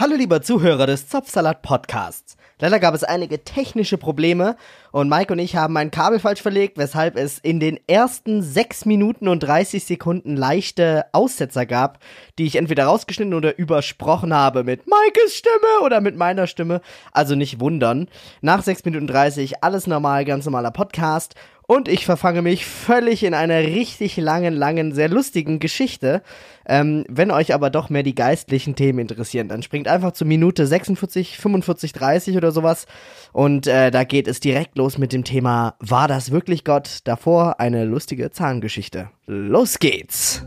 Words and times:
Hallo 0.00 0.14
lieber 0.16 0.40
Zuhörer 0.40 0.86
des 0.86 1.10
Zopfsalat 1.10 1.60
Podcasts. 1.60 2.38
Leider 2.58 2.80
gab 2.80 2.94
es 2.94 3.04
einige 3.04 3.44
technische 3.44 3.98
Probleme 3.98 4.56
und 4.92 5.10
Mike 5.10 5.30
und 5.30 5.38
ich 5.38 5.56
haben 5.56 5.76
ein 5.76 5.90
Kabel 5.90 6.18
falsch 6.18 6.40
verlegt, 6.40 6.78
weshalb 6.78 7.16
es 7.16 7.38
in 7.38 7.60
den 7.60 7.78
ersten 7.86 8.40
6 8.40 8.86
Minuten 8.86 9.28
und 9.28 9.40
30 9.40 9.84
Sekunden 9.84 10.38
leichte 10.38 11.04
Aussetzer 11.12 11.66
gab, 11.66 11.98
die 12.38 12.46
ich 12.46 12.56
entweder 12.56 12.86
rausgeschnitten 12.86 13.34
oder 13.34 13.58
übersprochen 13.58 14.32
habe 14.32 14.64
mit 14.64 14.86
Mikes 14.86 15.36
Stimme 15.36 15.84
oder 15.84 16.00
mit 16.00 16.16
meiner 16.16 16.46
Stimme. 16.46 16.80
Also 17.12 17.34
nicht 17.34 17.60
wundern. 17.60 18.08
Nach 18.40 18.62
6 18.62 18.86
Minuten 18.86 19.06
30 19.06 19.62
alles 19.62 19.86
normal, 19.86 20.24
ganz 20.24 20.46
normaler 20.46 20.70
Podcast 20.70 21.34
und 21.70 21.86
ich 21.86 22.04
verfange 22.04 22.42
mich 22.42 22.66
völlig 22.66 23.22
in 23.22 23.32
einer 23.32 23.60
richtig 23.60 24.16
langen, 24.16 24.54
langen, 24.54 24.92
sehr 24.92 25.08
lustigen 25.08 25.60
Geschichte. 25.60 26.20
Ähm, 26.66 27.04
wenn 27.08 27.30
euch 27.30 27.54
aber 27.54 27.70
doch 27.70 27.90
mehr 27.90 28.02
die 28.02 28.16
geistlichen 28.16 28.74
Themen 28.74 28.98
interessieren, 28.98 29.46
dann 29.46 29.62
springt 29.62 29.86
einfach 29.86 30.10
zur 30.10 30.26
Minute 30.26 30.66
46, 30.66 31.38
45, 31.38 31.92
30 31.92 32.36
oder 32.36 32.50
sowas. 32.50 32.86
Und 33.32 33.68
äh, 33.68 33.92
da 33.92 34.02
geht 34.02 34.26
es 34.26 34.40
direkt 34.40 34.76
los 34.76 34.98
mit 34.98 35.12
dem 35.12 35.22
Thema 35.22 35.76
War 35.78 36.08
das 36.08 36.32
wirklich 36.32 36.64
Gott? 36.64 36.98
Davor 37.04 37.60
eine 37.60 37.84
lustige 37.84 38.32
Zahngeschichte. 38.32 39.10
Los 39.26 39.78
geht's! 39.78 40.44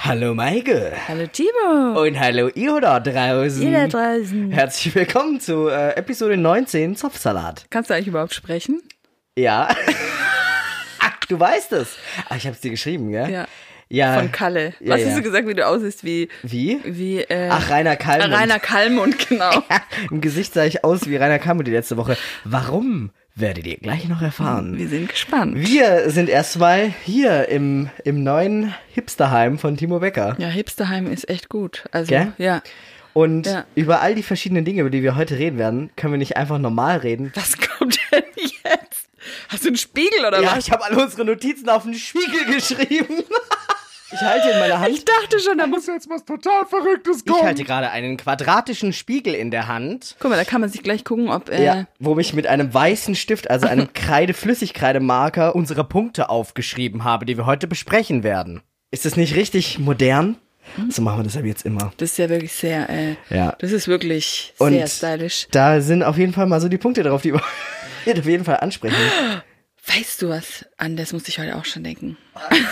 Hallo 0.00 0.34
Maike. 0.34 0.92
Hallo 1.08 1.26
Timo. 1.26 2.00
Und 2.00 2.18
hallo 2.18 2.48
ihr 2.54 2.80
da 2.80 3.00
draußen. 3.00 3.62
Ihr 3.62 3.72
da 3.72 3.86
draußen. 3.88 4.50
Herzlich 4.52 4.94
willkommen 4.94 5.40
zu 5.40 5.68
äh, 5.68 5.90
Episode 5.96 6.36
19 6.36 6.94
Zopfsalat. 6.96 7.66
Kannst 7.70 7.90
du 7.90 7.94
eigentlich 7.94 8.08
überhaupt 8.08 8.32
sprechen? 8.34 8.80
Ja. 9.36 9.68
Ach, 11.00 11.24
du 11.28 11.38
weißt 11.38 11.72
es. 11.72 11.96
Ach, 12.28 12.36
ich 12.36 12.46
hab's 12.46 12.60
dir 12.60 12.70
geschrieben, 12.70 13.10
gell? 13.10 13.28
Ja. 13.30 13.46
Ja. 13.90 14.14
Von 14.18 14.30
Kalle. 14.30 14.74
Ja, 14.80 14.94
Was 14.94 15.00
ja. 15.00 15.06
hast 15.08 15.18
du 15.18 15.22
gesagt, 15.22 15.48
wie 15.48 15.54
du 15.54 15.66
aussiehst 15.66 16.04
wie 16.04 16.28
Wie? 16.42 16.78
wie 16.84 17.20
äh, 17.20 17.48
Ach, 17.50 17.70
Rainer 17.70 17.96
Kalmund. 17.96 18.34
Rainer 18.34 18.58
Kalmund, 18.60 19.28
genau. 19.28 19.62
Im 20.10 20.20
Gesicht 20.20 20.54
sah 20.54 20.64
ich 20.64 20.84
aus 20.84 21.06
wie 21.08 21.16
Rainer 21.16 21.38
Kalmund 21.38 21.66
die 21.66 21.72
letzte 21.72 21.96
Woche. 21.96 22.16
Warum? 22.44 23.10
Werdet 23.38 23.66
ihr 23.68 23.76
gleich 23.76 24.08
noch 24.08 24.20
erfahren. 24.20 24.76
Wir 24.78 24.88
sind 24.88 25.08
gespannt. 25.08 25.54
Wir 25.56 26.10
sind 26.10 26.28
erstmal 26.28 26.92
hier 27.04 27.48
im, 27.48 27.88
im 28.04 28.24
neuen 28.24 28.74
Hipsterheim 28.92 29.58
von 29.58 29.76
Timo 29.76 30.00
Becker. 30.00 30.34
Ja, 30.38 30.48
Hipsterheim 30.48 31.06
ist 31.10 31.28
echt 31.28 31.48
gut. 31.48 31.84
Also, 31.92 32.08
Gell? 32.08 32.32
ja. 32.38 32.62
Und 33.12 33.46
Ja. 33.46 33.64
über 33.76 34.00
all 34.00 34.16
die 34.16 34.24
verschiedenen 34.24 34.64
Dinge, 34.64 34.80
über 34.80 34.90
die 34.90 35.02
wir 35.04 35.14
heute 35.14 35.38
reden 35.38 35.56
werden, 35.58 35.90
können 35.96 36.14
wir 36.14 36.18
nicht 36.18 36.36
einfach 36.36 36.58
normal 36.58 36.98
reden. 36.98 37.30
Was 37.36 37.56
kommt 37.58 37.98
denn 38.12 38.24
jetzt? 38.36 39.08
Hast 39.48 39.64
du 39.64 39.68
einen 39.68 39.76
Spiegel 39.76 40.24
oder 40.26 40.42
Ja, 40.42 40.56
was? 40.56 40.66
ich 40.66 40.72
habe 40.72 40.84
alle 40.84 41.00
unsere 41.00 41.24
Notizen 41.24 41.68
auf 41.68 41.84
den 41.84 41.94
Spiegel 41.94 42.44
geschrieben. 42.54 43.22
Ich 44.10 44.20
halte 44.22 44.48
in 44.50 44.58
meiner 44.58 44.80
Hand. 44.80 44.88
Ich 44.90 45.04
dachte 45.04 45.38
schon, 45.38 45.58
da 45.58 45.66
muss. 45.66 45.86
jetzt 45.86 46.08
was 46.08 46.24
total 46.24 46.64
Verrücktes 46.66 47.18
Ich 47.18 47.26
kommen. 47.30 47.44
halte 47.44 47.62
gerade 47.64 47.90
einen 47.90 48.16
quadratischen 48.16 48.92
Spiegel 48.94 49.34
in 49.34 49.50
der 49.50 49.68
Hand, 49.68 50.16
Guck 50.18 50.30
mal, 50.30 50.36
da 50.36 50.44
kann 50.44 50.60
man 50.62 50.70
sich 50.70 50.82
gleich 50.82 51.04
gucken, 51.04 51.28
ob. 51.28 51.50
Äh, 51.50 51.62
ja, 51.64 51.86
wo 51.98 52.18
ich 52.18 52.32
mit 52.32 52.46
einem 52.46 52.72
weißen 52.72 53.14
Stift, 53.14 53.50
also 53.50 53.66
einem 53.66 53.92
Kreide-Flüssigkreidemarker, 53.94 55.54
unsere 55.54 55.84
Punkte 55.84 56.30
aufgeschrieben 56.30 57.04
habe, 57.04 57.26
die 57.26 57.36
wir 57.36 57.44
heute 57.46 57.66
besprechen 57.66 58.22
werden. 58.22 58.62
Ist 58.90 59.04
das 59.04 59.16
nicht 59.16 59.34
richtig 59.36 59.78
modern? 59.78 60.36
So 60.90 61.00
machen 61.02 61.20
wir 61.20 61.24
das 61.24 61.36
aber 61.36 61.46
jetzt 61.46 61.64
immer. 61.64 61.92
Das 61.96 62.10
ist 62.12 62.18
ja 62.18 62.28
wirklich 62.28 62.52
sehr. 62.52 62.88
Äh, 62.90 63.16
Ja. 63.30 63.54
Das 63.58 63.72
ist 63.72 63.88
wirklich 63.88 64.52
Und 64.58 64.72
sehr 64.72 64.86
stylisch. 64.86 65.48
Da 65.50 65.80
sind 65.80 66.02
auf 66.02 66.18
jeden 66.18 66.32
Fall 66.32 66.46
mal 66.46 66.60
so 66.60 66.68
die 66.68 66.76
Punkte 66.78 67.02
drauf, 67.02 67.22
die 67.22 67.32
wir 67.32 67.40
auf 68.18 68.26
jeden 68.26 68.44
Fall 68.44 68.56
ansprechen. 68.58 68.96
Weißt 69.96 70.22
du 70.22 70.28
was? 70.28 70.66
An 70.76 70.96
das 70.96 71.12
musste 71.12 71.30
ich 71.30 71.38
heute 71.38 71.56
auch 71.56 71.64
schon 71.64 71.84
denken. 71.84 72.16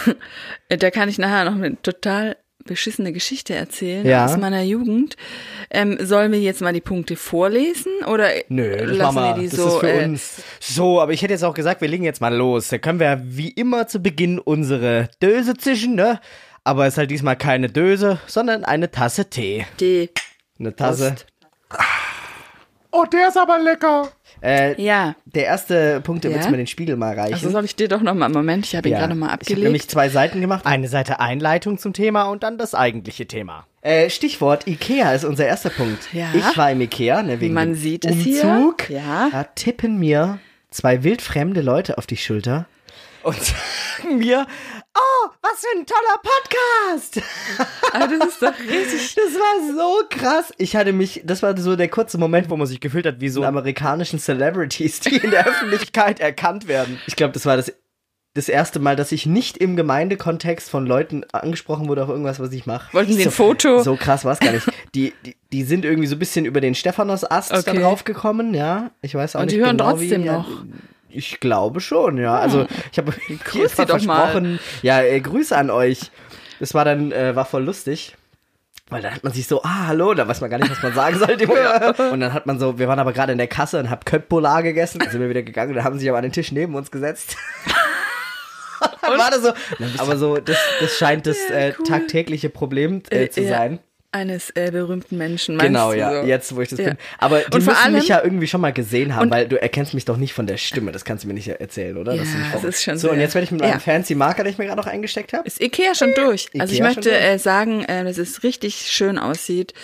da 0.68 0.90
kann 0.90 1.08
ich 1.08 1.18
nachher 1.18 1.44
noch 1.44 1.54
eine 1.56 1.80
total 1.80 2.36
beschissene 2.64 3.12
Geschichte 3.12 3.54
erzählen 3.54 4.04
Ja. 4.04 4.24
aus 4.24 4.36
meiner 4.36 4.62
Jugend. 4.62 5.16
Ähm, 5.70 5.98
sollen 6.04 6.32
wir 6.32 6.40
jetzt 6.40 6.60
mal 6.60 6.72
die 6.72 6.80
Punkte 6.80 7.14
vorlesen 7.16 7.92
oder 8.06 8.28
Nö, 8.48 8.76
das 8.88 8.96
lassen 8.96 9.14
wir. 9.16 9.34
die 9.34 9.46
das 9.48 9.56
so? 9.56 9.68
ist 9.68 9.78
für 9.80 9.90
äh, 9.92 10.04
uns. 10.04 10.42
So, 10.60 11.00
aber 11.00 11.12
ich 11.12 11.22
hätte 11.22 11.32
jetzt 11.32 11.44
auch 11.44 11.54
gesagt, 11.54 11.80
wir 11.80 11.88
legen 11.88 12.02
jetzt 12.04 12.20
mal 12.20 12.34
los. 12.34 12.68
Da 12.68 12.78
können 12.78 12.98
wir 12.98 13.20
wie 13.24 13.50
immer 13.50 13.86
zu 13.86 14.00
Beginn 14.00 14.38
unsere 14.40 15.08
Döse 15.22 15.54
zischen, 15.54 15.94
ne? 15.94 16.20
Aber 16.64 16.86
es 16.86 16.94
ist 16.94 16.98
halt 16.98 17.12
diesmal 17.12 17.36
keine 17.36 17.68
Döse, 17.68 18.18
sondern 18.26 18.64
eine 18.64 18.90
Tasse 18.90 19.30
Tee. 19.30 19.64
die 19.78 20.10
Eine 20.58 20.74
Tasse. 20.74 21.10
Post. 21.10 21.26
Oh, 22.96 23.04
der 23.04 23.28
ist 23.28 23.36
aber 23.38 23.58
lecker. 23.58 24.08
Äh, 24.42 24.80
Ja. 24.82 25.14
Der 25.24 25.44
erste 25.44 26.00
Punkt, 26.02 26.24
der 26.24 26.30
Ja? 26.30 26.36
willst 26.36 26.48
du 26.48 26.50
mir 26.52 26.56
den 26.58 26.66
Spiegel 26.66 26.96
mal 26.96 27.14
reichen? 27.18 27.34
Also 27.34 27.50
soll 27.50 27.64
ich 27.64 27.74
dir 27.76 27.88
doch 27.88 28.00
noch 28.02 28.14
mal 28.14 28.28
Moment, 28.28 28.66
ich 28.66 28.76
habe 28.76 28.88
ihn 28.88 28.92
Ja. 28.92 29.00
gerade 29.00 29.14
mal 29.14 29.26
Ich 29.26 29.32
habe 29.32 29.40
abgelegt. 29.42 29.62
nämlich 29.64 29.88
zwei 29.88 30.08
Seiten 30.08 30.40
gemacht. 30.40 30.66
Eine 30.66 30.88
Seite 30.88 31.20
Einleitung 31.20 31.78
zum 31.78 31.92
Thema 31.92 32.24
und 32.24 32.42
dann 32.42 32.58
das 32.58 32.74
eigentliche 32.74 33.26
Thema. 33.26 33.66
Äh, 33.82 34.10
Stichwort 34.10 34.66
Ikea 34.66 35.12
ist 35.12 35.24
unser 35.24 35.46
erster 35.46 35.70
Punkt. 35.70 36.12
Ja. 36.12 36.26
Ich 36.34 36.56
war 36.56 36.70
im 36.70 36.80
Ikea, 36.80 37.22
ne, 37.22 37.40
wegen 37.40 37.54
Man 37.54 37.70
dem 37.70 37.74
sieht 37.76 38.04
es 38.04 38.12
Umzug. 38.12 38.82
hier. 38.88 38.96
Ja. 38.98 39.28
Da 39.30 39.44
tippen 39.44 39.98
mir 39.98 40.38
zwei 40.70 41.02
wildfremde 41.04 41.60
Leute 41.62 41.96
auf 41.98 42.06
die 42.06 42.16
Schulter 42.16 42.66
und 43.22 43.36
sagen 43.42 44.18
mir, 44.18 44.46
was 45.42 45.60
für 45.60 45.78
ein 45.78 45.86
toller 45.86 46.20
Podcast. 46.22 47.20
Aber 47.92 48.08
das 48.18 48.28
ist 48.28 48.42
doch 48.42 48.58
richtig. 48.58 49.14
Das 49.26 49.34
war 49.34 49.74
so 49.76 50.02
krass. 50.08 50.52
Ich 50.58 50.76
hatte 50.76 50.92
mich, 50.92 51.22
das 51.24 51.42
war 51.42 51.56
so 51.58 51.76
der 51.76 51.88
kurze 51.88 52.18
Moment, 52.18 52.48
wo 52.50 52.56
man 52.56 52.66
sich 52.66 52.80
gefühlt 52.80 53.06
hat 53.06 53.20
wie 53.20 53.28
so 53.28 53.44
amerikanischen 53.44 54.18
Celebrities, 54.18 55.00
die 55.00 55.16
in 55.16 55.30
der 55.30 55.46
Öffentlichkeit 55.48 56.20
erkannt 56.20 56.68
werden. 56.68 56.98
Ich 57.06 57.16
glaube, 57.16 57.32
das 57.32 57.44
war 57.46 57.56
das, 57.56 57.72
das 58.34 58.48
erste 58.48 58.78
Mal, 58.78 58.96
dass 58.96 59.12
ich 59.12 59.26
nicht 59.26 59.56
im 59.56 59.76
Gemeindekontext 59.76 60.68
von 60.70 60.86
Leuten 60.86 61.24
angesprochen 61.32 61.88
wurde 61.88 62.02
auf 62.04 62.08
irgendwas, 62.10 62.38
was 62.40 62.52
ich 62.52 62.66
mache. 62.66 62.92
Wollten 62.92 63.12
sie 63.14 63.22
so, 63.22 63.30
ein 63.30 63.32
Foto? 63.32 63.82
So 63.82 63.96
krass 63.96 64.24
war 64.24 64.32
es 64.34 64.40
gar 64.40 64.52
nicht. 64.52 64.68
Die, 64.94 65.12
die, 65.24 65.36
die 65.52 65.62
sind 65.64 65.84
irgendwie 65.84 66.06
so 66.06 66.16
ein 66.16 66.18
bisschen 66.18 66.44
über 66.44 66.60
den 66.60 66.74
Stephanos-Ast 66.74 67.50
da 67.52 67.58
Okay. 67.58 67.80
drauf 67.80 68.04
gekommen, 68.04 68.54
ja. 68.54 68.90
Ich 69.02 69.14
weiß 69.14 69.36
auch 69.36 69.40
Und 69.40 69.46
nicht 69.46 69.56
die 69.56 69.60
hören 69.62 69.76
genau, 69.78 69.90
trotzdem 69.92 70.24
wie, 70.24 70.28
noch. 70.28 70.46
Ich 71.16 71.40
glaube 71.40 71.80
schon, 71.80 72.18
ja. 72.18 72.38
Also 72.38 72.66
ich 72.92 72.98
habe 72.98 73.12
Grüß 73.44 73.72
versprochen. 73.74 74.58
Ja, 74.82 75.00
äh, 75.00 75.20
Grüße 75.20 75.56
an 75.56 75.70
euch. 75.70 76.10
Das 76.60 76.74
war 76.74 76.84
dann, 76.84 77.12
äh, 77.12 77.34
war 77.34 77.44
voll 77.44 77.64
lustig. 77.64 78.16
Weil 78.88 79.02
dann 79.02 79.14
hat 79.14 79.24
man 79.24 79.32
sich 79.32 79.48
so, 79.48 79.62
ah, 79.64 79.88
hallo, 79.88 80.14
da 80.14 80.28
weiß 80.28 80.40
man 80.40 80.48
gar 80.50 80.58
nicht, 80.58 80.70
was 80.70 80.82
man 80.82 80.94
sagen 80.94 81.18
sollte. 81.18 81.46
Und 82.12 82.20
dann 82.20 82.32
hat 82.32 82.46
man 82.46 82.60
so, 82.60 82.78
wir 82.78 82.86
waren 82.86 83.00
aber 83.00 83.12
gerade 83.12 83.32
in 83.32 83.38
der 83.38 83.48
Kasse 83.48 83.80
und 83.80 83.90
hab 83.90 84.06
Köttbullar 84.06 84.62
gegessen. 84.62 85.00
Dann 85.00 85.10
sind 85.10 85.20
wir 85.20 85.28
wieder 85.28 85.42
gegangen 85.42 85.70
und 85.70 85.76
dann 85.76 85.84
haben 85.84 85.94
sie 85.94 86.00
sich 86.00 86.08
aber 86.08 86.18
an 86.18 86.22
den 86.22 86.32
Tisch 86.32 86.52
neben 86.52 86.74
uns 86.76 86.92
gesetzt. 86.92 87.36
dann 89.02 89.18
war 89.18 89.30
das 89.30 89.42
so, 89.42 89.52
aber 89.98 90.16
so, 90.16 90.36
das, 90.36 90.56
das 90.80 90.96
scheint 90.96 91.26
das 91.26 91.36
äh, 91.50 91.72
tagtägliche 91.86 92.48
Problem 92.48 93.02
äh, 93.10 93.24
Äh, 93.24 93.30
zu 93.30 93.48
sein. 93.48 93.80
Eines 94.16 94.50
äh, 94.54 94.70
berühmten 94.70 95.18
Menschen, 95.18 95.56
meinst 95.56 95.66
Genau, 95.68 95.92
ja, 95.92 96.22
so? 96.22 96.26
jetzt 96.26 96.56
wo 96.56 96.62
ich 96.62 96.70
das 96.70 96.78
Ja. 96.78 96.86
bin. 96.86 96.96
Aber 97.18 97.40
die 97.40 97.44
Und 97.54 97.62
vor 97.62 97.74
müssen 97.74 97.92
mich 97.92 98.00
allem- 98.02 98.08
ja 98.08 98.24
irgendwie 98.24 98.46
schon 98.46 98.62
mal 98.62 98.72
gesehen 98.72 99.14
haben, 99.14 99.24
Und- 99.24 99.30
weil 99.30 99.46
du 99.46 99.60
erkennst 99.60 99.92
mich 99.92 100.04
doch 100.06 100.16
nicht 100.16 100.32
von 100.32 100.46
der 100.46 100.56
Stimme. 100.56 100.90
Das 100.92 101.04
kannst 101.04 101.24
du 101.24 101.28
mir 101.28 101.34
nicht 101.34 101.48
erzählen, 101.48 101.96
oder? 101.98 102.14
Ja, 102.14 102.22
mich 102.22 102.30
das 102.52 102.64
ist 102.64 102.82
schon 102.82 102.96
So, 102.96 103.08
und 103.08 103.14
sehr- 103.16 103.22
jetzt 103.24 103.34
werde 103.34 103.44
ich 103.44 103.50
mit 103.50 103.60
meinem 103.60 103.72
Ja. 103.72 103.78
fancy 103.78 104.14
Marker, 104.14 104.42
den 104.42 104.52
ich 104.52 104.58
mir 104.58 104.64
gerade 104.66 104.80
noch 104.80 104.86
eingesteckt 104.86 105.32
habe. 105.34 105.46
Ist 105.46 105.60
Ikea 105.60 105.94
schon 105.94 106.12
durch. 106.16 106.48
also 106.58 106.72
ich 106.72 106.78
Ikea 106.80 106.86
möchte 106.94 107.10
äh, 107.12 107.38
sagen, 107.38 107.84
äh, 107.84 108.04
dass 108.04 108.16
es 108.18 108.42
richtig 108.42 108.74
schön 108.90 109.18
aussieht. 109.18 109.74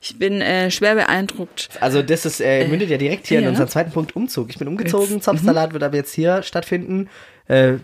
Ich 0.00 0.18
bin 0.18 0.40
äh, 0.42 0.70
schwer 0.70 0.94
beeindruckt. 0.94 1.70
Also 1.80 2.02
das 2.02 2.26
ist, 2.26 2.40
äh, 2.40 2.68
mündet 2.68 2.90
ja 2.90 2.98
direkt 2.98 3.26
hier 3.26 3.38
in 3.40 3.48
unseren 3.48 3.68
zweiten 3.68 3.90
Punkt 3.90 4.14
Umzug. 4.14 4.50
Ich 4.50 4.58
bin 4.58 4.68
umgezogen, 4.68 5.04
Jetzt- 5.06 5.14
mhm. 5.16 5.20
Zopfsalat 5.22 5.72
wird 5.72 5.82
aber 5.82 5.96
jetzt 5.96 6.12
hier 6.14 6.42
stattfinden. 6.42 7.08
Äh, 7.46 7.74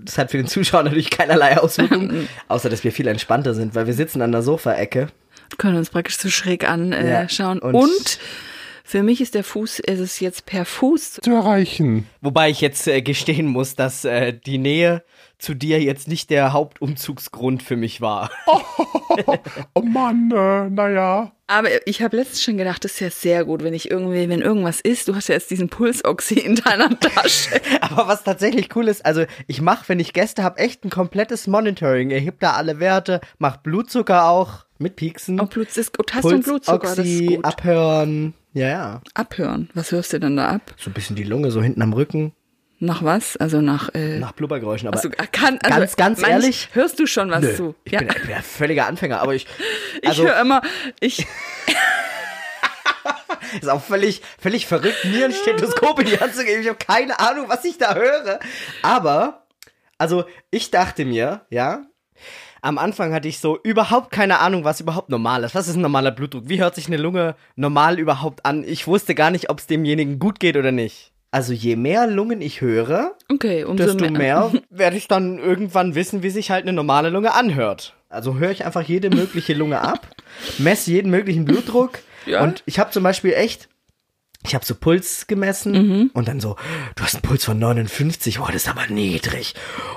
das 0.00 0.18
hat 0.18 0.30
für 0.30 0.36
den 0.36 0.46
Zuschauer 0.46 0.82
natürlich 0.82 1.10
keinerlei 1.10 1.58
Auswirkungen, 1.58 2.28
außer 2.48 2.68
dass 2.68 2.84
wir 2.84 2.92
viel 2.92 3.06
entspannter 3.06 3.54
sind, 3.54 3.74
weil 3.74 3.86
wir 3.86 3.94
sitzen 3.94 4.20
an 4.22 4.32
der 4.32 4.42
Sofaecke. 4.42 5.08
Können 5.58 5.76
uns 5.76 5.90
praktisch 5.90 6.18
so 6.18 6.28
schräg 6.28 6.68
anschauen. 6.68 6.92
Äh, 6.92 7.26
Ja, 7.28 7.50
und- 7.52 7.62
und, 7.62 8.18
für 8.84 9.02
mich 9.02 9.20
ist 9.20 9.34
der 9.34 9.42
Fuß, 9.42 9.80
ist 9.80 9.98
es 9.98 10.20
jetzt 10.20 10.46
per 10.46 10.64
Fuß. 10.64 11.20
Zu 11.22 11.32
erreichen. 11.34 12.06
Wobei 12.20 12.50
ich 12.50 12.60
jetzt 12.60 12.86
äh, 12.86 13.02
gestehen 13.02 13.46
muss, 13.46 13.74
dass 13.74 14.04
äh, 14.04 14.32
die 14.32 14.58
Nähe 14.58 15.02
zu 15.38 15.54
dir 15.54 15.82
jetzt 15.82 16.08
nicht 16.08 16.30
der 16.30 16.52
Hauptumzugsgrund 16.52 17.62
für 17.62 17.76
mich 17.76 18.00
war. 18.00 18.30
Oh 19.74 19.80
Mann, 19.80 20.30
äh, 20.30 20.68
naja. 20.68 21.32
Aber 21.46 21.68
ich 21.86 22.02
habe 22.02 22.16
letztens 22.16 22.42
schon 22.42 22.58
gedacht, 22.58 22.84
das 22.84 22.92
ist 22.92 23.00
ja 23.00 23.10
sehr 23.10 23.44
gut, 23.46 23.62
wenn 23.62 23.72
ich 23.72 23.90
irgendwie, 23.90 24.28
wenn 24.28 24.42
irgendwas 24.42 24.80
ist, 24.80 25.08
du 25.08 25.14
hast 25.14 25.28
ja 25.28 25.34
jetzt 25.34 25.50
diesen 25.50 25.68
Pulsoxy 25.70 26.34
in 26.34 26.56
deiner 26.56 26.90
Tasche. 27.00 27.60
Aber 27.80 28.08
was 28.08 28.24
tatsächlich 28.24 28.74
cool 28.76 28.88
ist, 28.88 29.06
also 29.06 29.24
ich 29.46 29.62
mache, 29.62 29.88
wenn 29.88 30.00
ich 30.00 30.12
Gäste 30.12 30.42
habe, 30.42 30.58
echt 30.58 30.84
ein 30.84 30.90
komplettes 30.90 31.46
Monitoring. 31.46 32.10
Er 32.10 32.20
hebt 32.20 32.42
da 32.42 32.52
alle 32.52 32.78
Werte, 32.78 33.20
macht 33.38 33.62
Blutzucker 33.62 34.28
auch 34.28 34.66
mit 34.78 34.96
Pieksen. 34.96 35.40
Oh, 35.40 35.46
Blut 35.46 35.74
ist 35.74 35.96
gut. 35.96 36.14
Hast 36.14 36.24
du 36.24 36.28
einen 36.30 36.42
Blutzucker? 36.42 36.78
Das 36.80 36.98
ist 36.98 37.22
Oxy, 37.22 37.26
gut. 37.36 37.44
abhören. 37.46 38.34
Ja, 38.52 38.68
ja. 38.68 39.00
Abhören. 39.14 39.70
Was 39.74 39.92
hörst 39.92 40.12
du 40.12 40.20
denn 40.20 40.36
da 40.36 40.48
ab? 40.50 40.74
So 40.76 40.90
ein 40.90 40.94
bisschen 40.94 41.16
die 41.16 41.24
Lunge, 41.24 41.50
so 41.50 41.62
hinten 41.62 41.80
am 41.80 41.92
Rücken. 41.94 42.32
Nach 42.78 43.02
was? 43.02 43.36
Also 43.38 43.60
nach. 43.62 43.94
Äh, 43.94 44.18
Nach 44.18 44.32
Blubbergeräuschen. 44.32 44.88
Aber 44.88 44.96
also, 44.96 45.08
kann, 45.32 45.58
also, 45.62 45.78
ganz, 45.78 45.96
ganz 45.96 46.20
manch- 46.20 46.28
ehrlich. 46.30 46.68
Hörst 46.72 46.98
du 46.98 47.06
schon 47.06 47.30
was 47.30 47.42
Nö, 47.42 47.54
zu? 47.56 47.74
ich, 47.84 47.92
ja. 47.92 48.00
bin, 48.00 48.08
ich 48.08 48.20
bin 48.22 48.30
ja 48.30 48.42
völliger 48.42 48.86
Anfänger, 48.86 49.20
aber 49.20 49.34
ich. 49.34 49.46
ich 50.02 50.08
Also, 50.08 50.24
höre 50.24 50.40
immer. 50.40 50.60
Ich. 51.00 51.26
Ist 53.60 53.68
auch 53.68 53.82
völlig, 53.82 54.22
völlig 54.38 54.66
verrückt, 54.66 55.04
mir 55.04 55.24
ein 55.26 55.32
Stethoskop 55.32 56.00
in 56.00 56.06
die 56.06 56.18
Hand 56.20 56.34
zu 56.34 56.44
geben. 56.44 56.60
Ich 56.62 56.68
habe 56.68 56.78
keine 56.78 57.18
Ahnung, 57.20 57.48
was 57.48 57.64
ich 57.64 57.78
da 57.78 57.94
höre. 57.94 58.40
Aber, 58.82 59.46
also, 59.98 60.24
ich 60.50 60.70
dachte 60.70 61.04
mir, 61.04 61.42
ja, 61.50 61.86
am 62.62 62.78
Anfang 62.78 63.12
hatte 63.14 63.28
ich 63.28 63.38
so 63.38 63.58
überhaupt 63.62 64.10
keine 64.10 64.40
Ahnung, 64.40 64.64
was 64.64 64.80
überhaupt 64.80 65.08
normal 65.10 65.44
ist. 65.44 65.54
Was 65.54 65.68
ist 65.68 65.76
ein 65.76 65.80
normaler 65.82 66.10
Blutdruck? 66.10 66.48
Wie 66.48 66.60
hört 66.60 66.74
sich 66.74 66.88
eine 66.88 66.96
Lunge 66.96 67.36
normal 67.54 67.98
überhaupt 67.98 68.44
an? 68.44 68.64
Ich 68.64 68.86
wusste 68.86 69.14
gar 69.14 69.30
nicht, 69.30 69.48
ob 69.50 69.60
es 69.60 69.66
demjenigen 69.66 70.18
gut 70.18 70.40
geht 70.40 70.56
oder 70.56 70.72
nicht. 70.72 71.12
Also 71.30 71.52
je 71.52 71.76
mehr 71.76 72.06
Lungen 72.06 72.40
ich 72.40 72.60
höre, 72.60 73.14
Okay, 73.30 73.64
umso 73.64 73.84
desto 73.84 74.08
mehr 74.10 74.52
werde 74.70 74.96
ich 74.96 75.08
dann 75.08 75.38
irgendwann 75.38 75.94
wissen, 75.94 76.22
wie 76.22 76.30
sich 76.30 76.50
halt 76.50 76.62
eine 76.62 76.72
normale 76.72 77.10
Lunge 77.10 77.34
anhört. 77.34 77.94
Also 78.08 78.36
höre 78.38 78.50
ich 78.52 78.64
einfach 78.64 78.82
jede 78.82 79.10
mögliche 79.10 79.52
Lunge 79.54 79.80
ab, 79.80 80.06
messe 80.58 80.90
jeden 80.92 81.10
möglichen 81.10 81.44
Blutdruck 81.44 81.98
Ja. 82.24 82.42
und 82.42 82.62
ich 82.66 82.78
habe 82.78 82.90
zum 82.90 83.02
Beispiel 83.02 83.32
echt, 83.34 83.68
ich 84.46 84.54
habe 84.54 84.64
so 84.64 84.74
Puls 84.74 85.26
gemessen 85.26 85.72
Mhm. 85.72 86.10
und 86.14 86.28
dann 86.28 86.40
so, 86.40 86.56
du 86.94 87.02
hast 87.04 87.14
einen 87.16 87.22
Puls 87.22 87.44
von 87.44 87.58
59, 87.58 88.38
boah, 88.38 88.46
das 88.52 88.62
ist 88.64 88.68
aber 88.68 88.86
niedrig, 88.88 89.54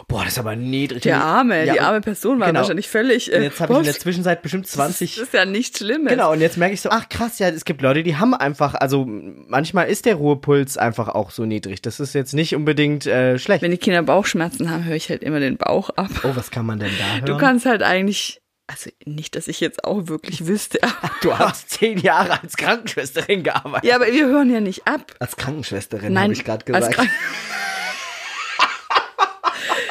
boah, 0.07 0.24
das 0.24 0.34
ist 0.34 0.40
aber 0.40 0.56
niedrig. 0.56 1.04
Der 1.04 1.24
arme, 1.24 1.66
Ja, 1.66 1.74
die 1.74 1.80
und- 1.80 1.86
arme 1.86 2.01
Person 2.01 2.40
war 2.40 2.48
genau. 2.48 2.60
wahrscheinlich 2.62 2.90
völlig. 2.90 3.31
Und 3.31 3.40
Äh, 3.40 3.44
jetzt 3.44 3.60
habe 3.60 3.74
ich 3.74 3.80
in 3.80 3.86
der 3.86 3.94
Zwischenzeit 4.00 4.42
bestimmt 4.42 4.66
das 4.66 4.72
20 4.74 5.18
ist 5.19 5.34
ja 5.34 5.46
nichts 5.46 5.80
Schlimmes. 5.80 6.10
Genau, 6.12 6.31
und 6.31 6.42
jetzt 6.42 6.57
merke 6.57 6.74
ich 6.74 6.81
so, 6.81 6.90
ach 6.90 7.07
krass, 7.10 7.40
ja, 7.40 7.50
es 7.50 7.66
gibt 7.66 7.81
Leute, 7.81 8.04
die 8.04 8.18
haben 8.18 8.34
einfach, 8.34 8.74
also 8.75 9.06
manchmal 9.07 9.88
ist 9.90 10.06
der 10.06 10.16
Ruhepuls 10.16 10.78
einfach 10.78 11.07
auch 11.10 11.31
so 11.31 11.46
niedrig. 11.46 11.81
Das 11.81 12.00
ist 12.00 12.13
jetzt 12.13 12.34
nicht 12.34 12.56
unbedingt 12.56 13.06
äh, 13.06 13.38
schlecht. 13.40 13.62
Wenn 13.62 13.72
die 13.72 13.78
Kinder 13.78 14.01
Bauchschmerzen 14.04 14.69
haben, 14.72 14.86
höre 14.86 14.96
ich 14.96 15.10
halt 15.10 15.24
immer 15.24 15.40
den 15.40 15.57
Bauch 15.57 15.90
ab. 15.92 16.10
Oh, 16.24 16.31
was 16.36 16.51
kann 16.51 16.66
man 16.66 16.80
denn 16.80 16.92
da 16.98 17.16
hören? 17.18 17.25
Du 17.25 17.38
kannst 17.38 17.66
halt 17.66 17.84
eigentlich, 17.84 18.42
also 18.71 18.89
nicht, 19.06 19.36
dass 19.36 19.48
ich 19.48 19.60
jetzt 19.60 19.83
auch 19.83 20.07
wirklich 20.07 20.45
wüsste. 20.48 20.80
Du 21.21 21.38
hast 21.38 21.69
zehn 21.71 21.98
Jahre 21.98 22.42
als 22.42 22.56
Krankenschwesterin 22.56 23.44
gearbeitet. 23.44 23.89
ja, 23.89 23.95
aber 23.95 24.07
wir 24.07 24.27
hören 24.27 24.50
ja 24.54 24.62
nicht 24.62 24.88
ab. 24.88 25.13
Als 25.19 25.36
Krankenschwesterin 25.36 26.13
Nein, 26.13 26.24
habe 26.24 26.33
ich 26.33 26.45
gerade 26.45 26.63
gesagt. 26.63 26.94
Krank- 26.95 27.10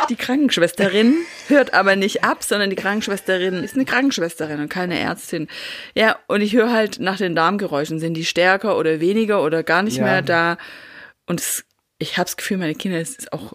Die 0.09 0.17
Krankenschwesterin 0.17 1.17
hört 1.49 1.75
aber 1.75 1.95
nicht 1.97 2.25
ab, 2.25 2.43
sondern 2.43 2.71
die 2.71 2.77
Krankenschwesterin 2.77 3.63
ist 3.63 3.75
eine 3.75 3.85
Krankenschwesterin 3.85 4.61
und 4.61 4.69
keine 4.71 4.99
Ärztin. 4.99 5.49
Ja, 5.95 6.17
und 6.29 6.41
ich 6.41 6.55
höre 6.55 6.73
halt 6.73 6.99
nach 6.99 7.19
den 7.19 7.35
Darmgeräuschen, 7.35 7.99
sind 7.99 8.15
die 8.15 8.25
stärker 8.25 8.79
oder 8.79 9.01
weniger 9.01 9.43
oder 9.43 9.63
gar 9.63 9.83
nicht 9.83 9.99
Ja. 9.99 10.05
mehr 10.05 10.23
da. 10.23 10.57
Und 11.27 11.41
es, 11.41 11.65
ich 12.01 12.17
habe 12.17 12.27
das 12.27 12.37
Gefühl, 12.37 12.59
meine 12.59 12.77
Kinder 12.77 13.03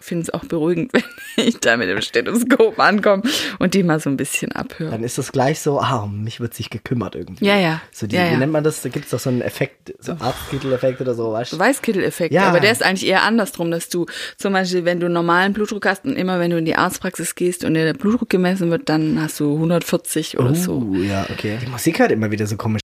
finden 0.02 0.24
es 0.24 0.30
auch 0.34 0.44
beruhigend, 0.44 0.92
wenn 1.36 1.48
ich 1.48 1.60
da 1.62 1.78
mit 1.78 1.88
dem 1.88 2.02
Stethoskop 2.02 2.78
ankomme 2.78 3.24
und 3.60 3.74
die 3.74 3.84
mal 3.84 4.02
so 4.02 4.10
ein 4.10 4.18
bisschen 4.18 4.52
abhöre. 4.52 4.92
Dann 4.92 5.04
ist 5.04 5.18
das 5.18 5.32
gleich 5.32 5.62
so, 5.62 5.80
ah, 5.80 6.00
um 6.04 6.24
mich 6.26 6.42
wird 6.42 6.54
sich 6.54 6.70
gekümmert 6.70 7.16
irgendwie. 7.16 7.46
Ja, 7.46 7.58
ja. 7.58 7.82
So 7.94 8.06
die, 8.06 8.18
Ja, 8.18 8.28
wie 8.28 8.34
ja. 8.34 8.38
nennt 8.38 8.52
man 8.52 8.64
das? 8.66 8.82
Da 8.82 8.90
gibt 8.90 9.06
es 9.06 9.12
doch 9.12 9.20
so 9.20 9.30
einen 9.30 9.42
Effekt, 9.42 9.94
so 10.00 10.12
Arztkittel-Effekt 10.14 11.00
oder 11.00 11.16
so, 11.16 11.32
weißt 11.32 11.54
du? 11.54 11.60
Weißkittel-Effekt, 11.60 12.34
Ja. 12.34 12.50
aber 12.50 12.60
der 12.60 12.74
ist 12.74 12.84
eigentlich 12.84 13.08
eher 13.10 13.24
andersrum, 13.24 13.72
dass 13.72 13.88
du 13.88 14.08
zum 14.38 14.52
Beispiel, 14.52 14.84
wenn 14.84 15.00
du 15.00 15.08
normalen 15.08 15.54
Blutdruck 15.54 15.86
hast 15.86 16.04
und 16.04 16.18
immer 16.18 16.40
wenn 16.42 16.52
du 16.52 16.58
in 16.58 16.66
die 16.66 16.76
Arztpraxis 16.76 17.36
gehst 17.36 17.64
und 17.64 17.76
dir 17.76 17.86
der 17.86 17.94
Blutdruck 17.94 18.30
gemessen 18.30 18.70
wird, 18.70 18.90
dann 18.90 19.22
hast 19.22 19.40
du 19.40 19.54
140 19.56 20.38
oder 20.38 20.54
so. 20.54 20.80
Uh, 20.80 20.96
ja, 20.98 21.26
okay. 21.32 21.60
Die 21.62 21.68
Musik 21.70 22.02
halt 22.02 22.12
immer 22.12 22.30
wieder 22.30 22.46
so 22.46 22.58
komisch. 22.58 22.82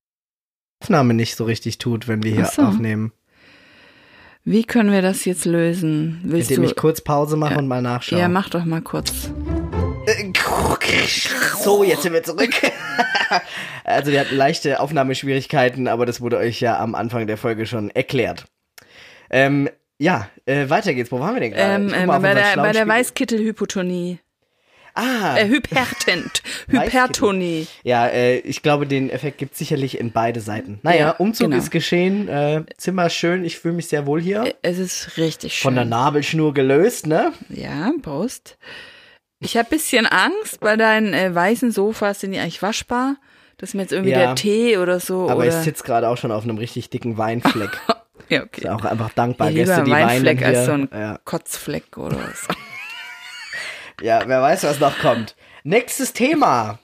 Aufnahme 0.82 1.14
nicht 1.14 1.36
so 1.36 1.44
richtig 1.44 1.80
tut, 1.80 2.08
wenn 2.08 2.24
wir 2.24 2.32
hier 2.32 2.46
so. 2.46 2.62
aufnehmen. 2.62 3.12
Wie 4.50 4.64
können 4.64 4.92
wir 4.92 5.04
das 5.04 5.26
jetzt 5.26 5.46
lösen? 5.46 6.22
Willst 6.24 6.50
Indem 6.50 6.64
du? 6.64 6.70
ich 6.72 6.76
kurz 6.76 7.02
Pause 7.02 7.38
mache 7.38 7.60
und 7.60 7.68
mal 7.68 7.84
nachschaue. 7.84 8.18
ja, 8.18 8.28
mach 8.28 8.50
doch 8.50 8.66
mal 8.66 8.82
kurz. 8.82 9.30
So, 11.60 11.84
jetzt 11.84 12.02
sind 12.02 12.14
wir 12.14 12.24
zurück. 12.24 12.50
also 13.84 14.12
wir 14.12 14.22
hatten 14.22 14.36
leichte 14.36 14.80
Aufnahmeschwierigkeiten, 14.80 15.88
aber 15.88 16.08
das 16.08 16.20
wurde 16.20 16.38
euch 16.38 16.62
ja 16.62 16.80
am 16.80 16.96
Anfang 16.96 17.28
der 17.28 17.38
Folge 17.38 17.68
schon 17.68 17.92
erklärt. 17.92 18.46
Ähm, 19.30 19.70
ja, 20.00 20.28
äh, 20.48 20.68
weiter 20.68 20.96
geht's. 20.96 21.12
Wo 21.12 21.20
waren 21.20 21.36
wir 21.36 21.42
denn 21.42 21.52
gerade? 21.52 21.76
Ähm, 21.76 21.94
ähm, 21.94 22.10
auf 22.10 22.20
bei, 22.24 22.34
der, 22.34 22.56
bei 22.56 22.72
der. 22.72 22.88
Weißkittelhypotonie. 22.88 24.18
Ah, 24.94 25.38
Äh, 25.38 25.48
Hypertent. 25.48 26.42
Hypertonie. 26.70 27.68
ja, 27.84 28.08
äh, 28.08 28.40
ich 28.40 28.62
glaube, 28.62 28.86
den 28.88 29.10
Effekt 29.10 29.38
gibt 29.38 29.56
sicherlich 29.56 30.00
in 30.00 30.12
beide 30.12 30.40
Seiten. 30.42 30.80
Naja, 30.84 31.00
Ja, 31.00 31.12
Umzug 31.12 31.48
genau. 31.52 31.58
ist 31.62 31.72
geschehen, 31.72 32.28
äh, 32.28 32.64
Zimmer 32.78 33.10
schön, 33.10 33.46
ich 33.46 33.58
fühle 33.60 33.76
mich 33.76 33.88
sehr 33.88 34.06
wohl 34.06 34.22
hier. 34.22 34.54
Es 34.62 34.78
ist 34.80 35.18
richtig 35.18 35.54
schön. 35.56 35.64
Von 35.64 35.76
der 35.76 35.86
Nabelschnur 35.86 36.54
gelöst, 36.54 37.08
ne? 37.08 37.32
Ja, 37.50 37.92
Prost. 38.02 38.58
Ich 39.40 39.56
habe 39.56 39.70
bisschen 39.70 40.06
Angst, 40.06 40.60
bei 40.60 40.76
deinen 40.76 41.14
äh, 41.14 41.34
weißen 41.34 41.72
Sofas 41.72 42.20
sind 42.20 42.32
die 42.34 42.40
eigentlich 42.40 42.62
waschbar. 42.62 43.16
Das 43.58 43.70
ist 43.70 43.74
mir 43.76 43.82
jetzt 43.84 43.92
irgendwie 43.94 44.12
Ja. 44.12 44.20
der 44.20 44.36
Tee 44.36 44.78
oder 44.78 45.00
so. 45.00 45.30
Aber 45.30 45.38
oder 45.42 45.48
ich 45.48 45.54
sitze 45.54 45.84
gerade 45.84 46.08
auch 46.10 46.18
schon 46.18 46.32
auf 46.32 46.44
einem 46.44 46.58
richtig 46.58 46.90
dicken 46.90 47.18
Weinfleck. 47.18 47.72
Ja, 48.28 48.44
okay. 48.44 48.62
Ist 48.62 48.68
auch 48.70 48.86
einfach 48.86 49.10
dankbar, 49.14 49.48
Ja, 49.50 49.54
lieber 49.54 49.66
Gäste, 49.66 49.84
die 49.86 49.92
Weinfleck 49.92 50.38
hier. 50.38 50.48
als 50.50 50.66
so 50.68 50.74
ein 50.74 50.90
ja. 50.94 51.18
Kotzfleck 51.26 51.98
oder 51.98 52.18
so. 52.36 52.54
Ja, 54.02 54.22
wer 54.28 54.42
weiß, 54.42 54.64
was 54.64 54.80
noch 54.80 54.98
kommt. 55.00 55.36
Nächstes 55.64 56.14
Thema. 56.14 56.80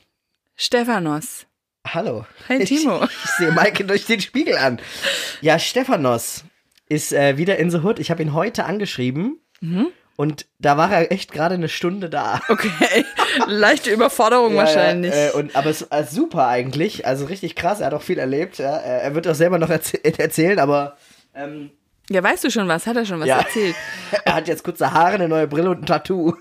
Stephanos. 0.56 1.46
Hallo. 1.88 2.26
Hi, 2.50 2.64
Timo. 2.64 3.04
Ich, 3.24 3.30
sehe 3.38 3.52
Maike 3.52 3.86
durch 3.86 4.06
den 4.06 4.22
Spiegel 4.22 4.58
an. 4.58 4.80
Ja, 5.42 5.60
Stephanos 5.60 6.44
ist 6.90 7.14
äh, 7.14 7.38
wieder 7.38 7.58
in 7.58 7.70
the 7.72 7.80
Hood. 7.80 8.00
Ich 8.00 8.12
habe 8.12 8.22
ihn 8.24 8.34
heute 8.34 8.66
angeschrieben. 8.66 9.40
Und 10.16 10.46
da 10.60 10.78
war 10.78 10.92
er 10.92 11.12
echt 11.12 11.32
gerade 11.32 11.56
eine 11.56 11.70
Stunde 11.70 12.10
da. 12.10 12.40
Okay. 12.50 12.70
Leichte 13.48 13.90
Überforderung 13.90 14.56
wahrscheinlich. 14.56 15.12
Ja, 15.14 15.30
äh, 15.30 15.32
und, 15.32 15.56
aber 15.56 15.70
es 15.72 15.82
ist 15.82 15.92
äh, 15.92 16.04
super 16.04 16.48
eigentlich. 16.48 17.06
Also 17.08 17.26
richtig 17.26 17.56
krass. 17.56 17.80
Er 17.80 17.88
hat 17.88 17.94
auch 17.96 18.04
viel 18.04 18.20
erlebt. 18.20 18.60
Ja. 18.60 18.78
Äh, 18.78 19.02
Er 19.02 19.16
wird 19.16 19.28
auch 19.28 19.34
selber 19.36 19.58
noch 19.58 19.70
erzäh 19.70 20.00
erzählen, 20.18 20.60
aber 20.60 20.98
ähm, 21.34 21.72
ja, 22.10 22.22
weißt 22.22 22.44
du 22.44 22.52
schon 22.52 22.68
was? 22.68 22.86
Hat 22.86 22.96
er 22.96 23.06
schon 23.06 23.20
was 23.20 23.28
Ja. 23.28 23.40
erzählt? 23.40 23.76
er 24.26 24.36
hat 24.36 24.48
jetzt 24.48 24.64
kurze 24.64 24.92
Haare, 24.94 25.16
eine 25.16 25.28
neue 25.28 25.48
Brille 25.48 25.72
und 25.72 25.82
ein 25.82 25.86
Tattoo. 25.88 26.36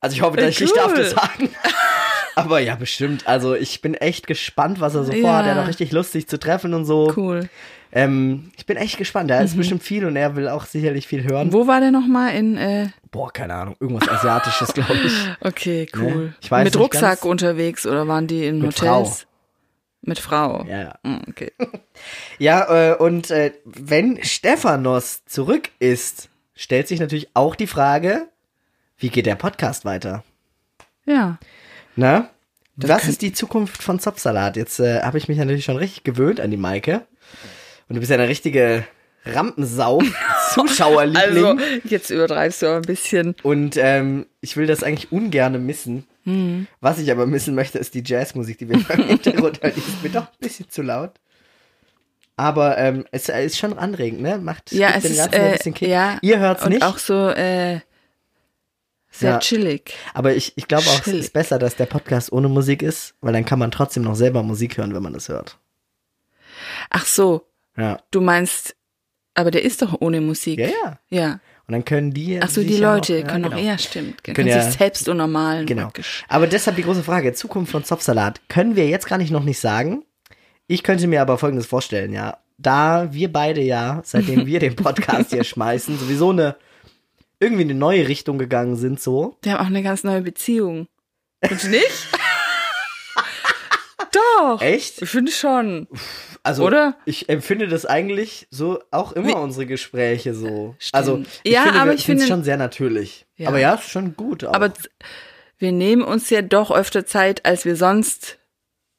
Also 0.00 0.14
ich 0.16 0.22
hoffe, 0.22 0.36
dass 0.36 0.50
ich 0.50 0.60
nicht 0.60 0.72
Cool. 0.72 0.78
darf 0.82 0.94
das 0.94 1.10
sagen. 1.10 1.48
Aber 2.34 2.60
ja, 2.60 2.76
bestimmt. 2.76 3.26
Also 3.26 3.54
ich 3.54 3.82
bin 3.82 3.94
echt 3.94 4.26
gespannt, 4.26 4.80
was 4.80 4.94
er 4.94 5.04
so 5.04 5.12
Ja. 5.12 5.20
vorhat. 5.20 5.46
Er 5.46 5.54
hat 5.54 5.64
auch 5.64 5.68
richtig 5.68 5.92
Lust, 5.92 6.12
sich 6.12 6.26
zu 6.28 6.38
treffen 6.38 6.72
und 6.74 6.84
so. 6.86 7.12
Cool. 7.16 7.48
Ähm, 7.94 8.50
ich 8.56 8.64
bin 8.64 8.78
echt 8.78 8.96
gespannt. 8.96 9.30
Da 9.30 9.40
ist 9.40 9.54
bestimmt 9.54 9.82
viel 9.82 10.06
und 10.06 10.16
er 10.16 10.34
will 10.34 10.48
auch 10.48 10.64
sicherlich 10.64 11.06
viel 11.06 11.24
hören. 11.24 11.52
Wo 11.52 11.66
war 11.66 11.80
der 11.80 11.90
nochmal 11.90 12.34
in, 12.34 12.56
äh, 12.56 12.88
Boah, 13.10 13.30
keine 13.30 13.52
Ahnung. 13.54 13.76
Irgendwas 13.80 14.08
Asiatisches, 14.08 14.72
glaube 14.72 14.94
ich. 15.04 15.12
okay, 15.42 15.86
cool. 15.96 16.02
Ne? 16.28 16.34
Ich 16.40 16.50
weiß 16.50 16.64
Mit 16.64 16.72
nicht 16.74 16.82
Rucksack 16.82 17.20
ganz. 17.20 17.24
unterwegs 17.24 17.84
oder 17.86 18.08
waren 18.08 18.26
die 18.26 18.46
in 18.46 18.60
Mit 18.60 18.80
Hotels? 18.80 19.26
Mit 20.00 20.18
Frau. 20.18 20.64
Ja, 20.66 20.80
ja. 20.82 20.94
Hm, 21.04 21.20
Okay. 21.28 21.52
Ja, 22.38 22.92
äh, 22.92 22.96
und 22.96 23.30
äh, 23.30 23.52
wenn 23.64 24.18
Stephanos 24.24 25.24
zurück 25.26 25.68
ist, 25.78 26.30
stellt 26.54 26.88
sich 26.88 26.98
natürlich 26.98 27.28
auch 27.34 27.54
die 27.54 27.66
Frage, 27.68 28.26
wie 29.02 29.08
geht 29.10 29.26
der 29.26 29.34
Podcast 29.34 29.84
weiter? 29.84 30.24
Ja. 31.04 31.38
Na? 31.96 32.30
Was 32.76 33.02
kann- 33.02 33.10
ist 33.10 33.22
die 33.22 33.32
Zukunft 33.32 33.82
von 33.82 33.98
Zopfsalat? 33.98 34.56
Jetzt 34.56 34.80
äh, 34.80 35.02
habe 35.02 35.18
ich 35.18 35.28
mich 35.28 35.38
natürlich 35.38 35.64
schon 35.64 35.76
richtig 35.76 36.04
gewöhnt 36.04 36.40
an 36.40 36.50
die 36.50 36.56
Maike. 36.56 37.02
Und 37.88 37.94
du 37.96 38.00
bist 38.00 38.10
ja 38.10 38.16
eine 38.16 38.28
richtige 38.28 38.84
Rampensau, 39.26 40.00
Zuschauerliebling. 40.54 41.44
Also, 41.44 41.58
jetzt 41.84 42.10
übertreibst 42.10 42.62
du 42.62 42.66
aber 42.66 42.76
ein 42.76 42.82
bisschen. 42.82 43.34
Und 43.42 43.76
ähm, 43.76 44.26
ich 44.40 44.56
will 44.56 44.66
das 44.66 44.82
eigentlich 44.82 45.12
ungerne 45.12 45.58
missen. 45.58 46.06
Hm. 46.24 46.66
Was 46.80 46.98
ich 46.98 47.10
aber 47.10 47.26
missen 47.26 47.54
möchte, 47.54 47.78
ist 47.78 47.94
die 47.94 48.02
Jazzmusik, 48.06 48.58
die 48.58 48.68
wir 48.68 48.76
im 48.76 49.06
Hintergrund 49.06 49.62
hören. 49.62 49.72
Die 49.76 49.80
ist 49.80 50.02
mir 50.02 50.10
doch 50.10 50.22
ein 50.22 50.38
bisschen 50.40 50.70
zu 50.70 50.82
laut. 50.82 51.12
Aber 52.36 52.78
ähm, 52.78 53.04
es 53.10 53.28
äh, 53.28 53.44
ist 53.44 53.58
schon 53.58 53.76
anregend, 53.78 54.22
ne? 54.22 54.38
Macht 54.38 54.72
Ja, 54.72 54.90
es 54.96 55.04
ist, 55.04 55.18
Ganzen 55.18 55.34
ein 55.34 55.48
äh, 55.48 55.52
bisschen 55.56 55.74
Kick. 55.74 55.88
ja. 55.88 56.18
Ihr 56.22 56.38
hört's 56.38 56.64
Und 56.64 56.70
nicht, 56.70 56.82
auch 56.82 56.98
so, 56.98 57.28
äh, 57.28 57.80
sehr 59.12 59.32
Ja. 59.32 59.38
chillig. 59.38 59.94
aber 60.14 60.34
ich, 60.34 60.54
ich 60.56 60.66
glaube 60.66 60.84
auch, 60.88 60.98
es 60.98 61.04
chillig. 61.04 61.20
ist 61.20 61.32
besser, 61.32 61.58
dass 61.58 61.76
der 61.76 61.86
Podcast 61.86 62.32
ohne 62.32 62.48
Musik 62.48 62.82
ist, 62.82 63.14
weil 63.20 63.32
dann 63.34 63.44
kann 63.44 63.58
man 63.58 63.70
trotzdem 63.70 64.02
noch 64.02 64.14
selber 64.16 64.42
Musik 64.42 64.78
hören, 64.78 64.94
wenn 64.94 65.02
man 65.02 65.14
es 65.14 65.28
hört. 65.28 65.58
Ach 66.90 67.06
so, 67.06 67.46
Ja. 67.76 67.98
du 68.10 68.20
meinst, 68.20 68.74
aber 69.34 69.50
der 69.50 69.62
ist 69.62 69.82
doch 69.82 70.00
ohne 70.00 70.20
Musik. 70.20 70.58
Ja, 70.58 70.66
ja. 70.68 70.98
Ja. 71.10 71.40
Und 71.68 71.72
dann 71.74 71.84
können 71.84 72.12
die. 72.12 72.40
Ach 72.42 72.48
so, 72.50 72.62
die 72.62 72.76
ja 72.78 72.92
Leute 72.94 73.14
auch, 73.14 73.18
ja, 73.20 73.26
können 73.26 73.44
genau. 73.44 73.56
auch, 73.56 73.60
ja, 73.62 73.78
stimmt. 73.78 74.24
Können, 74.24 74.34
Können 74.34 74.48
ja- 74.48 74.62
sich 74.62 74.74
selbst 74.76 75.08
unnormalen. 75.08 75.64
Genau. 75.64 75.84
praktisch. 75.84 76.24
Aber 76.28 76.46
deshalb 76.46 76.76
die 76.76 76.82
große 76.82 77.02
Frage: 77.04 77.32
Zukunft 77.34 77.70
von 77.72 77.84
Zopfsalat 77.84 78.40
können 78.48 78.76
wir 78.76 78.88
jetzt 78.88 79.06
gar 79.06 79.16
nicht 79.18 79.30
noch 79.30 79.44
nicht 79.44 79.60
sagen. 79.60 80.04
Ich 80.66 80.82
könnte 80.82 81.06
mir 81.06 81.22
aber 81.22 81.38
Folgendes 81.38 81.66
vorstellen, 81.66 82.12
ja. 82.12 82.38
Da 82.58 83.12
wir 83.12 83.32
beide 83.32 83.60
ja, 83.62 84.00
seitdem 84.04 84.44
wir 84.46 84.58
den 84.60 84.76
Podcast 84.76 85.30
hier 85.30 85.44
schmeißen, 85.44 85.98
sowieso 85.98 86.30
eine 86.30 86.56
irgendwie 87.42 87.62
eine 87.64 87.74
neue 87.74 88.08
Richtung 88.08 88.38
gegangen 88.38 88.76
sind, 88.76 89.00
so. 89.00 89.36
Die 89.44 89.50
haben 89.50 89.60
auch 89.60 89.66
eine 89.66 89.82
ganz 89.82 90.04
neue 90.04 90.22
Beziehung. 90.22 90.86
Und 91.42 91.64
nicht? 91.70 92.08
Doch. 94.12 94.60
Echt? 94.60 95.00
Ich 95.02 95.08
finde 95.08 95.32
schon. 95.32 95.88
Also, 96.42 96.64
Oder? 96.66 96.96
ich 97.06 97.28
empfinde 97.28 97.68
das 97.68 97.86
eigentlich 97.86 98.46
so 98.50 98.80
auch 98.90 99.12
immer 99.12 99.28
Wie- 99.28 99.32
unsere 99.34 99.64
Gespräche 99.66 100.34
so. 100.34 100.74
Stimmt. 100.78 100.94
Also, 100.94 101.22
ich 101.44 101.52
Ja, 101.52 101.62
finde, 101.62 101.80
aber 101.80 101.94
ich 101.94 102.04
finde- 102.04 102.26
schon 102.26 102.42
sehr 102.44 102.56
natürlich. 102.56 103.26
Ja. 103.36 103.48
Aber 103.48 103.58
ja, 103.58 103.74
ist 103.74 103.88
schon 103.88 104.16
gut. 104.16 104.44
Auch. 104.44 104.52
Aber 104.54 104.72
wir 105.58 105.72
nehmen 105.72 106.02
uns 106.02 106.28
ja 106.30 106.42
doch 106.42 106.70
öfter 106.70 107.06
Zeit, 107.06 107.46
als 107.46 107.64
wir 107.64 107.76
sonst 107.76 108.38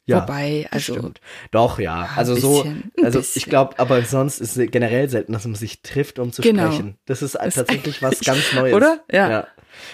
Ja, 0.05 0.23
Wobei, 0.23 0.67
also 0.69 0.95
Stimmt. 0.95 1.21
Doch, 1.51 1.79
ja. 1.79 2.09
Also 2.17 2.35
so, 2.35 2.63
bisschen, 2.63 2.91
ein 2.97 3.05
also 3.05 3.19
ich 3.35 3.45
glaube, 3.45 3.79
aber 3.79 4.01
sonst 4.03 4.41
ist 4.41 4.57
es 4.57 4.69
generell 4.71 5.09
selten, 5.09 5.31
dass 5.31 5.45
man 5.45 5.55
sich 5.55 5.81
trifft, 5.81 6.19
um 6.19 6.33
zu 6.33 6.41
Genau. 6.41 6.67
sprechen. 6.67 6.97
Das 7.05 7.21
ist 7.21 7.35
ist 7.35 7.53
tatsächlich 7.55 8.01
was 8.01 8.19
ganz 8.19 8.51
Neues. 8.53 8.73
oder? 8.73 8.99
Ja. 9.09 9.47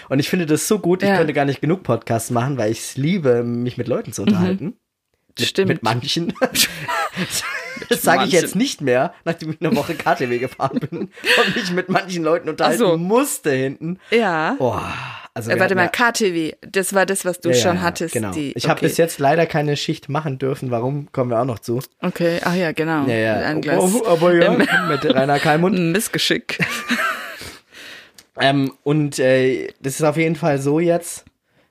Und 0.08 0.18
ich 0.18 0.28
finde 0.28 0.46
das 0.46 0.66
so 0.66 0.78
gut, 0.80 1.02
ich 1.04 1.08
Ja. 1.08 1.16
könnte 1.16 1.32
gar 1.32 1.44
nicht 1.44 1.60
genug 1.60 1.84
Podcasts 1.84 2.30
machen, 2.30 2.58
weil 2.58 2.72
ich 2.72 2.80
es 2.80 2.96
liebe, 2.96 3.44
mich 3.44 3.78
mit 3.78 3.86
Leuten 3.86 4.12
zu 4.12 4.22
unterhalten. 4.22 4.76
Mit, 5.38 5.46
Stimmt. 5.48 5.68
Mit 5.68 5.82
manchen. 5.84 6.34
das 7.88 8.02
sage 8.02 8.24
ich 8.26 8.32
jetzt 8.32 8.56
nicht 8.56 8.80
mehr, 8.80 9.14
nachdem 9.24 9.52
ich 9.52 9.60
eine 9.60 9.74
Woche 9.76 9.94
KTW 9.94 10.38
gefahren 10.38 10.80
bin 10.80 10.98
und 11.46 11.56
mich 11.56 11.70
mit 11.70 11.88
manchen 11.88 12.24
Leuten 12.24 12.48
unterhalten 12.48 12.78
so. 12.78 12.96
musste 12.98 13.52
hinten. 13.52 13.98
ja. 14.10 14.56
Oh, 14.58 14.76
also 15.48 15.56
Äh, 15.56 15.60
warte 15.60 15.74
mal, 15.74 15.88
KTW, 15.88 16.52
das 16.62 16.94
war 16.94 17.06
das, 17.06 17.24
was 17.24 17.40
du 17.40 17.50
ja- 17.50 17.56
ja, 17.56 17.62
schon 17.62 17.76
ja, 17.76 17.82
hattest. 17.82 18.14
Genau. 18.14 18.32
Die, 18.32 18.52
ich 18.52 18.68
habe 18.68 18.78
okay. 18.78 18.86
bis 18.86 18.96
jetzt 18.96 19.18
leider 19.18 19.46
keine 19.46 19.76
Schicht 19.76 20.08
machen 20.08 20.38
dürfen. 20.38 20.70
Warum 20.70 21.10
kommen 21.12 21.30
wir 21.30 21.40
auch 21.40 21.44
noch 21.44 21.58
zu? 21.58 21.80
Okay, 22.00 22.40
ach 22.44 22.54
ja, 22.54 22.72
genau. 22.72 23.06
Ja, 23.06 23.14
ja. 23.14 23.34
Ein 23.40 23.60
Glas 23.60 23.78
Oh, 23.82 24.06
aber 24.06 24.34
ja, 24.34 24.52
ähm, 24.52 24.58
mit 24.88 25.04
Rainer 25.04 25.38
Kalmund. 25.38 25.78
Missgeschick. 25.92 26.58
Ähm, 28.38 28.72
und 28.84 29.18
äh, 29.18 29.68
das 29.82 29.94
ist 29.96 30.02
auf 30.02 30.16
jeden 30.16 30.36
Fall 30.36 30.58
so 30.60 30.80
jetzt, 30.80 31.24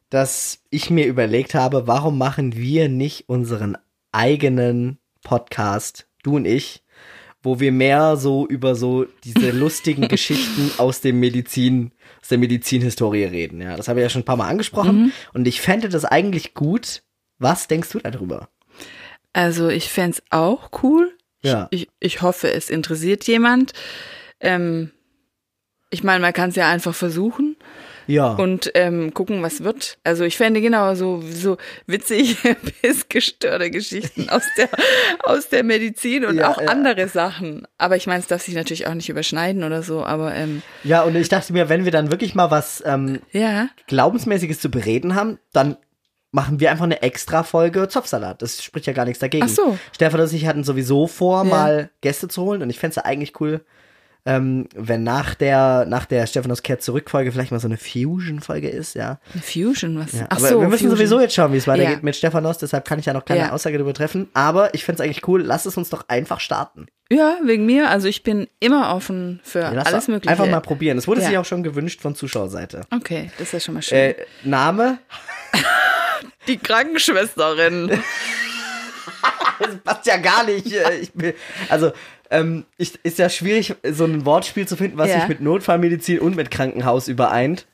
dass 0.10 0.60
ich 0.70 0.90
mir 0.90 1.08
überlegt 1.08 1.56
habe, 1.56 1.88
warum 1.88 2.18
machen 2.18 2.56
wir 2.56 2.90
nicht 2.90 3.28
unseren 3.28 3.78
eigenen 4.12 5.00
Podcast, 5.24 6.08
du 6.24 6.36
und 6.36 6.46
ich, 6.46 6.84
wo 7.42 7.60
wir 7.60 7.72
mehr 7.72 8.18
so 8.18 8.46
über 8.48 8.76
so 8.76 9.06
diese 9.24 9.52
lustigen 9.58 10.08
Geschichten 10.08 10.72
aus 10.78 11.02
dem 11.02 11.20
Medizin, 11.20 11.92
der 12.32 12.38
Medizinhistorie 12.38 13.26
reden. 13.26 13.62
Ja, 13.62 13.76
das 13.76 13.88
habe 13.88 14.00
ich 14.00 14.04
ja 14.04 14.10
schon 14.10 14.22
ein 14.22 14.26
paar 14.26 14.38
Mal 14.38 14.48
angesprochen. 14.48 15.12
Und 15.34 15.48
ich 15.48 15.62
fände 15.62 15.90
das 15.90 16.06
eigentlich 16.06 16.54
gut. 16.54 17.04
Was 17.38 17.68
denkst 17.68 17.90
du 17.92 18.00
darüber? 18.00 18.50
Also 19.34 19.70
ich 19.70 19.90
fänd's 19.90 20.22
auch 20.30 20.70
cool. 20.84 21.16
Ja. 21.42 21.68
Ich, 21.72 21.84
ich, 21.84 21.90
ich 22.00 22.22
hoffe, 22.22 22.52
es 22.52 22.70
interessiert 22.70 23.26
jemand. 23.26 23.74
Ähm, 24.40 24.92
ich 25.90 26.04
meine, 26.04 26.20
man 26.20 26.34
kann 26.34 26.50
es 26.50 26.56
ja 26.56 26.70
einfach 26.70 26.96
versuchen 26.96 27.49
Ja. 28.10 28.32
und 28.34 28.72
ähm, 28.74 29.14
gucken, 29.14 29.44
was 29.44 29.64
wird. 29.64 30.00
Also 30.04 30.24
ich 30.24 30.36
fände 30.36 30.62
genau 30.62 30.96
so, 30.96 31.22
so 31.22 31.58
witzig 31.86 32.38
bis 32.82 33.08
gestörte 33.08 33.70
Geschichten 33.70 34.30
aus 34.30 34.42
der, 34.58 34.68
aus 35.24 35.50
der 35.50 35.64
Medizin 35.64 36.26
und 36.26 36.38
Ja, 36.38 36.50
auch 36.50 36.60
ja. 36.60 36.68
andere 36.70 37.08
Sachen. 37.08 37.68
Aber 37.78 37.96
ich 37.98 38.08
meine, 38.08 38.20
es 38.20 38.28
darf 38.28 38.42
sich 38.42 38.56
natürlich 38.56 38.88
auch 38.88 38.96
nicht 38.96 39.10
überschneiden 39.10 39.64
oder 39.64 39.84
so, 39.84 40.04
aber 40.04 40.34
ähm, 40.34 40.64
ja, 40.84 41.04
und 41.04 41.16
ich 41.16 41.30
dachte 41.30 41.54
mir, 41.54 41.70
wenn 41.70 41.86
wir 41.86 41.92
dann 41.92 42.10
wirklich 42.10 42.34
mal 42.34 42.50
was 42.50 42.82
ähm, 42.86 43.20
ja. 43.32 43.70
Glaubensmäßiges 43.86 44.60
zu 44.60 44.72
bereden 44.72 45.14
haben, 45.14 45.38
dann 45.54 45.78
machen 46.32 46.60
wir 46.60 46.72
einfach 46.72 46.86
eine 46.86 47.02
extra 47.04 47.44
Folge 47.44 47.88
Zopfsalat. 47.88 48.42
Das 48.42 48.64
spricht 48.64 48.88
ja 48.88 48.94
gar 48.94 49.06
nichts 49.06 49.20
dagegen. 49.20 49.46
Ach 49.46 49.50
so. 49.50 49.78
Stefan 49.94 50.20
und 50.22 50.34
ich 50.34 50.48
hatten 50.48 50.64
sowieso 50.64 51.06
vor, 51.08 51.44
Ja. 51.44 51.50
mal 51.50 51.90
Gäste 52.02 52.28
zu 52.28 52.42
holen 52.44 52.62
und 52.64 52.70
ich 52.70 52.80
fände 52.80 52.92
es 52.92 52.96
ja 52.98 53.06
eigentlich 53.06 53.40
cool, 53.40 53.62
ähm, 54.26 54.68
wenn 54.76 55.04
nach 55.04 55.34
der, 55.34 55.86
nach 55.88 56.06
der 56.06 56.28
Stefanos 56.28 56.62
Kehrt 56.62 56.82
zurück-Folge 56.84 57.32
vielleicht 57.32 57.52
mal 57.52 57.60
so 57.60 57.68
eine 57.68 57.78
Fusion-Folge 57.78 58.70
ist, 58.70 58.96
ja. 58.96 59.20
Eine 59.34 59.42
Fusion, 59.42 59.98
was? 60.00 60.12
ja. 60.14 60.28
Ach 60.30 60.38
Aber 60.38 60.48
so, 60.48 60.62
wir 60.62 60.68
müssen 60.68 60.84
Fusion. 60.90 60.98
sowieso 60.98 61.20
jetzt 61.22 61.34
schauen, 61.34 61.54
wie 61.54 61.58
es 61.58 61.68
weitergeht 61.68 61.96
Ja. 61.98 62.00
mit 62.04 62.16
Stefanos, 62.16 62.58
deshalb 62.58 62.86
kann 62.86 63.00
ich 63.00 63.06
ja 63.06 63.14
noch 63.14 63.26
keine 63.26 63.40
Ja. 63.42 63.52
Aussage 63.52 63.78
darüber 63.78 63.94
treffen. 63.94 64.28
Aber 64.34 64.74
ich 64.74 64.84
fände 64.84 65.02
es 65.02 65.06
eigentlich 65.06 65.28
cool, 65.28 65.42
lass 65.42 65.66
es 65.66 65.78
uns 65.78 65.90
doch 65.90 66.06
einfach 66.10 66.40
starten. 66.40 66.88
Ja, 67.12 67.38
wegen 67.44 67.66
mir. 67.66 67.90
Also 67.90 68.08
ich 68.08 68.22
bin 68.22 68.48
immer 68.60 68.94
offen 68.94 69.40
für 69.44 69.62
Ja, 69.62 69.70
alles 69.72 70.08
Mögliche. 70.08 70.30
Einfach 70.30 70.46
mal 70.48 70.60
probieren. 70.60 70.98
Es 71.00 71.08
wurde 71.08 71.22
Ja. 71.22 71.28
sich 71.28 71.38
auch 71.40 71.46
schon 71.46 71.64
gewünscht 71.64 72.02
von 72.02 72.14
Zuschauerseite. 72.14 72.82
Okay, 72.94 73.32
das 73.40 73.48
ist 73.48 73.54
ja 73.54 73.60
schon 73.62 73.74
mal 73.76 73.82
schön. 73.82 73.98
Äh, 73.98 74.16
Name? 74.44 75.00
Die 76.48 76.58
Krankenschwesterin. 76.58 78.00
Das 79.60 79.76
passt 79.84 80.06
ja 80.08 80.16
gar 80.16 80.46
nicht. 80.46 80.68
Ich 81.02 81.12
bin, 81.12 81.34
also, 81.68 81.92
ähm, 82.32 82.66
ich, 82.78 83.00
ist 83.04 83.18
ja 83.20 83.30
schwierig, 83.30 83.76
so 83.92 84.06
ein 84.06 84.26
Wortspiel 84.26 84.68
zu 84.68 84.76
finden, 84.78 84.98
was 84.98 85.10
Ja. 85.10 85.20
sich 85.20 85.28
mit 85.28 85.42
Notfallmedizin 85.42 86.20
und 86.20 86.36
mit 86.36 86.52
Krankenhaus 86.52 87.08
übereint. 87.08 87.66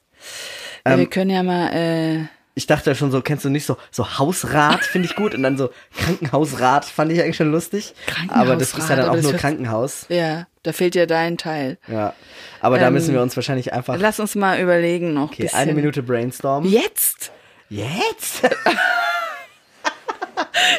ja, 0.85 0.93
Ähm, 0.93 0.99
wir 0.99 1.09
können 1.09 1.29
ja 1.31 1.43
mal, 1.43 1.69
äh, 1.73 2.19
Ich 2.57 2.67
dachte 2.67 2.89
ja 2.91 2.95
schon 2.95 3.11
so, 3.11 3.19
kennst 3.21 3.43
du 3.43 3.49
nicht 3.49 3.65
so, 3.65 3.75
so 3.91 4.17
Hausrat 4.17 4.83
finde 4.85 5.07
ich 5.09 5.15
gut 5.15 5.35
und 5.35 5.43
dann 5.43 5.57
so 5.57 5.71
Krankenhausrat 5.97 6.85
fand 6.85 7.11
ich 7.11 7.21
eigentlich 7.21 7.35
schon 7.35 7.51
lustig. 7.51 7.93
Aber 8.29 8.55
das 8.55 8.69
ist 8.69 8.77
ja 8.77 8.95
Krankenhausrat, 8.95 8.97
dann 8.99 9.09
auch 9.09 9.21
nur 9.21 9.33
Krankenhaus. 9.33 10.05
ja, 10.09 10.47
da 10.63 10.71
fehlt 10.71 10.95
ja 10.95 11.05
dein 11.05 11.37
Teil. 11.37 11.77
Ja. 11.87 12.13
Aber 12.61 12.79
da 12.79 12.87
Ähm, 12.87 12.93
müssen 12.93 13.13
wir 13.13 13.21
uns 13.21 13.35
wahrscheinlich 13.35 13.73
einfach. 13.73 13.97
Lass 13.99 14.19
uns 14.21 14.35
mal 14.35 14.59
überlegen 14.61 15.13
noch. 15.13 15.31
Okay, 15.31 15.43
bisschen. 15.43 15.59
eine 15.59 15.73
Minute 15.73 16.01
brainstormen. 16.01 16.71
Jetzt? 16.71 17.31
Jetzt? 17.69 18.41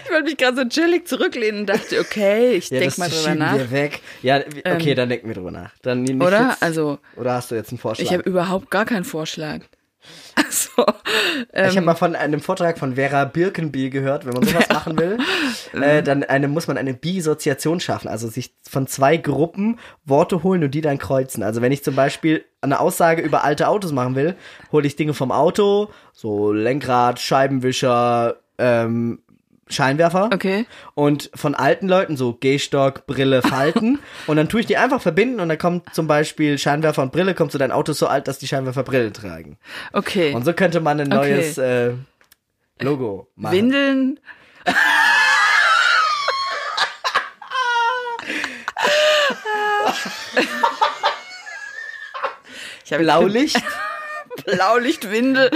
Ich 0.04 0.10
wollte 0.10 0.24
mich 0.24 0.36
gerade 0.36 0.56
so 0.56 0.64
chillig 0.68 1.06
zurücklehnen 1.06 1.60
und 1.60 1.66
dachte, 1.66 2.00
okay, 2.00 2.52
ich 2.52 2.70
Ja, 2.70 2.78
denk 2.80 2.90
das 2.90 2.98
mal 2.98 3.08
drüber 3.08 3.34
nach. 3.34 3.52
Ähm, 3.52 3.58
wir 3.58 3.70
weg. 3.70 4.00
Ja, 4.22 4.40
okay, 4.64 4.94
dann 4.94 5.08
denken 5.08 5.28
wir 5.28 5.34
drüber 5.34 5.50
nach. 5.50 5.72
Dann 5.82 6.02
nicht 6.02 6.20
Oder? 6.22 6.50
Jetzt, 6.50 6.62
Also, 6.62 6.98
oder 7.16 7.34
hast 7.34 7.50
du 7.50 7.54
jetzt 7.54 7.70
einen 7.70 7.78
Vorschlag? 7.78 8.04
ich 8.04 8.12
habe 8.12 8.22
überhaupt 8.22 8.70
gar 8.70 8.84
keinen 8.84 9.04
Vorschlag. 9.04 9.60
Also, 10.36 10.84
ähm, 11.52 11.70
Ich 11.70 11.76
habe 11.76 11.86
mal 11.86 11.94
von 11.96 12.14
einem 12.14 12.40
Vortrag 12.40 12.78
von 12.78 12.94
Vera 12.94 13.24
Birkenby 13.24 13.90
gehört, 13.90 14.24
wenn 14.26 14.34
man 14.34 14.44
sowas 14.44 14.68
machen 14.72 14.96
will, 14.98 15.18
äh, 15.72 16.02
dann 16.02 16.22
eine, 16.22 16.46
muss 16.46 16.68
man 16.68 16.76
eine 16.78 16.94
Bisoziation 16.94 17.80
schaffen, 17.80 18.06
also 18.06 18.28
sich 18.28 18.54
von 18.70 18.86
zwei 18.86 19.16
Gruppen 19.16 19.80
Worte 20.04 20.42
holen 20.44 20.62
und 20.62 20.70
die 20.72 20.82
dann 20.82 20.98
kreuzen. 20.98 21.42
Also 21.42 21.62
wenn 21.62 21.72
ich 21.72 21.82
zum 21.82 21.96
Beispiel 21.96 22.44
eine 22.60 22.78
Aussage 22.78 23.22
über 23.22 23.42
alte 23.42 23.66
Autos 23.66 23.90
machen 23.92 24.14
will, 24.14 24.36
hole 24.70 24.86
ich 24.86 24.94
Dinge 24.94 25.14
vom 25.14 25.32
Auto, 25.32 25.90
so 26.12 26.52
Lenkrad, 26.52 27.18
Scheibenwischer, 27.18 28.36
ähm, 28.58 29.22
Scheinwerfer. 29.68 30.30
Okay. 30.32 30.66
Und 30.94 31.30
von 31.34 31.54
alten 31.54 31.88
Leuten 31.88 32.16
so 32.16 32.34
Gehstock, 32.34 33.06
Brille, 33.06 33.42
Falten. 33.42 33.98
und 34.26 34.36
dann 34.36 34.48
tue 34.48 34.60
ich 34.60 34.66
die 34.66 34.76
einfach 34.76 35.00
verbinden 35.02 35.40
und 35.40 35.48
dann 35.48 35.58
kommt 35.58 35.92
zum 35.94 36.06
Beispiel 36.06 36.56
Scheinwerfer 36.58 37.02
und 37.02 37.12
Brille, 37.12 37.34
kommt 37.34 37.52
so 37.52 37.58
dein 37.58 37.72
Auto 37.72 37.92
so 37.92 38.06
alt, 38.06 38.28
dass 38.28 38.38
die 38.38 38.46
Scheinwerfer 38.46 38.82
Brille 38.84 39.12
tragen. 39.12 39.58
okay. 39.92 40.32
Und 40.34 40.44
so 40.44 40.52
könnte 40.52 40.80
man 40.80 41.00
ein 41.00 41.12
Okay. 41.12 41.30
neues 41.34 41.58
äh, 41.58 41.92
Logo 42.80 43.28
machen. 43.36 43.52
Windeln. 43.56 44.20
ich 52.84 52.96
Blaulicht. 52.96 53.62
Blaulichtwindel. 54.44 55.50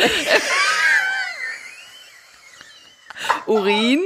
Urin. 3.50 4.00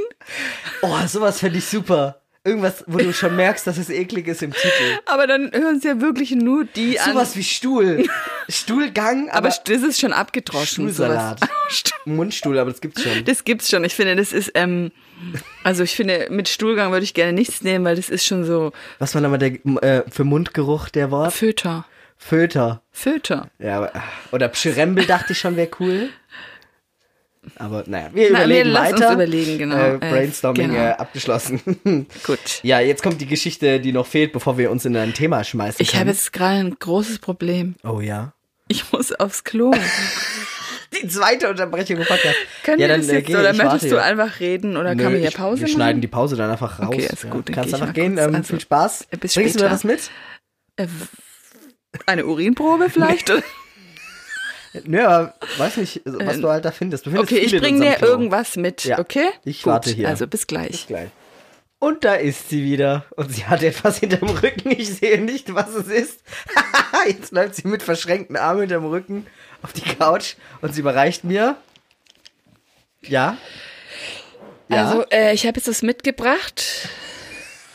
Oh, 0.82 0.96
sowas 1.06 1.40
fände 1.40 1.58
ich 1.58 1.66
super. 1.66 2.20
Irgendwas, 2.46 2.84
wo 2.86 2.98
du 2.98 3.12
schon 3.14 3.36
merkst, 3.36 3.66
dass 3.66 3.78
es 3.78 3.88
eklig 3.88 4.26
ist 4.28 4.42
im 4.42 4.52
Titel. 4.52 4.98
Aber 5.06 5.26
dann 5.26 5.50
hören 5.52 5.80
sie 5.80 5.88
ja 5.88 6.00
wirklich 6.00 6.32
nur 6.32 6.64
die 6.64 6.98
an. 7.00 7.12
Sowas 7.12 7.36
wie 7.36 7.44
Stuhl. 7.44 8.06
Stuhlgang, 8.50 9.30
aber 9.30 9.48
aber, 9.48 9.56
das 9.64 9.82
ist 9.82 10.00
schon 10.00 10.12
abgedroschen. 10.12 10.84
Stuhlsalat. 10.84 11.40
sowas. 11.40 11.92
Mundstuhl, 12.04 12.58
aber 12.58 12.70
das 12.70 12.82
gibt's 12.82 13.02
schon. 13.02 13.24
Das 13.24 13.44
gibt's 13.44 13.70
schon. 13.70 13.84
Ich 13.84 13.94
finde, 13.94 14.16
das 14.16 14.32
ist, 14.34 14.50
ähm, 14.54 14.92
also 15.62 15.82
ich 15.82 15.96
finde, 15.96 16.28
mit 16.30 16.50
Stuhlgang 16.50 16.92
würde 16.92 17.04
ich 17.04 17.14
gerne 17.14 17.32
nichts 17.32 17.62
nehmen, 17.62 17.84
weil 17.84 17.96
das 17.96 18.10
ist 18.10 18.26
schon 18.26 18.44
so 18.44 18.72
Was 18.98 19.14
war 19.14 19.22
nochmal 19.22 19.38
der 19.38 19.52
äh, 19.82 20.02
für 20.10 20.24
Mundgeruch 20.24 20.90
der 20.90 21.10
Wort? 21.10 21.32
Föter. 21.32 21.86
Föter. 22.18 22.82
Föter. 22.92 23.48
Ja, 23.58 23.78
aber, 23.78 23.92
oder 24.32 24.48
Pschirembel 24.48 25.06
dachte 25.06 25.32
ich 25.32 25.38
schon 25.38 25.56
wäre 25.56 25.70
cool. 25.80 26.10
Aber 27.56 27.84
naja, 27.86 28.10
wir 28.12 28.30
Na, 28.32 28.38
wir 28.40 28.44
überlegen 28.64 28.70
uns 28.70 28.78
weiter. 28.78 29.12
überlegen, 29.12 29.58
genau. 29.58 29.76
Äh, 29.76 29.94
Äh, 29.94 29.98
Brainstorming 29.98 30.68
genau. 30.70 30.82
äh, 30.82 30.90
abgeschlossen. 30.92 31.60
Gut. 32.26 32.38
ja, 32.62 32.80
jetzt 32.80 33.02
kommt 33.02 33.20
die 33.20 33.26
Geschichte, 33.26 33.80
die 33.80 33.92
noch 33.92 34.06
fehlt, 34.06 34.32
bevor 34.32 34.58
wir 34.58 34.70
uns 34.70 34.84
in 34.84 34.96
ein 34.96 35.14
Thema 35.14 35.44
schmeißen 35.44 35.82
Ich 35.82 35.94
habe 35.96 36.10
jetzt 36.10 36.32
gerade 36.32 36.56
ein 36.60 36.76
großes 36.78 37.18
Problem. 37.18 37.74
oh 37.84 38.00
ja. 38.00 38.32
Ich 38.68 38.90
muss 38.92 39.12
aufs 39.12 39.44
Klo. 39.44 39.72
Die 41.02 41.08
zweite 41.08 41.50
Unterbrechung 41.50 41.96
im 41.96 42.04
Podcast. 42.06 42.36
Können 42.62 42.78
ja, 42.80 42.86
wir 42.86 42.94
dann 42.94 43.00
das 43.00 43.10
äh, 43.10 43.16
jetzt, 43.16 43.26
geh, 43.26 43.34
oder 43.36 43.50
ich 43.50 43.58
möchtest 43.58 43.90
du 43.90 44.00
einfach 44.00 44.38
reden 44.40 44.76
oder 44.76 44.94
Nö, 44.94 45.02
kann 45.02 45.12
man 45.12 45.20
hier 45.20 45.28
ich, 45.30 45.36
Pause 45.36 45.56
Wir 45.62 45.66
machen? 45.66 45.74
schneiden 45.74 46.00
die 46.00 46.06
Pause 46.08 46.36
dann 46.36 46.50
einfach 46.50 46.78
raus. 46.78 46.86
Okay, 46.88 47.08
ist 47.12 47.28
gut, 47.28 47.48
dann 47.48 47.54
Kannst 47.56 47.70
ich 47.74 47.74
einfach 47.82 47.92
gehen. 47.92 48.16
Ähm, 48.16 48.34
Also, 48.36 48.50
viel 48.50 48.60
Spaß. 48.60 49.08
äh, 49.10 49.16
Bringst 49.16 49.36
du 49.36 49.40
später. 49.50 49.70
was 49.70 49.82
mit? 49.84 50.08
Äh, 50.76 50.86
Eine 52.06 52.24
Urinprobe 52.26 52.90
vielleicht? 52.90 53.32
Nö, 54.84 55.02
aber 55.04 55.34
weiß 55.58 55.76
nicht, 55.78 56.02
was 56.04 56.40
du 56.40 56.48
halt 56.48 56.64
da 56.64 56.70
findest. 56.72 57.06
Du 57.06 57.10
findest 57.10 57.32
okay, 57.32 57.40
ich 57.42 57.56
bringe 57.60 57.80
dir 57.80 57.94
Klo. 57.94 58.08
irgendwas 58.08 58.56
mit, 58.56 58.84
Ja, 58.84 58.98
okay? 58.98 59.28
ich 59.44 59.62
Gut, 59.62 59.72
warte 59.72 59.90
hier. 59.90 60.08
Also 60.08 60.26
bis 60.26 60.40
Bis 60.40 60.46
gleich. 60.48 60.86
gleich. 60.86 61.08
Und 61.78 62.04
da 62.04 62.14
ist 62.14 62.48
sie 62.48 62.64
wieder. 62.64 63.04
Und 63.16 63.30
sie 63.32 63.44
hat 63.46 63.62
etwas 63.62 63.98
hinterm 63.98 64.28
Rücken. 64.30 64.70
Ich 64.70 64.88
sehe 64.94 65.20
nicht, 65.20 65.54
was 65.54 65.74
es 65.74 65.88
ist. 65.88 66.20
Jetzt 67.06 67.32
läuft 67.32 67.56
sie 67.56 67.68
mit 67.68 67.82
verschränkten 67.82 68.36
Armen 68.36 68.60
hinterm 68.60 68.86
Rücken 68.86 69.26
auf 69.62 69.72
die 69.74 69.82
Couch 69.82 70.34
und 70.62 70.74
sie 70.74 70.80
überreicht 70.80 71.24
mir. 71.24 71.56
Ja. 73.02 73.36
Ja. 74.68 74.86
Also, 74.88 75.04
äh, 75.10 75.34
ich 75.34 75.46
habe 75.46 75.58
jetzt 75.58 75.68
das 75.68 75.82
mitgebracht, 75.82 76.88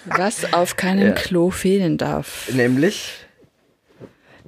was 0.06 0.53
auf 0.53 0.75
keinem 0.75 1.10
Ja. 1.10 1.13
Klo 1.13 1.51
fehlen 1.51 1.98
darf. 2.00 2.50
nämlich 2.51 3.13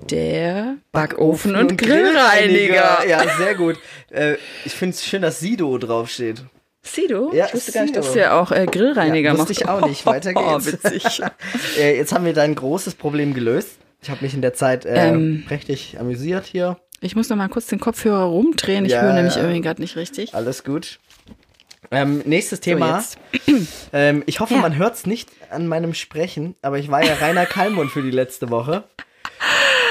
Der 0.10 0.76
Backofen 0.92 1.56
und, 1.56 1.78
Grillreiniger. 1.78 3.08
Ja, 3.08 3.24
sehr 3.38 3.56
gut. 3.56 3.78
Äh, 4.10 4.36
ich 4.66 4.74
finde 4.74 4.96
es 4.96 5.06
schön, 5.06 5.22
dass 5.22 5.40
Sido 5.40 5.78
draufsteht. 5.78 6.44
Sido? 6.84 7.32
Ja, 7.34 7.46
ich 7.48 7.54
wusste 7.54 7.72
gar 7.72 7.82
nicht, 7.84 7.94
Sido. 7.94 8.04
dass 8.06 8.14
der 8.14 8.36
auch 8.36 8.52
äh, 8.52 8.66
Grillreiniger 8.66 9.30
Ja, 9.30 9.34
macht. 9.38 9.50
wusste 9.50 9.54
ich 9.64 9.70
auch 9.70 9.86
nicht. 9.88 10.06
Weiter 10.06 10.32
Oh, 10.36 10.58
geht's. 10.58 10.72
witzig. 10.84 11.22
Äh, 11.78 11.96
jetzt 11.98 12.12
haben 12.14 12.26
wir 12.26 12.34
dein 12.34 12.56
großes 12.56 12.96
Problem 12.96 13.34
gelöst. 13.34 13.78
Ich 14.02 14.10
habe 14.10 14.24
mich 14.24 14.34
in 14.34 14.42
der 14.42 14.54
Zeit 14.54 14.86
äh, 14.86 15.10
Ähm. 15.10 15.44
prächtig 15.48 15.98
amüsiert 16.00 16.46
hier. 16.48 16.78
Ich 17.02 17.16
muss 17.16 17.30
noch 17.30 17.38
mal 17.38 17.48
kurz 17.50 17.68
den 17.68 17.80
Kopfhörer 17.80 18.24
rumdrehen. 18.24 18.86
Ich 18.86 18.92
Ja, 18.92 19.02
höre 19.02 19.14
nämlich 19.14 19.38
irgendwie 19.38 19.62
gerade 19.62 19.82
nicht 19.82 19.96
richtig. 19.96 20.34
Alles 20.36 20.64
gut. 20.64 21.00
Ähm, 21.92 22.22
nächstes 22.26 22.60
Thema. 22.62 22.98
jetzt. 22.98 23.18
ähm, 23.94 24.24
ich 24.26 24.40
hoffe, 24.40 24.56
Ja. 24.56 24.62
man 24.62 24.76
hört 24.78 24.96
es 24.96 25.06
nicht 25.06 25.30
an 25.50 25.68
meinem 25.68 25.94
Sprechen, 25.94 26.56
aber 26.62 26.80
ich 26.80 26.90
war 26.90 27.04
ja 27.04 27.14
Rainer 27.16 27.46
Kallmund 27.46 27.92
für 27.92 28.02
die 28.02 28.12
letzte 28.12 28.50
Woche. 28.50 28.84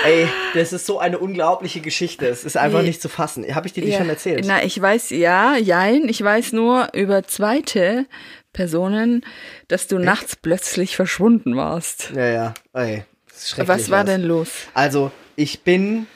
Ey, 0.05 0.29
das 0.55 0.73
ist 0.73 0.87
so 0.87 0.99
eine 0.99 1.19
unglaubliche 1.19 1.81
Geschichte. 1.81 2.27
Es 2.27 2.45
ist 2.45 2.57
einfach 2.57 2.83
nicht 2.83 3.03
zu 3.03 3.09
fassen. 3.09 3.45
Habe 3.55 3.67
ich 3.67 3.73
dir 3.75 3.83
die 3.83 3.91
Ja. 3.91 3.99
schon 3.99 4.09
erzählt? 4.09 4.45
Na, 4.47 4.63
ich 4.63 4.81
weiß, 4.81 5.11
ja, 5.11 5.57
jein. 5.57 6.09
Ich 6.09 6.23
weiß 6.23 6.53
nur 6.53 6.89
über 6.95 7.23
zweite 7.25 8.07
Personen, 8.53 9.25
dass 9.69 9.87
du 9.89 9.99
nachts 9.99 10.37
plötzlich 10.37 10.97
verschwunden 10.97 11.57
warst. 11.57 12.13
Ja, 12.15 12.25
ja. 12.29 12.55
Ey, 12.73 13.05
das 13.29 13.39
ist 13.43 13.49
schrecklich 13.51 13.69
Was 13.69 13.91
war 13.91 14.01
was. 14.01 14.07
denn 14.07 14.23
los? 14.23 14.49
Also, 14.75 15.11
ich 15.37 15.63
bin. 15.63 16.07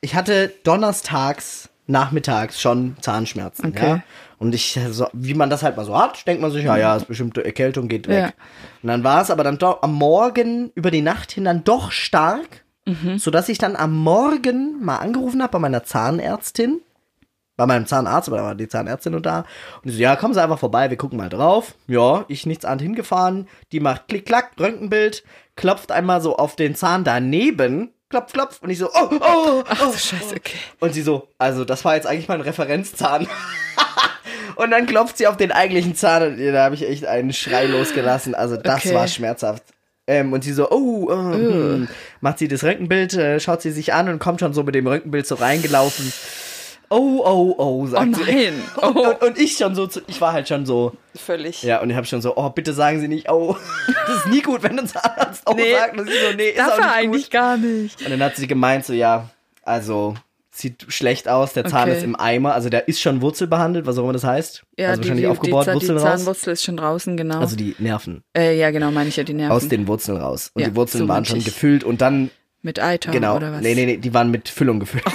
Ich 0.00 0.14
hatte 0.14 0.52
donnerstags, 0.64 1.68
nachmittags 1.86 2.60
schon 2.60 2.96
Zahnschmerzen. 3.00 3.66
Okay. 3.74 3.86
Ja? 3.88 4.02
Und 4.38 4.54
ich, 4.54 4.78
so, 4.90 5.08
wie 5.12 5.34
man 5.34 5.48
das 5.48 5.62
halt 5.62 5.76
mal 5.76 5.84
so 5.84 5.98
hat, 5.98 6.26
denkt 6.26 6.42
man 6.42 6.50
sich, 6.50 6.64
ja, 6.64 6.76
ja, 6.76 6.96
ist 6.96 7.08
bestimmte 7.08 7.44
Erkältung, 7.44 7.88
geht 7.88 8.06
weg. 8.06 8.18
Ja. 8.18 8.32
Und 8.82 8.88
dann 8.88 9.04
war 9.04 9.22
es 9.22 9.30
aber 9.30 9.44
dann 9.44 9.58
doch 9.58 9.82
am 9.82 9.94
Morgen, 9.94 10.70
über 10.74 10.90
die 10.90 11.00
Nacht 11.00 11.32
hin, 11.32 11.44
dann 11.44 11.64
doch 11.64 11.90
stark, 11.90 12.64
sodass 13.16 13.48
ich 13.48 13.58
dann 13.58 13.74
am 13.74 13.96
Morgen 13.96 14.84
mal 14.84 14.98
angerufen 14.98 15.42
habe 15.42 15.52
bei 15.52 15.58
meiner 15.58 15.84
Zahnärztin. 15.84 16.80
Bei 17.56 17.64
meinem 17.64 17.86
Zahnarzt, 17.86 18.28
aber 18.28 18.36
da 18.36 18.44
war 18.44 18.54
die 18.54 18.68
Zahnärztin 18.68 19.12
nur 19.12 19.22
da. 19.22 19.38
Und 19.82 19.86
die 19.86 19.92
so, 19.92 19.98
ja, 19.98 20.14
kommen 20.14 20.34
Sie 20.34 20.42
einfach 20.42 20.58
vorbei, 20.58 20.90
wir 20.90 20.98
gucken 20.98 21.16
mal 21.16 21.30
drauf. 21.30 21.74
Ja, 21.86 22.26
ich 22.28 22.44
nichts 22.44 22.66
an 22.66 22.78
hingefahren. 22.78 23.48
Die 23.72 23.80
macht 23.80 24.08
klick-klack, 24.08 24.52
Röntgenbild, 24.60 25.24
klopft 25.56 25.90
einmal 25.90 26.20
so 26.20 26.36
auf 26.36 26.54
den 26.54 26.74
Zahn 26.74 27.02
daneben. 27.02 27.94
Klopf, 28.10 28.34
klopf. 28.34 28.62
Und 28.62 28.68
ich 28.68 28.78
so, 28.78 28.90
oh, 28.92 29.08
oh, 29.10 29.64
oh. 29.68 29.92
Scheiße, 29.92 30.36
okay. 30.36 30.58
Und 30.80 30.92
sie 30.92 31.00
so, 31.00 31.28
also 31.38 31.64
das 31.64 31.82
war 31.84 31.94
jetzt 31.94 32.06
eigentlich 32.06 32.28
mein 32.28 32.42
Referenzzahn. 32.42 33.26
und 34.56 34.70
dann 34.70 34.86
klopft 34.86 35.18
sie 35.18 35.26
auf 35.26 35.36
den 35.36 35.52
eigentlichen 35.52 35.94
Zahn 35.94 36.22
und 36.34 36.38
da 36.52 36.64
habe 36.64 36.74
ich 36.74 36.88
echt 36.88 37.06
einen 37.06 37.32
Schrei 37.32 37.66
losgelassen. 37.66 38.34
Also 38.34 38.56
das 38.56 38.84
Okay. 38.84 38.94
war 38.94 39.06
schmerzhaft. 39.08 39.62
Ähm, 40.08 40.32
und 40.32 40.44
sie 40.44 40.52
so, 40.52 40.70
oh, 40.70 41.10
äh, 41.10 41.14
hm. 41.14 41.88
macht 42.20 42.38
sie 42.38 42.46
das 42.48 42.62
Röntgenbild, 42.62 43.14
äh, 43.14 43.40
schaut 43.40 43.60
sie 43.62 43.72
sich 43.72 43.92
an 43.92 44.08
und 44.08 44.18
kommt 44.20 44.38
schon 44.40 44.52
so 44.54 44.62
mit 44.62 44.74
dem 44.76 44.86
Röntgenbild 44.86 45.26
so 45.26 45.34
reingelaufen. 45.34 46.12
Oh, 46.88 47.20
oh, 47.24 47.54
oh, 47.58 47.86
sagt 47.88 48.10
Oh 48.16 48.22
sie. 48.24 48.32
nein. 48.32 48.62
Und, 48.76 48.96
Oh. 48.96 49.08
und, 49.10 49.22
und 49.22 49.38
ich 49.40 49.56
schon 49.56 49.74
so, 49.74 49.88
zu, 49.88 50.02
ich 50.06 50.20
war 50.20 50.32
halt 50.32 50.46
schon 50.46 50.64
so, 50.64 50.92
Völlig. 51.16 51.64
ja, 51.64 51.80
und 51.80 51.90
ich 51.90 51.96
habe 51.96 52.06
schon 52.06 52.22
so, 52.22 52.36
oh, 52.36 52.48
bitte 52.50 52.72
sagen 52.72 53.00
Sie 53.00 53.08
nicht, 53.08 53.28
oh. 53.28 53.56
Das 54.06 54.18
ist 54.18 54.26
nie 54.28 54.40
gut, 54.42 54.62
wenn 54.62 54.78
ein 54.78 54.86
Zahnarzt 54.86 55.42
oh 55.46 55.54
Nee, 55.56 55.72
sagt. 55.74 55.98
Und 55.98 56.06
sie 56.08 56.14
so, 56.14 56.36
nee, 56.36 56.50
ist 56.50 56.60
auch 56.60 56.76
nicht 56.76 56.88
eigentlich 56.88 57.24
gut. 57.24 57.32
gar 57.32 57.56
nicht. 57.56 58.00
Und 58.04 58.10
dann 58.12 58.22
hat 58.22 58.36
sie 58.36 58.46
gemeint, 58.46 58.84
so, 58.86 58.92
ja, 58.92 59.28
also, 59.64 60.14
sieht 60.58 60.86
schlecht 60.88 61.28
aus, 61.28 61.52
der 61.52 61.64
Zahn 61.64 61.88
Okay. 61.88 61.98
ist 61.98 62.04
im 62.04 62.16
Eimer, 62.18 62.54
also 62.54 62.68
der 62.68 62.88
ist 62.88 63.00
schon 63.00 63.20
wurzelbehandelt, 63.20 63.86
was 63.86 63.98
auch 63.98 64.04
immer 64.04 64.12
das 64.12 64.24
heißt. 64.24 64.62
Ja, 64.78 64.88
also 64.90 65.02
die, 65.02 65.08
wahrscheinlich 65.08 65.24
die, 65.24 65.28
aufgebaut, 65.28 65.66
die, 65.66 65.72
Wurzeln 65.74 65.96
die 65.98 66.02
raus. 66.02 66.18
Zahnwurzel 66.18 66.52
ist 66.52 66.64
schon 66.64 66.76
draußen, 66.76 67.16
genau. 67.16 67.38
Also 67.40 67.56
die 67.56 67.74
Nerven. 67.78 68.22
äh, 68.36 68.58
ja, 68.58 68.70
genau, 68.70 68.90
meine 68.90 69.08
ich 69.08 69.16
ja, 69.16 69.24
die 69.24 69.34
Nerven. 69.34 69.52
Aus 69.54 69.68
den 69.68 69.86
Wurzeln 69.86 70.18
raus. 70.18 70.50
Und 70.54 70.62
Ja, 70.62 70.68
die 70.68 70.76
Wurzeln 70.76 71.04
so 71.04 71.08
waren 71.08 71.24
schon 71.24 71.42
gefüllt 71.44 71.84
und 71.84 72.00
dann, 72.00 72.30
Mit 72.62 72.80
Eiter 72.82 73.12
genau, 73.12 73.36
oder 73.36 73.52
was? 73.52 73.60
nee, 73.62 73.74
nee, 73.74 73.86
nee, 73.86 73.96
die 73.98 74.14
waren 74.14 74.30
mit 74.30 74.48
Füllung 74.48 74.80
gefüllt. 74.80 75.04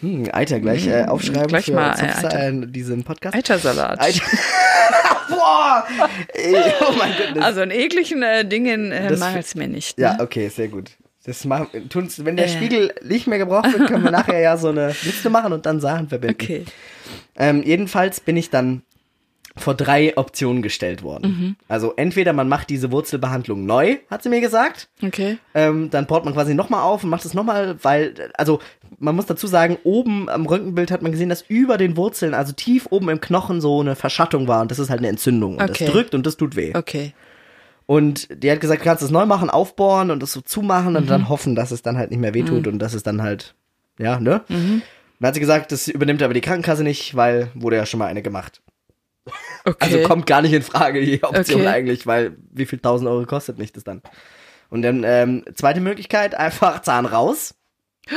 hm, 0.00 0.28
Eiter, 0.32 0.60
gleich 0.60 0.86
äh, 0.86 1.04
aufschreiben 1.04 1.46
Gleich 1.46 1.66
für 1.66 1.72
mal, 1.72 1.92
äh, 1.92 1.94
Zupfsa- 2.02 2.26
Eiter. 2.26 2.48
äh, 2.48 2.66
diesen 2.66 3.04
Podcast. 3.04 3.34
Eitersalat. 3.36 4.00
Eiter. 4.00 4.20
Boah! 5.28 5.84
Oh 6.86 6.92
mein 6.98 7.12
Gott. 7.16 7.42
Also 7.42 7.62
in 7.62 7.70
ekligen 7.70 8.22
äh, 8.22 8.44
Dingen 8.44 8.92
äh, 8.92 9.16
mangelt 9.16 9.46
es 9.46 9.54
mir 9.54 9.66
nicht. 9.68 9.96
Ne? 9.98 10.04
Ja, 10.04 10.16
okay, 10.20 10.48
sehr 10.48 10.68
gut. 10.68 10.90
Das 11.26 11.44
machen, 11.46 11.88
tun's, 11.88 12.24
wenn 12.24 12.36
der 12.36 12.46
Äh. 12.46 12.48
Spiegel 12.50 12.94
nicht 13.02 13.26
mehr 13.26 13.38
gebraucht 13.38 13.72
wird, 13.72 13.88
können 13.88 14.04
wir 14.04 14.10
nachher 14.12 14.40
ja 14.40 14.56
so 14.56 14.68
eine 14.68 14.88
Liste 15.04 15.30
machen 15.30 15.52
und 15.52 15.64
dann 15.66 15.80
Sachen 15.80 16.08
verbinden. 16.08 16.36
Okay. 16.40 16.64
Ähm, 17.36 17.62
jedenfalls 17.62 18.20
bin 18.20 18.36
ich 18.36 18.50
dann 18.50 18.82
vor 19.56 19.74
drei 19.74 20.16
Optionen 20.16 20.62
gestellt 20.62 21.04
worden. 21.04 21.30
Mhm. 21.30 21.56
Also 21.68 21.94
entweder 21.96 22.32
man 22.32 22.48
macht 22.48 22.70
diese 22.70 22.90
Wurzelbehandlung 22.90 23.64
neu, 23.64 23.98
hat 24.10 24.22
sie 24.24 24.28
mir 24.28 24.40
gesagt. 24.40 24.88
Okay. 25.00 25.38
Ähm, 25.54 25.90
dann 25.90 26.06
baut 26.06 26.24
man 26.24 26.34
quasi 26.34 26.54
nochmal 26.54 26.82
auf 26.82 27.04
und 27.04 27.10
macht 27.10 27.24
es 27.24 27.34
nochmal, 27.34 27.76
weil, 27.82 28.14
also 28.34 28.58
man 28.98 29.14
muss 29.14 29.26
dazu 29.26 29.46
sagen, 29.46 29.78
oben 29.84 30.28
am 30.28 30.44
Röntgenbild 30.46 30.90
hat 30.90 31.02
man 31.02 31.12
gesehen, 31.12 31.28
dass 31.28 31.42
über 31.46 31.78
den 31.78 31.96
Wurzeln, 31.96 32.34
also 32.34 32.52
tief 32.52 32.88
oben 32.90 33.08
im 33.10 33.20
Knochen 33.20 33.60
so 33.60 33.80
eine 33.80 33.94
Verschattung 33.94 34.48
war 34.48 34.60
und 34.60 34.72
das 34.72 34.80
ist 34.80 34.90
halt 34.90 34.98
eine 34.98 35.08
Entzündung. 35.08 35.56
Und 35.58 35.70
Okay. 35.70 35.84
das 35.84 35.92
drückt 35.92 36.14
und 36.16 36.26
das 36.26 36.36
tut 36.36 36.56
weh. 36.56 36.72
Okay. 36.74 37.12
Und 37.86 38.28
die 38.42 38.50
hat 38.50 38.60
gesagt, 38.60 38.80
du 38.80 38.84
kannst 38.84 39.02
es 39.02 39.10
neu 39.10 39.26
machen, 39.26 39.50
aufbohren 39.50 40.10
und 40.10 40.22
es 40.22 40.32
so 40.32 40.40
zumachen 40.40 40.96
und 40.96 41.04
Mhm. 41.04 41.08
dann 41.08 41.28
hoffen, 41.28 41.54
dass 41.54 41.70
es 41.70 41.82
dann 41.82 41.98
halt 41.98 42.10
nicht 42.10 42.20
mehr 42.20 42.32
wehtut 42.34 42.66
und 42.66 42.78
dass 42.78 42.94
es 42.94 43.02
dann 43.02 43.22
halt, 43.22 43.54
ja, 43.98 44.18
ne? 44.18 44.42
Dann 44.48 44.82
hat 45.28 45.34
sie 45.34 45.40
gesagt, 45.40 45.70
das 45.72 45.88
übernimmt 45.88 46.22
aber 46.22 46.34
die 46.34 46.40
Krankenkasse 46.40 46.82
nicht, 46.82 47.14
weil 47.14 47.50
wurde 47.54 47.76
ja 47.76 47.86
schon 47.86 47.98
mal 47.98 48.06
eine 48.06 48.22
gemacht. 48.22 48.62
Okay. 49.64 49.76
Also 49.80 50.02
kommt 50.02 50.26
gar 50.26 50.42
nicht 50.42 50.52
in 50.52 50.62
Frage 50.62 51.00
die 51.04 51.22
Option 51.22 51.62
Okay. 51.62 51.68
eigentlich, 51.68 52.06
weil 52.06 52.36
wie 52.52 52.66
viel 52.66 52.78
tausend 52.78 53.08
Euro 53.08 53.24
kostet 53.26 53.58
mich 53.58 53.72
das 53.72 53.84
dann? 53.84 54.02
Und 54.70 54.82
dann 54.82 55.02
ähm, 55.04 55.44
zweite 55.54 55.80
Möglichkeit, 55.80 56.34
einfach 56.38 56.82
Zahn 56.82 57.06
raus. 57.06 57.54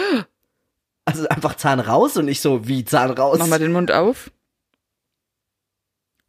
Also 1.06 1.26
einfach 1.30 1.56
Zahn 1.56 1.80
raus 1.80 2.18
und 2.18 2.28
ich 2.28 2.42
so, 2.42 2.68
wie 2.68 2.84
Zahn 2.84 3.12
raus? 3.12 3.38
Mach 3.40 3.48
mal 3.48 3.60
den 3.60 3.72
Mund 3.72 3.94
auf. 3.94 4.30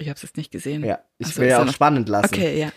Ich 0.01 0.09
hab's 0.09 0.23
jetzt 0.23 0.37
nicht 0.37 0.53
gesehen. 0.53 0.85
ja, 0.85 1.01
ich 1.19 1.27
so, 1.27 1.41
will 1.41 1.49
ja 1.49 1.61
auch 1.61 1.73
spannend 1.73 2.09
lassen. 2.09 2.33
Okay, 2.33 2.61
ja. 2.61 2.69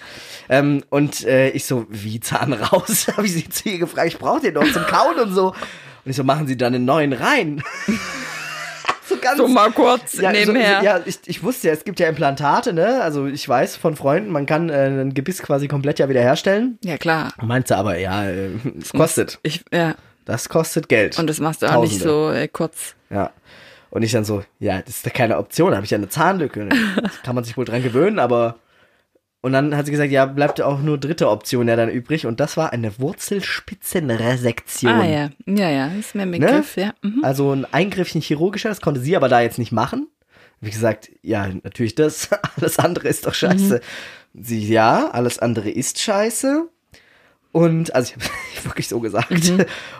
Ähm, 0.49 0.83
und 0.89 1.23
äh, 1.23 1.49
ich 1.49 1.65
so, 1.65 1.85
wie 1.89 2.19
Zahn 2.19 2.51
raus? 2.51 3.07
Habe 3.15 3.27
ich 3.27 3.33
sie 3.33 3.47
zu 3.47 3.69
ihr 3.69 3.77
gefragt, 3.77 4.07
ich 4.07 4.17
brauche 4.17 4.41
den 4.41 4.55
doch 4.55 4.65
zum 4.71 4.83
Kauen 4.87 5.19
und 5.19 5.33
so. 5.33 5.49
Und 5.49 6.09
ich 6.09 6.15
so, 6.15 6.23
machen 6.23 6.47
Sie 6.47 6.57
dann 6.57 6.73
einen 6.73 6.85
neuen 6.85 7.13
rein? 7.13 7.61
so 9.05 9.17
ganz. 9.17 9.37
So 9.37 9.47
mal 9.47 9.71
kurz 9.71 10.13
ja, 10.13 10.31
nebenher. 10.31 10.79
so, 10.79 10.85
ja 10.85 11.01
ich, 11.05 11.19
ich 11.27 11.43
wusste 11.43 11.67
ja, 11.67 11.73
es 11.73 11.83
gibt 11.83 11.99
ja 11.99 12.09
Implantate, 12.09 12.73
ne? 12.73 13.03
Also 13.03 13.27
ich 13.27 13.47
weiß 13.47 13.75
von 13.75 13.95
Freunden, 13.95 14.31
man 14.31 14.47
kann 14.47 14.69
äh, 14.69 14.87
ein 14.87 15.13
Gebiss 15.13 15.43
quasi 15.43 15.67
komplett 15.67 15.99
ja 15.99 16.09
wieder 16.09 16.21
herstellen. 16.21 16.79
ja, 16.83 16.97
klar. 16.97 17.33
Meinte 17.39 17.77
aber, 17.77 17.99
ja, 17.99 18.25
äh, 18.25 18.49
es 18.79 18.93
kostet. 18.93 19.39
Ich, 19.43 19.63
ja. 19.71 19.93
Das 20.25 20.49
kostet 20.49 20.89
Geld. 20.89 21.19
Und 21.19 21.27
das 21.27 21.39
machst 21.39 21.61
du 21.61 21.67
auch 21.67 21.83
nicht 21.83 21.99
so 21.99 22.31
äh, 22.31 22.47
kurz. 22.47 22.95
Ja. 23.09 23.31
Und 23.91 24.03
ich 24.03 24.11
dann 24.11 24.25
so, 24.25 24.43
ja, 24.59 24.81
das 24.81 24.95
ist 24.97 25.05
ja 25.05 25.11
keine 25.11 25.37
Option, 25.37 25.69
da 25.71 25.75
habe 25.75 25.85
ich 25.85 25.91
ja 25.91 25.97
eine 25.97 26.09
Zahnlücke. 26.09 26.69
Das 27.01 27.21
kann 27.23 27.35
man 27.35 27.43
sich 27.43 27.57
wohl 27.57 27.65
dran 27.65 27.83
gewöhnen, 27.83 28.17
aber. 28.19 28.55
Und 29.41 29.53
dann 29.53 29.75
hat 29.75 29.85
sie 29.85 29.91
gesagt, 29.91 30.11
ja, 30.11 30.25
bleibt 30.25 30.61
auch 30.61 30.79
nur 30.81 30.97
dritte 30.99 31.29
Option 31.29 31.67
ja 31.67 31.75
dann 31.75 31.89
übrig. 31.89 32.25
Und 32.27 32.39
das 32.39 32.57
war 32.57 32.71
eine 32.71 32.99
Wurzelspitzenresektion. 32.99 34.93
Ah 34.93 35.05
ja, 35.05 35.29
ja, 35.47 35.69
ja, 35.69 35.87
ist 35.87 36.15
mir 36.15 36.21
ein 36.23 36.29
Ne? 36.29 36.39
Begriff, 36.39 36.77
ja. 36.77 36.93
Mhm. 37.01 37.23
Also 37.23 37.51
ein 37.51 37.65
Eingriffchen 37.65 38.21
chirurgischer, 38.21 38.69
das 38.69 38.81
konnte 38.81 39.01
sie 39.01 39.15
aber 39.15 39.29
da 39.29 39.41
jetzt 39.41 39.57
nicht 39.57 39.71
machen. 39.71 40.07
Wie 40.61 40.69
gesagt, 40.69 41.11
ja, 41.23 41.49
natürlich 41.63 41.95
das. 41.95 42.29
Alles 42.55 42.79
andere 42.79 43.07
ist 43.07 43.25
doch 43.25 43.33
scheiße. 43.33 43.81
Sie, 44.33 44.67
ja, 44.67 45.09
alles 45.11 45.39
andere 45.39 45.69
ist 45.69 45.99
scheiße. 45.99 46.69
Und, 47.51 47.93
also 47.93 48.13
ich 48.13 48.23
habe 48.23 48.33
wirklich 48.63 48.87
so 48.87 48.99
gesagt. 49.01 49.51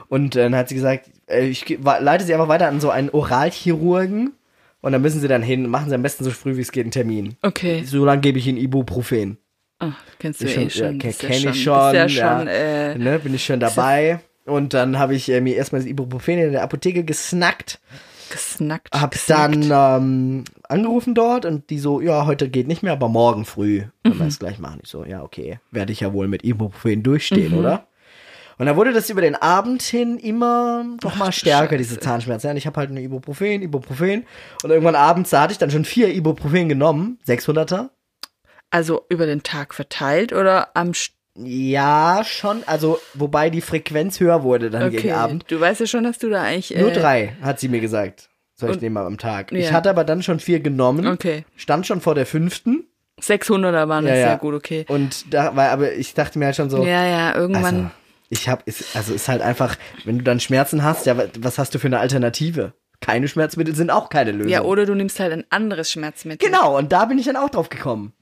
Und 0.08 0.36
dann 0.36 0.56
hat 0.56 0.69
sie 0.69 0.75
gesagt, 0.75 1.10
ich 1.39 1.65
ge- 1.65 1.79
wa- 1.81 1.97
leite 1.99 2.23
sie 2.23 2.33
einfach 2.33 2.47
weiter 2.47 2.67
an 2.67 2.79
so 2.81 2.89
einen 2.89 3.09
Oralchirurgen. 3.09 4.33
Und 4.81 4.91
dann 4.93 5.01
müssen 5.03 5.21
sie 5.21 5.27
dann 5.27 5.43
hin, 5.43 5.67
machen 5.69 5.89
sie 5.89 5.95
am 5.95 6.01
besten 6.01 6.23
so 6.23 6.31
früh 6.31 6.57
wie 6.57 6.61
es 6.61 6.71
geht 6.71 6.85
einen 6.85 6.91
Termin. 6.91 7.35
Okay. 7.43 7.83
So 7.85 8.03
lange 8.03 8.21
gebe 8.21 8.39
ich 8.39 8.47
ihnen 8.47 8.57
Ibuprofen. 8.57 9.37
Ach, 9.77 9.93
kennst 10.19 10.41
du 10.41 10.45
Ich 10.45 10.57
eh 10.57 10.69
schon, 10.71 10.99
schon. 10.99 10.99
ja, 10.99 11.11
schon, 11.11 11.29
ich 11.53 11.63
schon. 11.63 11.91
Bist 11.91 12.15
ja 12.15 12.37
schon, 12.39 12.47
äh, 12.47 12.97
ne, 12.97 13.19
bin 13.19 13.33
ich 13.35 13.45
schon 13.45 13.59
dabei. 13.59 14.19
Und 14.45 14.73
dann 14.73 14.97
habe 14.97 15.13
ich 15.13 15.29
äh, 15.29 15.39
mir 15.39 15.55
erstmal 15.55 15.81
das 15.81 15.89
Ibuprofen 15.89 16.39
in 16.39 16.51
der 16.51 16.63
Apotheke 16.63 17.03
gesnackt. 17.03 17.79
gesnackt. 18.31 18.89
Hab 18.91 19.11
gesnackt. 19.11 19.69
dann 19.69 20.01
ähm, 20.01 20.43
angerufen 20.67 21.13
dort 21.13 21.45
und 21.45 21.69
die 21.69 21.77
so, 21.77 22.01
ja, 22.01 22.25
heute 22.25 22.49
geht 22.49 22.67
nicht 22.67 22.81
mehr, 22.81 22.93
aber 22.93 23.07
morgen 23.07 23.45
früh 23.45 23.83
können 24.03 24.17
wir 24.19 24.25
es 24.27 24.39
gleich 24.39 24.57
machen. 24.57 24.79
Ich 24.83 24.89
so, 24.89 25.05
ja, 25.05 25.21
okay, 25.21 25.59
werde 25.69 25.91
ich 25.93 25.99
ja 25.99 26.11
wohl 26.11 26.27
mit 26.27 26.43
Ibuprofen 26.43 27.03
durchstehen, 27.03 27.53
oder? 27.53 27.85
Und 28.62 28.67
dann 28.67 28.76
wurde 28.76 28.93
das 28.93 29.10
über 29.10 29.21
den 29.21 29.34
Abend 29.34 29.82
hin 29.82 30.19
immer 30.19 30.86
noch 31.04 31.15
mal 31.15 31.32
stärker, 31.32 31.78
diese 31.78 32.00
Zahnschmerzen. 32.00 32.45
Ja, 32.45 32.52
Und 32.52 32.58
ich 32.58 32.67
habe 32.67 32.80
halt 32.80 32.91
eine 32.91 33.02
Ibuprofen, 33.02 33.63
Ibuprofen. 33.63 34.28
Und 34.62 34.69
irgendwann 34.69 34.93
abends, 34.93 35.32
da 35.32 35.41
hatte 35.41 35.52
ich 35.54 35.58
dann 35.58 35.71
schon 35.71 35.84
vier 35.84 36.13
Ibuprofen 36.13 36.69
genommen, 36.69 37.17
600er. 37.28 37.89
Also 38.69 39.04
über 39.10 39.26
den 39.26 39.41
Tag 39.41 39.74
verteilt 39.74 40.32
oder 40.32 40.76
am 40.76 40.93
St 40.93 41.12
Ja, 41.36 42.21
schon. 42.24 42.62
Also, 42.67 43.00
wobei 43.15 43.50
die 43.50 43.62
Frequenz 43.62 44.19
höher 44.19 44.43
wurde 44.43 44.69
dann 44.69 44.91
gegen 44.91 45.06
Okay, 45.06 45.12
Abend. 45.12 45.45
du 45.47 45.60
weißt 45.60 45.80
ja 45.80 45.88
schon, 45.88 46.04
dass 46.04 46.19
du 46.19 46.30
da 46.30 46.43
eigentlich. 46.43 46.78
Nur 46.78 46.91
äh, 46.91 46.93
drei, 46.93 47.36
hat 47.41 47.60
sie 47.60 47.67
mir 47.67 47.80
gesagt. 47.80 48.30
Soll 48.54 48.76
ich 48.76 48.82
nehmen 48.82 48.97
am 48.97 49.17
Tag. 49.17 49.52
Ich 49.54 49.69
Ja. 49.69 49.71
hatte 49.71 49.89
aber 49.89 50.04
dann 50.04 50.21
schon 50.21 50.39
vier 50.39 50.60
genommen. 50.60 51.08
Okay. 51.08 51.45
Stand 51.56 51.88
schon 51.88 52.00
vor 52.00 52.13
der 52.13 52.28
fünften. 52.28 52.86
600er 53.19 53.88
waren 53.88 54.06
Ja, 54.06 54.12
das 54.12 54.19
ja. 54.19 54.28
sehr 54.28 54.38
gut, 54.38 54.54
okay. 54.54 54.86
Und 54.88 55.34
da 55.34 55.56
war, 55.56 55.69
aber 55.69 55.93
ich 55.93 56.13
dachte 56.13 56.38
mir 56.38 56.45
halt 56.45 56.56
schon 56.58 56.69
so, 56.69 56.86
Ja, 56.86 57.08
ja, 57.08 57.34
irgendwann. 57.36 57.65
also, 57.65 57.91
ich 58.31 58.49
hab, 58.49 58.67
ist, 58.67 58.95
also 58.95 59.13
ist 59.13 59.27
halt 59.27 59.41
einfach, 59.43 59.75
wenn 60.05 60.17
du 60.17 60.23
dann 60.23 60.39
Schmerzen 60.39 60.83
hast, 60.83 61.05
ja, 61.05 61.15
wa- 61.17 61.27
was 61.39 61.59
hast 61.59 61.75
du 61.75 61.79
für 61.79 61.87
eine 61.87 61.99
Alternative? 61.99 62.73
keine 63.03 63.27
Schmerzmittel 63.27 63.73
sind 63.75 63.89
auch 63.89 64.09
keine 64.09 64.31
Lösung. 64.31 64.51
Ja, 64.51 64.61
oder 64.61 64.85
du 64.85 64.93
nimmst 64.93 65.19
halt 65.19 65.33
ein 65.33 65.43
anderes 65.49 65.91
Schmerzmittel. 65.91 66.47
Genau, 66.47 66.77
und 66.77 66.91
da 66.91 67.05
bin 67.05 67.17
ich 67.17 67.25
dann 67.25 67.35
auch 67.35 67.49
drauf 67.49 67.69
gekommen. 67.69 68.13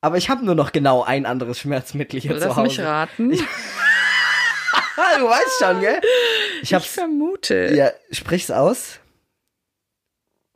Aber 0.00 0.16
ich 0.16 0.28
habe 0.30 0.44
nur 0.44 0.56
noch 0.56 0.72
genau 0.72 1.04
ein 1.04 1.26
anderes 1.26 1.60
Schmerzmittel 1.60 2.18
hier 2.20 2.32
zu 2.36 2.44
Lass 2.48 2.56
Hause. 2.56 2.62
mich 2.62 2.80
raten. 2.80 3.32
Ich, 3.32 3.40
du 5.18 5.24
weißt 5.28 5.58
schon, 5.62 5.80
gell? 5.80 6.00
Ich 6.62 6.74
hab's. 6.74 6.86
vermute. 6.86 7.72
Ja, 7.72 7.90
sprich's 8.10 8.50
aus. 8.50 8.98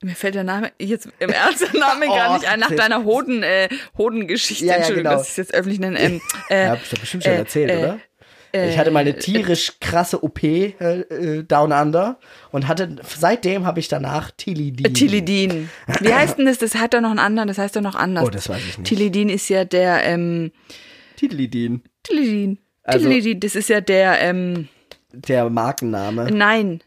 Mir 0.03 0.17
fällt 0.17 0.35
der 0.35 0.43
Name 0.43 0.73
jetzt 0.81 1.09
im 1.21 1.31
Ernst 1.31 1.61
der 1.61 1.79
Name 1.79 2.07
Oh, 2.11 2.15
gar 2.17 2.35
nicht 2.35 2.49
ein, 2.49 2.59
nach 2.59 2.73
deiner 2.73 3.05
Hoden, 3.05 3.45
äh, 3.45 3.69
Hodengeschichte. 3.97 4.65
Ja, 4.65 4.73
ja, 4.73 4.77
Entschuldigung, 4.79 5.11
genau. 5.11 5.19
dass 5.19 5.27
ich 5.27 5.31
es 5.31 5.37
jetzt 5.37 5.55
öffentlich 5.55 5.79
nenne. 5.79 6.01
Ähm, 6.01 6.21
äh, 6.49 6.67
Hab 6.71 6.83
ich 6.83 6.91
doch 6.91 6.99
bestimmt 6.99 7.23
schon 7.23 7.33
äh, 7.35 7.37
erzählt, 7.39 7.71
äh, 7.71 7.77
oder? 7.77 7.99
Ich 8.53 8.77
hatte 8.79 8.91
mal 8.91 9.01
eine 9.01 9.17
tierisch 9.17 9.73
krasse 9.81 10.23
OP 10.23 10.43
äh, 10.43 10.73
äh, 11.01 11.43
Down 11.45 11.73
Under 11.73 12.19
und 12.51 12.69
hatte 12.69 12.97
seitdem 13.03 13.65
habe 13.67 13.81
ich 13.81 13.89
danach 13.89 14.31
Tilidin. 14.31 14.93
Tilidin. 14.93 15.71
Wie 16.01 16.13
heißt 16.15 16.39
denn 16.39 16.47
das? 16.47 16.59
Das 16.59 16.75
hat 16.75 16.93
doch 16.95 17.01
noch 17.01 17.11
einen 17.11 17.19
anderen, 17.19 17.49
das 17.49 17.59
heißt 17.59 17.75
doch 17.77 17.81
noch 17.81 17.95
anders. 17.95 18.25
Oh, 18.27 18.31
das 18.31 18.49
weiß 18.49 18.59
ich 18.61 18.79
nicht. 18.79 18.89
Tilidin 18.89 19.29
ist 19.29 19.49
ja 19.49 19.65
der, 19.65 20.05
ähm, 20.05 20.53
Tilidin, 21.17 21.83
Tilidin. 22.03 22.59
Also- 22.83 23.09
Tilidin, 23.09 23.41
das 23.41 23.55
ist 23.55 23.69
ja 23.69 23.81
der, 23.81 24.21
ähm, 24.21 24.69
der 25.13 25.49
Markenname. 25.49 26.31
nein. 26.33 26.83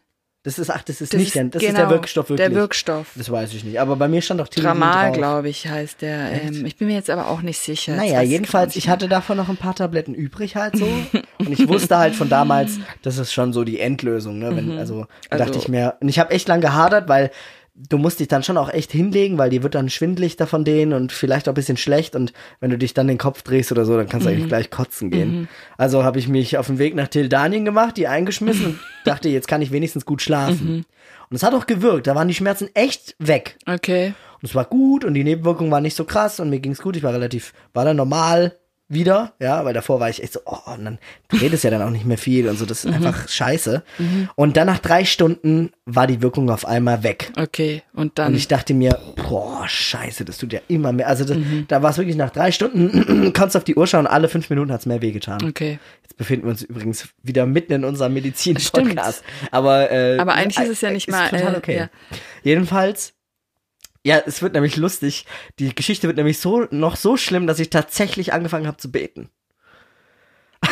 Das 0.46 0.60
ist 0.60 0.70
ach, 0.70 0.84
das 0.84 1.00
ist 1.00 1.12
Das 1.12 1.18
nicht 1.18 1.26
ist, 1.30 1.34
der, 1.34 1.44
das 1.46 1.60
genau, 1.60 1.72
ist 1.72 1.78
der 1.78 1.90
Wirkstoff 1.90 2.28
wirklich. 2.30 2.48
Der 2.48 2.56
Wirkstoff. 2.56 3.08
Das 3.16 3.28
weiß 3.32 3.52
ich 3.52 3.64
nicht, 3.64 3.80
aber 3.80 3.96
bei 3.96 4.06
mir 4.06 4.22
stand 4.22 4.38
doch 4.38 4.46
Tilidin 4.46 4.78
Dramal, 4.78 5.10
glaube 5.10 5.48
ich, 5.48 5.66
heißt 5.66 6.02
der. 6.02 6.30
Ähm, 6.40 6.64
ich 6.64 6.76
bin 6.76 6.86
mir 6.86 6.94
jetzt 6.94 7.10
aber 7.10 7.26
auch 7.26 7.42
nicht 7.42 7.58
sicher. 7.58 7.96
Naja, 7.96 8.22
jedenfalls, 8.22 8.76
ich 8.76 8.88
hatte 8.88 9.08
davon 9.08 9.38
noch 9.38 9.48
ein 9.48 9.56
paar 9.56 9.74
Tabletten 9.74 10.14
übrig 10.14 10.54
halt 10.54 10.76
so. 10.76 10.86
und 11.38 11.50
ich 11.50 11.66
wusste 11.66 11.98
halt 11.98 12.14
von 12.14 12.28
damals, 12.28 12.78
das 13.02 13.18
ist 13.18 13.32
schon 13.32 13.52
so 13.52 13.64
die 13.64 13.80
Endlösung, 13.80 14.38
ne? 14.38 14.54
Wenn, 14.54 14.78
also, 14.78 15.06
da 15.30 15.38
dachte 15.38 15.54
Also- 15.54 15.62
ich 15.62 15.68
mir, 15.68 15.96
und 15.98 16.08
ich 16.08 16.20
habe 16.20 16.30
echt 16.30 16.46
lang 16.46 16.60
gehadert, 16.60 17.08
weil 17.08 17.32
du 17.76 17.98
musst 17.98 18.20
dich 18.20 18.28
dann 18.28 18.42
schon 18.42 18.56
auch 18.56 18.70
echt 18.72 18.90
hinlegen, 18.90 19.36
weil 19.38 19.50
die 19.50 19.62
wird 19.62 19.74
dann 19.74 19.90
schwindlig 19.90 20.36
davon 20.36 20.64
denen 20.64 20.92
und 20.92 21.12
vielleicht 21.12 21.48
auch 21.48 21.52
ein 21.52 21.56
bisschen 21.56 21.76
schlecht 21.76 22.16
und 22.16 22.32
wenn 22.60 22.70
du 22.70 22.78
dich 22.78 22.94
dann 22.94 23.06
den 23.06 23.18
Kopf 23.18 23.42
drehst 23.42 23.70
oder 23.70 23.84
so, 23.84 23.96
dann 23.96 24.08
kannst 24.08 24.26
du 24.26 24.30
eigentlich 24.30 24.48
gleich 24.48 24.70
kotzen 24.70 25.10
gehen. 25.10 25.48
Also 25.76 26.02
habe 26.02 26.18
ich 26.18 26.28
mich 26.28 26.56
auf 26.56 26.68
den 26.68 26.78
Weg 26.78 26.94
nach 26.94 27.08
Tildanien 27.08 27.64
gemacht, 27.64 27.96
die 27.96 28.08
eingeschmissen 28.08 28.66
und 28.66 28.80
dachte, 29.04 29.28
jetzt 29.28 29.48
kann 29.48 29.62
ich 29.62 29.72
wenigstens 29.72 30.06
gut 30.06 30.22
schlafen. 30.22 30.86
Und 31.28 31.36
es 31.36 31.42
hat 31.42 31.54
auch 31.54 31.66
gewirkt, 31.66 32.06
da 32.06 32.14
waren 32.14 32.28
die 32.28 32.34
Schmerzen 32.34 32.70
echt 32.74 33.14
weg. 33.18 33.56
Okay. 33.66 34.14
Und 34.40 34.48
es 34.48 34.54
war 34.54 34.64
gut 34.64 35.04
und 35.04 35.14
die 35.14 35.24
Nebenwirkungen 35.24 35.70
waren 35.70 35.82
nicht 35.82 35.96
so 35.96 36.04
krass 36.04 36.40
und 36.40 36.50
mir 36.50 36.60
ging's 36.60 36.82
gut. 36.82 36.96
Ich 36.96 37.02
war 37.02 37.12
relativ, 37.12 37.52
war 37.74 37.84
dann 37.84 37.96
normal 37.96 38.56
wieder, 38.88 39.32
ja, 39.40 39.64
weil 39.64 39.74
davor 39.74 39.98
war 39.98 40.08
ich 40.08 40.22
echt 40.22 40.34
so, 40.34 40.40
oh, 40.44 40.72
und 40.72 40.84
dann 40.84 40.98
du 41.28 41.38
redest 41.38 41.64
ja 41.64 41.70
dann 41.70 41.82
auch 41.82 41.90
nicht 41.90 42.04
mehr 42.04 42.18
viel 42.18 42.48
und 42.48 42.56
so, 42.56 42.66
das 42.66 42.84
ist 42.84 42.92
einfach 42.94 43.28
scheiße. 43.28 43.82
Und 44.36 44.56
dann 44.56 44.66
nach 44.66 44.78
drei 44.78 45.04
Stunden 45.04 45.70
war 45.86 46.06
die 46.06 46.22
Wirkung 46.22 46.50
auf 46.50 46.66
einmal 46.66 47.02
weg. 47.02 47.32
Okay. 47.36 47.82
Und 47.94 48.18
dann. 48.18 48.28
Und 48.28 48.34
ich 48.36 48.48
dachte 48.48 48.74
mir, 48.74 48.98
boah, 49.28 49.64
scheiße, 49.66 50.24
das 50.24 50.38
tut 50.38 50.52
ja 50.52 50.60
immer 50.68 50.92
mehr. 50.92 51.08
Also 51.08 51.24
das, 51.24 51.36
da 51.68 51.82
war 51.82 51.90
es 51.90 51.98
wirklich 51.98 52.16
nach 52.16 52.30
drei 52.30 52.52
Stunden, 52.52 53.32
kannst 53.32 53.56
auf 53.56 53.64
die 53.64 53.74
Uhr 53.74 53.86
schauen, 53.86 54.06
alle 54.06 54.28
fünf 54.28 54.50
Minuten 54.50 54.72
hat's 54.72 54.86
mehr 54.86 55.02
wehgetan. 55.02 55.42
okay. 55.44 55.78
Jetzt 56.02 56.16
befinden 56.16 56.46
wir 56.46 56.50
uns 56.50 56.62
übrigens 56.62 57.08
wieder 57.22 57.46
mitten 57.46 57.72
in 57.72 57.84
unserem 57.84 58.14
Medizin-Podcast. 58.14 59.24
Aber, 59.50 59.90
äh, 59.90 60.18
Aber 60.18 60.34
eigentlich 60.34 60.64
ist 60.64 60.70
es 60.70 60.80
ja 60.80 60.90
nicht 60.90 61.10
mal, 61.10 61.28
total 61.28 61.54
äh, 61.54 61.58
okay. 61.58 61.76
ja. 61.76 61.88
Jedenfalls, 62.44 63.14
ja, 64.06 64.22
es 64.24 64.40
wird 64.40 64.54
nämlich 64.54 64.76
lustig. 64.76 65.26
Die 65.58 65.74
Geschichte 65.74 66.06
wird 66.06 66.16
nämlich 66.16 66.38
so 66.38 66.66
noch 66.70 66.94
so 66.96 67.16
schlimm, 67.16 67.46
dass 67.48 67.58
ich 67.58 67.70
tatsächlich 67.70 68.32
angefangen 68.32 68.66
habe 68.66 68.76
zu 68.76 68.90
beten. 68.92 69.28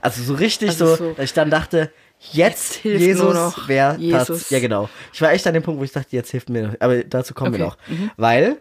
also 0.00 0.22
so 0.22 0.34
richtig 0.34 0.68
Also 0.70 0.86
so, 0.86 0.96
so, 0.96 1.12
dass 1.14 1.24
ich 1.26 1.32
dann 1.32 1.50
dachte, 1.50 1.90
jetzt, 2.32 2.34
jetzt 2.34 2.74
hilft 2.76 3.00
Jesus 3.04 3.68
wäre 3.68 3.96
Jesus. 3.98 4.50
Ja, 4.50 4.60
genau. 4.60 4.88
Ich 5.12 5.20
war 5.22 5.32
echt 5.32 5.46
an 5.46 5.54
dem 5.54 5.62
Punkt, 5.62 5.80
wo 5.80 5.84
ich 5.84 5.92
dachte, 5.92 6.08
jetzt 6.14 6.30
hilft 6.30 6.48
mir. 6.50 6.68
noch. 6.68 6.74
Aber 6.80 7.02
dazu 7.04 7.34
kommen 7.34 7.54
wir 7.54 7.66
Okay. 7.66 7.76
noch. 7.98 8.12
Weil 8.16 8.58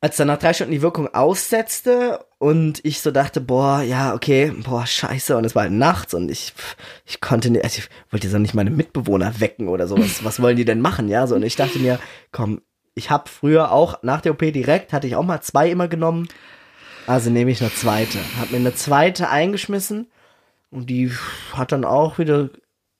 als 0.00 0.16
dann 0.16 0.28
nach 0.28 0.38
drei 0.38 0.52
Stunden 0.52 0.72
die 0.72 0.82
Wirkung 0.82 1.12
aussetzte 1.14 2.24
und 2.38 2.84
ich 2.84 3.00
so 3.00 3.10
dachte, 3.10 3.40
boah, 3.40 3.80
ja, 3.80 4.14
okay, 4.14 4.52
boah, 4.64 4.86
scheiße, 4.86 5.36
und 5.36 5.44
es 5.44 5.54
war 5.54 5.62
halt 5.62 5.72
nachts 5.72 6.14
und 6.14 6.30
ich, 6.30 6.52
ich 7.04 7.20
konnte 7.20 7.50
nicht, 7.50 7.64
also 7.64 7.78
ich 7.78 7.88
wollte 8.10 8.26
jetzt 8.26 8.36
auch 8.36 8.40
nicht 8.40 8.54
meine 8.54 8.70
Mitbewohner 8.70 9.40
wecken 9.40 9.68
oder 9.68 9.88
sowas. 9.88 10.20
Was 10.24 10.40
wollen 10.40 10.56
die 10.56 10.64
denn 10.64 10.80
machen, 10.80 11.08
ja? 11.08 11.26
So, 11.26 11.34
und 11.34 11.42
ich 11.42 11.56
dachte 11.56 11.78
mir, 11.78 11.98
komm, 12.30 12.60
ich 12.94 13.10
habe 13.10 13.28
früher 13.28 13.72
auch 13.72 14.02
nach 14.02 14.20
der 14.20 14.32
OP 14.32 14.40
direkt, 14.40 14.92
hatte 14.92 15.06
ich 15.06 15.16
auch 15.16 15.24
mal 15.24 15.40
zwei 15.40 15.70
immer 15.70 15.88
genommen. 15.88 16.28
Also 17.06 17.30
nehme 17.30 17.50
ich 17.50 17.60
eine 17.60 17.72
zweite. 17.72 18.18
Hab 18.40 18.50
mir 18.50 18.56
eine 18.56 18.74
zweite 18.74 19.30
eingeschmissen 19.30 20.08
und 20.70 20.90
die 20.90 21.12
hat 21.52 21.72
dann 21.72 21.84
auch 21.84 22.18
wieder 22.18 22.50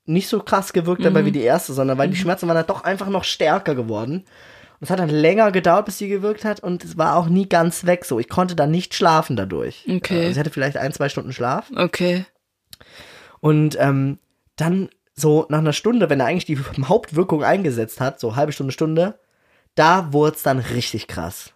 nicht 0.04 0.28
so 0.28 0.40
krass 0.40 0.72
gewirkt 0.72 1.04
dabei 1.04 1.24
wie 1.24 1.32
die 1.32 1.42
erste, 1.42 1.72
sondern 1.72 1.98
weil 1.98 2.08
die 2.08 2.16
Schmerzen 2.16 2.46
waren 2.46 2.54
dann 2.56 2.66
doch 2.66 2.84
einfach 2.84 3.08
noch 3.08 3.24
stärker 3.24 3.74
geworden. 3.74 4.24
Und 4.78 4.84
es 4.84 4.90
hat 4.90 4.98
dann 4.98 5.08
länger 5.08 5.52
gedauert, 5.52 5.86
bis 5.86 5.98
sie 5.98 6.08
gewirkt 6.08 6.44
hat 6.44 6.60
und 6.60 6.84
es 6.84 6.98
war 6.98 7.16
auch 7.16 7.28
nie 7.28 7.48
ganz 7.48 7.86
weg 7.86 8.04
so. 8.04 8.18
Ich 8.18 8.28
konnte 8.28 8.54
dann 8.54 8.70
nicht 8.70 8.94
schlafen 8.94 9.36
dadurch. 9.36 9.84
Okay. 9.88 10.18
Also 10.18 10.30
ich 10.32 10.38
hatte 10.38 10.50
vielleicht 10.50 10.76
ein, 10.76 10.92
zwei 10.92 11.08
Stunden 11.08 11.32
Schlaf. 11.32 11.70
Okay. 11.74 12.26
Und 13.40 13.76
ähm, 13.80 14.18
dann 14.56 14.90
so 15.14 15.46
nach 15.48 15.58
einer 15.58 15.72
Stunde, 15.72 16.10
wenn 16.10 16.20
er 16.20 16.26
eigentlich 16.26 16.44
die 16.44 16.58
Hauptwirkung 16.88 17.42
eingesetzt 17.42 18.00
hat, 18.00 18.20
so 18.20 18.36
halbe 18.36 18.52
Stunde, 18.52 18.72
Stunde, 18.72 19.18
da 19.74 20.12
wurde 20.12 20.36
es 20.36 20.42
dann 20.42 20.58
richtig 20.58 21.08
krass. 21.08 21.52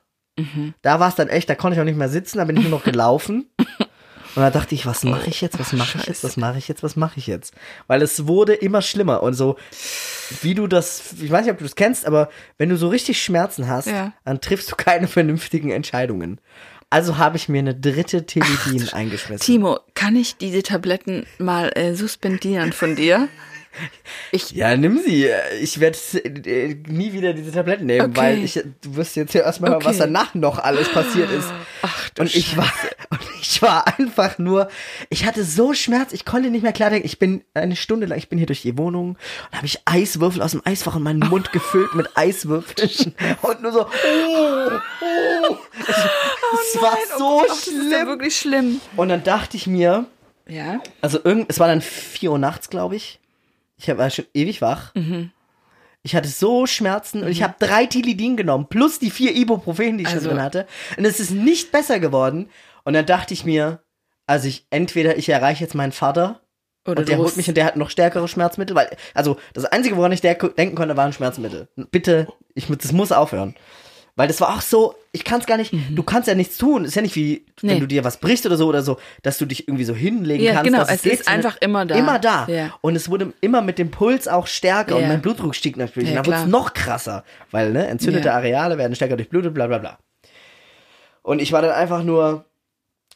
Da 0.83 1.01
war 1.01 1.09
es 1.09 1.15
dann 1.15 1.29
echt, 1.29 1.51
da 1.51 1.55
konnte 1.55 1.75
ich 1.75 1.81
auch 1.81 1.85
nicht 1.85 1.99
mehr 1.99 2.09
sitzen, 2.09 2.39
da 2.39 2.45
bin 2.45 2.57
ich 2.57 2.63
nur 2.63 2.71
noch 2.71 2.85
gelaufen. 2.85 3.51
Und 4.37 4.43
da 4.43 4.51
dachte 4.51 4.75
ich, 4.75 4.87
was 4.87 5.03
mache 5.05 5.29
ich 5.29 5.41
jetzt, 5.41 5.59
was 5.59 5.73
mache 5.73 5.99
ich 5.99 6.07
jetzt, 6.07 6.23
was 6.25 6.37
mache 6.37 6.59
ich 6.59 6.69
jetzt, 6.69 6.83
was 6.83 6.97
mache 6.97 7.19
ich 7.19 7.27
jetzt? 7.27 7.53
Weil 7.89 8.01
es 8.03 8.27
wurde 8.27 8.55
immer 8.55 8.81
schlimmer 8.83 9.23
und 9.23 9.35
so, 9.35 9.57
wie 10.43 10.55
du 10.55 10.67
das, 10.67 11.15
ich 11.21 11.31
weiß 11.31 11.45
nicht, 11.45 11.53
ob 11.53 11.59
du 11.59 11.65
das 11.65 11.75
kennst, 11.75 12.07
aber 12.07 12.31
wenn 12.57 12.69
du 12.69 12.77
so 12.77 12.89
richtig 12.89 13.23
Schmerzen 13.23 13.67
hast, 13.69 13.87
Ja. 13.87 14.13
dann 14.25 14.41
triffst 14.41 14.71
du 14.71 14.77
keine 14.77 15.09
vernünftigen 15.09 15.71
Entscheidungen. 15.71 16.41
Also 16.93 17.19
habe 17.19 17.37
ich 17.37 17.49
mir 17.49 17.59
eine 17.61 17.75
dritte 17.75 18.27
Teledin 18.27 18.89
eingeschmissen. 18.93 19.45
Timo, 19.45 19.79
kann 19.95 20.17
ich 20.17 20.37
diese 20.37 20.63
Tabletten 20.63 21.25
mal 21.39 21.71
äh, 21.77 21.95
suspendieren 21.95 22.73
von 22.73 22.97
dir? 22.97 23.29
Ich, 24.33 24.51
Ja, 24.51 24.77
nimm 24.77 24.99
sie. 24.99 25.29
Ich 25.61 25.79
werde 25.81 25.97
äh, 26.25 26.75
nie 26.89 27.13
wieder 27.13 27.33
diese 27.33 27.53
Tabletten 27.53 27.87
nehmen, 27.87 28.11
Okay. 28.11 28.17
weil 28.17 28.45
ich, 28.45 28.55
du 28.55 28.97
wirst 28.97 29.17
jetzt 29.17 29.33
hier 29.33 29.43
erstmal 29.45 29.75
Okay. 29.75 29.85
was 29.87 29.99
danach 29.99 30.35
noch 30.35 30.59
alles 30.59 30.89
passiert 30.91 31.31
ist. 31.31 31.49
ach 31.83 32.11
du 32.11 32.23
Und 32.23 32.35
ich 32.35 32.57
war, 32.57 32.71
und 33.11 33.21
ich 33.41 33.63
war 33.63 33.87
einfach 33.99 34.39
nur, 34.39 34.69
ich 35.09 35.25
hatte 35.25 35.45
so 35.45 35.73
Schmerz, 35.73 36.13
ich 36.13 36.25
konnte 36.25 36.51
nicht 36.51 36.63
mehr 36.63 36.73
klar 36.73 36.91
denken. 36.91 37.07
Ich 37.07 37.19
bin 37.19 37.43
eine 37.55 37.77
Stunde 37.77 38.07
lang, 38.07 38.19
ich 38.19 38.29
bin 38.29 38.39
hier 38.39 38.47
durch 38.47 38.63
die 38.63 38.77
Wohnung 38.77 39.11
und 39.51 39.57
habe 39.57 39.67
ich 39.67 39.81
Eiswürfel 39.85 40.43
aus 40.43 40.51
dem 40.53 40.63
Eisfach 40.65 40.97
in 40.97 41.03
meinen 41.03 41.21
Mund 41.21 41.53
gefüllt 41.53 41.95
mit 41.95 42.09
Eiswürfeln 42.17 43.15
und 43.43 43.63
nur 43.63 43.73
so, 43.73 43.87
oh, 43.87 44.71
oh. 45.01 45.57
Es 45.83 46.81
war 46.83 46.93
Nein, 46.93 47.01
so 47.19 47.25
oh 47.25 47.41
Gott, 47.41 47.49
Das 47.51 47.67
ist 47.69 47.75
ja 47.75 47.83
schlimm. 47.99 48.07
wirklich 48.07 48.37
schlimm. 48.37 48.81
Und 48.97 49.09
dann 49.09 49.23
dachte 49.23 49.57
ich 49.57 49.67
mir, 49.67 50.07
Ja. 50.49 50.81
also 51.01 51.19
irgend, 51.23 51.47
es 51.49 51.59
war 51.61 51.69
dann 51.69 51.81
vier 51.81 52.33
Uhr 52.33 52.39
nachts, 52.39 52.69
glaube 52.71 52.97
ich. 52.97 53.19
Ich 53.81 53.97
war 53.97 54.11
schon 54.11 54.27
ewig 54.35 54.61
wach. 54.61 54.95
Mhm. 54.95 55.31
Ich 56.03 56.15
hatte 56.17 56.29
so 56.29 56.67
Schmerzen 56.67 57.23
und 57.23 57.29
ich 57.31 57.43
habe 57.43 57.55
drei 57.59 57.85
Tilidin 57.87 58.37
genommen, 58.37 58.67
plus 58.69 58.99
die 58.99 59.11
vier 59.11 59.35
Ibuprofen, 59.35 59.99
die 59.99 60.03
ich 60.05 60.09
Also- 60.09 60.21
schon 60.29 60.37
drin 60.37 60.43
hatte. 60.45 60.67
Und 60.97 61.05
es 61.05 61.21
ist 61.21 61.31
nicht 61.31 61.73
besser 61.73 62.01
geworden. 62.01 62.49
Und 62.85 62.95
dann 62.95 63.05
dachte 63.07 63.35
ich 63.35 63.45
mir, 63.45 63.83
also 64.27 64.49
ich, 64.49 64.67
entweder 64.71 65.19
ich 65.19 65.29
erreiche 65.29 65.63
jetzt 65.65 65.75
meinen 65.75 65.93
Vater 65.93 66.41
Oder 66.87 67.01
und 67.01 67.09
der 67.09 67.19
holt 67.19 67.37
mich 67.37 67.49
und 67.49 67.57
der 67.57 67.67
hat 67.67 67.77
noch 67.77 67.91
stärkere 67.91 68.29
Schmerzmittel, 68.29 68.75
weil, 68.75 68.89
also 69.13 69.37
das 69.53 69.67
Einzige, 69.67 69.97
woran 69.97 70.13
ich 70.13 70.23
denken 70.23 70.75
konnte, 70.75 70.97
waren 70.97 71.13
Schmerzmittel. 71.13 71.69
Bitte, 71.91 72.29
ich, 72.55 72.67
das 72.67 72.93
muss 72.93 73.13
aufhören. 73.13 73.55
Weil 74.21 74.29
das 74.29 74.39
war 74.43 74.55
auch 74.55 74.61
so, 74.61 74.95
ich 75.13 75.25
kann 75.25 75.41
es 75.41 75.47
gar 75.47 75.57
nicht, 75.57 75.73
du 75.73 76.03
kannst 76.03 76.29
ja 76.29 76.35
nichts 76.35 76.59
tun. 76.59 76.85
Ist 76.85 76.95
ja 76.95 77.01
nicht 77.01 77.17
wie, 77.17 77.47
wenn 77.63 77.71
Mhm. 77.71 77.75
Nee. 77.77 77.81
du 77.81 77.87
dir 77.87 78.05
was 78.05 78.19
brichst 78.19 78.45
oder 78.45 78.59
so 78.59 78.67
oder 78.67 78.83
so, 78.83 78.99
dass 79.23 79.39
du 79.39 79.47
dich 79.47 79.67
irgendwie 79.67 79.85
so 79.85 79.95
hinlegen 79.95 80.45
Ja, 80.45 80.53
kannst. 80.53 80.71
genau, 80.71 80.83
es 80.87 81.07
ist 81.07 81.27
einfach 81.27 81.57
immer 81.63 81.87
da. 81.87 81.95
Immer 81.95 82.19
da. 82.19 82.47
Ja. 82.47 82.75
Und 82.83 82.97
es 82.97 83.09
wurde 83.09 83.33
immer 83.41 83.63
mit 83.63 83.79
dem 83.79 83.91
Puls 83.91 84.29
auch 84.29 84.47
stärker 84.47 84.97
und 84.97 85.03
Ja. 85.03 85.09
mein 85.09 85.23
Blutdruck 85.23 85.55
stieg 85.55 85.79
natürlich. 85.79 86.11
Ja, 86.11 86.19
und 86.19 86.27
dann 86.27 86.35
wurde 86.35 86.45
es 86.45 86.51
noch 86.51 86.75
krasser, 86.75 87.25
weil 87.51 87.71
ne, 87.73 87.87
entzündete. 87.87 88.31
Areale 88.31 88.77
werden 88.77 88.95
stärker 88.95 89.17
durchblutet, 89.17 89.55
bla 89.55 89.67
bla 89.69 89.79
bla. 89.79 89.99
Und 91.23 91.41
ich 91.41 91.53
war 91.53 91.63
dann 91.63 91.71
einfach 91.73 92.03
nur, 92.03 92.45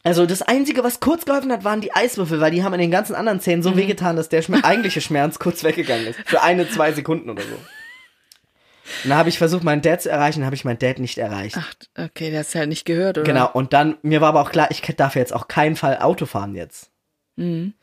also 0.05 0.25
das 0.25 0.41
Einzige, 0.41 0.85
was 0.85 1.01
kurz 1.01 1.25
geholfen 1.27 1.53
hat, 1.53 1.65
waren 1.65 1.81
die 1.83 1.95
Eiswürfel, 1.95 2.41
weil 2.41 2.51
die 2.51 2.63
haben 2.65 2.73
an 2.73 2.81
den 2.81 2.91
ganzen 2.91 3.15
anderen 3.15 3.41
Zähnen 3.41 3.61
Mhm. 3.61 3.65
so 3.65 3.77
wehgetan, 3.77 4.17
dass 4.17 4.31
der 4.31 4.41
Schmer 4.41 4.59
eigentliche 4.65 5.01
Schmerz 5.03 5.39
kurz 5.39 5.65
weggegangen 5.65 6.07
ist. 6.07 6.19
Für 6.25 6.43
eine, 6.43 6.69
zwei 6.69 6.93
Sekunden 6.93 7.29
oder 7.29 7.43
so. 7.43 7.57
Und 9.03 9.11
dann 9.11 9.19
habe 9.19 9.29
ich 9.31 9.39
versucht, 9.39 9.65
meinen 9.65 9.81
Dad 9.83 10.03
zu 10.03 10.11
erreichen, 10.11 10.45
habe 10.45 10.55
ich 10.55 10.65
meinen 10.65 10.79
Dad 10.79 10.99
nicht 10.99 11.17
erreicht. 11.19 11.57
Ach, 11.59 11.73
okay, 11.99 12.31
der 12.31 12.41
hast 12.41 12.55
du 12.55 12.59
halt 12.59 12.69
nicht 12.69 12.85
gehört, 12.85 13.17
oder? 13.19 13.27
Genau, 13.27 13.51
und 13.53 13.73
dann, 13.73 13.97
mir 14.03 14.21
war 14.21 14.29
aber 14.29 14.43
auch 14.43 14.51
klar, 14.51 14.69
ich 14.71 14.83
darf 14.83 15.17
jetzt 15.17 15.33
auch 15.33 15.49
keinen 15.49 15.77
Fall 15.77 15.99
Auto 15.99 16.27
fahren 16.27 16.55
jetzt. 16.55 16.91
Und 17.37 17.75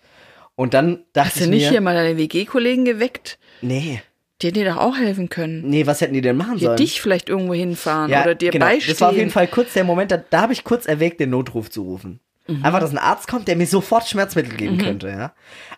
dann 0.73 1.03
dachte 1.13 1.29
Mhm. 1.29 1.31
Hast 1.31 1.35
du 1.39 1.43
ich 1.45 1.49
nicht 1.49 1.63
mir, 1.65 1.69
hier 1.71 1.81
mal 1.81 1.95
deine 1.95 2.17
WG-Kollegen 2.17 2.85
geweckt? 2.85 3.39
nee, 3.61 4.01
Die 4.41 4.47
hätten 4.47 4.59
dir 4.59 4.65
doch 4.71 4.77
auch 4.77 4.97
helfen 4.97 5.29
können. 5.29 5.67
nee, 5.69 5.85
was 5.87 6.01
hätten 6.01 6.13
die 6.13 6.21
denn 6.21 6.37
machen 6.37 6.57
Dir 6.57 6.65
sollen? 6.65 6.77
dich 6.77 7.01
vielleicht 7.01 7.29
irgendwo 7.29 7.53
hinfahren 7.53 8.11
oder 8.11 8.35
dir 8.35 8.51
genau. 8.51 8.65
beistehen. 8.67 8.93
Das 8.93 9.01
war 9.01 9.09
auf 9.09 9.15
jeden 9.17 9.29
Fall 9.31 9.47
kurz 9.47 9.73
der 9.73 9.83
Moment, 9.83 10.11
da, 10.11 10.17
da 10.17 10.41
habe 10.41 10.53
ich 10.53 10.63
kurz 10.63 10.85
erwägt, 10.85 11.19
den 11.19 11.31
Notruf 11.31 11.69
zu 11.69 11.81
rufen. 11.83 12.19
Mhm. 12.47 12.63
Einfach, 12.63 12.79
dass 12.79 12.91
ein 12.91 12.97
Arzt 12.97 13.27
kommt, 13.27 13.47
der 13.47 13.55
mir 13.55 13.67
sofort 13.67 14.07
Schmerzmittel 14.07 14.55
geben 14.55 14.77
könnte, 14.77 15.09
ja. 15.09 15.33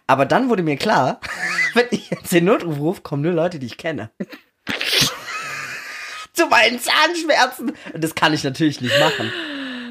Aber 0.07 0.25
dann 0.25 0.49
wurde 0.49 0.63
mir 0.63 0.75
klar, 0.77 1.19
wenn 1.73 1.85
ich 1.91 2.09
jetzt 2.09 2.31
den 2.31 2.45
Notruf 2.45 2.77
rufe, 2.79 3.01
kommen 3.01 3.21
nur 3.23 3.33
Leute, 3.33 3.57
die 3.59 3.65
ich 3.67 3.77
kenne. 3.77 4.11
Zu 6.33 6.47
meinen 6.47 6.79
Zahnschmerzen. 6.79 7.73
Und 7.93 8.03
das 8.03 8.15
kann 8.15 8.33
ich 8.33 8.43
natürlich 8.43 8.81
nicht 8.81 8.97
machen. 8.99 9.31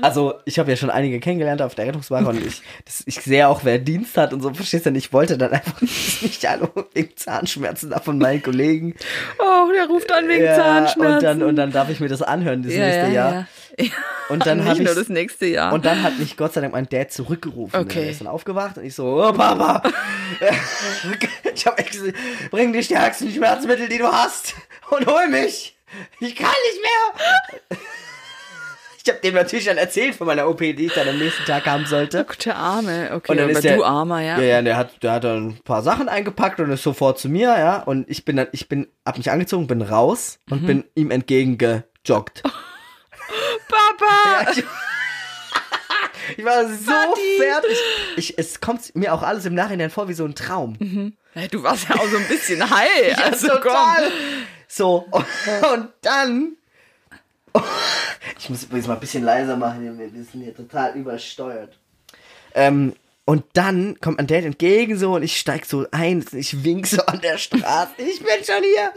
Also, 0.02 0.34
ich 0.46 0.58
habe 0.58 0.68
ja 0.68 0.76
schon 0.76 0.90
einige 0.90 1.20
kennengelernt 1.20 1.62
auf 1.62 1.76
der 1.76 1.86
Rettungswache 1.86 2.26
und 2.26 2.44
ich, 2.44 2.60
das, 2.84 3.04
ich 3.06 3.20
sehe 3.20 3.46
auch, 3.46 3.60
wer 3.62 3.78
Dienst 3.78 4.16
hat 4.16 4.32
und 4.32 4.40
so, 4.40 4.52
verstehst 4.52 4.84
du? 4.84 4.90
Und 4.90 4.96
ich 4.96 5.12
wollte 5.12 5.38
dann 5.38 5.52
einfach 5.52 5.80
nicht 5.80 6.44
alle 6.44 6.68
wegen 6.92 7.16
Zahnschmerzen 7.16 7.90
da 7.90 8.00
von 8.00 8.18
meinen 8.18 8.42
Kollegen. 8.42 8.96
Oh, 9.38 9.70
der 9.72 9.86
ruft 9.86 10.10
an 10.10 10.26
wegen 10.26 10.44
Zahnschmerzen. 10.44 11.14
Und 11.14 11.22
dann, 11.22 11.42
und 11.44 11.54
dann 11.54 11.70
darf 11.70 11.88
ich 11.88 12.00
mir 12.00 12.08
das 12.08 12.20
anhören, 12.20 12.64
das 12.64 12.72
ja, 12.72 12.84
nächste 12.84 13.06
ja, 13.06 13.12
Jahr. 13.12 13.32
Ja. 13.32 13.46
Ja. 13.78 13.90
Und 14.28 14.44
dann 14.44 14.58
Nicht 14.58 14.68
habe 14.68 14.78
ich 14.80 14.86
nur 14.86 14.94
das 14.96 15.08
nächste 15.08 15.46
Jahr. 15.46 15.72
und 15.72 15.84
dann 15.84 16.02
hat 16.02 16.18
mich 16.18 16.36
Gott 16.36 16.52
sei 16.52 16.62
Dank 16.62 16.72
mein 16.72 16.88
Dad 16.88 17.12
zurückgerufen. 17.12 17.78
Okay. 17.78 18.04
Er 18.04 18.10
ist 18.10 18.20
dann 18.20 18.28
aufgewacht 18.28 18.78
und 18.78 18.84
ich 18.84 18.94
so, 18.96 19.04
oh 19.22 19.32
Papa, 19.32 19.82
ich 21.54 21.66
habe 21.66 21.78
echt 21.78 21.92
gesagt, 21.92 22.16
bring 22.50 22.72
die 22.72 22.82
stärksten 22.82 23.30
Schmerzmittel, 23.30 23.88
die 23.88 23.98
du 23.98 24.10
hast 24.10 24.54
und 24.90 25.06
hol 25.06 25.28
mich. 25.28 25.76
Ich 26.20 26.34
kann 26.36 26.50
nicht 26.50 26.80
mehr. 26.82 27.78
Ich 29.04 29.10
habe 29.10 29.18
dem 29.20 29.34
natürlich 29.34 29.64
dann 29.64 29.78
erzählt 29.78 30.14
von 30.14 30.28
meiner 30.28 30.48
OP, 30.48 30.58
die 30.58 30.86
ich 30.86 30.92
dann 30.92 31.08
am 31.08 31.18
nächsten 31.18 31.44
Tag 31.44 31.66
haben 31.66 31.86
sollte. 31.86 32.24
Ach, 32.30 32.36
der 32.36 32.56
Arme, 32.56 33.10
okay, 33.12 33.32
Und 33.32 33.36
dann 33.38 33.48
aber 33.50 33.58
ist 33.58 33.64
der, 33.64 33.76
du 33.76 33.84
Armer, 33.84 34.20
ja. 34.20 34.38
Ja, 34.38 34.44
ja, 34.44 34.62
der 34.62 34.76
hat, 34.76 35.02
der 35.02 35.12
hat 35.12 35.24
dann 35.24 35.48
ein 35.48 35.58
paar 35.64 35.82
Sachen 35.82 36.08
eingepackt 36.08 36.60
und 36.60 36.70
ist 36.70 36.84
sofort 36.84 37.18
zu 37.18 37.28
mir, 37.28 37.48
ja. 37.58 37.82
Und 37.82 38.08
ich 38.08 38.24
bin 38.24 38.36
dann, 38.36 38.46
ich 38.52 38.68
bin, 38.68 38.86
hab 39.04 39.18
mich 39.18 39.28
angezogen, 39.30 39.66
bin 39.66 39.82
raus 39.82 40.38
Mhm. 40.46 40.52
und 40.52 40.66
bin 40.66 40.84
ihm 40.94 41.10
entgegengejoggt. 41.10 42.42
Papa! 43.68 44.52
Ja, 44.52 44.52
ich, 44.52 44.64
ich 46.38 46.44
war 46.44 46.64
so 46.68 46.90
Vati. 46.90 47.20
fertig. 47.40 47.78
Ich, 48.16 48.38
es 48.38 48.60
kommt 48.60 48.94
mir 48.94 49.12
auch 49.12 49.22
alles 49.22 49.44
im 49.44 49.54
Nachhinein 49.54 49.90
vor 49.90 50.08
wie 50.08 50.12
so 50.14 50.24
ein 50.24 50.34
Traum. 50.36 50.76
Ja, 51.34 51.48
du 51.48 51.62
warst 51.64 51.88
ja 51.88 51.96
auch 51.96 52.06
so 52.06 52.16
ein 52.16 52.28
bisschen 52.28 52.68
high. 52.70 53.10
Ja, 53.10 53.24
also 53.24 53.48
total. 53.48 54.04
komm. 54.04 54.12
So, 54.74 55.06
und 55.74 55.88
dann. 56.00 56.52
Ich 58.38 58.48
muss 58.48 58.64
übrigens 58.64 58.86
mal 58.86 58.94
ein 58.94 59.00
bisschen 59.00 59.22
leiser 59.22 59.56
machen, 59.58 59.98
wir 59.98 60.08
sind 60.24 60.42
hier 60.42 60.56
total 60.56 60.94
übersteuert. 60.96 61.76
Ähm, 62.54 62.94
und 63.26 63.44
dann 63.52 64.00
kommt 64.00 64.18
ein 64.18 64.26
Date 64.26 64.46
entgegen 64.46 64.96
so 64.96 65.14
und 65.14 65.22
ich 65.22 65.38
steig 65.38 65.66
so 65.66 65.86
ein, 65.90 66.24
ich 66.32 66.64
wink 66.64 66.86
so 66.86 67.02
an 67.02 67.20
der 67.20 67.36
Straße, 67.36 67.92
ich 67.98 68.18
bin 68.20 68.44
schon 68.44 68.62
hier. 68.62 68.92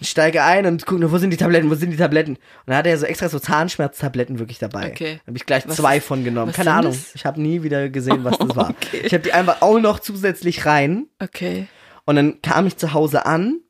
Und 0.00 0.06
steige 0.06 0.42
ein 0.42 0.64
und 0.64 0.86
gucke, 0.86 1.12
wo 1.12 1.18
sind 1.18 1.30
die 1.30 1.36
Tabletten, 1.36 1.70
wo 1.70 1.74
sind 1.74 1.90
die 1.90 1.96
Tabletten? 1.98 2.36
Und 2.36 2.40
dann 2.66 2.76
hat 2.76 2.86
er 2.86 2.96
so 2.96 3.04
extra 3.04 3.28
so 3.28 3.38
Zahnschmerztabletten 3.38 4.38
wirklich 4.38 4.58
dabei. 4.58 4.90
Okay. 4.92 5.20
Da 5.24 5.28
habe 5.28 5.36
ich 5.36 5.44
gleich 5.44 5.68
Was 5.68 5.76
zwei 5.76 5.98
ist- 5.98 6.06
von 6.06 6.24
genommen. 6.24 6.52
Keine 6.52 6.72
Ahnung. 6.72 6.92
das? 6.92 7.14
Ich 7.14 7.26
habe 7.26 7.40
nie 7.40 7.62
wieder 7.62 7.90
gesehen, 7.90 8.24
was 8.24 8.38
das 8.38 8.48
war. 8.56 8.70
Okay. 8.70 9.02
Ich 9.04 9.12
habe 9.12 9.22
die 9.24 9.32
einfach 9.34 9.60
auch 9.60 9.78
noch 9.78 9.98
zusätzlich 10.00 10.64
rein. 10.64 11.06
Okay. 11.22 11.66
Und 12.06 12.16
dann 12.16 12.40
kam 12.40 12.66
ich 12.66 12.78
zu 12.78 12.94
Hause 12.94 13.26
an 13.26 13.60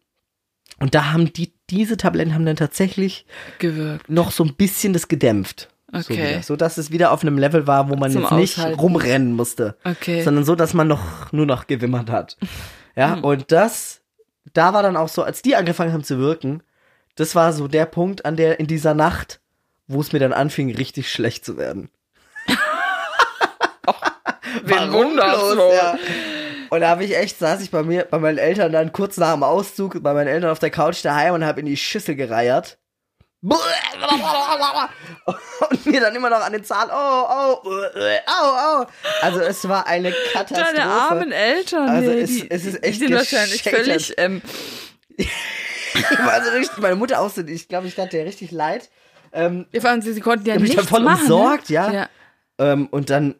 und 0.78 0.94
da 0.94 1.12
haben 1.12 1.32
die, 1.32 1.52
diese 1.70 1.96
Tabletten 1.96 2.34
haben 2.34 2.46
dann 2.46 2.56
tatsächlich 2.56 3.26
Gewirkt. 3.58 4.08
noch 4.08 4.30
so 4.30 4.44
ein 4.44 4.54
bisschen 4.54 4.92
das 4.92 5.08
gedämpft. 5.08 5.68
Okay. 5.90 6.42
so 6.42 6.54
dass 6.54 6.76
es 6.76 6.90
wieder 6.90 7.12
auf 7.12 7.22
einem 7.22 7.38
Level 7.38 7.66
war, 7.66 7.88
wo 7.88 7.96
man 7.96 8.12
Zum 8.12 8.20
jetzt 8.22 8.32
nicht 8.32 8.58
Aushalten. 8.58 8.78
rumrennen 8.80 9.32
musste. 9.34 9.74
Okay. 9.84 10.22
Sondern 10.22 10.44
so, 10.44 10.54
dass 10.54 10.74
man 10.74 10.86
noch 10.86 11.32
nur 11.32 11.46
noch 11.46 11.66
gewimmert 11.66 12.10
hat. 12.10 12.36
Ja, 12.94 13.14
Hm. 13.16 13.24
und 13.24 13.52
das, 13.52 14.02
da 14.52 14.74
war 14.74 14.82
dann 14.82 14.96
auch 14.98 15.08
so, 15.08 15.22
als 15.22 15.40
die 15.40 15.56
angefangen 15.56 15.92
haben 15.94 16.04
zu 16.04 16.18
wirken, 16.18 16.62
das 17.14 17.34
war 17.34 17.52
so 17.54 17.68
der 17.68 17.86
Punkt 17.86 18.26
an 18.26 18.36
der, 18.36 18.60
in 18.60 18.66
dieser 18.66 18.92
Nacht, 18.92 19.40
wo 19.86 20.00
es 20.00 20.12
mir 20.12 20.18
dann 20.18 20.34
anfing, 20.34 20.74
richtig 20.74 21.10
schlecht 21.10 21.44
zu 21.44 21.56
werden. 21.56 21.88
Wen 24.64 24.92
wohl? 24.92 25.16
ja. 25.74 25.98
Und 26.70 26.80
da 26.80 26.88
habe 26.88 27.04
ich 27.04 27.16
echt, 27.16 27.38
saß 27.38 27.60
ich 27.62 27.70
bei 27.70 27.82
mir, 27.82 28.06
bei 28.10 28.18
meinen 28.18 28.38
Eltern 28.38 28.72
dann 28.72 28.92
kurz 28.92 29.16
nach 29.16 29.32
dem 29.34 29.42
Auszug, 29.42 30.02
bei 30.02 30.12
meinen 30.14 30.28
Eltern 30.28 30.50
auf 30.50 30.58
der 30.58 30.70
Couch 30.70 31.04
daheim 31.04 31.34
und 31.34 31.44
habe 31.44 31.60
in 31.60 31.66
die 31.66 31.76
Schüssel 31.76 32.14
gereiert. 32.14 32.78
Und 33.40 33.52
mir 35.86 36.00
dann 36.00 36.14
immer 36.16 36.28
noch 36.30 36.44
an 36.44 36.52
den 36.52 36.64
Zahn, 36.64 36.88
oh, 36.90 37.26
oh, 37.30 37.60
oh, 37.64 38.82
oh. 38.82 38.86
Also 39.22 39.40
es 39.40 39.68
war 39.68 39.86
eine 39.86 40.12
Katastrophe. 40.32 40.74
Deine 40.76 40.90
armen 40.90 41.30
Eltern, 41.32 41.88
Also 41.88 42.10
nee, 42.10 42.20
es- 42.20 42.30
die, 42.30 42.50
es 42.50 42.64
ist 42.64 42.82
echt 42.82 43.00
die 43.00 43.06
sind 43.06 43.14
wahrscheinlich 43.14 43.62
völlig, 43.62 44.14
ähm, 44.18 44.42
also 46.26 46.50
richtig, 46.50 46.78
meine 46.78 46.96
Mutter 46.96 47.20
auch 47.20 47.30
so, 47.30 47.42
ich 47.42 47.68
glaube, 47.68 47.86
ich 47.86 47.94
tat 47.94 48.12
dir 48.12 48.24
richtig 48.24 48.50
leid. 48.50 48.90
Ähm, 49.32 49.66
waren, 49.72 50.02
sie, 50.02 50.12
sie 50.14 50.20
konnten 50.20 50.46
ja 50.46 50.56
nichts 50.56 50.74
dann 50.76 50.86
voll 50.86 51.02
machen. 51.02 51.22
umsorgt, 51.22 51.68
ne? 51.70 51.74
ja. 51.74 51.92
ja. 51.92 52.08
Ähm, 52.58 52.88
und 52.88 53.10
dann 53.10 53.36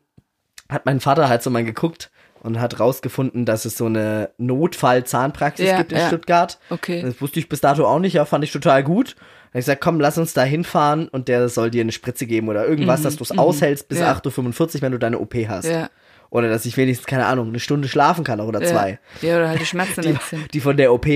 hat 0.69 0.87
mein 0.87 1.01
Vater 1.01 1.29
halt 1.29 1.43
so 1.43 1.51
mal 1.51 1.65
geguckt 1.65 2.11
und 2.43 2.61
hat 2.61 2.81
rausgefunden, 2.81 3.45
dass 3.45 3.65
es 3.65 3.77
so 3.77 3.87
eine 3.87 4.31
Notfall-Zahnpraxis 4.39 5.67
Ja, 5.69 5.79
gibt 5.79 5.93
in 5.93 5.99
ja. 5.99 6.07
Stuttgart. 6.09 6.59
Okay. 6.71 7.03
Das 7.03 7.21
wusste 7.21 7.41
ich 7.41 7.49
bis 7.49 7.61
dato 7.61 7.87
auch 7.87 7.99
nicht, 7.99 8.15
ja, 8.15 8.25
fand 8.25 8.45
ich 8.45 8.53
total 8.53 8.83
gut. 8.85 9.17
Da 9.17 9.23
hab 9.23 9.55
ich 9.55 9.65
gesagt, 9.65 9.81
komm, 9.81 10.01
lass 10.01 10.19
uns 10.19 10.35
da 10.35 10.43
hinfahren 10.45 11.09
und 11.09 11.29
der 11.29 11.49
soll 11.49 11.71
dir 11.71 11.81
eine 11.83 11.93
Spritze 11.93 12.27
geben 12.27 12.49
oder 12.49 12.67
irgendwas, 12.67 13.03
dass 13.03 13.17
du 13.17 13.25
es 13.25 13.37
aushältst 13.37 13.89
bis 13.89 13.99
Mhm, 13.99 14.05
Ja. 14.05 14.13
8.45 14.13 14.77
Uhr, 14.77 14.83
wenn 14.83 14.93
du 14.93 14.99
deine 14.99 15.19
OP 15.19 15.35
hast. 15.49 15.67
Ja. 15.67 15.89
Oder 16.31 16.51
dass 16.51 16.67
ich 16.67 16.77
wenigstens, 16.77 17.07
keine 17.07 17.25
Ahnung, 17.27 17.49
eine 17.49 17.59
Stunde 17.61 17.89
schlafen 17.89 18.23
kann 18.25 18.41
oder 18.41 18.61
zwei. 18.63 18.99
Ja. 19.23 19.37
oder 19.37 19.49
halt 19.49 19.61
die 19.61 19.67
Schmerzen 19.67 20.03
Die, 20.03 20.17
die 20.53 20.61
von 20.61 20.77
der 20.77 20.93
OP. 20.93 21.07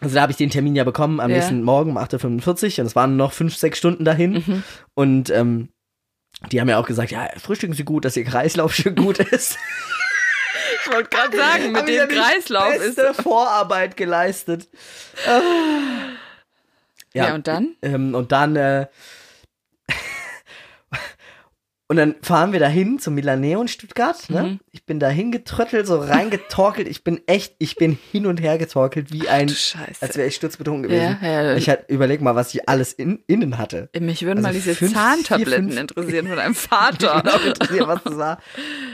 Also 0.00 0.14
da 0.14 0.22
habe 0.22 0.32
ich 0.32 0.38
den 0.38 0.50
Termin 0.50 0.74
ja 0.76 0.84
bekommen 0.84 1.20
am 1.20 1.30
nächsten 1.30 1.62
Morgen 1.62 1.90
um 1.90 1.98
8.45 1.98 2.74
Uhr 2.78 2.78
und 2.82 2.86
es 2.86 2.96
waren 2.96 3.16
noch 3.16 3.32
fünf, 3.32 3.56
sechs 3.56 3.78
Stunden 3.78 4.04
dahin. 4.04 4.32
Mhm. 4.44 4.62
Und 4.94 5.30
ähm, 5.30 5.68
die 6.52 6.60
haben 6.60 6.68
ja 6.68 6.78
auch 6.78 6.86
gesagt, 6.86 7.10
ja, 7.12 7.28
frühstücken 7.36 7.74
Sie 7.74 7.84
gut, 7.84 8.04
dass 8.04 8.16
Ihr 8.16 8.24
Kreislauf 8.24 8.74
schön 8.74 8.94
gut 8.96 9.18
ist. 9.32 9.56
Ich 10.88 10.94
wollte 10.94 11.10
gerade 11.10 11.36
sagen, 11.36 11.72
mit 11.72 11.88
ja 11.88 12.06
dem 12.06 12.08
Kreislauf 12.08 12.74
ist. 12.76 13.00
Vorarbeit 13.22 13.96
geleistet. 13.96 14.68
Ah. 15.26 15.40
Ja, 17.12 17.34
und 17.34 17.46
dann? 17.46 17.76
Ähm, 17.82 18.14
und 18.14 18.32
dann 18.32 18.56
äh, 18.56 18.86
und 21.88 21.96
dann 21.96 22.16
fahren 22.20 22.52
wir 22.52 22.60
dahin 22.60 22.98
zum 22.98 23.14
Milaneo 23.14 23.62
in 23.62 23.68
Stuttgart. 23.68 24.28
Ne? 24.28 24.42
Mhm. 24.42 24.60
Ich 24.72 24.84
bin 24.84 25.00
da 25.00 25.08
hingetröttelt, 25.08 25.86
so 25.86 25.98
reingetorkelt. 25.98 26.86
Ich 26.86 27.02
bin 27.02 27.20
echt, 27.26 27.54
ich 27.58 27.76
bin 27.76 27.98
hin 28.12 28.26
und 28.26 28.42
her 28.42 28.58
getorkelt 28.58 29.10
wie 29.10 29.26
ein, 29.28 29.46
du 29.48 29.54
Scheiße. 29.54 29.96
als 30.02 30.16
wäre 30.18 30.28
ich 30.28 30.34
sturzbetrunken 30.34 30.82
gewesen. 30.84 31.16
Ja, 31.22 31.42
ja. 31.42 31.56
Ich 31.56 31.68
halt, 31.70 31.88
überleg 31.88 32.20
mal, 32.20 32.34
was 32.36 32.52
ich 32.54 32.68
alles 32.68 32.92
in, 32.92 33.20
innen 33.26 33.56
hatte. 33.56 33.88
Mich 33.98 34.22
würden 34.22 34.44
Also 34.44 34.48
mal 34.48 34.52
diese 34.52 34.74
fünf, 34.74 34.92
Zahntabletten 34.92 35.70
vier, 35.70 35.80
interessieren 35.80 36.26
von 36.28 36.36
deinem 36.36 36.54
Vater. 36.54 37.22
Genau, 37.24 37.38
interessiert, 37.38 37.86
was 37.88 38.02
das 38.04 38.16
war. 38.18 38.38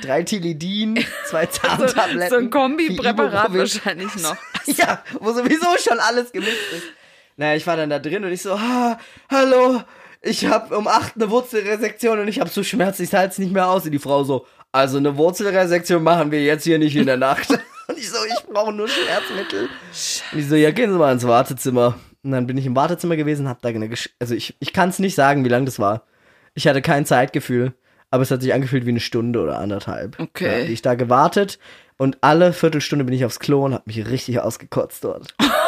Drei 0.00 0.22
Tilidin, 0.22 1.04
zwei 1.26 1.46
so, 1.50 1.52
Zahntabletten. 1.52 2.30
so 2.30 2.37
ein 2.37 2.50
Kombipräparat 2.50 3.52
wahrscheinlich 3.52 4.14
noch. 4.22 4.37
Ja, 4.66 5.02
wo 5.20 5.30
sowieso 5.33 5.66
schon 5.78 5.98
alles 5.98 6.33
gemischt 6.33 6.72
ist. 6.72 6.85
Naja, 7.37 7.54
ich 7.57 7.66
war 7.66 7.76
dann 7.76 7.90
da 7.90 7.98
drin 7.98 8.24
und 8.24 8.33
ich 8.33 8.40
so, 8.40 8.52
ah, 8.52 8.98
hallo, 9.28 9.83
ich 10.24 10.46
hab 10.46 10.72
um 10.72 10.88
acht 10.88 11.14
eine 11.16 11.30
Wurzelresektion 11.30 12.18
und 12.18 12.28
ich 12.28 12.40
hab 12.40 12.48
so 12.48 12.62
Schmerzen, 12.62 13.02
ich 13.02 13.12
halte 13.12 13.32
es 13.32 13.38
nicht 13.38 13.52
mehr 13.52 13.68
aus. 13.68 13.84
Und 13.84 13.92
die 13.92 13.98
Frau 13.98 14.24
so, 14.24 14.46
also 14.72 14.96
eine 14.96 15.16
Wurzelresektion 15.16 16.02
machen 16.02 16.30
wir 16.30 16.42
jetzt 16.42 16.64
hier 16.64 16.78
nicht 16.78 16.96
in 16.96 17.06
der 17.06 17.16
Nacht. 17.16 17.50
Und 17.87 17.98
ich 17.98 18.08
so, 18.08 18.16
ich 18.26 18.46
brauche 18.46 18.72
nur 18.72 18.88
Schmerzmittel. 18.88 19.68
Und 20.32 20.38
ich 20.38 20.48
so, 20.48 20.54
ja, 20.54 20.70
gehen 20.70 20.90
Sie 20.90 20.96
mal 20.96 21.12
ins 21.12 21.26
Wartezimmer. 21.26 21.96
Und 22.22 22.30
dann 22.30 22.46
bin 22.46 22.56
ich 22.56 22.64
im 22.64 22.74
Wartezimmer 22.74 23.14
gewesen, 23.14 23.46
hab 23.46 23.60
da 23.60 23.68
eine, 23.68 23.90
Gesch 23.90 24.08
also 24.18 24.34
ich, 24.34 24.56
ich 24.58 24.72
kann 24.72 24.88
es 24.88 24.98
nicht 24.98 25.14
sagen, 25.14 25.44
wie 25.44 25.50
lang 25.50 25.66
das 25.66 25.78
war. 25.78 26.06
Ich 26.54 26.66
hatte 26.66 26.80
kein 26.80 27.04
Zeitgefühl, 27.04 27.74
aber 28.10 28.22
es 28.22 28.30
hat 28.30 28.40
sich 28.40 28.54
angefühlt 28.54 28.87
wie 28.87 28.90
eine 28.90 29.00
Stunde 29.00 29.42
oder 29.42 29.58
anderthalb. 29.58 30.18
Okay. 30.18 30.62
Ja, 30.62 30.68
ich 30.70 30.80
da 30.80 30.94
gewartet 30.94 31.58
und 31.98 32.16
alle 32.22 32.54
Viertelstunde 32.54 33.04
bin 33.04 33.12
ich 33.12 33.26
aufs 33.26 33.38
Klo 33.38 33.66
und 33.66 33.74
hab 33.74 33.87
mich 33.87 34.08
richtig 34.08 34.40
ausgekotzt 34.40 35.04
dort. 35.04 35.34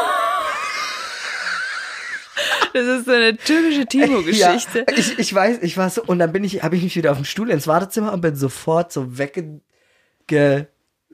Das 2.76 2.86
ist 2.86 3.06
so 3.06 3.12
eine 3.12 3.34
typische 3.34 3.86
Timo-Geschichte. 3.88 4.84
Ja, 4.86 4.94
ich, 4.94 5.18
ich 5.18 5.34
weiß, 5.34 5.60
ich 5.62 5.78
war 5.78 5.88
so, 5.88 6.02
und 6.02 6.18
dann 6.18 6.30
bin 6.30 6.44
ich, 6.44 6.62
habe 6.62 6.76
ich 6.76 6.82
mich 6.82 6.94
wieder 6.94 7.10
auf 7.10 7.16
dem 7.16 7.24
Stuhl 7.24 7.48
ins 7.48 7.66
Wartezimmer 7.66 8.12
und 8.12 8.20
bin 8.20 8.36
sofort 8.36 8.92
so 8.92 9.16
wegge, 9.16 9.62
ge, 10.26 10.66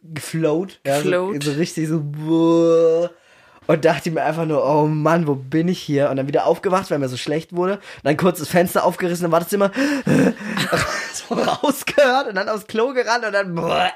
geflowt. 0.03 0.81
Ja, 0.85 1.01
so, 1.01 1.33
so 1.41 1.53
richtig 1.53 1.89
so, 1.89 2.01
buh, 2.01 3.09
und 3.69 3.85
dachte 3.85 4.11
mir 4.11 4.25
einfach 4.25 4.45
nur, 4.45 4.67
oh 4.67 4.89
Mann, 4.89 5.29
wo 5.29 5.37
bin 5.37 5.69
ich 5.69 5.81
hier? 5.81 6.11
Und 6.11 6.17
dann 6.17 6.27
wieder 6.27 6.47
aufgewacht, 6.47 6.91
weil 6.91 6.99
mir 6.99 7.09
so 7.09 7.17
schlecht 7.17 7.55
wurde. 7.55 7.79
Dann 8.03 8.17
kurz 8.17 8.41
das 8.41 8.49
Fenster 8.49 8.85
aufgerissen 8.85 9.27
im 9.27 9.31
Wartezimmer, 9.31 9.71
so 11.15 11.35
rausgehört 11.63 12.27
und 12.27 12.35
dann 12.35 12.49
aufs 12.49 12.67
Klo 12.67 12.93
gerannt 12.93 13.25
und 13.25 13.33
dann, 13.33 13.55
buh, 13.55 13.87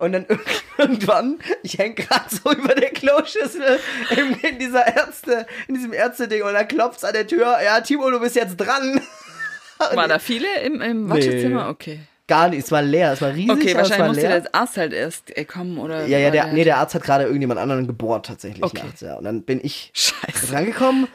und 0.00 0.12
dann 0.12 0.26
irgendwann, 0.78 1.38
ich 1.62 1.78
häng 1.78 1.94
gerade 1.94 2.24
so 2.28 2.50
über 2.52 2.74
der 2.74 2.90
Kloschüssel 2.90 3.78
in, 4.10 4.32
in 4.50 4.58
dieser 4.58 4.86
Ärzte, 4.96 5.46
in 5.68 5.74
diesem 5.74 5.92
Ärzteding 5.92 6.42
und 6.42 6.52
dann 6.54 6.66
klopft's 6.66 7.04
an 7.04 7.12
der 7.12 7.26
Tür. 7.26 7.56
Ja, 7.64 7.80
Timo, 7.80 8.10
du 8.10 8.18
bist 8.20 8.34
jetzt 8.36 8.56
dran. 8.56 9.00
War 9.94 10.08
da 10.08 10.18
viele 10.18 10.46
im, 10.64 10.80
im 10.82 11.08
Wartezimmer? 11.08 11.68
Okay. 11.68 12.00
Gar 12.26 12.50
nicht, 12.50 12.64
es 12.64 12.70
war 12.70 12.82
leer, 12.82 13.12
es 13.12 13.20
war 13.22 13.30
riesig, 13.34 13.50
Okay, 13.50 13.74
wahrscheinlich 13.74 13.98
war 13.98 14.06
musste 14.08 14.22
leer. 14.28 14.40
der 14.42 14.54
Arzt 14.54 14.76
halt 14.76 14.92
erst 14.92 15.36
äh, 15.36 15.44
kommen 15.44 15.78
oder. 15.78 16.06
ja, 16.06 16.18
ja, 16.18 16.30
der, 16.30 16.52
nee, 16.52 16.62
der 16.62 16.76
Arzt 16.76 16.94
hat 16.94 17.02
gerade 17.02 17.24
irgendjemand 17.24 17.58
anderen 17.58 17.86
gebohrt 17.88 18.26
tatsächlich 18.26 18.62
Okay. 18.62 18.82
nachts, 18.84 19.00
ja. 19.00 19.14
Und 19.14 19.24
dann 19.24 19.42
bin 19.42 19.58
ich 19.62 19.90
Scheiße. 19.94 20.52
rangekommen 20.52 21.08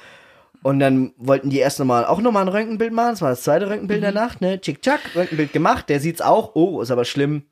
Und 0.66 0.80
dann 0.80 1.14
wollten 1.18 1.52
die 1.52 1.60
erst 1.60 1.78
nochmal, 1.78 2.06
auch 2.06 2.20
nochmal 2.20 2.42
ein 2.42 2.48
Röntgenbild 2.48 2.92
machen. 2.92 3.12
Das 3.12 3.22
war 3.22 3.30
das 3.30 3.44
zweite 3.44 3.70
Röntgenbild 3.70 4.02
der 4.02 4.12
Nacht, 4.12 4.42
ne? 4.42 4.60
Tschick-tschack, 4.60 5.00
Röntgenbild 5.16 5.54
gemacht. 5.54 5.88
Der 5.90 6.00
sieht's 6.00 6.22
auch. 6.22 6.56
Oh, 6.56 6.82
ist 6.82 6.90
aber 6.90 7.06
schlimm. 7.06 7.44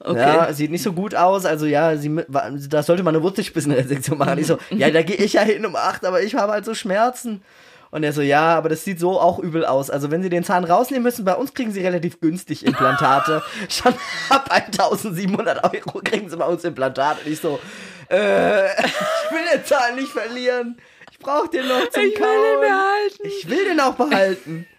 Okay. 0.00 0.18
Ja, 0.18 0.50
sieht 0.50 0.70
nicht 0.70 0.82
so 0.82 0.94
gut 0.94 1.14
aus. 1.14 1.44
Also 1.44 1.66
ja, 1.66 1.94
sie, 1.98 2.24
da 2.70 2.82
sollte 2.82 3.02
man 3.02 3.14
eine 3.14 3.22
Wurzelspitzenresektion 3.22 4.16
machen. 4.16 4.38
Ich 4.38 4.46
so, 4.46 4.56
ja, 4.70 4.88
da 4.90 5.02
gehe 5.02 5.16
ich 5.16 5.34
ja 5.34 5.42
hin 5.42 5.66
um 5.66 5.76
acht, 5.76 6.06
aber 6.06 6.22
ich 6.22 6.36
habe 6.36 6.52
halt 6.52 6.64
so 6.64 6.72
Schmerzen. 6.72 7.42
Und 7.90 8.02
er 8.02 8.14
so, 8.14 8.22
ja, 8.22 8.56
aber 8.56 8.70
das 8.70 8.82
sieht 8.82 8.98
so 8.98 9.20
auch 9.20 9.38
übel 9.38 9.66
aus. 9.66 9.90
Also 9.90 10.10
wenn 10.10 10.22
sie 10.22 10.30
den 10.30 10.42
Zahn 10.42 10.64
rausnehmen 10.64 11.02
müssen, 11.02 11.26
bei 11.26 11.34
uns 11.34 11.52
kriegen 11.52 11.70
sie 11.70 11.82
relativ 11.82 12.18
günstig 12.18 12.64
Implantate. 12.64 13.42
Schon 13.68 13.92
ab 14.30 14.48
1700 14.50 15.62
Euro 15.64 16.00
kriegen 16.02 16.30
sie 16.30 16.36
bei 16.38 16.46
uns 16.46 16.64
Implantate. 16.64 17.26
Und 17.26 17.30
ich 17.30 17.40
so, 17.40 17.60
äh, 18.08 18.64
ich 18.78 19.32
will 19.32 19.44
den 19.52 19.66
Zahn 19.66 19.96
nicht 19.96 20.08
verlieren. 20.08 20.78
Ich 21.24 21.30
brauche 21.32 21.48
den 21.48 21.66
noch 21.68 21.88
zum 21.90 22.02
Ich 22.04 22.10
will 22.10 22.18
Kauen. 22.18 22.28
den 22.52 22.60
behalten. 22.60 23.22
Ich 23.38 23.48
will 23.48 23.64
den 23.64 23.80
auch 23.80 23.94
behalten. 23.94 24.66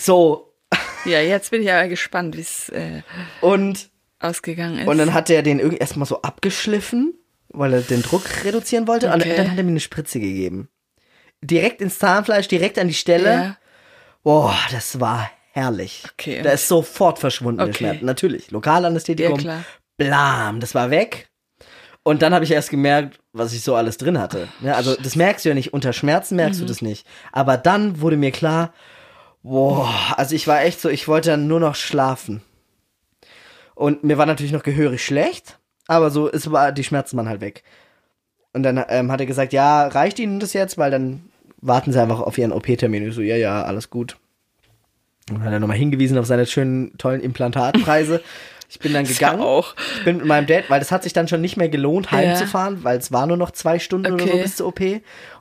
So, 0.00 0.52
Ja, 1.04 1.20
jetzt 1.20 1.50
bin 1.50 1.62
ich 1.62 1.72
aber 1.72 1.88
gespannt, 1.88 2.36
wie 2.36 2.40
es 2.42 2.68
äh, 2.68 3.02
und 3.40 3.90
ausgegangen 4.20 4.78
ist. 4.80 4.86
Und 4.86 4.98
dann 4.98 5.12
hat 5.14 5.28
er 5.30 5.42
den 5.42 5.58
irgendwie 5.58 5.78
erstmal 5.78 6.06
so 6.06 6.22
abgeschliffen, 6.22 7.14
weil 7.48 7.72
er 7.74 7.80
den 7.80 8.02
Druck 8.02 8.22
reduzieren 8.44 8.86
wollte. 8.86 9.08
Und 9.12 9.20
Okay. 9.22 9.36
dann 9.36 9.50
hat 9.50 9.58
er 9.58 9.64
mir 9.64 9.70
eine 9.70 9.80
Spritze 9.80 10.20
gegeben. 10.20 10.68
Direkt 11.40 11.80
ins 11.80 11.98
Zahnfleisch, 11.98 12.46
direkt 12.48 12.78
an 12.78 12.86
die 12.88 12.94
Stelle. 12.94 13.30
ja. 13.32 13.56
Boah, 14.22 14.56
das 14.70 15.00
war 15.00 15.30
herrlich. 15.52 16.04
Okay. 16.12 16.42
Da 16.42 16.50
ist 16.52 16.68
sofort 16.68 17.18
verschwunden 17.18 17.58
der 17.58 17.68
Okay. 17.68 17.78
Schmerz. 17.78 18.02
Natürlich, 18.02 18.50
Lokalanästhetikum. 18.52 19.36
Ja, 19.36 19.40
klar. 19.42 19.64
Blam, 19.96 20.60
das 20.60 20.74
war 20.76 20.90
weg. 20.90 21.28
Und 22.08 22.22
dann 22.22 22.32
habe 22.32 22.42
ich 22.44 22.50
erst 22.50 22.70
gemerkt, 22.70 23.20
was 23.34 23.52
ich 23.52 23.60
so 23.62 23.74
alles 23.74 23.98
drin 23.98 24.18
hatte. 24.18 24.48
Ja, 24.62 24.74
also 24.74 24.96
das 24.96 25.14
merkst 25.14 25.44
du 25.44 25.50
ja 25.50 25.54
nicht. 25.54 25.74
Unter 25.74 25.92
Schmerzen 25.92 26.36
merkst 26.36 26.58
Mhm. 26.60 26.64
du 26.64 26.68
das 26.68 26.80
nicht. 26.80 27.06
Aber 27.32 27.58
dann 27.58 28.00
wurde 28.00 28.16
mir 28.16 28.30
klar, 28.30 28.72
boah, 29.42 29.92
also 30.16 30.34
ich 30.34 30.46
war 30.48 30.62
echt 30.62 30.80
so, 30.80 30.88
ich 30.88 31.06
wollte 31.06 31.30
dann 31.30 31.46
nur 31.48 31.60
noch 31.60 31.74
schlafen. 31.74 32.40
Und 33.74 34.04
mir 34.04 34.16
war 34.16 34.24
natürlich 34.26 34.52
noch 34.52 34.62
gehörig 34.62 35.04
schlecht, 35.04 35.58
aber 35.86 36.10
so, 36.10 36.30
es 36.30 36.50
war, 36.50 36.72
die 36.72 36.82
Schmerzen 36.84 37.16
waren 37.18 37.28
halt 37.28 37.40
weg. 37.42 37.62
Und 38.54 38.62
dann 38.62 38.82
ähm, 38.88 39.12
hat 39.12 39.20
er 39.20 39.26
gesagt, 39.26 39.52
ja, 39.52 39.86
reicht 39.86 40.18
Ihnen 40.18 40.40
das 40.40 40.54
jetzt? 40.54 40.78
Weil 40.78 40.90
dann 40.90 41.28
warten 41.60 41.92
Sie 41.92 42.00
einfach 42.00 42.20
auf 42.20 42.38
Ihren 42.38 42.52
OP-Termin. 42.52 43.06
Ich 43.06 43.14
so, 43.14 43.20
ja, 43.20 43.36
ja, 43.36 43.62
alles 43.64 43.90
gut. 43.90 44.16
Und 45.28 45.36
dann 45.40 45.44
hat 45.44 45.52
er 45.52 45.60
nochmal 45.60 45.76
hingewiesen 45.76 46.16
auf 46.16 46.24
seine 46.26 46.46
schönen, 46.46 46.96
tollen 46.96 47.20
Implantatpreise. 47.20 48.22
Ich 48.70 48.78
bin 48.80 48.92
dann 48.92 49.06
gegangen. 49.06 49.40
auch. 49.40 49.74
Ich 49.98 50.04
bin 50.04 50.18
mit 50.18 50.26
meinem 50.26 50.46
Dad, 50.46 50.64
weil 50.68 50.78
das 50.78 50.92
hat 50.92 51.02
sich 51.02 51.12
dann 51.14 51.26
schon 51.26 51.40
nicht 51.40 51.56
mehr 51.56 51.68
gelohnt, 51.70 52.06
Ja. 52.10 52.18
heimzufahren, 52.18 52.84
weil 52.84 52.98
es 52.98 53.10
war 53.12 53.26
nur 53.26 53.36
noch 53.38 53.50
zwei 53.50 53.78
Stunden 53.78 54.12
oder 54.12 54.22
so 54.24 54.30
Okay. 54.30 54.42
bis 54.42 54.56
zur 54.56 54.66
OP. 54.68 54.80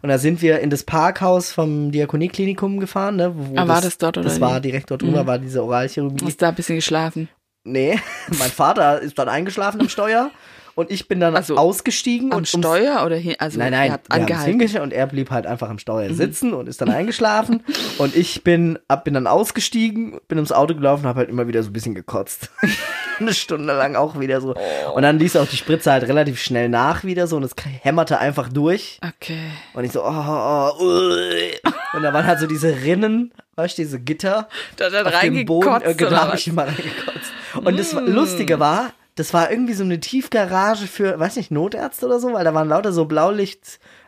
Und 0.01 0.09
da 0.09 0.17
sind 0.17 0.41
wir 0.41 0.59
in 0.61 0.69
das 0.69 0.83
Parkhaus 0.83 1.51
vom 1.51 1.91
Diakonieklinikum 1.91 2.79
gefahren, 2.79 3.17
ne? 3.17 3.33
Wo 3.35 3.57
Ah, 3.59 3.67
war 3.67 3.81
das 3.81 3.97
dort, 3.97 4.17
oder 4.17 4.23
Das 4.29 4.37
wie? 4.37 4.41
war 4.41 4.59
direkt 4.61 4.89
dort 4.91 5.01
drüber, 5.01 5.27
war 5.27 5.39
diese 5.39 5.61
Oralchirurgie. 5.63 6.25
Hast 6.25 6.41
da 6.41 6.49
ein 6.49 6.55
bisschen 6.55 6.75
geschlafen. 6.77 7.27
Nee, 7.65 7.99
mein 8.39 8.49
Vater 8.49 9.01
ist 9.01 9.19
dann 9.19 9.27
eingeschlafen 9.27 9.81
am 9.81 9.89
Steuer 9.89 10.31
und 10.75 10.89
ich 10.89 11.07
bin 11.09 11.19
dann 11.19 11.35
Also, 11.35 11.57
ausgestiegen 11.57 12.31
Am 12.31 12.37
und 12.37 12.47
Steuer 12.47 13.03
oder 13.05 13.17
hin, 13.17 13.35
also 13.39 13.57
Nein, 13.59 13.71
nein, 13.71 13.87
ihr 13.87 13.93
habt 13.93 14.07
wir 14.09 14.13
haben's 14.15 14.31
angehalten. 14.31 14.75
Mhm. 14.77 14.81
und 14.83 14.93
er 14.93 15.07
blieb 15.07 15.31
halt 15.31 15.45
einfach 15.47 15.69
am 15.69 15.79
Steuer 15.79 16.13
sitzen 16.13 16.53
und 16.53 16.69
ist 16.69 16.79
dann 16.79 16.89
eingeschlafen 16.91 17.63
und 17.97 18.15
ich 18.15 18.43
bin 18.45 18.79
ab 18.87 19.03
bin 19.03 19.15
dann 19.15 19.27
ausgestiegen, 19.27 20.17
bin 20.29 20.37
ums 20.37 20.51
Auto 20.53 20.75
gelaufen, 20.75 21.05
habe 21.07 21.19
halt 21.19 21.29
immer 21.29 21.47
wieder 21.49 21.61
so 21.63 21.71
ein 21.71 21.73
bisschen 21.73 21.93
gekotzt. 21.95 22.51
Eine 23.19 23.33
Stunde 23.33 23.73
lang 23.73 23.95
auch 23.95 24.19
wieder 24.19 24.41
so. 24.41 24.55
Und 24.93 25.01
dann 25.03 25.19
ließ 25.19 25.35
auch 25.37 25.47
die 25.47 25.57
Spritze 25.57 25.91
halt 25.91 26.03
relativ 26.07 26.41
schnell 26.41 26.69
nach 26.69 27.03
wieder 27.03 27.27
so 27.27 27.37
und 27.37 27.43
es 27.43 27.55
hämmerte 27.81 28.19
einfach 28.19 28.49
durch 28.49 28.99
Okay. 29.03 29.51
und 29.73 29.83
ich 29.83 29.91
so 29.91 30.03
oh, 30.03 30.07
oh, 30.09 30.71
oh, 30.79 31.97
und 31.97 32.03
da 32.03 32.13
waren 32.13 32.25
halt 32.25 32.39
so 32.39 32.47
diese 32.47 32.83
Rinnen, 32.83 33.33
weißt 33.55 33.77
du, 33.77 33.81
diese 33.81 33.99
Gitter 33.99 34.47
Da 34.75 34.85
hat 34.85 34.93
er 34.93 35.05
auf 35.07 35.19
dem 35.21 35.45
Boden, 35.45 35.67
reingekotzt, 35.69 35.91
äh, 35.91 35.95
genau, 35.95 36.09
oder 36.11 36.21
hab 36.21 36.33
was? 36.33 36.39
ich 36.41 36.47
immer 36.47 36.63
reingekotzt. 36.67 37.31
Und 37.55 37.79
das 37.79 37.93
Lustige 37.93 38.59
war, 38.59 38.91
das 39.15 39.33
war 39.33 39.49
irgendwie 39.49 39.73
so 39.73 39.83
eine 39.83 39.99
Tiefgarage 39.99 40.85
für, 40.87 41.19
weiß 41.19 41.37
nicht, 41.37 41.49
Notärzte 41.49 42.05
oder 42.05 42.19
so, 42.19 42.33
weil 42.33 42.43
da 42.43 42.53
waren 42.53 42.69
lauter 42.69 42.91
so 42.91 43.05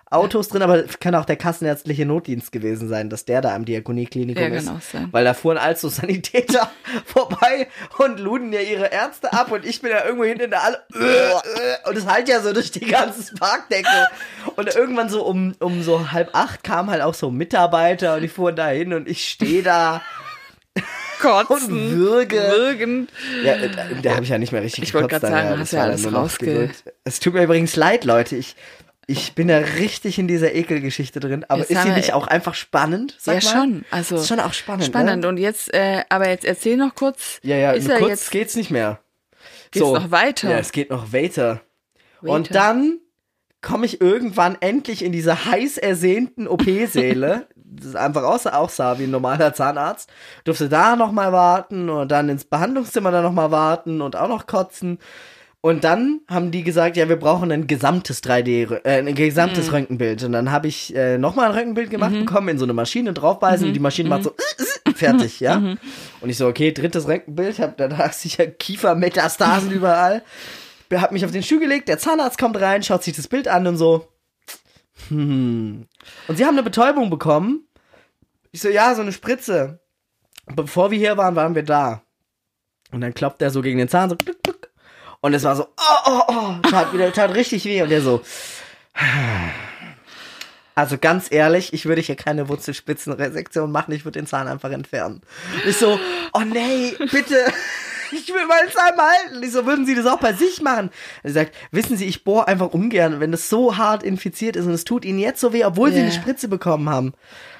Blaulicht-Autos 0.10 0.48
drin, 0.50 0.62
aber 0.62 0.84
kann 1.00 1.16
auch 1.16 1.26
der 1.26 1.36
kassenärztliche 1.36 2.06
Notdienst 2.06 2.52
gewesen 2.52 2.88
sein, 2.90 3.10
dass 3.10 3.26
der 3.26 3.42
da 3.42 3.56
am 3.56 3.66
Diakonieklinikum 3.66 4.42
Ja, 4.42 4.50
ist. 4.50 4.66
kann 4.66 4.78
auch 4.78 4.82
sein. 4.82 5.08
Weil 5.12 5.24
da 5.26 5.34
fuhren 5.34 5.58
also 5.58 5.90
Sanitäter 5.90 6.70
vorbei 7.06 7.68
und 8.00 8.20
luden 8.20 8.52
ja 8.54 8.62
ihre 8.62 8.92
Ärzte 8.92 9.32
ab 9.34 9.52
und 9.52 9.66
ich 9.66 9.82
bin 9.82 9.92
ja 9.92 10.04
irgendwo 10.04 10.24
hinten 10.26 10.46
in 10.46 10.50
der 10.52 10.64
Halle 10.64 10.80
und 11.86 11.98
es 11.98 12.06
halt 12.08 12.28
ja 12.30 12.42
so 12.42 12.54
durch 12.54 12.72
die 12.72 12.86
ganze 12.86 13.36
Parkdecke. 13.36 13.88
Und 14.56 14.76
irgendwann 14.76 15.10
so 15.10 15.24
um, 15.26 15.56
um 15.60 15.84
so 15.84 16.12
halb 16.12 16.30
acht 16.34 16.64
kamen 16.64 16.90
halt 16.90 17.02
auch 17.02 17.14
so 17.14 17.32
Mitarbeiter 17.32 18.16
und 18.16 18.22
die 18.22 18.28
fuhren 18.28 18.56
da 18.56 18.68
hin 18.70 18.94
und 18.94 19.08
ich 19.08 19.30
stehe 19.30 19.64
da 19.64 20.02
Kotzen. 21.22 21.74
und 21.74 21.92
würge. 21.98 22.38
Würgen. 22.38 23.08
Ja, 23.44 23.54
äh, 23.54 23.70
da 24.02 24.12
habe 24.14 24.24
ich 24.24 24.30
ja 24.30 24.38
nicht 24.38 24.54
mehr 24.54 24.62
richtig 24.62 24.86
Ich 24.86 24.94
wollte 24.94 25.20
dann, 25.20 25.32
sagen, 25.32 25.60
hast 25.60 25.74
ja 25.74 25.84
alles 25.84 26.12
rausge-. 26.12 26.70
Es 27.04 27.20
tut 27.20 27.34
mir 27.34 27.44
übrigens 27.44 27.76
leid, 27.76 28.06
Leute. 28.06 28.38
Ich, 28.38 28.56
ich 29.10 29.34
bin 29.34 29.48
da 29.48 29.58
richtig 29.58 30.20
in 30.20 30.28
dieser 30.28 30.54
Ekelgeschichte 30.54 31.20
drin. 31.20 31.44
Aber 31.48 31.62
Jetzt 31.62 31.72
ist 31.72 31.82
sie 31.82 31.90
nicht 31.90 32.14
auch 32.14 32.28
einfach 32.28 32.54
spannend? 32.54 33.16
Sag 33.20 33.42
ja, 33.42 33.50
mal? 33.50 33.58
schon. 33.58 33.86
Also, 33.90 34.16
ist 34.18 34.28
schon 34.28 34.40
auch 34.40 34.54
spannend. 34.54 34.86
Spannend. 34.86 35.24
Ne? 35.24 35.30
Und 35.30 35.38
jetzt, 35.38 35.74
äh, 35.74 36.04
aber 36.10 36.30
jetzt 36.30 36.46
erzähl 36.46 36.78
noch 36.78 36.94
kurz. 36.94 37.40
Ja, 37.42 37.56
ja, 37.58 37.72
ist 37.72 37.88
nur 37.88 37.98
kurz 37.98 38.10
jetzt, 38.12 38.32
geht's 38.32 38.56
nicht 38.56 38.70
mehr. 38.70 39.00
Geht's 39.72 39.86
noch 39.86 40.12
weiter? 40.12 40.52
Ja, 40.52 40.60
es 40.60 40.72
geht 40.72 40.92
noch 40.92 41.12
weiter. 41.12 41.62
Weiter. 42.22 42.34
Und 42.34 42.54
dann 42.54 43.00
komme 43.62 43.88
ich 43.88 44.00
irgendwann 44.00 44.58
endlich 44.60 45.04
in 45.04 45.12
diese 45.12 45.46
heiß 45.46 45.80
ersehnten 45.80 46.48
OP-Säle. 46.48 47.48
das 47.56 47.96
einfach 47.96 48.24
aussah, 48.24 48.58
auch 48.58 48.70
sah 48.70 49.00
wie 49.00 49.06
ein 49.06 49.12
normaler 49.12 49.54
Zahnarzt. 49.56 50.12
Durfte 50.44 50.70
da 50.70 50.96
nochmal 50.96 51.32
warten 51.32 51.90
und 51.90 52.12
dann 52.12 52.30
ins 52.30 52.46
Behandlungszimmer 52.46 53.10
dann 53.12 53.24
nochmal 53.24 53.50
warten 53.50 54.02
und 54.02 54.16
auch 54.16 54.30
noch 54.30 54.46
kotzen. 54.46 55.00
Und 55.62 55.84
dann 55.84 56.22
haben 56.30 56.52
die 56.52 56.64
gesagt, 56.64 56.96
ja, 56.96 57.10
wir 57.10 57.18
brauchen 57.18 57.52
ein 57.52 57.68
gesamtes 57.68 58.24
3D, 58.24 58.80
äh, 58.86 59.00
ein 59.00 59.14
gesamtes 59.14 59.68
Mhm. 59.68 59.74
Röntgenbild. 59.74 60.24
Und 60.24 60.32
dann 60.32 60.52
habe 60.52 60.68
ich 60.68 60.96
äh, 60.96 61.18
nochmal 61.18 61.48
ein 61.48 61.52
Röntgenbild 61.52 61.90
gemacht 61.90 62.14
bekommen, 62.14 62.48
in 62.48 62.58
so 62.58 62.64
eine 62.66 62.72
Maschine 62.74 63.14
draufbeißen 63.14 63.68
und 63.68 63.74
die 63.74 63.80
Maschine 63.82 64.08
macht 64.08 64.24
so 64.24 64.34
fertig, 64.96 65.42
ja. 65.42 65.58
Und 66.22 66.30
ich 66.30 66.38
so, 66.38 66.48
okay, 66.48 66.72
drittes 66.72 67.08
Röntgenbild, 67.08 67.60
hab 67.60 67.76
danach 67.76 68.14
sicher 68.14 68.48
Kiefermetastasen 68.48 69.72
überall. 69.72 70.24
Hab 70.94 71.12
mich 71.12 71.26
auf 71.26 71.32
den 71.32 71.44
Stuhl 71.44 71.60
gelegt, 71.60 71.90
der 71.90 72.00
Zahnarzt 72.00 72.40
kommt 72.40 72.60
rein, 72.60 72.82
schaut 72.82 73.04
sich 73.04 73.16
das 73.16 73.28
Bild 73.28 73.48
an 73.50 73.68
und 73.68 73.76
so. 73.78 74.08
Hm. 75.10 75.86
Und 76.28 76.36
sie 76.38 76.46
haben 76.46 76.56
eine 76.56 76.64
Betäubung 76.64 77.10
bekommen. 77.10 77.68
Ich 78.52 78.62
so, 78.62 78.70
ja, 78.70 78.96
so 78.96 79.02
eine 79.02 79.12
Spritze. 79.12 79.80
Bevor 80.56 80.90
wir 80.90 80.98
hier 80.98 81.18
waren, 81.18 81.36
waren 81.36 81.54
wir 81.54 81.64
da. 81.64 82.02
Und 82.92 83.02
dann 83.02 83.14
klopft 83.14 83.42
er 83.42 83.52
so 83.52 83.62
gegen 83.62 83.78
den 83.78 83.90
Zahn, 83.90 84.10
so. 84.10 84.16
Und 85.22 85.34
es 85.34 85.44
war 85.44 85.56
so, 85.56 85.68
oh, 85.78 85.96
oh, 86.06 86.22
oh, 86.28 86.70
tat 86.70 86.94
wieder, 86.94 87.12
tat 87.12 87.34
richtig 87.36 87.66
weh. 87.66 87.82
Und 87.82 87.90
der 87.90 88.02
so, 88.02 88.22
also 90.76 90.98
ganz 90.98 91.28
ehrlich, 91.32 91.74
ich 91.74 91.86
würde 91.86 92.02
hier 92.02 92.16
keine 92.16 92.48
Wurzelspitzenresektion 92.48 93.72
machen, 93.72 93.94
ich 93.94 94.06
würde 94.06 94.20
den 94.20 94.28
Zahn 94.28 94.48
einfach 94.48 94.72
entfernen. 94.72 95.22
Ich 95.68 95.76
so, 95.78 96.00
oh 96.34 96.40
nee, 96.42 96.96
bitte, 97.12 97.36
ich 98.14 98.30
will 98.30 98.46
meinen 98.48 98.72
Zahn 98.72 98.96
behalten. 98.96 99.44
Ich 99.44 99.52
so, 99.52 99.66
würden 99.66 99.86
Sie 99.86 99.96
das 99.96 100.06
auch 100.06 100.20
bei 100.20 100.32
sich 100.34 100.62
machen? 100.62 100.90
Er 101.24 101.32
sagt, 101.32 101.54
wissen 101.72 101.98
Sie, 101.98 102.06
ich 102.06 102.24
bohre 102.24 102.48
einfach 102.48 102.68
ungern, 102.70 103.20
wenn 103.20 103.32
das 103.34 103.50
so 103.50 103.76
hart 103.78 104.04
infiziert 104.04 104.56
ist 104.56 104.66
und 104.66 104.72
es 104.74 104.86
tut 104.86 105.04
Ihnen 105.04 105.20
jetzt 105.20 105.42
so 105.42 105.52
weh, 105.52 105.66
obwohl 105.66 105.92
Sie 105.92 105.98
Ja. 105.98 106.04
eine 106.04 106.14
Spritze 106.14 106.48
bekommen 106.48 106.90
haben. 106.90 107.14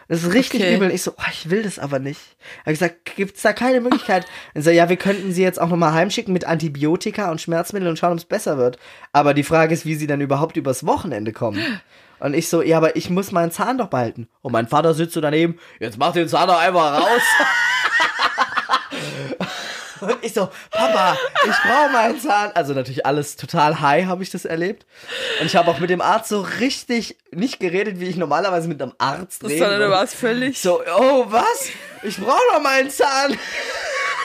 Das 0.10 0.24
ist 0.24 0.34
richtig 0.34 0.62
Okay. 0.62 0.76
übel. 0.76 0.92
Ich 0.92 1.04
so, 1.04 1.12
oh, 1.18 1.24
ich 1.32 1.50
will 1.50 1.64
das 1.64 1.80
aber 1.80 2.00
nicht. 2.00 2.20
Er 2.66 2.72
hat 2.72 2.74
gesagt, 2.74 3.16
gibt's 3.16 3.42
da 3.44 3.54
keine 3.54 3.80
Möglichkeit? 3.80 4.26
Und 4.56 4.64
so, 4.64 4.72
ja, 4.72 4.90
wir 4.90 4.98
könnten 4.98 5.32
sie 5.32 5.44
jetzt 5.44 5.62
auch 5.62 5.70
nochmal 5.70 5.94
heimschicken 5.94 6.34
mit 6.34 6.46
Antibiotika 6.46 7.32
und 7.32 7.40
Schmerzmitteln 7.40 7.90
und 7.92 7.98
schauen, 8.00 8.12
ob 8.14 8.18
es 8.18 8.26
besser 8.26 8.58
wird. 8.58 8.78
Aber 9.14 9.34
die 9.34 9.44
Frage 9.44 9.74
ist, 9.74 9.86
wie 9.86 9.96
sie 9.96 10.08
dann 10.08 10.20
überhaupt 10.20 10.58
übers 10.58 10.86
Wochenende 10.86 11.32
kommen. 11.32 11.64
Und 12.20 12.34
ich 12.34 12.50
so, 12.50 12.62
ja, 12.62 12.76
aber 12.78 12.98
ich 12.98 13.10
muss 13.10 13.32
meinen 13.32 13.52
Zahn 13.52 13.78
doch 13.78 13.88
behalten. 13.88 14.28
Und 14.42 14.52
mein 14.52 14.68
Vater 14.68 14.94
sitzt 14.94 15.14
so 15.14 15.22
daneben, 15.22 15.58
jetzt 15.80 15.98
mach 15.98 16.12
den 16.12 16.28
Zahn 16.28 16.48
doch 16.50 16.60
einfach 16.60 17.00
raus. 17.02 17.22
Und 20.02 20.18
ich 20.22 20.34
so, 20.34 20.50
Papa, 20.72 21.18
ich 21.46 21.56
brauche 21.68 21.90
meinen 21.92 22.20
Zahn. 22.20 22.52
Also 22.54 22.74
natürlich 22.74 23.06
alles 23.06 23.36
total 23.36 23.82
high 23.82 24.06
habe 24.06 24.24
ich 24.24 24.30
das 24.30 24.46
erlebt. 24.46 24.86
Und 25.40 25.46
ich 25.48 25.56
habe 25.56 25.70
auch 25.70 25.80
mit 25.80 25.90
dem 25.90 26.02
Arzt 26.02 26.30
so 26.30 26.42
richtig 26.60 27.18
nicht 27.32 27.60
geredet, 27.60 28.00
wie 28.00 28.08
ich 28.08 28.16
normalerweise 28.16 28.68
mit 28.68 28.82
einem 28.82 28.94
Arzt 28.98 29.44
rede. 29.44 29.60
Sondern 29.60 29.80
du 29.82 29.90
warst 29.90 30.16
völlig. 30.16 30.60
So, 30.60 30.82
oh, 30.82 31.26
was? 31.28 31.70
Ich 32.04 32.18
brauche 32.18 32.42
noch 32.54 32.62
meinen 32.62 32.90
Zahn. 32.90 33.38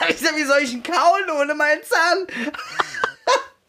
Ich 0.09 0.17
sag, 0.17 0.35
wie 0.35 0.43
soll 0.43 0.59
ich 0.61 0.73
ihn 0.73 0.83
kauen 0.83 1.39
ohne 1.39 1.55
meinen 1.55 1.81
Zahn? 1.81 2.27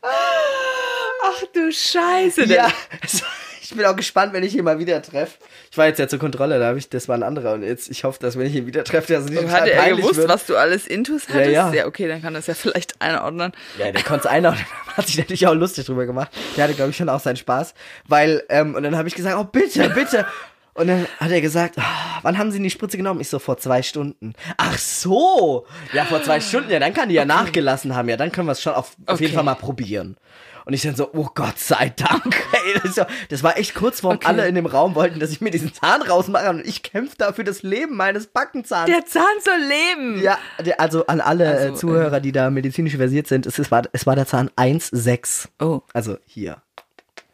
Ach 0.02 1.42
du 1.52 1.72
Scheiße. 1.72 2.46
Ja, 2.46 2.68
ich 3.70 3.76
bin 3.76 3.84
auch 3.84 3.96
gespannt, 3.96 4.32
wenn 4.32 4.44
ich 4.44 4.56
ihn 4.56 4.64
mal 4.64 4.78
wieder 4.78 5.02
treffe. 5.02 5.38
Ich 5.70 5.76
war 5.78 5.86
jetzt 5.86 5.98
ja 5.98 6.06
zur 6.06 6.18
Kontrolle, 6.18 6.58
da 6.58 6.66
habe 6.66 6.78
ich, 6.78 6.88
das 6.88 7.08
war 7.08 7.16
ein 7.16 7.22
anderer 7.22 7.52
und 7.54 7.62
jetzt, 7.62 7.90
ich 7.90 8.04
hoffe, 8.04 8.18
dass 8.20 8.38
wenn 8.38 8.46
ich 8.46 8.54
ihn 8.54 8.66
wieder 8.66 8.84
treffe, 8.84 9.12
dass 9.12 9.24
es 9.24 9.30
nicht 9.30 9.48
hatte 9.48 9.72
er 9.72 9.96
gewusst, 9.96 10.16
wird. 10.16 10.28
was 10.28 10.46
du 10.46 10.56
alles 10.56 10.86
Intus 10.86 11.28
hattest? 11.28 11.50
ja. 11.50 11.86
okay, 11.86 12.08
dann 12.08 12.22
kann 12.22 12.34
das 12.34 12.46
ja 12.46 12.54
vielleicht 12.54 13.00
einordnen. 13.00 13.52
Ja, 13.78 13.90
der 13.90 14.02
konnte 14.02 14.26
es 14.28 14.32
einordnen, 14.32 14.64
hat 14.96 15.06
sich 15.06 15.18
natürlich 15.18 15.46
auch 15.46 15.54
lustig 15.54 15.86
drüber 15.86 16.06
gemacht. 16.06 16.30
Der 16.56 16.64
hatte, 16.64 16.74
glaube 16.74 16.90
ich, 16.90 16.96
schon 16.96 17.08
auch 17.08 17.20
seinen 17.20 17.36
Spaß. 17.36 17.74
Weil, 18.06 18.42
ähm, 18.48 18.74
und 18.74 18.82
dann 18.82 18.96
habe 18.96 19.08
ich 19.08 19.14
gesagt, 19.14 19.36
oh 19.36 19.44
bitte, 19.44 19.88
bitte. 19.90 20.26
Und 20.74 20.88
dann 20.88 21.06
hat 21.18 21.30
er 21.30 21.40
gesagt, 21.40 21.78
ah, 21.78 22.18
wann 22.20 22.36
haben 22.36 22.50
Sie 22.50 22.62
die 22.62 22.68
Spritze 22.70 22.98
genommen? 22.98 23.20
Ich 23.20 23.30
so, 23.30 23.38
vor 23.38 23.56
zwei 23.56 23.82
Stunden. 23.82 24.34
Ach 24.58 24.76
so. 24.76 25.66
Ja, 25.94 26.04
vor 26.04 26.22
zwei 26.22 26.38
Stunden. 26.38 26.70
Ja, 26.70 26.78
dann 26.78 26.92
kann 26.92 27.08
die 27.08 27.14
ja 27.14 27.24
nachgelassen 27.24 27.96
haben. 27.96 28.10
Ja, 28.10 28.18
dann 28.18 28.30
können 28.30 28.46
wir 28.46 28.52
es 28.52 28.60
schon 28.60 28.74
auf, 28.74 28.94
auf 29.06 29.20
jeden 29.20 29.30
Okay. 29.30 29.34
Fall 29.36 29.44
mal 29.44 29.54
probieren. 29.54 30.18
Und 30.66 30.72
ich 30.72 30.82
dann 30.82 30.96
so, 30.96 31.08
oh 31.14 31.28
Gott 31.32 31.60
sei 31.60 31.90
Dank. 31.96 32.34
Ey, 32.52 32.80
das, 33.28 33.42
war 33.44 33.56
echt 33.56 33.74
kurz 33.76 34.00
vorm 34.00 34.16
Okay. 34.16 34.26
alle 34.26 34.48
in 34.48 34.56
dem 34.56 34.66
Raum 34.66 34.96
wollten, 34.96 35.20
dass 35.20 35.30
ich 35.30 35.40
mir 35.40 35.50
diesen 35.52 35.72
Zahn 35.72 36.02
rausmache 36.02 36.50
und 36.50 36.66
ich 36.66 36.82
kämpfe 36.82 37.14
da 37.16 37.32
für 37.32 37.44
das 37.44 37.62
Leben 37.62 37.94
meines 37.96 38.26
Backenzahns. 38.26 38.90
Der 38.90 39.06
Zahn 39.06 39.22
soll 39.44 39.60
leben. 39.60 40.20
ja, 40.20 40.36
also 40.78 41.06
an 41.06 41.20
alle 41.20 41.48
Also, 41.48 41.68
äh, 41.68 41.74
Zuhörer, 41.74 42.18
die 42.18 42.32
da 42.32 42.50
medizinisch 42.50 42.96
versiert 42.96 43.28
sind, 43.28 43.46
es, 43.46 43.60
ist, 43.60 43.70
war, 43.70 43.84
es 43.92 44.06
war 44.06 44.16
der 44.16 44.26
Zahn 44.26 44.50
1,6. 44.56 45.46
Oh, 45.60 45.82
Also 45.92 46.18
hier. 46.26 46.56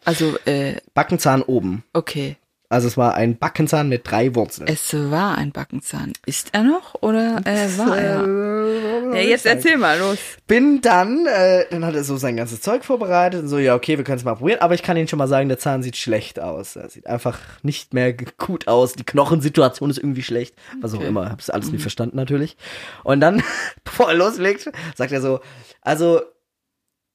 also, 0.05 0.37
äh, 0.45 0.77
Backenzahn 0.93 1.41
oben. 1.43 1.85
okay. 1.95 2.37
Also 2.73 2.89
es 2.89 2.97
war 2.97 3.15
ein 3.15 3.37
Backenzahn 3.37 3.91
mit 3.91 4.11
drei 4.11 4.35
Wurzeln. 4.35 4.67
Es 4.67 4.95
war 4.95 5.37
ein 5.37 5.53
Backenzahn. 5.53 6.15
Ist 6.25 6.49
er 6.55 6.63
noch 6.63 6.95
oder 7.03 7.43
äh, 7.45 7.69
war 7.77 7.99
er? 7.99 9.15
Ja, 9.15 9.21
jetzt 9.21 9.45
erzähl 9.45 9.77
mal, 9.77 9.99
los. 9.99 10.17
bin 10.47 10.81
dann, 10.81 11.27
äh, 11.27 11.67
dann 11.71 11.85
hat 11.85 11.95
er 11.95 12.03
so 12.03 12.17
sein 12.17 12.35
ganzes 12.39 12.63
Zeug 12.63 12.83
vorbereitet 12.83 13.43
und 13.43 13.49
so, 13.49 13.59
ja, 13.59 13.75
okay, 13.75 13.99
wir 13.99 14.05
können 14.05 14.17
es 14.17 14.25
mal 14.25 14.37
probieren, 14.37 14.61
aber 14.63 14.73
ich 14.75 14.83
kann 14.83 14.97
Ihnen 14.97 15.07
schon 15.07 15.19
mal 15.19 15.29
sagen, 15.29 15.51
der 15.51 15.59
Zahn 15.59 15.83
sieht 15.83 15.99
schlecht 15.99 16.41
aus. 16.41 16.77
Er 16.77 16.89
sieht 16.89 17.07
einfach 17.07 17.39
nicht 17.63 17.93
mehr 17.93 18.15
gut 18.15 18.69
aus. 18.69 18.95
Die 18.95 19.05
Knochensituation 19.05 19.91
ist 19.91 19.99
irgendwie 19.99 20.23
schlecht. 20.23 20.55
Was 20.81 20.95
auch 20.95 20.99
Okay. 20.99 21.09
immer. 21.09 21.29
Hab's 21.29 21.51
alles 21.51 21.71
nicht 21.73 21.83
verstanden 21.83 22.17
natürlich. 22.17 22.57
Und 23.05 23.21
dann, 23.21 23.43
bevor 23.85 24.09
er 24.09 24.15
loslegt, 24.15 24.71
sagt 24.97 25.13
er 25.13 25.21
so, 25.21 25.41
also, 25.83 26.23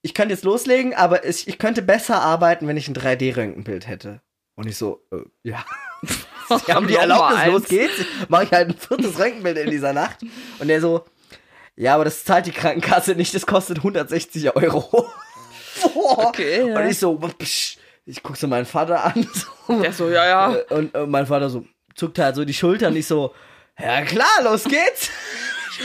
ich 0.03 0.13
könnte 0.13 0.35
jetzt 0.35 0.43
loslegen, 0.43 0.93
aber 0.93 1.25
ich, 1.25 1.47
ich 1.47 1.57
könnte 1.57 1.81
besser 1.81 2.21
arbeiten, 2.21 2.67
wenn 2.67 2.77
ich 2.77 2.87
ein 2.87 2.93
3D-Röntgenbild 2.95 3.87
hätte. 3.87 4.21
Und 4.57 4.67
ich 4.67 4.75
so, 4.75 5.05
äh, 5.11 5.17
ja. 5.43 5.63
Sie 6.65 6.73
haben 6.73 6.87
die 6.87 6.95
Erlaubnis, 6.95 7.45
los 7.45 7.63
geht's. 7.65 7.93
Mache 8.27 8.45
ich 8.45 8.51
halt 8.51 8.69
ein 8.69 8.77
viertes 8.77 9.19
Röntgenbild 9.19 9.57
in 9.57 9.69
dieser 9.69 9.93
Nacht. 9.93 10.17
Und 10.59 10.67
der 10.67 10.81
so, 10.81 11.05
ja, 11.75 11.93
aber 11.93 12.05
das 12.05 12.25
zahlt 12.25 12.47
die 12.47 12.51
Krankenkasse 12.51 13.15
nicht, 13.15 13.35
das 13.35 13.45
kostet 13.45 13.77
160 13.77 14.55
Euro. 14.55 15.09
Okay, 15.95 16.69
ja. 16.69 16.79
Und 16.79 16.87
ich 16.89 16.97
so, 16.97 17.15
psch, 17.17 17.77
ich 18.07 18.23
guck 18.23 18.35
so 18.35 18.47
meinen 18.47 18.65
Vater 18.65 19.03
an. 19.03 19.27
So. 19.67 19.79
Der 19.79 19.93
so, 19.93 20.09
ja, 20.09 20.25
ja. 20.25 20.55
Äh, 20.55 20.73
Und 20.73 20.95
äh, 20.95 21.05
mein 21.05 21.27
Vater 21.27 21.51
so, 21.51 21.65
zuckt 21.93 22.17
halt 22.17 22.35
so 22.35 22.45
die 22.45 22.53
Schultern. 22.55 22.95
Ich 22.95 23.05
so, 23.05 23.35
ja 23.77 24.01
klar, 24.01 24.41
los 24.41 24.63
geht's. 24.63 25.11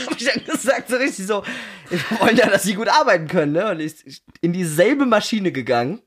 hab 0.07 0.19
ich 0.19 0.25
dann 0.25 0.43
gesagt, 0.43 0.89
so 0.89 0.95
richtig 0.95 1.27
so, 1.27 1.43
wir 1.89 1.99
wollen 2.19 2.35
ja, 2.35 2.49
dass 2.49 2.63
sie 2.63 2.73
gut 2.73 2.87
arbeiten 2.87 3.27
können, 3.27 3.51
ne? 3.51 3.69
Und 3.69 3.81
ich 3.81 4.03
ich 4.07 4.23
in 4.41 4.51
dieselbe 4.51 5.05
Maschine 5.05 5.51
gegangen. 5.51 6.01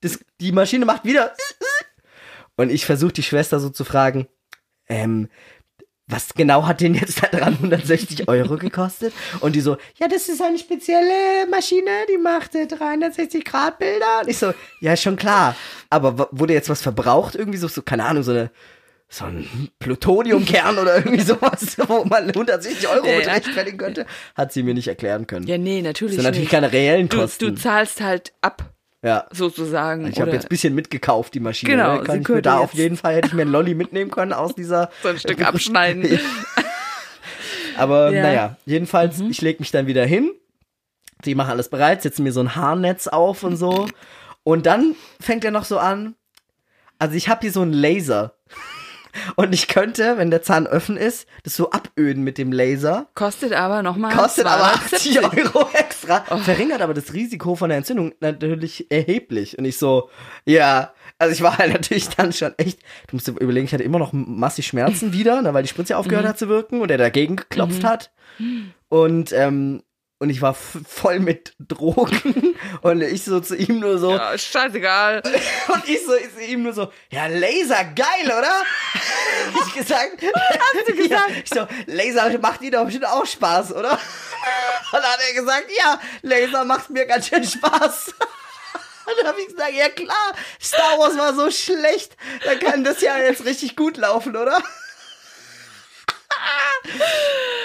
Das, 0.00 0.18
die 0.40 0.50
Maschine 0.50 0.84
macht 0.84 1.04
wieder. 1.04 1.32
Und 2.56 2.70
ich 2.70 2.84
versuche 2.86 3.12
die 3.12 3.22
Schwester 3.22 3.60
so 3.60 3.70
zu 3.70 3.84
fragen, 3.84 4.26
ähm, 4.88 5.28
was 6.08 6.34
genau 6.34 6.66
hat 6.66 6.80
denn 6.80 6.94
jetzt 6.94 7.22
da 7.22 7.28
dran 7.28 7.54
160 7.54 8.28
Euro 8.28 8.56
gekostet? 8.58 9.14
Und 9.40 9.54
die 9.54 9.60
so, 9.60 9.76
ja, 9.98 10.08
das 10.08 10.28
ist 10.28 10.42
eine 10.42 10.58
spezielle 10.58 11.46
Maschine, 11.50 11.90
die 12.12 12.18
macht 12.18 12.54
äh, 12.54 12.66
360 12.66 13.44
Grad 13.44 13.78
Bilder. 13.78 14.20
Und 14.22 14.28
ich 14.28 14.36
so, 14.36 14.52
ja, 14.80 14.96
schon 14.96 15.16
klar. 15.16 15.56
Aber 15.88 16.28
wurde 16.32 16.52
jetzt 16.52 16.68
was 16.68 16.82
verbraucht? 16.82 17.34
Irgendwie 17.34 17.58
so, 17.58 17.68
so 17.68 17.80
keine 17.82 18.04
Ahnung, 18.04 18.22
so 18.24 18.32
eine, 18.32 18.50
so 19.08 19.24
ein 19.26 19.70
Plutoniumkern 19.78 20.78
oder 20.78 20.96
irgendwie 20.96 21.22
sowas, 21.22 21.76
wo 21.88 22.04
man 22.04 22.28
160 22.28 22.88
Euro 22.88 23.06
Ja, 23.06 23.16
mit 23.18 23.26
rechtfertigen 23.28 23.78
könnte? 23.78 24.06
Hat 24.34 24.52
sie 24.52 24.62
mir 24.62 24.74
nicht 24.74 24.88
erklären 24.88 25.26
können. 25.26 25.46
Ja, 25.46 25.56
nee, 25.56 25.80
natürlich 25.82 26.16
das 26.16 26.24
sind 26.24 26.30
natürlich 26.30 26.50
nicht. 26.50 26.50
keine 26.50 26.72
reellen 26.72 27.08
Du, 27.08 27.18
Kosten. 27.18 27.46
du 27.46 27.54
zahlst 27.54 28.00
halt 28.00 28.32
ab, 28.42 28.71
ja. 29.02 29.26
sozusagen. 29.30 30.06
Ich 30.06 30.20
habe 30.20 30.30
jetzt 30.30 30.46
ein 30.46 30.48
bisschen 30.48 30.74
mitgekauft, 30.74 31.34
die 31.34 31.40
Maschine. 31.40 31.72
Genau, 31.72 31.96
ne? 31.98 32.02
Kann 32.04 32.20
ich 32.20 32.28
mir 32.28 32.42
da 32.42 32.58
auf 32.58 32.74
jeden 32.74 32.96
Fall, 32.96 33.14
hätte 33.16 33.28
ich 33.28 33.34
mir 33.34 33.42
einen 33.42 33.52
Lolli 33.52 33.74
mitnehmen 33.74 34.10
können 34.10 34.32
aus 34.32 34.54
dieser. 34.54 34.90
so 35.02 35.08
ein 35.08 35.18
Stück 35.18 35.44
abschneiden. 35.44 36.18
Aber 37.76 38.12
Ja. 38.12 38.20
Mhm. 38.20 38.26
naja, 38.26 38.56
jedenfalls, 38.66 39.20
ich 39.20 39.40
leg 39.40 39.60
mich 39.60 39.70
dann 39.70 39.86
wieder 39.86 40.04
hin. 40.04 40.30
Die 41.24 41.34
machen 41.34 41.50
alles 41.50 41.68
bereit, 41.68 42.02
setzen 42.02 42.24
mir 42.24 42.32
so 42.32 42.40
ein 42.40 42.56
Haarnetz 42.56 43.06
auf 43.06 43.44
und 43.44 43.56
so. 43.56 43.88
Und 44.44 44.66
dann 44.66 44.96
fängt 45.20 45.44
er 45.44 45.52
noch 45.52 45.64
so 45.64 45.78
an. 45.78 46.14
Also 46.98 47.14
ich 47.16 47.28
habe 47.28 47.42
hier 47.42 47.52
so 47.52 47.62
einen 47.62 47.72
Laser. 47.72 48.34
Und 49.36 49.52
ich 49.54 49.68
könnte, 49.68 50.16
wenn 50.18 50.30
der 50.30 50.42
Zahn 50.42 50.66
offen 50.66 50.96
ist, 50.96 51.26
das 51.42 51.56
so 51.56 51.70
aböden 51.70 52.24
mit 52.24 52.38
dem 52.38 52.52
Laser. 52.52 53.08
Kostet 53.14 53.52
aber 53.52 53.82
nochmal 53.82 54.14
Kostet 54.14 54.46
aber 54.46 54.64
80 54.64 55.12
270. 55.14 55.44
Euro 55.44 55.68
extra. 55.74 56.24
Oh. 56.30 56.38
Verringert 56.38 56.80
aber 56.80 56.94
das 56.94 57.12
Risiko 57.12 57.54
von 57.54 57.68
der 57.68 57.78
Entzündung 57.78 58.14
natürlich 58.20 58.90
erheblich. 58.90 59.58
Und 59.58 59.64
ich 59.64 59.78
so, 59.78 60.10
ja. 60.44 60.92
Also 61.18 61.34
ich 61.34 61.42
war 61.42 61.58
halt 61.58 61.72
natürlich 61.72 62.08
dann 62.08 62.32
schon 62.32 62.52
echt, 62.56 62.80
du 63.08 63.16
musst 63.16 63.28
dir 63.28 63.32
überlegen, 63.32 63.66
ich 63.66 63.72
hatte 63.72 63.84
immer 63.84 63.98
noch 63.98 64.12
massig 64.12 64.66
Schmerzen 64.66 65.12
wieder, 65.12 65.40
ne, 65.42 65.54
weil 65.54 65.62
die 65.62 65.68
Spritze 65.68 65.96
aufgehört 65.96 66.26
hat 66.26 66.38
zu 66.38 66.48
wirken 66.48 66.80
und 66.80 66.90
er 66.90 66.98
dagegen 66.98 67.36
geklopft 67.36 67.84
hat. 67.84 68.10
Und, 68.88 69.32
ähm, 69.32 69.82
und 70.22 70.30
ich 70.30 70.40
war 70.40 70.54
voll 70.54 71.18
mit 71.18 71.52
Drogen 71.58 72.56
und 72.82 73.02
ich 73.02 73.24
so 73.24 73.40
zu 73.40 73.56
ihm 73.56 73.80
nur 73.80 73.98
so, 73.98 74.12
Ja, 74.12 74.38
scheißegal. 74.38 75.20
und 75.68 75.88
ich 75.88 76.06
so, 76.06 76.14
ich 76.14 76.32
zu 76.32 76.44
ihm 76.44 76.62
nur 76.62 76.72
so, 76.72 76.92
ja, 77.10 77.26
Laser, 77.26 77.82
geil, 77.86 78.26
oder? 78.26 78.62
Ich 79.66 79.74
gesagt. 79.74 80.22
Hast 80.22 80.88
du 80.88 80.94
gesagt? 80.94 81.10
Ja, 81.10 81.26
ich 81.42 81.50
so, 81.50 81.66
Laser 81.86 82.38
macht 82.38 82.60
dir 82.60 82.70
doch 82.70 82.84
bestimmt 82.84 83.08
auch 83.08 83.26
Spaß, 83.26 83.72
oder? 83.72 83.94
Und 83.94 83.98
dann 84.92 85.02
hat 85.02 85.18
er 85.28 85.34
gesagt, 85.34 85.66
ja, 85.76 86.00
Laser 86.22 86.64
macht 86.66 86.90
mir 86.90 87.04
ganz 87.04 87.26
schön 87.26 87.42
Spaß. 87.42 88.14
Und 89.06 89.18
dann 89.18 89.26
habe 89.26 89.40
ich 89.40 89.48
gesagt, 89.48 89.72
ja 89.72 89.88
klar, 89.88 90.34
Star 90.62 91.00
Wars 91.00 91.18
war 91.18 91.34
so 91.34 91.50
schlecht, 91.50 92.16
dann 92.44 92.60
kann 92.60 92.84
das 92.84 93.00
ja 93.00 93.18
jetzt 93.18 93.44
richtig 93.44 93.74
gut 93.74 93.96
laufen, 93.96 94.36
oder? 94.36 94.62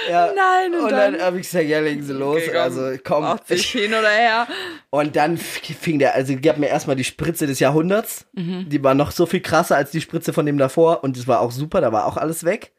Ja. 0.09 0.31
Nein, 0.35 0.73
und 0.73 0.83
und 0.83 0.91
dann, 0.91 1.13
dann? 1.13 1.21
habe 1.21 1.39
ich 1.39 1.47
gesagt, 1.47 1.65
ja, 1.65 1.79
legen 1.79 2.03
Sie 2.03 2.13
los. 2.13 2.37
Okay, 2.37 2.51
komm, 2.51 2.61
also 2.61 2.97
komm, 3.03 3.23
80 3.23 3.65
hin 3.65 3.93
oder 3.93 4.09
her. 4.09 4.47
und 4.89 5.15
dann 5.15 5.37
fing 5.37 5.99
der, 5.99 6.15
also 6.15 6.35
gab 6.41 6.57
mir 6.57 6.67
erstmal 6.67 6.95
die 6.95 7.03
Spritze 7.03 7.47
des 7.47 7.59
Jahrhunderts. 7.59 8.25
Die 8.33 8.83
war 8.83 8.93
noch 8.93 9.11
so 9.11 9.25
viel 9.25 9.41
krasser 9.41 9.75
als 9.75 9.91
die 9.91 10.01
Spritze 10.01 10.33
von 10.33 10.45
dem 10.45 10.57
davor. 10.57 11.03
Und 11.03 11.17
das 11.17 11.27
war 11.27 11.41
auch 11.41 11.51
super, 11.51 11.81
da 11.81 11.91
war 11.91 12.05
auch 12.05 12.17
alles 12.17 12.43
weg. 12.43 12.71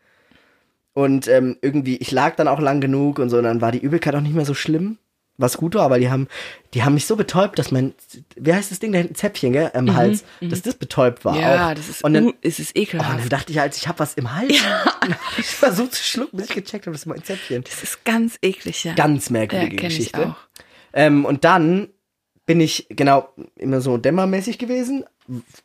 Und 0.94 1.28
ähm, 1.28 1.56
irgendwie, 1.62 1.96
ich 1.98 2.10
lag 2.10 2.34
dann 2.36 2.48
auch 2.48 2.60
lang 2.60 2.80
genug 2.80 3.18
und 3.18 3.30
so, 3.30 3.38
und 3.38 3.44
dann 3.44 3.60
war 3.60 3.70
die 3.70 3.78
Übelkeit 3.78 4.16
auch 4.16 4.20
nicht 4.20 4.34
mehr 4.34 4.44
so 4.44 4.54
schlimm. 4.54 4.98
Was 5.40 5.56
gut 5.56 5.76
war, 5.76 5.82
aber 5.84 6.00
die 6.00 6.10
haben, 6.10 6.26
die 6.74 6.82
haben 6.82 6.94
mich 6.94 7.06
so 7.06 7.14
betäubt, 7.14 7.60
dass 7.60 7.70
mein, 7.70 7.94
wie 8.36 8.52
heißt 8.52 8.72
das 8.72 8.80
Ding 8.80 8.90
da 8.90 8.98
hinten, 8.98 9.14
Zäpfchen, 9.14 9.52
gell, 9.52 9.70
im 9.72 9.94
Hals, 9.94 10.24
dass 10.40 10.62
das 10.62 10.74
betäubt 10.74 11.24
war 11.24 11.38
Ja, 11.38 11.70
auch. 11.70 11.74
das 11.74 11.88
ist, 11.88 12.02
und 12.02 12.12
dann, 12.14 12.24
uh, 12.24 12.32
es 12.42 12.58
ist 12.58 12.72
oh, 12.76 12.80
ekelhaft. 12.80 13.20
dann 13.20 13.28
dachte 13.28 13.52
ich 13.52 13.58
halt, 13.60 13.76
ich 13.76 13.86
hab 13.86 14.00
was 14.00 14.14
im 14.14 14.34
Hals. 14.34 14.52
Hab 15.00 15.38
ich 15.38 15.46
versucht 15.46 15.94
zu 15.94 16.02
schlucken, 16.02 16.36
bis 16.38 16.48
ich 16.48 16.56
gecheckt 16.56 16.86
habe, 16.86 16.92
das 16.92 17.02
ist 17.02 17.06
mein 17.06 17.22
Zäpfchen. 17.22 17.62
Das 17.62 17.82
ist 17.84 18.04
ganz 18.04 18.36
eklig, 18.42 18.82
ja. 18.82 18.94
Ganz 18.94 19.28
ja, 19.28 19.32
merkwürdige 19.34 19.76
ich 19.76 19.82
Geschichte. 19.82 20.30
auch. 20.30 20.36
Ähm, 20.92 21.24
und 21.24 21.44
dann 21.44 21.88
bin 22.44 22.60
ich 22.60 22.86
genau 22.90 23.28
immer 23.56 23.80
so 23.80 23.96
dämmermäßig 23.96 24.58
gewesen, 24.58 25.04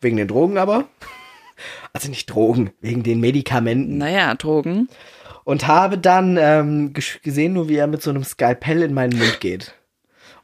wegen 0.02 0.18
den 0.18 0.28
Drogen 0.28 0.58
aber. 0.58 0.86
Also 1.94 2.10
nicht 2.10 2.26
Drogen, 2.32 2.72
wegen 2.82 3.04
den 3.04 3.20
Medikamenten. 3.20 4.00
Naja, 4.00 4.34
Drogen. 4.34 4.90
Und 5.46 5.68
habe 5.68 5.98
dann 5.98 6.38
ähm, 6.40 6.94
gesehen, 7.22 7.54
nur 7.54 7.68
wie 7.70 7.76
er 7.76 7.88
mit 7.88 8.02
so 8.02 8.10
einem 8.10 8.24
Skalpell 8.24 8.82
in 8.84 8.94
meinen 8.94 9.18
Mund 9.18 9.40
geht. 9.42 9.74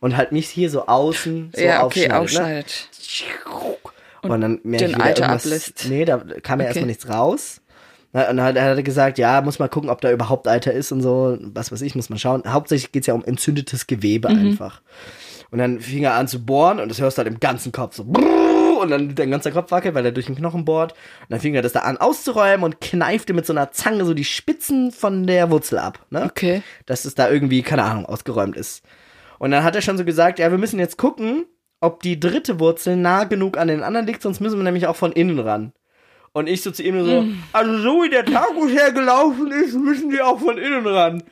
Und 0.02 0.16
halt 0.18 0.32
mich 0.32 0.50
hier 0.50 0.70
so 0.70 0.88
außen 0.88 1.52
so 1.56 1.62
ja, 1.62 1.84
okay, 1.84 2.10
aufschneidet. 2.12 2.90
Ne? 4.24 4.30
Und, 4.30 4.42
dann 4.42 4.60
merke 4.64 4.86
den 4.86 4.90
ich 4.92 4.96
wieder 4.96 5.06
Eiter 5.06 5.22
irgendwas. 5.24 5.46
ablässt. 5.46 5.86
Nee, 5.90 6.06
da 6.06 6.18
kam 6.44 6.60
ja 6.60 6.66
Okay. 6.66 6.66
erstmal 6.68 6.86
nichts 6.88 7.10
raus. 7.10 7.62
Und 8.12 8.20
dann 8.22 8.42
hat 8.42 8.56
er 8.56 8.82
gesagt, 8.82 9.18
ja, 9.18 9.40
muss 9.42 9.60
mal 9.60 9.70
gucken, 9.70 9.90
ob 9.90 10.02
da 10.02 10.12
überhaupt 10.12 10.48
Eiter 10.48 10.74
ist 10.74 10.92
und 10.92 11.02
so. 11.02 11.38
Was 11.54 11.72
weiß 11.72 11.82
ich, 11.84 11.96
muss 11.96 12.10
man 12.10 12.18
schauen. 12.20 12.44
Hauptsächlich 12.48 12.92
geht's 12.92 13.08
ja 13.08 13.14
um 13.14 13.24
entzündetes 13.24 13.88
Gewebe 13.88 14.30
Mhm. 14.30 14.40
einfach. 14.40 14.82
Und 15.52 15.60
dann 15.60 15.80
fing 15.80 16.04
er 16.04 16.14
an 16.16 16.28
zu 16.28 16.44
bohren 16.44 16.80
und 16.80 16.90
das 16.90 17.00
hörst 17.00 17.18
du 17.18 17.24
halt 17.24 17.28
im 17.32 17.40
ganzen 17.40 17.72
Kopf 17.72 17.96
so. 17.96 18.04
brrrr, 18.06 18.49
Und 18.80 18.92
dann 18.92 19.16
dein 19.16 19.32
ganzer 19.32 19.52
Kopf 19.52 19.72
wackelt, 19.72 19.96
weil 19.96 20.06
er 20.06 20.12
durch 20.12 20.28
den 20.28 20.36
Knochen 20.36 20.66
bohrt. 20.66 20.94
Und 20.94 21.30
dann 21.30 21.40
fing 21.40 21.56
er 21.56 21.62
das 21.62 21.74
da 21.74 21.82
an 21.82 21.98
auszuräumen 21.98 22.64
und 22.64 22.82
kneifte 22.82 23.34
mit 23.34 23.46
so 23.46 23.54
einer 23.54 23.72
Zange 23.72 24.06
so 24.06 24.14
die 24.14 24.26
Spitzen 24.26 24.92
von 24.92 25.28
der 25.28 25.52
Wurzel 25.52 25.80
ab. 25.80 26.06
Ne? 26.10 26.24
Okay. 26.24 26.62
Dass 26.86 27.06
es 27.06 27.16
da 27.16 27.30
irgendwie, 27.30 27.62
keine 27.62 27.84
Ahnung, 27.84 28.06
ausgeräumt 28.06 28.56
ist. 28.56 28.84
Und 29.40 29.52
dann 29.52 29.64
hat 29.64 29.76
er 29.76 29.82
schon 29.82 29.98
so 29.98 30.06
gesagt, 30.06 30.40
ja, 30.40 30.52
wir 30.52 30.58
müssen 30.58 30.80
jetzt 30.80 30.98
gucken, 30.98 31.46
ob 31.82 32.04
die 32.04 32.20
dritte 32.20 32.60
Wurzel 32.60 32.96
nah 32.96 33.24
genug 33.24 33.58
an 33.58 33.70
den 33.70 33.84
anderen 33.84 34.06
liegt, 34.06 34.22
sonst 34.22 34.42
müssen 34.42 34.58
wir 34.58 34.64
nämlich 34.64 34.88
auch 34.88 34.96
von 34.96 35.14
innen 35.14 35.40
ran. 35.40 35.72
Und 36.34 36.48
ich 36.48 36.62
so 36.62 36.72
zu 36.72 36.84
ihm 36.84 37.04
so, 37.06 37.26
also 37.54 37.78
so 37.80 38.04
wie 38.04 38.10
der 38.10 38.26
Tagus 38.26 38.72
hergelaufen 38.72 39.52
ist, 39.52 39.74
müssen 39.76 40.12
die 40.12 40.22
auch 40.22 40.40
von 40.40 40.58
innen 40.58 40.86
ran. 40.86 41.24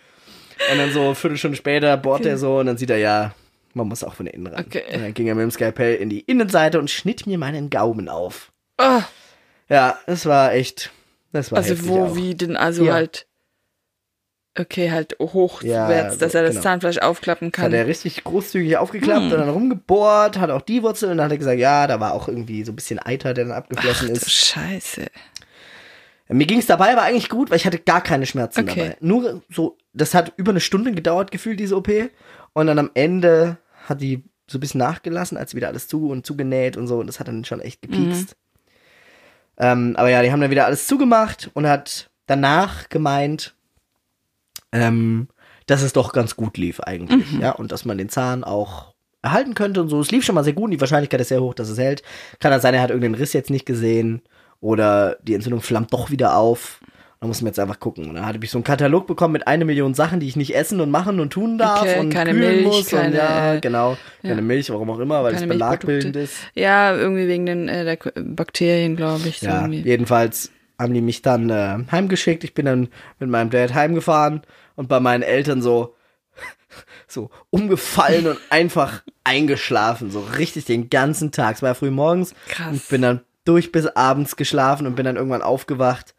Und 0.72 0.78
dann 0.78 0.92
so 0.92 1.02
eine 1.02 1.16
Viertelstunde 1.16 1.58
später 1.58 1.98
bohrt 1.98 2.26
er 2.26 2.38
so 2.38 2.60
und 2.60 2.66
dann 2.66 2.78
sieht 2.78 2.90
er, 2.90 2.98
ja, 2.98 3.34
man 3.78 3.88
muss 3.88 4.04
auch 4.04 4.14
von 4.16 4.28
innen 4.28 4.48
ran. 4.48 4.66
Okay. 4.66 4.84
Und 4.94 5.02
dann 5.02 5.14
ging 5.14 5.28
er 5.28 5.36
mit 5.36 5.44
dem 5.44 5.52
Skalpell 5.52 5.96
in 5.96 6.10
die 6.10 6.20
Innenseite 6.22 6.80
und 6.80 6.90
schnitt 6.92 7.26
mir 7.28 7.38
meinen 7.38 7.70
Gaumen 7.70 8.10
auf. 8.10 8.52
Ah, 8.78 9.04
Ja, 9.70 9.98
das 10.06 10.26
war 10.26 10.54
echt, 10.54 10.92
das 11.32 11.52
war 11.52 11.60
also 11.60 11.88
wo, 11.88 12.04
auch. 12.06 12.16
wie 12.16 12.36
denn, 12.36 12.56
also 12.58 12.84
Hier. 12.84 12.94
halt, 12.94 13.28
okay, 14.58 14.92
halt 14.92 15.16
hochwärts, 15.20 16.14
Ja, 16.16 16.16
dass 16.20 16.34
er 16.34 16.42
das 16.44 16.52
genau. 16.52 16.64
Zahnfleisch 16.64 16.98
aufklappen 17.00 17.52
Das 17.52 17.60
hat 17.60 17.66
kann. 17.72 17.74
er 17.74 17.86
richtig 17.88 18.24
großzügig 18.24 18.78
aufgeklappt 18.78 19.26
Hm. 19.26 19.32
und 19.32 19.38
dann 19.40 19.50
rumgebohrt, 19.50 20.38
hat 20.40 20.50
auch 20.50 20.62
die 20.62 20.82
Wurzel 20.84 21.12
und 21.12 21.18
dann 21.18 21.26
hat 21.26 21.32
er 21.32 21.38
gesagt, 21.38 21.60
ja, 21.60 21.86
da 21.88 22.00
war 22.00 22.14
auch 22.14 22.28
irgendwie 22.28 22.64
so 22.64 22.72
ein 22.72 22.76
bisschen 22.76 23.00
Eiter, 23.00 23.34
der 23.34 23.46
dann 23.46 23.54
abgeflossen 23.54 24.10
Ach, 24.12 24.16
ist. 24.16 24.32
Scheiße. 24.32 25.06
Mir 26.30 26.46
ging 26.46 26.60
es 26.60 26.66
dabei 26.66 26.92
aber 26.92 27.04
eigentlich 27.04 27.30
gut, 27.30 27.50
weil 27.50 27.56
ich 27.58 27.66
hatte 27.66 27.80
gar 27.80 28.02
keine 28.02 28.26
Schmerzen 28.26 28.62
Okay. 28.68 28.80
dabei. 28.82 28.98
Nur 29.00 29.42
so, 29.50 29.78
das 29.94 30.14
hat 30.14 30.34
über 30.36 30.52
eine 30.52 30.60
Stunde 30.60 30.92
gedauert, 30.92 31.32
gefühlt, 31.32 31.58
diese 31.60 31.78
OP. 31.78 31.90
Und 32.52 32.68
dann 32.68 32.80
am 32.80 32.92
Ende 32.96 33.58
hat 33.88 34.02
die 34.02 34.24
so 34.50 34.58
ein 34.58 34.62
bisschen 34.62 34.80
nachgelassen, 34.80 35.38
als 35.38 35.56
wieder 35.56 35.68
alles 35.68 35.88
zu 35.88 36.10
und 36.10 36.26
zugenäht 36.26 36.78
und 36.78 36.88
so. 36.88 37.00
Und 37.00 37.08
das 37.08 37.20
hat 37.20 37.28
dann 37.28 37.46
schon 37.46 37.60
echt 37.60 37.82
gepiekst. 37.82 38.36
Ähm, 39.58 39.96
aber 39.98 40.10
ja, 40.10 40.22
die 40.22 40.32
haben 40.32 40.40
dann 40.40 40.52
wieder 40.52 40.66
alles 40.66 40.88
zugemacht 40.88 41.50
und 41.54 41.68
hat 41.68 42.10
danach 42.28 42.90
gemeint, 42.90 43.56
ähm, 44.72 45.28
dass 45.66 45.82
es 45.82 45.94
doch 45.94 46.14
ganz 46.14 46.36
gut 46.36 46.58
lief 46.58 46.80
eigentlich, 46.80 47.26
ja, 47.42 47.52
und 47.52 47.72
dass 47.72 47.84
man 47.84 47.98
den 47.98 48.10
Zahn 48.10 48.44
auch 48.44 48.94
erhalten 49.22 49.56
könnte 49.56 49.82
und 49.82 49.90
so. 49.90 50.00
Es 50.00 50.12
lief 50.12 50.24
schon 50.24 50.36
mal 50.36 50.44
sehr 50.44 50.54
gut 50.54 50.66
und 50.66 50.72
die 50.72 50.80
Wahrscheinlichkeit 50.82 51.20
ist 51.20 51.30
sehr 51.30 51.42
hoch, 51.42 51.54
dass 51.54 51.70
es 51.70 51.78
hält. 51.78 52.04
Kann 52.40 52.52
dann 52.52 52.62
sein, 52.62 52.74
er 52.74 52.82
hat 52.82 52.92
irgendeinen 52.92 53.16
Riss 53.16 53.34
jetzt 53.34 53.50
nicht 53.50 53.66
gesehen 53.66 54.22
oder 54.60 55.18
die 55.24 55.34
Entzündung 55.34 55.62
flammt 55.62 55.92
doch 55.92 56.10
wieder 56.12 56.38
auf. 56.38 56.80
Da 57.20 57.26
muss 57.26 57.42
man 57.42 57.48
jetzt 57.48 57.60
einfach 57.60 57.80
gucken. 57.80 58.10
Und 58.10 58.16
dann 58.16 58.26
hatte 58.28 58.38
ich 58.42 58.52
so 58.52 58.60
einen 58.60 58.64
Katalog 58.64 59.08
bekommen 59.08 59.32
mit 59.34 59.48
eine 59.48 59.66
Million 59.66 59.96
Sachen, 59.96 60.20
die 60.20 60.28
ich 60.28 60.36
nicht 60.36 60.56
essen 60.56 60.80
und 60.82 60.92
machen 60.92 61.20
und 61.20 61.34
tun 61.34 61.58
darf 61.58 61.82
Okay, 61.82 62.00
und 62.00 62.10
keine 62.12 62.32
kühlen 62.32 62.56
Milch, 62.58 62.66
muss 62.66 62.88
keine, 62.88 63.08
und 63.08 63.14
ja, 63.16 63.54
äh, 63.56 63.60
genau, 63.60 63.98
keine 64.22 64.42
Milch, 64.44 64.70
warum 64.70 64.90
auch 64.92 65.00
immer, 65.00 65.24
weil 65.24 65.34
es 65.34 65.48
belagbildend 65.48 66.16
ist. 66.16 66.36
Ja, 66.54 66.96
irgendwie 66.96 67.28
wegen 67.28 67.48
den 67.48 67.68
äh, 67.70 67.84
der 67.86 68.12
Bakterien, 68.22 68.96
glaube 68.96 69.28
ich. 69.28 69.40
So 69.40 69.48
Ja, 69.48 69.62
irgendwie. 69.62 69.82
jedenfalls 69.82 70.52
haben 70.78 70.94
die 70.94 71.02
mich 71.02 71.24
dann 71.24 71.50
äh, 71.50 71.80
heimgeschickt. 71.92 72.44
Ich 72.44 72.54
bin 72.54 72.66
dann 72.68 72.90
mit 73.18 73.30
meinem 73.30 73.50
Dad 73.50 73.74
heimgefahren 73.74 74.42
und 74.76 74.88
bei 74.88 75.00
meinen 75.00 75.24
Eltern 75.24 75.64
so 75.64 75.96
so 77.08 77.32
umgefallen 77.50 78.28
und 78.28 78.38
einfach 78.52 79.02
eingeschlafen, 79.24 80.12
so 80.12 80.20
richtig 80.38 80.66
den 80.66 80.92
ganzen 80.92 81.32
Tag. 81.32 81.56
Es 81.56 81.62
war 81.64 81.70
ja 81.70 81.74
früh 81.74 81.90
morgens 81.90 82.36
Krass. 82.48 82.74
und 82.74 82.90
bin 82.90 83.02
dann 83.02 83.22
durch 83.44 83.72
bis 83.72 83.88
abends 83.88 84.36
geschlafen 84.36 84.86
und 84.86 84.96
bin 84.96 85.06
dann 85.06 85.16
irgendwann 85.16 85.42
aufgewacht 85.42 86.14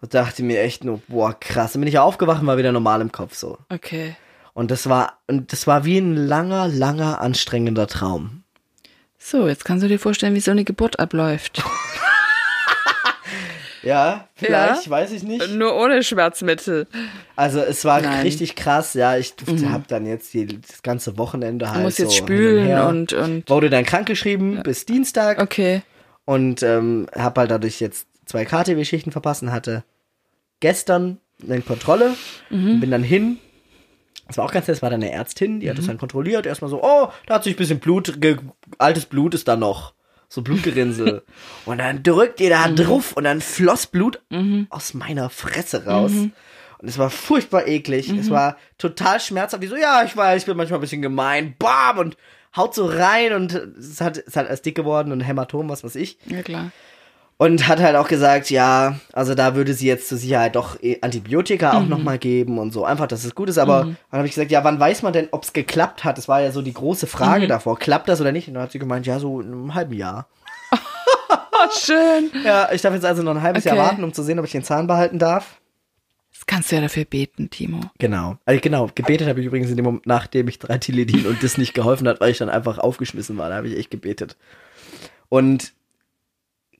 und 0.00 0.14
dachte 0.14 0.42
mir 0.42 0.60
echt 0.62 0.84
nur, 0.84 1.00
boah, 1.08 1.38
krass. 1.38 1.72
Dann 1.72 1.80
bin 1.80 1.88
ich 1.88 1.98
aufgewacht 1.98 2.40
und 2.40 2.46
war 2.46 2.58
wieder 2.58 2.72
normal 2.72 3.00
im 3.00 3.12
Kopf 3.12 3.34
so. 3.34 3.58
Okay. 3.68 4.16
Und 4.54 4.70
das 4.70 4.88
war 4.88 5.18
und 5.28 5.52
das 5.52 5.66
war 5.66 5.84
wie 5.84 5.98
ein 5.98 6.16
langer, 6.16 6.68
langer 6.68 7.20
anstrengender 7.20 7.86
Traum. 7.86 8.42
So, 9.18 9.46
jetzt 9.48 9.64
kannst 9.64 9.84
du 9.84 9.88
dir 9.88 9.98
vorstellen, 9.98 10.34
wie 10.34 10.40
so 10.40 10.50
eine 10.50 10.64
Geburt 10.64 10.98
abläuft. 10.98 11.62
Ja, 13.84 14.28
vielleicht, 14.34 14.86
Ja. 14.86 14.90
weiß 14.90 15.12
ich 15.12 15.22
nicht. 15.22 15.50
Nur 15.54 15.76
ohne 15.76 16.02
Schmerzmittel. 16.02 16.88
Also 17.36 17.60
es 17.60 17.84
war 17.84 18.00
Nein. 18.00 18.22
richtig 18.22 18.56
krass, 18.56 18.94
ja. 18.94 19.16
Ich 19.16 19.36
durfte, 19.36 19.70
hab 19.70 19.86
dann 19.86 20.04
jetzt 20.04 20.34
die, 20.34 20.46
das 20.60 20.82
ganze 20.82 21.16
Wochenende 21.16 21.68
halt 21.68 21.78
Du 21.78 21.82
musst 21.82 21.98
so 21.98 22.02
jetzt 22.02 22.16
spülen 22.16 22.76
und, 22.80 23.12
und. 23.12 23.48
wurde 23.48 23.70
dann 23.70 23.84
krankgeschrieben 23.84 24.62
bis 24.64 24.84
Dienstag 24.84 25.40
Okay. 25.40 25.82
und 26.24 26.62
ähm, 26.64 27.06
habe 27.16 27.40
halt 27.42 27.50
dadurch 27.52 27.78
jetzt 27.80 28.08
zwei 28.28 28.44
KTW-Schichten 28.44 29.10
verpasst 29.10 29.42
und 29.42 29.50
hatte 29.52 29.82
gestern 30.60 31.18
eine 31.42 31.60
Kontrolle 31.62 32.14
Mhm. 32.50 32.80
bin 32.80 32.90
dann 32.90 33.02
hin. 33.02 33.38
Das 34.26 34.36
war 34.36 34.44
auch 34.44 34.52
ganz 34.52 34.66
nett, 34.68 34.76
das 34.76 34.82
war 34.82 34.90
dann 34.90 35.02
eine 35.02 35.10
Ärztin, 35.12 35.60
die 35.60 35.70
hat 35.70 35.78
das 35.78 35.84
Mhm. 35.86 35.88
dann 35.90 35.98
kontrolliert. 35.98 36.44
Erstmal 36.46 36.70
so, 36.70 36.82
oh, 36.82 37.08
da 37.26 37.34
hat 37.34 37.44
sich 37.44 37.54
ein 37.54 37.58
bisschen 37.58 37.78
Blut, 37.80 38.20
ge 38.20 38.36
altes 38.76 39.06
Blut 39.06 39.34
ist 39.34 39.48
da 39.48 39.56
noch. 39.56 39.94
So 40.28 40.42
Blutgerinnsel. 40.42 41.22
und 41.64 41.78
dann 41.78 42.02
drückt 42.02 42.40
ihr 42.40 42.50
da 42.50 42.68
Mhm. 42.68 42.76
drauf 42.76 43.12
und 43.16 43.24
dann 43.24 43.40
floss 43.40 43.86
Blut 43.86 44.20
aus 44.68 44.92
meiner 44.94 45.30
Fresse 45.30 45.86
raus. 45.86 46.10
Mhm. 46.12 46.32
Und 46.80 46.86
es 46.88 46.98
war 46.98 47.08
furchtbar 47.10 47.66
eklig. 47.66 48.10
Es 48.10 48.30
war 48.30 48.56
total 48.76 49.18
schmerzhaft. 49.20 49.62
Die 49.62 49.66
so, 49.68 49.74
ja, 49.76 50.04
ich 50.04 50.16
weiß, 50.16 50.42
ich 50.42 50.46
bin 50.46 50.56
manchmal 50.56 50.78
ein 50.78 50.82
bisschen 50.82 51.02
gemein. 51.02 51.56
Bam! 51.58 51.98
Und 51.98 52.16
haut 52.56 52.74
so 52.74 52.86
rein 52.86 53.32
und 53.32 53.52
es 53.52 54.00
hat, 54.00 54.18
es 54.18 54.36
hat 54.36 54.48
erst 54.48 54.64
dick 54.66 54.74
geworden 54.76 55.10
und 55.12 55.20
Hämatom, 55.22 55.68
was 55.70 55.82
weiß 55.82 55.96
ich. 55.96 56.18
Ja, 56.26 56.42
klar. 56.42 56.70
Und 57.40 57.68
hat 57.68 57.78
halt 57.78 57.94
auch 57.94 58.08
gesagt, 58.08 58.50
ja, 58.50 58.98
also 59.12 59.36
da 59.36 59.54
würde 59.54 59.72
sie 59.72 59.86
jetzt 59.86 60.08
zur 60.08 60.18
Sicherheit 60.18 60.56
doch 60.56 60.82
eh 60.82 60.98
Antibiotika 61.02 61.78
auch 61.78 61.86
nochmal 61.86 62.18
geben 62.18 62.58
und 62.58 62.72
so. 62.72 62.84
Einfach, 62.84 63.06
dass 63.06 63.24
es 63.24 63.36
gut 63.36 63.48
ist. 63.48 63.58
Aber 63.58 63.84
dann 63.84 63.96
habe 64.18 64.26
ich 64.26 64.34
gesagt, 64.34 64.50
ja, 64.50 64.64
wann 64.64 64.80
weiß 64.80 65.02
man 65.02 65.12
denn, 65.12 65.28
ob 65.30 65.44
es 65.44 65.52
geklappt 65.52 66.04
hat? 66.04 66.18
Das 66.18 66.26
war 66.26 66.40
ja 66.40 66.50
so 66.50 66.62
die 66.62 66.72
große 66.74 67.06
Frage 67.06 67.46
davor. 67.46 67.78
Klappt 67.78 68.08
das 68.08 68.20
oder 68.20 68.32
nicht? 68.32 68.48
Und 68.48 68.54
dann 68.54 68.64
hat 68.64 68.72
sie 68.72 68.80
gemeint, 68.80 69.06
ja, 69.06 69.20
so 69.20 69.40
in 69.40 69.52
einem 69.52 69.74
halben 69.74 69.94
Jahr. 69.94 70.26
Oh, 71.30 71.70
schön. 71.76 72.30
Ja, 72.44 72.70
ich 72.72 72.82
darf 72.82 72.94
jetzt 72.94 73.04
also 73.04 73.22
noch 73.24 73.34
ein 73.34 73.42
halbes 73.42 73.66
Okay. 73.66 73.74
Jahr 73.74 73.84
warten, 73.88 74.04
um 74.04 74.12
zu 74.12 74.22
sehen, 74.22 74.38
ob 74.38 74.44
ich 74.44 74.52
den 74.52 74.62
Zahn 74.62 74.86
behalten 74.86 75.18
darf. 75.18 75.60
Das 76.32 76.46
kannst 76.46 76.70
du 76.70 76.76
ja 76.76 76.82
dafür 76.82 77.04
beten, 77.04 77.50
Timo. 77.50 77.80
Genau. 77.98 78.36
Also 78.44 78.60
genau, 78.60 78.88
gebetet 78.94 79.28
habe 79.28 79.40
ich 79.40 79.46
übrigens 79.46 79.68
in 79.68 79.76
dem 79.76 79.84
Moment, 79.84 80.06
nachdem 80.06 80.46
ich 80.46 80.60
drei 80.60 80.78
Tilidin 80.78 81.26
und 81.26 81.42
das 81.42 81.58
nicht 81.58 81.74
geholfen 81.74 82.06
hat, 82.06 82.20
weil 82.20 82.30
ich 82.30 82.38
dann 82.38 82.48
einfach 82.48 82.78
aufgeschmissen 82.78 83.36
war. 83.38 83.48
Da 83.48 83.56
habe 83.56 83.66
ich 83.66 83.76
echt 83.76 83.90
gebetet. 83.90 84.36
Und 85.28 85.72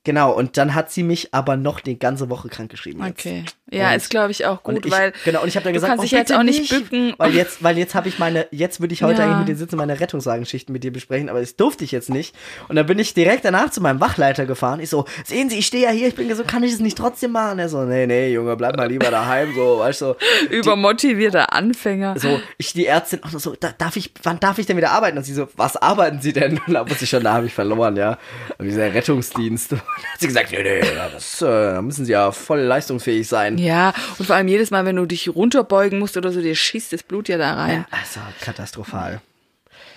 genau, 0.08 0.32
und 0.32 0.56
dann 0.56 0.74
hat 0.74 0.90
sie 0.90 1.02
mich 1.02 1.34
aber 1.34 1.58
noch 1.58 1.80
die 1.80 1.98
ganze 1.98 2.30
Woche 2.30 2.48
krank 2.48 2.70
geschrieben. 2.70 3.04
Jetzt. 3.04 3.20
Okay. 3.20 3.44
Ja, 3.70 3.90
Und- 3.90 3.96
ist, 3.96 4.08
glaube 4.08 4.30
ich, 4.30 4.46
auch 4.46 4.62
gut, 4.62 4.86
ich, 4.86 4.90
weil 4.90 5.12
genau, 5.26 5.42
und 5.42 5.48
ich 5.48 5.56
habe 5.56 5.64
dann 5.64 5.74
du 5.74 5.76
gesagt, 5.76 5.90
kannst 5.90 6.00
oh, 6.00 6.02
dich 6.04 6.12
jetzt 6.12 6.32
auch 6.32 6.42
nicht 6.42 6.70
bücken. 6.70 7.12
Weil 7.18 7.34
jetzt, 7.34 7.62
weil 7.62 7.76
jetzt 7.76 7.94
habe 7.94 8.08
ich 8.08 8.18
meine, 8.18 8.46
jetzt 8.50 8.80
würde 8.80 8.94
ich 8.94 9.02
heute 9.02 9.20
Ja. 9.20 9.26
eigentlich 9.26 9.38
mit 9.40 9.48
dir 9.48 9.56
sitzen, 9.56 9.76
meine 9.76 10.00
Rettungswagenschichten 10.00 10.72
mit 10.72 10.82
dir 10.82 10.90
besprechen, 10.90 11.28
aber 11.28 11.40
das 11.40 11.56
durfte 11.56 11.84
ich 11.84 11.92
jetzt 11.92 12.08
nicht. 12.08 12.34
Und 12.68 12.76
dann 12.76 12.86
bin 12.86 12.98
ich 12.98 13.12
direkt 13.12 13.44
danach 13.44 13.68
zu 13.68 13.82
meinem 13.82 14.00
Wachleiter 14.00 14.46
gefahren. 14.46 14.80
Ich 14.80 14.88
so, 14.88 15.04
sehen 15.24 15.50
Sie, 15.50 15.58
ich 15.58 15.66
stehe 15.66 15.84
ja 15.84 15.90
hier, 15.90 16.08
ich 16.08 16.14
bin 16.14 16.34
so, 16.34 16.44
kann 16.44 16.62
ich 16.62 16.72
es 16.72 16.80
nicht 16.80 16.96
trotzdem 16.96 17.32
machen? 17.32 17.58
Er 17.58 17.68
so, 17.68 17.82
nee, 17.82 18.06
nee, 18.06 18.32
Junge, 18.32 18.56
bleib 18.56 18.78
mal 18.78 18.88
lieber 18.88 19.10
daheim, 19.10 19.54
so, 19.54 19.80
weißt 19.80 20.00
du, 20.00 20.06
so. 20.06 20.16
übermotivierter 20.48 21.52
Anfänger. 21.52 22.18
So, 22.18 22.40
ich 22.56 22.72
die 22.72 22.86
Ärztin 22.86 23.20
auch 23.22 23.28
so, 23.38 23.54
da, 23.54 23.72
darf 23.76 23.96
ich, 23.96 24.12
wann 24.22 24.40
darf 24.40 24.56
ich 24.58 24.64
denn 24.64 24.78
wieder 24.78 24.92
arbeiten? 24.92 25.18
Und 25.18 25.24
sie 25.24 25.34
so, 25.34 25.46
was 25.56 25.76
arbeiten 25.76 26.22
Sie 26.22 26.32
denn? 26.32 26.58
Und 26.66 26.72
da 26.72 26.88
wusste 26.88 27.04
ich 27.04 27.10
schon, 27.10 27.22
da 27.22 27.34
habe 27.34 27.46
ich 27.46 27.52
verloren, 27.52 27.96
ja. 27.96 28.16
Und 28.56 28.64
dieser 28.64 28.94
Rettungsdienst. 28.94 29.74
Hat 30.12 30.20
sie 30.20 30.26
gesagt, 30.26 30.50
nee, 30.52 30.62
nee, 30.62 30.80
das, 31.12 31.42
äh, 31.42 31.46
da 31.46 31.82
müssen 31.82 32.04
Sie 32.04 32.12
ja 32.12 32.32
voll 32.32 32.60
leistungsfähig 32.60 33.26
sein. 33.28 33.58
Ja, 33.58 33.92
und 34.18 34.26
vor 34.26 34.36
allem 34.36 34.48
jedes 34.48 34.70
Mal, 34.70 34.84
wenn 34.84 34.96
du 34.96 35.06
dich 35.06 35.28
runterbeugen 35.28 35.98
musst 35.98 36.16
oder 36.16 36.32
so, 36.32 36.40
dir 36.40 36.54
schießt 36.54 36.92
das 36.92 37.02
Blut 37.02 37.28
ja 37.28 37.38
da 37.38 37.54
rein. 37.54 37.86
Also, 37.90 38.20
katastrophal. 38.40 39.20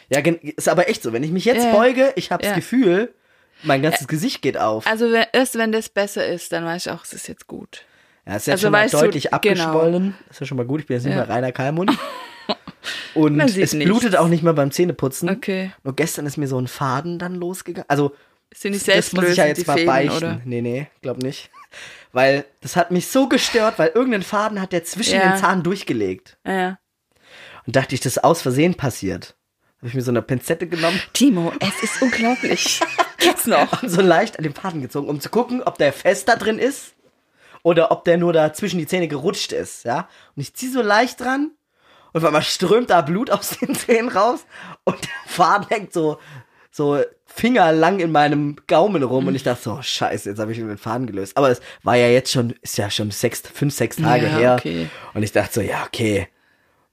Ja, 0.09 0.19
ist 0.41 0.67
aber 0.67 0.89
echt 0.89 1.03
so. 1.03 1.13
Wenn 1.13 1.23
ich 1.23 1.31
mich 1.31 1.45
jetzt 1.45 1.63
Ja. 1.65 1.71
beuge, 1.73 2.11
ich 2.15 2.31
habe 2.31 2.43
das 2.43 2.49
Ja. 2.51 2.55
Gefühl, 2.55 3.13
mein 3.63 3.81
ganzes 3.81 4.07
Gesicht 4.07 4.41
geht 4.41 4.57
auf. 4.57 4.85
Also 4.87 5.11
wenn, 5.11 5.25
erst 5.31 5.57
wenn 5.57 5.71
das 5.71 5.87
besser 5.89 6.25
ist, 6.25 6.51
dann 6.51 6.65
weiß 6.65 6.85
ich 6.87 6.91
auch, 6.91 7.03
es 7.05 7.13
ist 7.13 7.27
jetzt 7.27 7.47
gut. 7.47 7.85
Ja, 8.25 8.35
ist 8.35 8.47
jetzt 8.47 8.53
also 8.55 8.65
schon 8.67 8.71
mal 8.73 8.83
weißt 8.85 8.93
du, 8.95 8.97
deutlich 8.99 9.23
genau. 9.25 9.35
abgeschwollen. 9.37 10.15
Ist 10.29 10.39
ja 10.41 10.45
schon 10.45 10.57
mal 10.57 10.65
gut. 10.65 10.81
Ich 10.81 10.87
bin 10.87 10.95
jetzt 10.97 11.05
nicht 11.05 11.15
Ja. 11.15 11.21
mehr 11.25 11.29
reiner 11.29 11.51
Kalmund. 11.51 11.91
Und 13.13 13.39
es 13.39 13.55
nichts. 13.55 13.77
blutet 13.77 14.15
auch 14.15 14.27
nicht 14.27 14.43
mehr 14.43 14.53
beim 14.53 14.71
Zähneputzen. 14.71 15.29
Okay. 15.29 15.71
Nur 15.83 15.95
gestern 15.95 16.25
ist 16.25 16.37
mir 16.37 16.47
so 16.47 16.57
ein 16.59 16.67
Faden 16.67 17.19
dann 17.19 17.35
losgegangen. 17.35 17.85
Also, 17.89 18.15
Sind 18.53 18.73
nicht 18.73 18.87
das 18.87 19.13
muss 19.13 19.25
ich 19.29 19.37
ja 19.37 19.45
jetzt 19.45 19.61
die 19.61 19.65
mal 19.65 19.73
Fäden, 19.73 19.87
beichten. 19.87 20.17
oder? 20.17 20.41
Nee, 20.45 20.61
nee, 20.61 20.87
glaub 21.01 21.17
nicht. 21.17 21.49
Weil 22.11 22.45
das 22.61 22.75
hat 22.75 22.91
mich 22.91 23.07
so 23.07 23.29
gestört, 23.29 23.79
weil 23.79 23.89
irgendein 23.95 24.23
Faden 24.23 24.59
hat 24.61 24.73
der 24.73 24.83
zwischen 24.83 25.15
Ja. 25.15 25.31
den 25.31 25.39
Zahn 25.39 25.63
durchgelegt. 25.63 26.37
Ja. 26.45 26.77
Und 27.65 27.75
dachte 27.75 27.95
ich, 27.95 28.01
das 28.01 28.17
ist 28.17 28.23
aus 28.23 28.41
Versehen 28.41 28.75
passiert. 28.75 29.35
Habe 29.77 29.87
ich 29.87 29.93
mir 29.93 30.01
so 30.01 30.11
eine 30.11 30.21
Pinzette 30.21 30.67
genommen 30.67 31.01
Timo, 31.13 31.53
es 31.59 31.81
ist 31.83 32.01
unglaublich. 32.01 32.81
Geht's 33.17 33.45
noch? 33.47 33.81
und 33.83 33.89
so 33.89 34.01
leicht 34.01 34.37
an 34.37 34.43
den 34.43 34.53
Faden 34.53 34.81
gezogen, 34.81 35.07
um 35.07 35.19
zu 35.21 35.29
gucken, 35.29 35.63
ob 35.63 35.77
der 35.77 35.93
fest 35.93 36.27
da 36.27 36.35
drin 36.35 36.59
ist 36.59 36.93
oder 37.63 37.91
ob 37.91 38.03
der 38.03 38.17
nur 38.17 38.33
da 38.33 38.51
zwischen 38.53 38.77
die 38.79 38.87
Zähne 38.87 39.07
gerutscht 39.07 39.53
ist, 39.53 39.85
ja. 39.85 40.09
Und 40.35 40.41
ich 40.41 40.53
ziehe 40.53 40.71
so 40.71 40.81
leicht 40.81 41.19
dran 41.21 41.51
und 42.11 42.19
auf 42.21 42.25
einmal 42.25 42.41
strömt 42.43 42.89
da 42.89 43.01
Blut 43.01 43.29
aus 43.31 43.57
den 43.59 43.73
Zähnen 43.73 44.09
raus 44.09 44.45
und 44.83 45.01
der 45.01 45.11
Faden 45.31 45.67
hängt 45.69 45.93
so, 45.93 46.19
so 46.71 47.01
fingerlang 47.33 47.99
in 47.99 48.11
meinem 48.11 48.55
Gaumen 48.67 49.03
rum 49.03 49.27
und 49.27 49.35
ich 49.35 49.43
dachte 49.43 49.61
so, 49.63 49.79
scheiße, 49.81 50.29
jetzt 50.29 50.39
habe 50.39 50.51
ich 50.51 50.57
den 50.57 50.77
Faden 50.77 51.07
gelöst. 51.07 51.37
Aber 51.37 51.49
es 51.49 51.61
war 51.83 51.95
ja 51.95 52.07
jetzt 52.07 52.31
schon, 52.31 52.53
ist 52.61 52.77
ja 52.77 52.89
schon 52.89 53.11
sechs, 53.11 53.41
fünf, 53.53 53.73
sechs 53.73 53.95
Tage 53.97 54.25
Ja, 54.27 54.37
her. 54.37 54.55
okay. 54.59 54.87
Und 55.13 55.23
ich 55.23 55.31
dachte 55.31 55.53
so, 55.53 55.61
ja, 55.61 55.83
okay. 55.85 56.27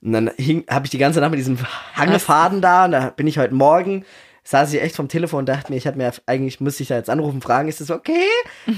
Und 0.01 0.13
dann 0.13 0.31
hing, 0.37 0.65
habe 0.71 0.87
ich 0.87 0.91
die 0.91 0.99
ganze 0.99 1.21
Nacht 1.21 1.31
mit 1.31 1.41
diesem 1.41 1.59
Hangefaden 1.95 2.61
da 2.61 2.85
und 2.85 2.93
da 2.93 3.11
bin 3.11 3.27
ich 3.27 3.39
heute 3.39 3.55
Morgen, 3.55 4.05
saß 4.45 4.73
ich 4.73 4.81
echt 4.81 4.95
vom 4.97 5.09
Telefon 5.09 5.41
und 5.41 5.49
dachte 5.49 5.73
mir, 5.73 5.77
ich 5.77 5.87
habe 5.87 5.99
mir 5.99 6.13
eigentlich, 6.27 6.61
müsste 6.61 6.83
ich 6.85 6.89
da 6.89 6.97
jetzt 6.97 7.11
anrufen, 7.11 7.43
fragen, 7.43 7.69
ist 7.69 7.81
das 7.81 7.91
okay? 7.91 8.25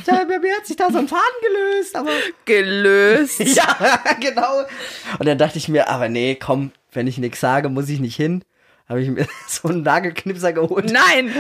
Da, 0.06 0.24
mir, 0.24 0.40
mir 0.40 0.56
hat 0.56 0.66
sich 0.66 0.76
da 0.76 0.90
so 0.90 0.98
ein 0.98 1.08
Faden 1.08 1.22
gelöst, 1.42 1.94
aber 1.94 2.10
Gelöst. 2.46 3.38
ja, 3.40 3.76
genau. 4.20 4.62
Und 5.18 5.26
dann 5.26 5.38
dachte 5.38 5.58
ich 5.58 5.68
mir, 5.68 5.88
aber 5.88 6.08
nee, 6.08 6.34
komm, 6.34 6.72
wenn 6.92 7.06
ich 7.06 7.18
nichts 7.18 7.38
sage, 7.40 7.68
muss 7.68 7.88
ich 7.88 8.00
nicht 8.00 8.16
hin. 8.16 8.42
Habe 8.90 9.00
ich 9.02 9.08
mir 9.08 9.26
so 9.48 9.68
einen 9.68 9.82
Nagelknipser 9.82 10.52
geholt. 10.52 10.92
Nein, 10.92 11.32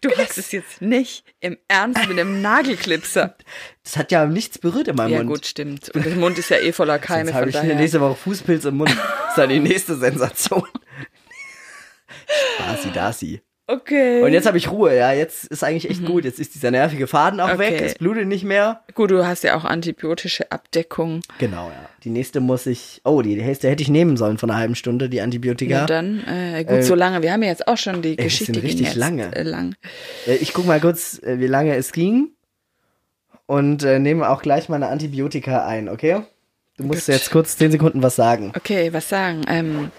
du 0.00 0.10
hast 0.18 0.36
es 0.36 0.50
jetzt 0.52 0.82
nicht 0.82 1.24
im 1.40 1.56
Ernst 1.68 2.08
mit 2.08 2.18
einem 2.18 2.42
Nagelklipser. 2.42 3.36
Das 3.84 3.96
hat 3.96 4.10
ja 4.12 4.26
nichts 4.26 4.58
berührt 4.58 4.88
in 4.88 4.96
meinem 4.96 5.12
Ja 5.12 5.18
Mund. 5.18 5.28
gut, 5.30 5.46
stimmt. 5.46 5.90
Und 5.94 6.04
der 6.04 6.16
Mund 6.16 6.36
ist 6.38 6.50
ja 6.50 6.58
eh 6.58 6.72
voller 6.72 6.98
Keime, 6.98 7.26
Jetzt 7.30 7.34
habe 7.34 7.44
von 7.44 7.48
ich 7.50 7.54
daher. 7.54 7.76
nächste 7.76 8.00
Woche 8.00 8.16
Fußpilz 8.16 8.64
im 8.64 8.76
Mund. 8.78 8.90
Das 8.90 9.28
ist 9.30 9.38
dann 9.38 9.48
die 9.48 9.60
nächste 9.60 9.94
Sensation. 9.96 10.64
Spasi 12.56 12.90
dasi. 12.92 13.40
Okay. 13.70 14.22
Und 14.22 14.32
jetzt 14.32 14.46
habe 14.46 14.56
ich 14.56 14.70
Ruhe, 14.70 14.96
ja. 14.96 15.12
Jetzt 15.12 15.44
ist 15.44 15.62
eigentlich 15.62 15.90
echt 15.90 16.04
gut. 16.06 16.24
Jetzt 16.24 16.40
ist 16.40 16.54
dieser 16.54 16.70
nervige 16.70 17.06
Faden 17.06 17.38
auch 17.38 17.58
weg. 17.58 17.72
Mhm. 17.72 17.76
Okay. 17.76 17.84
Es 17.84 17.94
blutet 17.96 18.26
nicht 18.26 18.42
mehr. 18.42 18.80
Gut, 18.94 19.10
du 19.10 19.26
hast 19.26 19.44
ja 19.44 19.56
auch 19.56 19.64
antibiotische 19.66 20.50
Abdeckung. 20.50 21.20
Genau, 21.38 21.68
ja. 21.68 21.88
Die 22.02 22.08
nächste 22.08 22.40
muss 22.40 22.64
ich. 22.64 23.02
Oh, 23.04 23.20
die 23.20 23.36
nächste 23.36 23.68
hätte 23.68 23.82
ich 23.82 23.90
nehmen 23.90 24.16
sollen 24.16 24.38
von 24.38 24.50
einer 24.50 24.58
halben 24.58 24.74
Stunde, 24.74 25.10
die 25.10 25.20
Antibiotika. 25.20 25.80
Ja. 25.80 25.86
dann, 25.86 26.24
äh, 26.26 26.64
gut, 26.64 26.82
so 26.82 26.94
lange. 26.94 27.20
Wir 27.22 27.30
haben 27.30 27.42
ja 27.42 27.50
jetzt 27.50 27.68
auch 27.68 27.76
schon 27.76 28.00
die 28.00 28.16
das 28.16 28.24
Geschichte 28.24 28.54
sind 28.54 28.62
richtig 28.64 28.86
jetzt, 28.86 28.96
lange. 28.96 29.36
Äh, 29.36 29.42
lang. 29.42 29.74
Äh, 30.26 30.36
Ich 30.36 30.54
guck 30.54 30.64
mal 30.66 30.80
kurz, 30.80 31.22
äh, 31.22 31.38
wie 31.38 31.46
lange 31.46 31.76
es 31.76 31.92
ging. 31.92 32.30
und 33.44 33.82
äh, 33.84 33.98
nehme 33.98 34.30
auch 34.30 34.40
gleich 34.42 34.68
meine 34.70 34.88
Antibiotika 34.88 35.66
ein, 35.66 35.88
okay? 35.90 36.22
Du 36.78 36.84
musst 36.84 37.06
Gut. 37.06 37.14
jetzt 37.16 37.30
kurz 37.30 37.56
10 37.56 37.72
Sekunden 37.72 38.02
was 38.02 38.16
sagen. 38.16 38.52
Okay, 38.56 38.92
was 38.92 39.08
sagen? 39.08 39.42
Ähm, 39.48 39.90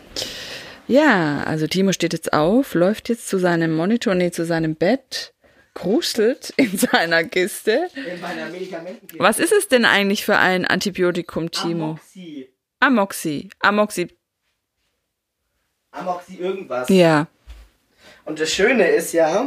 ja, 0.89 1.43
also 1.43 1.67
Timo 1.67 1.93
steht 1.93 2.13
jetzt 2.13 2.33
auf, 2.33 2.73
läuft 2.73 3.09
jetzt 3.09 3.27
zu 3.27 3.37
seinem 3.37 3.75
Monitor, 3.75 4.15
nee, 4.15 4.31
zu 4.31 4.43
seinem 4.45 4.75
Bett, 4.75 5.33
krustelt 5.75 6.49
in 6.57 6.77
seiner 6.77 7.23
Kiste. 7.23 7.87
In 7.95 8.19
meiner 8.19 8.47
Medikamentenkiste. 8.49 9.23
Was 9.23 9.39
ist 9.39 9.53
es 9.53 9.67
denn 9.67 9.85
eigentlich 9.85 10.25
für 10.25 10.37
ein 10.37 10.65
Antibiotikum, 10.65 11.51
Timo? 11.51 11.99
Amoxi. 12.79 13.49
Amoxi. 13.59 14.07
Amoxi 15.91 16.35
irgendwas. 16.35 16.89
Ja, 16.89 17.27
Und 18.25 18.39
das 18.39 18.51
Schöne 18.51 18.87
ist 18.87 19.13
ja. 19.13 19.45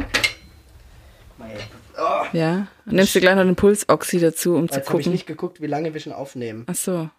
Oh, 1.97 2.25
ja. 2.33 2.67
Nimmst 2.85 3.13
du 3.15 3.19
gleich 3.19 3.35
noch 3.35 3.43
den 3.43 3.55
Pulsoxy 3.55 4.19
dazu, 4.19 4.55
um 4.55 4.69
zu 4.69 4.77
jetzt 4.77 4.89
habe 4.89 4.99
ich 4.99 5.05
gucken. 5.05 5.11
nicht 5.11 5.27
geguckt, 5.27 5.61
wie 5.61 5.67
lange 5.67 5.93
wir 5.93 6.01
schon 6.01 6.13
aufnehmen. 6.13 6.65
Ach 6.67 6.75
so. 6.75 7.09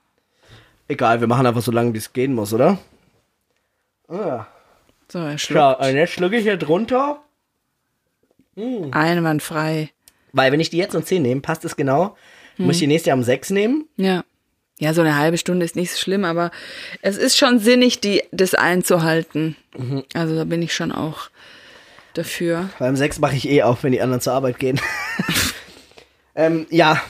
Egal, 0.89 1.21
wir 1.21 1.29
machen 1.29 1.47
einfach 1.47 1.63
so 1.63 1.71
lange, 1.73 1.93
wie 1.95 1.99
es 1.99 2.13
gehen 2.13 2.35
muss, 2.35 2.53
oder? 2.53 2.79
Ah. 4.09 4.47
So, 5.09 5.19
er 5.19 5.39
Schau, 5.39 5.75
schluckt. 5.75 5.81
und 5.81 5.97
jetzt 5.97 6.13
schlucke 6.13 6.37
ich 6.37 6.43
hier 6.43 6.57
drunter. 6.57 7.23
Einwandfrei. 8.57 9.91
Weil 10.33 10.53
wenn 10.53 10.61
ich 10.61 10.71
die 10.71 10.79
jetzt 10.79 10.95
um 10.95 11.05
10 11.05 11.23
nehme, 11.23 11.41
passt 11.41 11.65
es 11.65 11.77
genau. 11.77 12.17
Muss 12.57 12.77
ich 12.77 12.81
die 12.81 12.87
nächste 12.87 13.13
um 13.13 13.23
6 13.23 13.51
nehmen? 13.51 13.89
Ja. 13.97 14.25
Ja, 14.81 14.93
so 14.93 15.03
eine 15.03 15.17
halbe 15.17 15.39
Stunde 15.39 15.65
ist 15.65 15.77
nicht 15.77 15.93
so 15.93 15.99
schlimm, 15.99 16.25
aber 16.25 16.51
es 17.01 17.17
ist 17.17 17.39
schon 17.39 17.61
sinnig, 17.61 18.01
die, 18.01 18.23
das 18.33 18.55
einzuhalten. 18.55 19.57
Mhm. 19.77 20.03
Also 20.15 20.35
da 20.35 20.45
bin 20.45 20.63
ich 20.63 20.75
schon 20.75 20.91
auch 20.91 21.31
dafür. 22.15 22.71
Beim 22.81 22.97
6 22.97 23.21
mache 23.21 23.37
ich 23.37 23.49
eh 23.49 23.63
auf, 23.63 23.85
wenn 23.85 23.93
die 23.93 24.01
anderen 24.01 24.21
zur 24.21 24.33
Arbeit 24.33 24.59
gehen. 24.59 24.81
ähm, 26.35 26.67
ja, 26.71 27.01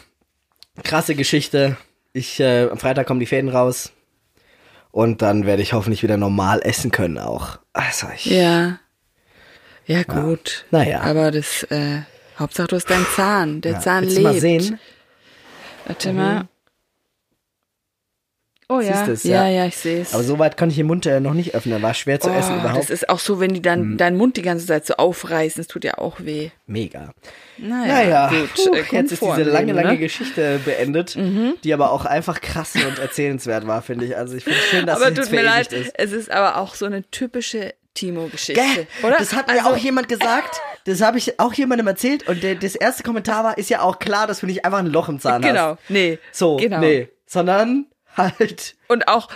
krasse 0.83 1.15
Geschichte. 1.15 1.79
Ich, 2.13 2.39
äh, 2.39 2.69
am 2.71 2.79
Freitag 2.79 3.07
kommen 3.07 3.21
die 3.21 3.27
Fäden 3.27 3.49
raus. 3.49 3.94
Und 4.95 5.23
dann 5.23 5.45
werde 5.45 5.61
ich 5.61 5.73
hoffentlich 5.73 6.05
wieder 6.05 6.17
normal 6.17 6.61
essen 6.63 6.93
können 6.93 7.19
auch. 7.19 7.59
Also 7.73 8.07
ich, 8.15 8.27
Ja. 8.27 8.79
Ja, 9.87 10.05
gut. 10.05 10.67
Naja. 10.71 11.01
Aber 11.01 11.33
das, 11.33 11.65
äh, 11.65 12.03
Hauptsache 12.39 12.69
du 12.69 12.77
hast 12.77 12.89
deinen 12.89 13.07
Zahn. 13.17 13.61
Der 13.61 13.73
ja. 13.73 13.81
Zahn 13.81 14.05
Willst 14.05 14.19
lebt. 14.19 14.25
mal 14.25 14.39
sehen? 14.39 14.79
Warte 15.87 16.13
mal. 16.13 16.49
Oh 18.69 18.81
ja. 18.81 19.05
Siehst 19.05 19.25
ja, 19.27 19.47
ja. 19.47 19.51
ja, 19.63 19.67
ich 19.67 19.77
sehe 19.77 20.01
es. 20.03 20.15
Aber 20.15 20.23
so 20.23 20.39
weit 20.39 20.57
konnte 20.57 20.73
ich 20.73 20.77
den 20.79 20.87
Mund 20.87 21.05
äh, 21.07 21.21
noch 21.21 21.35
nicht 21.35 21.55
öffnen. 21.55 21.83
War 21.83 21.93
schwer 21.95 22.19
zu 22.21 22.31
essen 22.31 22.55
Oh, 22.57 22.61
überhaupt. 22.61 22.79
das 22.83 22.91
ist 22.91 23.09
auch 23.09 23.19
so, 23.19 23.39
wenn 23.41 23.53
die 23.53 23.61
dann 23.63 23.97
deinen 23.99 24.17
Mund 24.17 24.37
die 24.39 24.43
ganze 24.43 24.67
Zeit 24.67 24.87
so 24.87 24.95
aufreißen, 24.95 25.61
das 25.61 25.67
tut 25.69 25.85
ja 25.85 25.99
auch 25.99 26.21
weh. 26.21 26.51
Mega. 26.67 27.11
Naja, 27.59 27.87
Naja, 27.95 28.29
gut. 28.31 28.55
puh, 28.55 28.75
äh, 28.75 28.85
jetzt 28.93 29.13
ist 29.13 29.23
diese 29.23 29.43
lange, 29.43 29.73
lange 29.73 29.89
ne? 29.89 29.95
Mhm. 29.95 30.01
Geschichte 30.01 30.61
beendet, 30.65 31.17
die 31.63 31.75
aber 31.75 31.93
auch 31.93 32.05
einfach 32.07 32.41
krass 32.41 32.75
und 32.75 32.99
erzählenswert 32.99 33.67
war, 33.67 33.83
finde 33.83 34.07
ich. 34.07 34.17
Also 34.17 34.35
ich 34.37 34.45
finde 34.45 34.59
es 34.59 34.65
schön, 34.67 34.87
dass 34.87 34.97
Aber 35.01 35.13
es 35.13 35.19
tut 35.19 35.31
mir 35.31 35.43
leid, 35.43 35.73
ist. 35.73 35.93
es 35.97 36.13
ist 36.13 36.31
aber 36.31 36.57
auch 36.59 36.75
so 36.75 36.87
eine 36.87 37.03
typische 37.11 37.75
Timo-Geschichte. 37.95 38.63
Oder? 39.03 39.17
Das 39.19 39.35
hat 39.35 39.47
mir 39.47 39.59
Also- 39.59 39.71
auch 39.71 39.77
jemand 39.77 40.09
gesagt. 40.09 40.61
Das 40.87 41.01
habe 41.01 41.17
ich 41.19 41.39
auch 41.39 41.53
jemandem 41.55 41.87
erzählt. 41.87 42.27
Und 42.29 42.43
der, 42.43 42.55
das 42.57 42.75
erste 42.75 43.03
Kommentar 43.03 43.45
war, 43.45 43.57
ist 43.59 43.71
ja 43.71 43.83
auch 43.83 43.99
klar, 43.99 44.27
dass 44.27 44.41
du 44.41 44.47
nicht 44.47 44.65
einfach 44.65 44.79
ein 44.81 44.87
Loch 44.87 45.09
im 45.09 45.21
Zahn 45.21 45.43
Genau, 45.43 45.73
hast. 45.77 45.91
nee. 45.91 46.19
So, 46.33 46.57
genau. 46.57 46.81
nee. 46.81 47.09
Sondern 47.27 47.87
halt. 48.17 48.77
Und 48.89 49.09
auch 49.09 49.29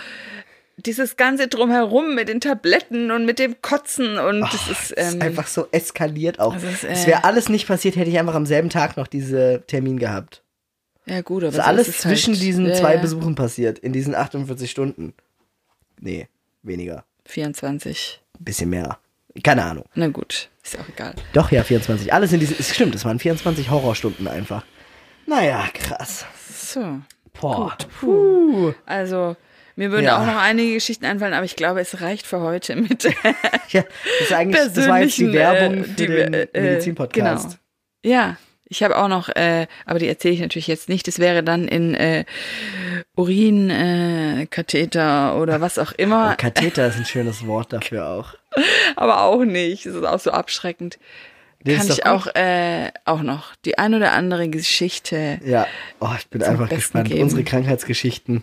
dieses 0.77 1.17
ganze 1.17 1.49
Drumherum 1.49 2.15
mit 2.15 2.29
den 2.29 2.41
Tabletten 2.41 3.11
und 3.11 3.25
mit 3.27 3.39
dem 3.41 3.61
Kotzen 3.63 4.17
und 4.19 4.41
das 4.43 4.55
ist, 4.71 4.93
Es 4.93 5.09
ist 5.09 5.15
ähm, 5.15 5.23
einfach 5.23 5.49
so 5.49 5.67
eskaliert 5.73 6.39
auch. 6.39 6.55
ist, 6.57 6.85
äh, 6.85 6.89
Es 6.93 7.07
wäre 7.07 7.25
alles 7.25 7.49
nicht 7.49 7.67
passiert, 7.67 7.97
hätte 7.97 8.11
ich 8.11 8.19
einfach 8.19 8.35
am 8.37 8.47
selben 8.47 8.71
Tag 8.71 8.97
noch 8.97 9.09
diese 9.09 9.65
Termin 9.67 9.99
gehabt. 9.99 10.43
ja 11.07 11.21
gut, 11.23 11.43
aber 11.43 11.51
Das 11.51 11.59
ist 11.59 11.65
so 11.65 11.69
alles 11.69 11.89
es 11.89 11.99
zwischen 11.99 12.35
halt. 12.35 12.43
diesen 12.43 12.67
ja, 12.67 12.75
zwei 12.75 12.95
ja. 12.95 13.01
Besuchen 13.01 13.35
passiert. 13.35 13.81
In 13.81 13.93
diesen 13.93 14.15
48 14.15 14.71
Stunden. 14.71 15.15
Nee, 16.01 16.29
weniger. 16.63 17.05
24. 17.27 18.21
Ein 18.39 18.45
bisschen 18.45 18.71
mehr. 18.71 18.99
Keine 19.43 19.65
Ahnung. 19.65 19.85
Na 19.95 20.07
gut, 20.09 20.49
ist 20.63 20.79
auch 20.79 20.89
egal. 20.89 21.15
Doch, 21.33 21.51
ja, 21.51 21.65
24. 21.65 22.13
Alles 22.13 22.33
in 22.33 22.39
diesen. 22.41 22.57
Es 22.59 22.73
stimmt, 22.75 22.95
es 22.95 23.05
waren 23.05 23.19
24 23.19 23.69
Horrorstunden 23.71 24.29
einfach. 24.29 24.65
Naja, 25.27 25.67
krass. 25.75 26.25
So. 26.57 27.01
Boah. 27.41 27.77
Puh. 28.01 28.73
Also, 28.87 29.37
mir 29.77 29.91
würden 29.91 30.07
Ja. 30.07 30.21
auch 30.21 30.27
noch 30.27 30.37
einige 30.41 30.75
Geschichten 30.75 31.05
einfallen, 31.05 31.35
aber 31.35 31.45
ich 31.45 31.57
glaube, 31.57 31.81
es 31.81 32.01
reicht 32.01 32.27
für 32.27 32.41
heute 32.41 32.75
mit 32.77 33.05
Ja, 33.71 33.83
das 33.83 33.85
ist 34.21 34.33
eigentlich 34.33 34.73
das 34.75 34.89
war 34.89 35.01
jetzt 35.01 35.17
die 35.19 35.25
persönlichen, 35.25 35.33
Werbung 35.33 35.79
äh, 35.79 35.85
für 35.85 35.91
die- 35.95 36.07
den 36.07 36.35
äh, 36.35 36.49
Medizin-Podcast. 36.61 37.59
Genau. 38.03 38.15
Ja, 38.17 38.37
ich 38.71 38.83
habe 38.83 38.97
auch 38.99 39.09
noch, 39.09 39.29
äh, 39.31 39.67
aber 39.87 39.99
die 39.99 40.09
erzähle 40.09 40.35
ich 40.35 40.41
natürlich 40.41 40.67
jetzt 40.67 40.89
nicht. 40.89 41.07
Das 41.09 41.19
wäre 41.19 41.43
dann 41.43 41.69
in 41.69 41.95
äh, 41.95 42.25
Urinkatheter 43.17 44.41
äh, 44.43 44.47
Katheter 44.47 45.41
oder 45.41 45.61
was 45.61 45.79
auch 45.79 45.93
immer, 45.93 46.35
Katheter 46.37 46.87
ist 46.89 46.97
ein 46.97 47.05
schönes 47.05 47.47
Wort 47.47 47.73
dafür 47.73 48.09
auch. 48.09 48.35
aber 48.97 49.23
auch 49.23 49.45
nicht. 49.45 49.87
Das 49.87 49.95
ist 49.95 50.05
auch 50.05 50.21
so 50.21 50.31
abschreckend. 50.31 50.99
Das 51.65 51.79
Kann 51.79 51.89
ich 51.89 52.07
auch 52.07 52.27
äh, 52.35 52.91
auch 53.05 53.23
noch 53.23 53.55
die 53.65 53.79
ein 53.79 53.95
oder 53.95 54.13
andere 54.13 54.49
Geschichte. 54.49 55.41
Ja, 55.45 55.67
oh, 56.01 56.09
ich 56.17 56.29
bin 56.29 56.43
einfach 56.43 56.69
Besten 56.69 56.77
gespannt. 56.77 57.09
geben. 57.09 57.23
Unsere 57.23 57.43
Krankheitsgeschichten 57.43 58.41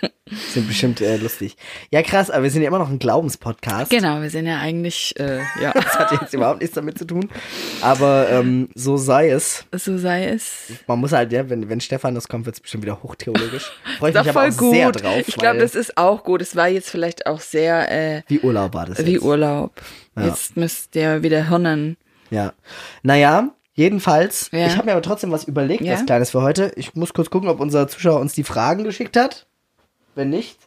sind 0.52 0.66
bestimmt 0.66 1.02
äh, 1.02 1.18
lustig. 1.18 1.56
Ja, 1.90 2.02
krass, 2.02 2.30
aber 2.30 2.44
wir 2.44 2.50
sind 2.50 2.62
ja 2.62 2.68
immer 2.68 2.78
noch 2.78 2.88
ein 2.88 2.98
Glaubenspodcast. 2.98 3.90
Genau, 3.90 4.22
wir 4.22 4.30
sind 4.30 4.46
ja 4.46 4.58
eigentlich, 4.60 5.14
äh, 5.20 5.40
ja, 5.60 5.72
Das 5.74 5.98
hat 5.98 6.12
jetzt 6.12 6.32
überhaupt 6.32 6.62
nichts 6.62 6.74
damit 6.74 6.96
zu 6.96 7.04
tun. 7.06 7.28
Aber 7.82 8.30
ähm, 8.30 8.70
so 8.74 8.96
sei 8.96 9.28
es. 9.28 9.66
so 9.72 9.98
sei 9.98 10.28
es. 10.28 10.72
Man 10.86 11.00
muss 11.00 11.12
halt, 11.12 11.32
ja, 11.32 11.50
wenn, 11.50 11.68
wenn 11.68 11.80
Stefan 11.82 12.14
das 12.14 12.28
kommt, 12.28 12.46
wird 12.46 12.56
es 12.56 12.60
bestimmt 12.60 12.84
wieder 12.84 13.02
hochtheologisch. 13.02 13.72
Freue 13.98 14.10
ich 14.10 14.16
mich 14.16 14.30
aber 14.30 14.32
voll 14.32 14.48
auch 14.48 14.72
sehr 14.72 14.86
gut. 14.86 15.02
drauf. 15.02 15.22
ich 15.26 15.36
glaube, 15.36 15.58
das 15.58 15.74
ist 15.74 15.98
auch 15.98 16.24
gut. 16.24 16.40
Es 16.40 16.56
war 16.56 16.68
jetzt 16.68 16.88
vielleicht 16.88 17.26
auch 17.26 17.40
sehr 17.40 17.90
äh, 17.92 18.22
Wie 18.28 18.40
Urlaub 18.40 18.72
war 18.72 18.86
das 18.86 19.04
wie 19.04 19.12
jetzt. 19.12 19.22
Urlaub. 19.22 19.82
Ja. 20.16 20.28
Jetzt 20.28 20.56
müsst 20.56 20.96
ihr 20.96 21.22
wieder 21.22 21.50
hirnen. 21.50 21.98
Ja. 22.30 22.52
Naja, 23.02 23.50
jedenfalls, 23.74 24.50
Ja. 24.52 24.66
ich 24.66 24.76
habe 24.76 24.86
mir 24.86 24.92
aber 24.92 25.02
trotzdem 25.02 25.30
was 25.32 25.44
überlegt, 25.44 25.82
Ja. 25.82 25.94
was 25.94 26.06
Kleines 26.06 26.30
für 26.30 26.42
heute. 26.42 26.72
Ich 26.76 26.94
muss 26.94 27.12
kurz 27.14 27.30
gucken, 27.30 27.48
ob 27.48 27.60
unser 27.60 27.88
Zuschauer 27.88 28.20
uns 28.20 28.32
die 28.34 28.44
Fragen 28.44 28.84
geschickt 28.84 29.16
hat. 29.16 29.46
Wenn 30.14 30.30
nicht, 30.30 30.58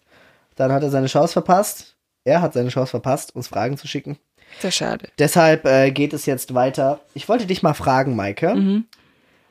dann 0.56 0.72
hat 0.72 0.84
er 0.84 0.90
seine 0.90 1.08
Chance 1.08 1.34
verpasst. 1.34 1.96
Er 2.26 2.42
hat 2.42 2.54
seine 2.54 2.70
Chance 2.70 2.92
verpasst, 2.92 3.36
uns 3.36 3.48
Fragen 3.48 3.78
zu 3.78 3.88
schicken. 3.88 4.18
Sehr 4.60 4.72
schade. 4.72 5.10
Deshalb 5.20 5.66
äh, 5.66 5.92
geht 5.92 6.14
es 6.14 6.26
jetzt 6.26 6.54
weiter. 6.54 7.00
Ich 7.14 7.28
wollte 7.30 7.46
dich 7.46 7.64
mal 7.64 7.74
fragen, 7.74 8.16
Maike. 8.16 8.56
Mhm. 8.56 8.86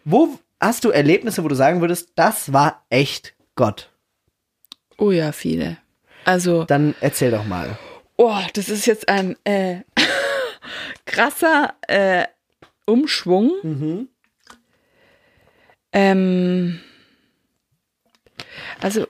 Wo 0.05 0.39
hast 0.61 0.85
du 0.85 0.91
Erlebnisse, 0.91 1.43
wo 1.45 1.49
du 1.49 1.55
sagen 1.55 1.81
würdest, 1.81 2.11
das 2.17 2.53
war 2.53 2.83
echt 2.91 3.35
Gott? 3.57 3.91
Oh 4.99 5.11
ja, 5.11 5.33
viele. 5.33 5.77
Also, 6.25 6.65
Dann 6.65 6.95
erzähl 7.01 7.31
doch 7.31 7.45
mal. 7.45 7.79
oh, 8.17 8.39
das 8.55 8.69
ist 8.69 8.87
jetzt 8.87 9.09
ein 9.09 9.37
äh, 9.45 9.81
krasser 11.05 11.75
äh, 11.89 12.25
Umschwung. 12.87 13.53
Mhm. 13.63 14.09
Ähm, 15.93 16.81
also, 18.81 19.07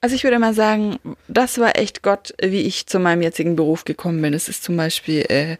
also 0.00 0.14
ich 0.14 0.24
würde 0.24 0.38
mal 0.38 0.54
sagen, 0.54 0.98
das 1.28 1.58
war 1.58 1.78
echt 1.78 2.02
Gott, 2.02 2.34
wie 2.40 2.62
ich 2.62 2.86
zu 2.86 2.98
meinem 2.98 3.22
jetzigen 3.22 3.56
Beruf 3.56 3.84
gekommen 3.84 4.20
bin. 4.22 4.34
Es 4.34 4.48
ist 4.48 4.64
zum 4.64 4.76
Beispiel, 4.76 5.26
äh, 5.28 5.56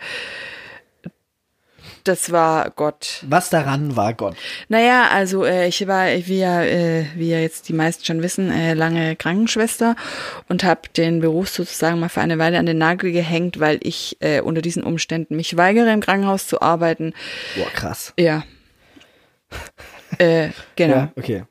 das 2.08 2.32
war 2.32 2.70
Gott. 2.70 3.24
Was 3.28 3.50
daran 3.50 3.96
war 3.96 4.14
Gott? 4.14 4.36
Naja, 4.68 5.08
also 5.12 5.44
äh, 5.44 5.68
ich 5.68 5.86
war, 5.86 6.06
wie 6.06 6.38
ja, 6.38 6.62
äh, 6.62 7.06
wie 7.14 7.30
ja 7.30 7.38
jetzt 7.38 7.68
die 7.68 7.72
meisten 7.72 8.04
schon 8.04 8.22
wissen, 8.22 8.50
äh, 8.50 8.74
lange 8.74 9.16
Krankenschwester 9.16 9.96
und 10.48 10.64
habe 10.64 10.82
den 10.96 11.20
Beruf 11.20 11.48
sozusagen 11.48 12.00
mal 12.00 12.08
für 12.08 12.20
eine 12.20 12.38
Weile 12.38 12.58
an 12.58 12.66
den 12.66 12.78
Nagel 12.78 13.12
gehängt, 13.12 13.60
weil 13.60 13.78
ich 13.82 14.16
äh, 14.20 14.40
unter 14.40 14.62
diesen 14.62 14.82
Umständen 14.82 15.36
mich 15.36 15.56
weigere, 15.56 15.92
im 15.92 16.00
Krankenhaus 16.00 16.46
zu 16.46 16.60
arbeiten. 16.60 17.12
Boah, 17.56 17.70
krass. 17.70 18.12
Ja. 18.18 18.44
äh, 20.18 20.50
genau. 20.76 20.96
Ja, 20.96 21.12
okay. 21.16 21.44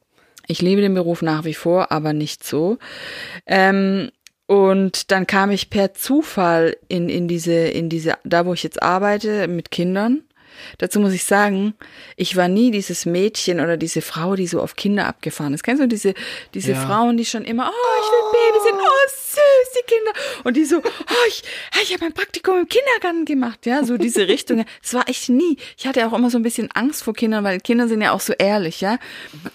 Ich 0.48 0.62
liebe 0.62 0.82
den 0.82 0.94
Beruf 0.94 1.22
nach 1.22 1.44
wie 1.44 1.54
vor, 1.56 1.92
aber 1.92 2.14
nicht 2.14 2.44
so. 2.44 2.78
Ähm, 3.48 4.12
und 4.48 5.12
dann 5.12 5.26
kam 5.26 5.50
ich 5.50 5.70
per 5.70 5.94
Zufall 5.94 6.78
in, 6.88 7.10
in 7.10 7.28
diese, 7.28 7.54
in 7.54 7.90
diese, 7.90 8.16
da 8.24 8.46
wo 8.46 8.54
ich 8.54 8.64
jetzt 8.64 8.84
arbeite, 8.84 9.48
mit 9.48 9.72
Kindern. 9.72 10.22
Dazu 10.78 11.00
muss 11.00 11.14
ich 11.14 11.24
sagen, 11.24 11.74
ich 12.16 12.36
war 12.36 12.48
nie 12.48 12.72
dieses 12.72 13.06
Mädchen 13.06 13.60
oder 13.60 13.78
diese 13.78 14.02
Frau, 14.02 14.36
die 14.36 14.48
so 14.48 14.62
auf 14.62 14.76
Kinder 14.76 15.08
abgefahren 15.08 15.54
ist. 15.54 15.64
Kennst 15.64 15.82
du 15.82 15.88
diese, 15.88 16.14
diese 16.54 16.72
Ja. 16.74 16.86
Frauen, 16.86 17.18
die 17.18 17.26
schon 17.26 17.46
immer, 17.46 17.70
oh, 17.72 18.02
ich 18.02 18.12
will 18.12 18.52
Babysitten, 18.52 18.80
oh, 18.80 19.10
süß, 19.10 19.74
die 19.80 19.94
Kinder. 19.94 20.12
Und 20.44 20.58
die 20.58 20.66
so, 20.66 20.78
oh, 20.78 21.28
ich, 21.28 21.44
ich 21.84 21.94
habe 21.94 22.06
mein 22.06 22.14
Praktikum 22.14 22.60
im 22.60 22.68
Kindergarten 22.68 23.26
gemacht. 23.26 23.66
Ja, 23.66 23.84
so 23.84 23.98
diese 23.98 24.28
Richtung. 24.28 24.66
Das 24.82 24.94
war 24.94 25.04
ich 25.08 25.30
nie. 25.30 25.58
Ich 25.78 25.88
hatte 25.88 26.06
auch 26.08 26.14
immer 26.14 26.30
so 26.30 26.38
ein 26.38 26.44
bisschen 26.44 26.70
Angst 26.74 27.04
vor 27.04 27.14
Kindern, 27.14 27.44
weil 27.44 27.60
Kinder 27.60 27.88
sind 27.88 28.02
ja 28.02 28.12
auch 28.12 28.22
so 28.22 28.34
ehrlich, 28.34 28.82
ja. 28.82 28.98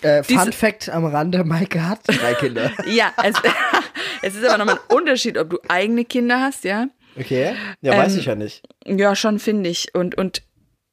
Äh, 0.03 0.23
Fun 0.23 0.37
Diese- 0.39 0.53
Fact 0.53 0.89
am 0.89 1.05
Rande, 1.07 1.45
Maike 1.45 1.87
hat 1.89 2.01
drei 2.07 2.35
Kinder. 2.35 2.71
Ja, 2.87 3.13
es, 3.23 3.35
es 4.23 4.35
ist 4.35 4.45
aber 4.45 4.59
nochmal 4.59 4.79
ein 4.89 4.97
Unterschied, 4.97 5.39
ob 5.39 5.51
du 5.51 5.59
eigene 5.69 6.05
Kinder 6.05 6.41
hast, 6.41 6.65
ja. 6.65 6.87
Okay. 7.19 7.55
Ja, 7.83 7.97
weiß 7.97 8.15
Ähm, 8.15 8.19
ich 8.21 8.25
ja 8.27 8.35
nicht. 8.35 8.63
Ja, 8.87 9.15
schon 9.17 9.39
finde 9.39 9.69
ich. 9.71 9.95
Und, 9.95 10.17
und 10.17 10.43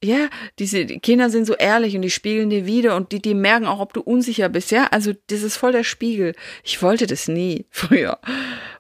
ja, 0.04 0.30
diese 0.60 0.86
die 0.86 1.00
Kinder 1.00 1.30
sind 1.30 1.46
so 1.46 1.56
ehrlich 1.56 1.96
und 1.96 2.04
die 2.04 2.12
spiegeln 2.12 2.50
dir 2.50 2.66
wieder 2.66 2.96
und 2.96 3.12
die, 3.12 3.22
die 3.22 3.34
merken 3.34 3.66
auch, 3.66 3.80
ob 3.80 3.94
du 3.94 4.02
unsicher 4.02 4.50
bist, 4.50 4.72
ja. 4.72 4.88
Also 4.92 5.14
das 5.28 5.42
ist 5.42 5.58
voll 5.58 5.72
der 5.72 5.84
Spiegel. 5.84 6.36
Ich 6.64 6.82
wollte 6.82 7.08
das 7.08 7.28
nie 7.28 7.66
früher. 7.72 8.20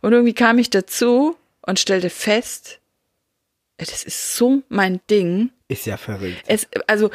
Und 0.02 0.14
irgendwie 0.14 0.34
kam 0.34 0.60
ich 0.60 0.70
dazu 0.70 1.36
und 1.62 1.80
stellte 1.80 2.10
fest, 2.10 2.80
das 3.78 4.04
ist 4.04 4.36
so 4.36 4.64
mein 4.70 5.00
Ding. 5.10 5.52
Ist 5.68 5.86
ja 5.86 5.98
verrückt. 5.98 6.44
Es, 6.48 6.68
also 6.88 7.12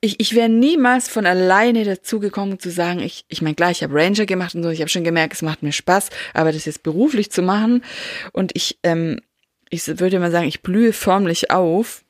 ich, 0.00 0.18
ich 0.18 0.34
wäre 0.34 0.48
niemals 0.48 1.08
von 1.08 1.26
alleine 1.26 1.84
dazu 1.84 2.20
gekommen 2.20 2.58
zu 2.58 2.70
sagen, 2.70 3.00
ich, 3.00 3.24
ich 3.28 3.42
meine, 3.42 3.54
klar, 3.54 3.70
ich 3.70 3.82
habe 3.82 3.94
Ranger 3.94 4.24
gemacht 4.24 4.54
und 4.54 4.62
so, 4.62 4.70
ich 4.70 4.80
habe 4.80 4.88
schon 4.88 5.04
gemerkt, 5.04 5.34
es 5.34 5.42
macht 5.42 5.62
mir 5.62 5.72
Spaß, 5.72 6.08
aber 6.32 6.52
das 6.52 6.64
jetzt 6.64 6.82
beruflich 6.82 7.30
zu 7.30 7.42
machen 7.42 7.84
und 8.32 8.52
ich, 8.54 8.78
ähm, 8.82 9.20
ich 9.68 9.86
würde 9.86 10.18
mal 10.18 10.30
sagen, 10.30 10.48
ich 10.48 10.62
blühe 10.62 10.92
förmlich 10.92 11.50
auf. 11.50 12.02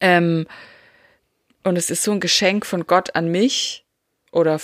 Ähm, 0.00 0.46
und 1.64 1.76
es 1.76 1.90
ist 1.90 2.02
so 2.02 2.12
ein 2.12 2.20
Geschenk 2.20 2.64
von 2.66 2.86
Gott 2.86 3.14
an 3.16 3.28
mich 3.30 3.84
oder 4.32 4.60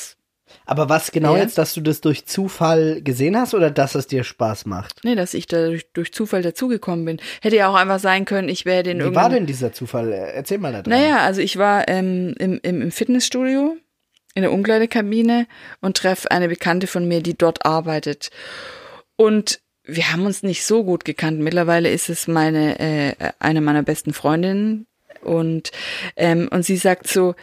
Aber 0.66 0.88
was 0.88 1.10
genau 1.12 1.34
Ja. 1.36 1.42
jetzt, 1.42 1.56
dass 1.58 1.72
du 1.74 1.80
das 1.80 2.00
durch 2.00 2.26
Zufall 2.26 3.00
gesehen 3.02 3.36
hast 3.36 3.54
oder 3.54 3.70
dass 3.70 3.94
es 3.94 4.06
dir 4.06 4.22
Spaß 4.22 4.66
macht? 4.66 5.00
nee, 5.04 5.14
dass 5.14 5.34
ich 5.34 5.46
da 5.46 5.66
durch, 5.66 5.90
durch 5.92 6.12
Zufall 6.12 6.42
dazugekommen 6.42 7.04
bin. 7.04 7.20
Hätte 7.40 7.56
ja 7.56 7.68
auch 7.68 7.74
einfach 7.74 7.98
sein 7.98 8.24
können, 8.24 8.48
ich 8.48 8.64
wäre 8.66 8.82
den 8.82 8.98
Wie 8.98 9.02
irgendwann. 9.04 9.22
war 9.24 9.30
denn 9.30 9.46
dieser 9.46 9.72
Zufall? 9.72 10.12
Erzähl 10.12 10.58
mal 10.58 10.72
da 10.72 10.82
dran. 10.82 10.90
Naja, 10.98 11.18
also 11.24 11.40
ich 11.40 11.56
war 11.58 11.88
ähm, 11.88 12.34
im, 12.38 12.60
im, 12.62 12.82
im 12.82 12.90
Fitnessstudio 12.92 13.76
in 14.34 14.42
der 14.42 14.52
Umkleidekabine 14.52 15.46
und 15.80 15.96
treffe 15.96 16.30
eine 16.30 16.48
Bekannte 16.48 16.86
von 16.86 17.06
mir, 17.08 17.22
die 17.22 17.36
dort 17.36 17.64
arbeitet. 17.66 18.30
Und 19.16 19.60
wir 19.84 20.12
haben 20.12 20.24
uns 20.26 20.42
nicht 20.42 20.64
so 20.64 20.84
gut 20.84 21.04
gekannt. 21.04 21.40
Mittlerweile 21.40 21.90
ist 21.90 22.08
es 22.08 22.28
meine 22.28 22.78
äh, 22.78 23.14
eine 23.40 23.60
meiner 23.60 23.82
besten 23.82 24.12
Freundinnen 24.12 24.86
und 25.22 25.72
ähm, 26.16 26.48
und 26.50 26.64
sie 26.64 26.76
sagt 26.76 27.08
so, 27.08 27.34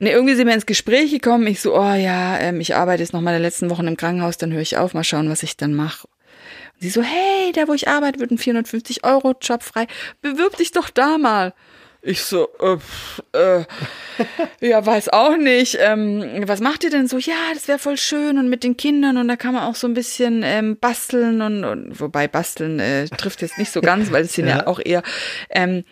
ne, 0.00 0.10
irgendwie 0.10 0.34
sind 0.34 0.46
wir 0.46 0.54
ins 0.54 0.66
Gespräch 0.66 1.10
gekommen. 1.10 1.46
Ich 1.46 1.60
so, 1.60 1.74
oh 1.74 1.94
ja, 1.94 2.38
ähm, 2.38 2.60
ich 2.60 2.74
arbeite 2.74 3.02
jetzt 3.02 3.12
noch 3.12 3.20
meine 3.20 3.38
letzten 3.38 3.70
Wochen 3.70 3.86
im 3.86 3.96
Krankenhaus, 3.96 4.36
dann 4.36 4.52
höre 4.52 4.62
ich 4.62 4.76
auf, 4.76 4.94
mal 4.94 5.04
schauen, 5.04 5.30
was 5.30 5.42
ich 5.42 5.56
dann 5.56 5.74
mache. 5.74 6.08
Und 6.74 6.80
sie 6.80 6.90
so, 6.90 7.02
hey, 7.02 7.52
da 7.52 7.68
wo 7.68 7.74
ich 7.74 7.88
arbeite, 7.88 8.20
wird 8.20 8.30
ein 8.30 8.38
450 8.38 9.04
Euro 9.04 9.34
Job 9.40 9.62
frei. 9.62 9.86
Bewirb 10.22 10.56
dich 10.56 10.72
doch 10.72 10.90
da 10.90 11.18
mal. 11.18 11.54
Ich 12.06 12.22
so, 12.22 12.48
äh, 12.60 12.76
äh, 13.38 13.64
ja, 14.60 14.84
weiß 14.84 15.08
auch 15.08 15.38
nicht. 15.38 15.78
Ähm, 15.80 16.42
was 16.46 16.60
macht 16.60 16.84
ihr 16.84 16.90
denn 16.90 17.08
so? 17.08 17.16
Ja, 17.16 17.34
das 17.54 17.66
wäre 17.66 17.78
voll 17.78 17.96
schön 17.96 18.38
und 18.38 18.50
mit 18.50 18.62
den 18.62 18.76
Kindern 18.76 19.16
und 19.16 19.26
da 19.26 19.36
kann 19.36 19.54
man 19.54 19.62
auch 19.62 19.74
so 19.74 19.86
ein 19.86 19.94
bisschen 19.94 20.42
ähm, 20.44 20.76
basteln 20.76 21.40
und, 21.40 21.64
und 21.64 21.98
wobei 21.98 22.28
basteln 22.28 22.78
äh, 22.78 23.08
trifft 23.08 23.40
jetzt 23.40 23.56
nicht 23.56 23.72
so 23.72 23.80
ganz, 23.80 24.12
weil 24.12 24.24
es 24.24 24.34
sind 24.34 24.48
ja. 24.48 24.58
Ja. 24.58 24.66
auch 24.66 24.80
eher 24.84 25.02
ähm, 25.48 25.84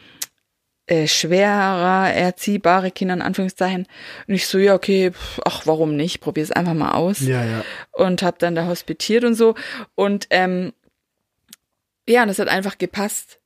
äh, 0.86 1.06
schwerer 1.06 2.12
erziehbare 2.12 2.90
Kinder 2.90 3.14
in 3.14 3.22
Anführungszeichen. 3.22 3.86
Und 4.26 4.34
ich 4.34 4.46
so, 4.46 4.58
ja, 4.58 4.74
okay, 4.74 5.12
pff, 5.12 5.40
ach, 5.44 5.66
warum 5.66 5.96
nicht? 5.96 6.20
Probier 6.20 6.42
es 6.42 6.52
einfach 6.52 6.74
mal 6.74 6.92
aus 6.92 7.20
Ja, 7.20 7.44
ja. 7.44 7.64
und 7.92 8.22
habe 8.22 8.36
dann 8.38 8.54
da 8.54 8.66
hospitiert 8.66 9.24
und 9.24 9.34
so. 9.34 9.54
Und 9.94 10.26
ähm, 10.30 10.72
ja, 12.08 12.22
und 12.22 12.28
das 12.28 12.38
hat 12.38 12.48
einfach 12.48 12.78
gepasst. 12.78 13.38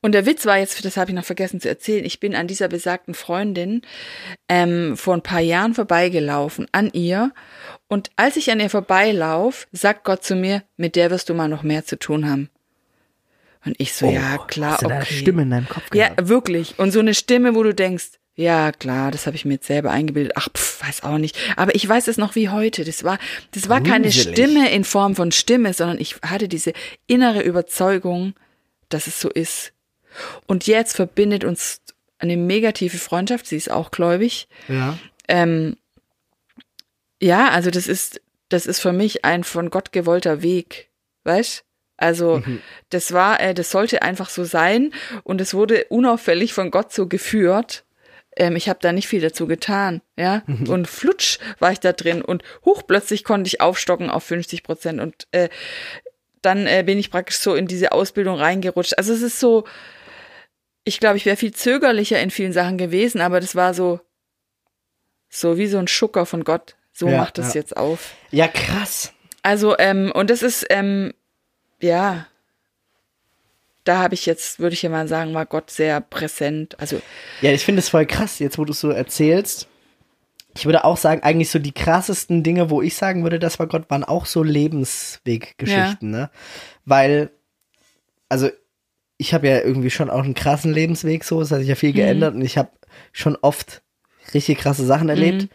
Und 0.00 0.12
der 0.12 0.26
Witz 0.26 0.44
war 0.46 0.58
jetzt, 0.58 0.84
das 0.84 0.96
habe 0.96 1.10
ich 1.10 1.14
noch 1.14 1.24
vergessen 1.24 1.60
zu 1.60 1.68
erzählen, 1.68 2.04
ich 2.04 2.20
bin 2.20 2.34
an 2.34 2.46
dieser 2.46 2.68
besagten 2.68 3.14
Freundin 3.14 3.82
ähm, 4.48 4.96
vor 4.96 5.14
ein 5.14 5.22
paar 5.22 5.40
Jahren 5.40 5.74
vorbeigelaufen, 5.74 6.66
an 6.72 6.90
ihr. 6.92 7.32
Und 7.88 8.10
als 8.16 8.36
ich 8.36 8.50
an 8.50 8.60
ihr 8.60 8.70
vorbeilauf, 8.70 9.66
sagt 9.72 10.04
Gott 10.04 10.24
zu 10.24 10.34
mir, 10.36 10.62
mit 10.76 10.96
der 10.96 11.10
wirst 11.10 11.28
du 11.28 11.34
mal 11.34 11.48
noch 11.48 11.62
mehr 11.62 11.84
zu 11.84 11.98
tun 11.98 12.28
haben. 12.28 12.50
Und 13.64 13.74
ich 13.78 13.92
so, 13.92 14.10
ja, 14.10 14.38
klar, 14.38 14.70
Oh, 14.70 14.72
Hast 14.74 14.82
du 14.82 14.88
da 14.88 14.94
eine 14.94 15.04
okay. 15.04 15.14
Stimme 15.14 15.42
in 15.42 15.50
deinem 15.50 15.68
Kopf 15.68 15.84
Ja, 15.94 16.08
gehabt? 16.08 16.28
wirklich. 16.28 16.78
Und 16.78 16.92
so 16.92 17.00
eine 17.00 17.14
Stimme, 17.14 17.54
wo 17.54 17.62
du 17.62 17.74
denkst, 17.74 18.12
ja, 18.34 18.70
klar, 18.70 19.10
das 19.10 19.26
habe 19.26 19.34
ich 19.34 19.44
mir 19.44 19.54
jetzt 19.54 19.66
selber 19.66 19.90
eingebildet. 19.90 20.32
Ach, 20.36 20.48
pf, 20.56 20.80
weiß 20.86 21.02
auch 21.02 21.18
nicht. 21.18 21.36
Aber 21.56 21.74
ich 21.74 21.88
weiß 21.88 22.06
es 22.06 22.18
noch 22.18 22.36
wie 22.36 22.48
heute. 22.50 22.84
Das 22.84 23.02
war, 23.02 23.18
das 23.50 23.68
war 23.68 23.80
keine. 23.82 24.12
Stimme 24.12 24.70
in 24.70 24.84
Form 24.84 25.16
von 25.16 25.32
Stimme, 25.32 25.74
sondern 25.74 25.98
ich 25.98 26.16
hatte 26.22 26.46
diese 26.46 26.72
innere 27.08 27.42
Überzeugung, 27.42 28.34
dass 28.90 29.08
es 29.08 29.20
so 29.20 29.28
ist. 29.28 29.72
Und 30.46 30.68
jetzt 30.68 30.94
verbindet 30.94 31.42
uns 31.42 31.80
eine 32.18 32.36
negative 32.36 32.98
Freundschaft. 32.98 33.46
Sie 33.46 33.56
ist 33.56 33.72
auch 33.72 33.90
gläubig. 33.90 34.46
Ja. 34.68 34.96
Ähm, 35.26 35.76
ja, 37.20 37.48
also 37.50 37.70
das 37.70 37.88
ist, 37.88 38.20
das 38.50 38.66
ist 38.66 38.78
für 38.78 38.92
mich 38.92 39.24
ein 39.24 39.42
von 39.42 39.68
Gott 39.70 39.90
gewollter 39.90 40.42
Weg, 40.42 40.90
weißt? 41.24 41.64
Also 41.98 42.42
das 42.90 43.12
war, 43.12 43.40
äh, 43.40 43.52
das 43.54 43.70
sollte 43.70 44.02
einfach 44.02 44.30
so 44.30 44.44
sein 44.44 44.92
und 45.24 45.40
es 45.40 45.52
wurde 45.52 45.84
unauffällig 45.90 46.54
von 46.54 46.70
Gott 46.70 46.92
so 46.92 47.06
geführt. 47.06 47.84
Ähm, 48.36 48.54
ich 48.56 48.68
habe 48.68 48.78
da 48.80 48.92
nicht 48.92 49.08
viel 49.08 49.20
dazu 49.20 49.46
getan, 49.46 50.00
ja. 50.16 50.42
Und 50.68 50.86
flutsch 50.86 51.38
war 51.58 51.72
ich 51.72 51.80
da 51.80 51.92
drin 51.92 52.22
und 52.22 52.44
hoch 52.64 52.84
plötzlich 52.86 53.24
konnte 53.24 53.48
ich 53.48 53.60
aufstocken 53.60 54.10
auf 54.10 54.22
50 54.24 54.62
Prozent 54.62 55.00
und 55.00 55.26
äh, 55.32 55.48
dann 56.40 56.68
äh, 56.68 56.84
bin 56.86 56.98
ich 56.98 57.10
praktisch 57.10 57.38
so 57.38 57.56
in 57.56 57.66
diese 57.66 57.90
Ausbildung 57.90 58.36
reingerutscht. 58.36 58.96
Also 58.96 59.12
es 59.12 59.22
ist 59.22 59.40
so, 59.40 59.64
ich 60.84 61.00
glaube, 61.00 61.16
ich 61.16 61.26
wäre 61.26 61.36
viel 61.36 61.52
zögerlicher 61.52 62.20
in 62.20 62.30
vielen 62.30 62.52
Sachen 62.52 62.78
gewesen, 62.78 63.20
aber 63.20 63.40
das 63.40 63.56
war 63.56 63.74
so, 63.74 64.00
so 65.28 65.58
wie 65.58 65.66
so 65.66 65.78
ein 65.78 65.88
Schucker 65.88 66.26
von 66.26 66.44
Gott. 66.44 66.76
So 66.92 67.08
Ja, 67.08 67.18
macht 67.18 67.38
es 67.38 67.54
ja. 67.54 67.60
jetzt 67.60 67.76
auf. 67.76 68.14
Ja, 68.30 68.48
krass. 68.48 69.12
Also, 69.42 69.76
ähm, 69.78 70.10
und 70.14 70.30
das 70.30 70.42
ist, 70.42 70.66
ähm, 70.70 71.12
ja, 71.80 72.26
da 73.84 73.98
habe 73.98 74.14
ich 74.14 74.26
jetzt, 74.26 74.58
würde 74.60 74.74
ich 74.74 74.82
ja 74.82 74.90
mal 74.90 75.08
sagen, 75.08 75.34
war 75.34 75.46
Gott 75.46 75.70
sehr 75.70 76.00
präsent. 76.00 76.78
Also, 76.78 77.00
Ja, 77.40 77.52
ich 77.52 77.64
finde 77.64 77.80
es 77.80 77.88
voll 77.88 78.06
krass, 78.06 78.38
jetzt 78.38 78.58
wo 78.58 78.64
du 78.64 78.72
es 78.72 78.80
so 78.80 78.90
erzählst. 78.90 79.66
Ich 80.54 80.66
würde 80.66 80.84
auch 80.84 80.96
sagen, 80.96 81.22
eigentlich 81.22 81.50
so 81.50 81.58
die 81.58 81.72
krassesten 81.72 82.42
Dinge, 82.42 82.68
wo 82.68 82.82
ich 82.82 82.96
sagen 82.96 83.22
würde, 83.22 83.38
das 83.38 83.58
war 83.58 83.66
Gott, 83.66 83.90
waren 83.90 84.04
auch 84.04 84.26
so 84.26 84.42
Lebensweggeschichten, 84.42 86.10
ne? 86.10 86.30
Weil, 86.84 87.30
also, 88.28 88.50
ich 89.16 89.34
habe 89.34 89.48
ja 89.48 89.60
irgendwie 89.60 89.90
schon 89.90 90.10
auch 90.10 90.22
einen 90.22 90.34
krassen 90.34 90.72
Lebensweg 90.72 91.24
so, 91.24 91.40
es 91.40 91.50
hat 91.50 91.60
sich 91.60 91.68
ja 91.68 91.74
viel 91.74 91.92
geändert 91.92 92.34
und 92.34 92.42
ich 92.42 92.58
habe 92.58 92.70
schon 93.12 93.36
oft 93.36 93.82
richtig 94.34 94.58
krasse 94.58 94.84
Sachen 94.84 95.08
erlebt. 95.08 95.48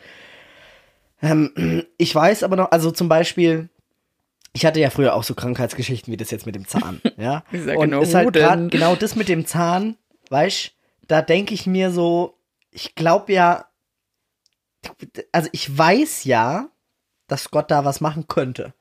Ähm, 1.22 1.86
ich 1.98 2.14
weiß 2.14 2.44
aber 2.44 2.56
noch, 2.56 2.72
also 2.72 2.92
zum 2.92 3.10
Beispiel, 3.10 3.70
ich 4.54 4.66
hatte 4.66 4.80
ja 4.80 4.90
früher 4.90 5.16
auch 5.16 5.24
so 5.24 5.34
Krankheitsgeschichten 5.34 6.12
wie 6.12 6.18
das 6.18 6.32
jetzt 6.32 6.46
mit 6.46 6.56
dem 6.56 6.68
Zahn, 6.68 7.02
ja. 7.18 7.44
Ich 7.52 7.64
sag 7.64 7.78
und 7.78 7.90
genau, 7.90 8.02
ist 8.02 8.14
halt 8.14 8.34
grad 8.34 8.72
genau 8.72 8.96
das 8.96 9.16
mit 9.16 9.28
dem 9.28 9.46
Zahn, 9.46 9.98
weißt, 10.30 10.72
da 11.08 11.22
denke 11.22 11.54
ich 11.54 11.66
mir 11.66 11.92
so, 11.92 12.38
ich 12.72 12.96
glaube 12.96 13.34
ja, 13.34 13.66
also 15.32 15.50
ich 15.52 15.76
weiß 15.76 16.24
ja, 16.26 16.70
dass 17.28 17.52
Gott 17.52 17.72
da 17.72 17.86
was 17.86 18.02
machen 18.02 18.28
könnte. 18.28 18.74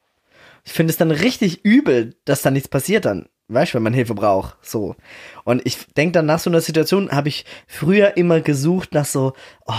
Ich 0.64 0.72
finde 0.72 0.90
es 0.90 0.96
dann 0.96 1.10
richtig 1.10 1.64
übel, 1.64 2.16
dass 2.24 2.42
da 2.42 2.50
nichts 2.50 2.68
passiert 2.68 3.04
dann. 3.04 3.28
Weißt 3.52 3.72
du, 3.72 3.76
wenn 3.76 3.82
man 3.82 3.94
Hilfe 3.94 4.14
braucht. 4.14 4.56
So. 4.62 4.96
Und 5.44 5.62
ich 5.64 5.86
denke 5.96 6.12
dann 6.12 6.26
nach 6.26 6.38
so 6.38 6.50
einer 6.50 6.60
Situation 6.60 7.10
habe 7.10 7.28
ich 7.28 7.44
früher 7.66 8.16
immer 8.16 8.40
gesucht 8.40 8.94
nach 8.94 9.04
so, 9.04 9.32
oh, 9.66 9.72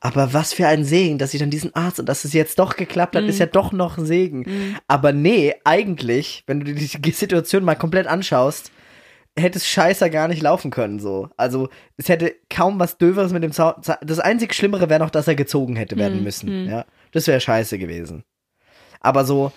aber 0.00 0.32
was 0.32 0.52
für 0.52 0.66
ein 0.66 0.84
Segen, 0.84 1.18
dass 1.18 1.34
ich 1.34 1.40
dann 1.40 1.50
diesen 1.50 1.74
Arzt 1.74 2.00
und 2.00 2.08
dass 2.08 2.24
es 2.24 2.32
jetzt 2.32 2.58
doch 2.58 2.76
geklappt 2.76 3.16
hat, 3.16 3.24
ist 3.24 3.38
ja 3.38 3.46
doch 3.46 3.72
noch 3.72 3.98
ein 3.98 4.06
Segen. 4.06 4.76
Aber 4.86 5.12
nee, 5.12 5.54
eigentlich, 5.64 6.44
wenn 6.46 6.60
du 6.60 6.72
dir 6.72 6.74
die 6.74 7.10
Situation 7.10 7.64
mal 7.64 7.74
komplett 7.74 8.06
anschaust, 8.06 8.70
hätte 9.36 9.58
es 9.58 9.68
scheißer 9.68 10.10
gar 10.10 10.28
nicht 10.28 10.42
laufen 10.42 10.70
können, 10.70 10.98
so. 10.98 11.28
Also, 11.36 11.68
es 11.96 12.08
hätte 12.08 12.34
kaum 12.50 12.78
was 12.78 12.98
Döveres 12.98 13.32
mit 13.32 13.42
dem 13.42 13.52
Zaun. 13.52 13.74
Das 14.00 14.18
einzig 14.18 14.54
Schlimmere 14.54 14.90
wäre 14.90 15.00
noch, 15.00 15.10
dass 15.10 15.28
er 15.28 15.34
gezogen 15.34 15.76
hätte 15.76 15.96
werden 15.96 16.22
müssen, 16.22 16.68
ja. 16.68 16.84
Das 17.12 17.26
wäre 17.26 17.40
scheiße 17.40 17.78
gewesen. 17.78 18.24
Aber 19.00 19.24
so, 19.24 19.52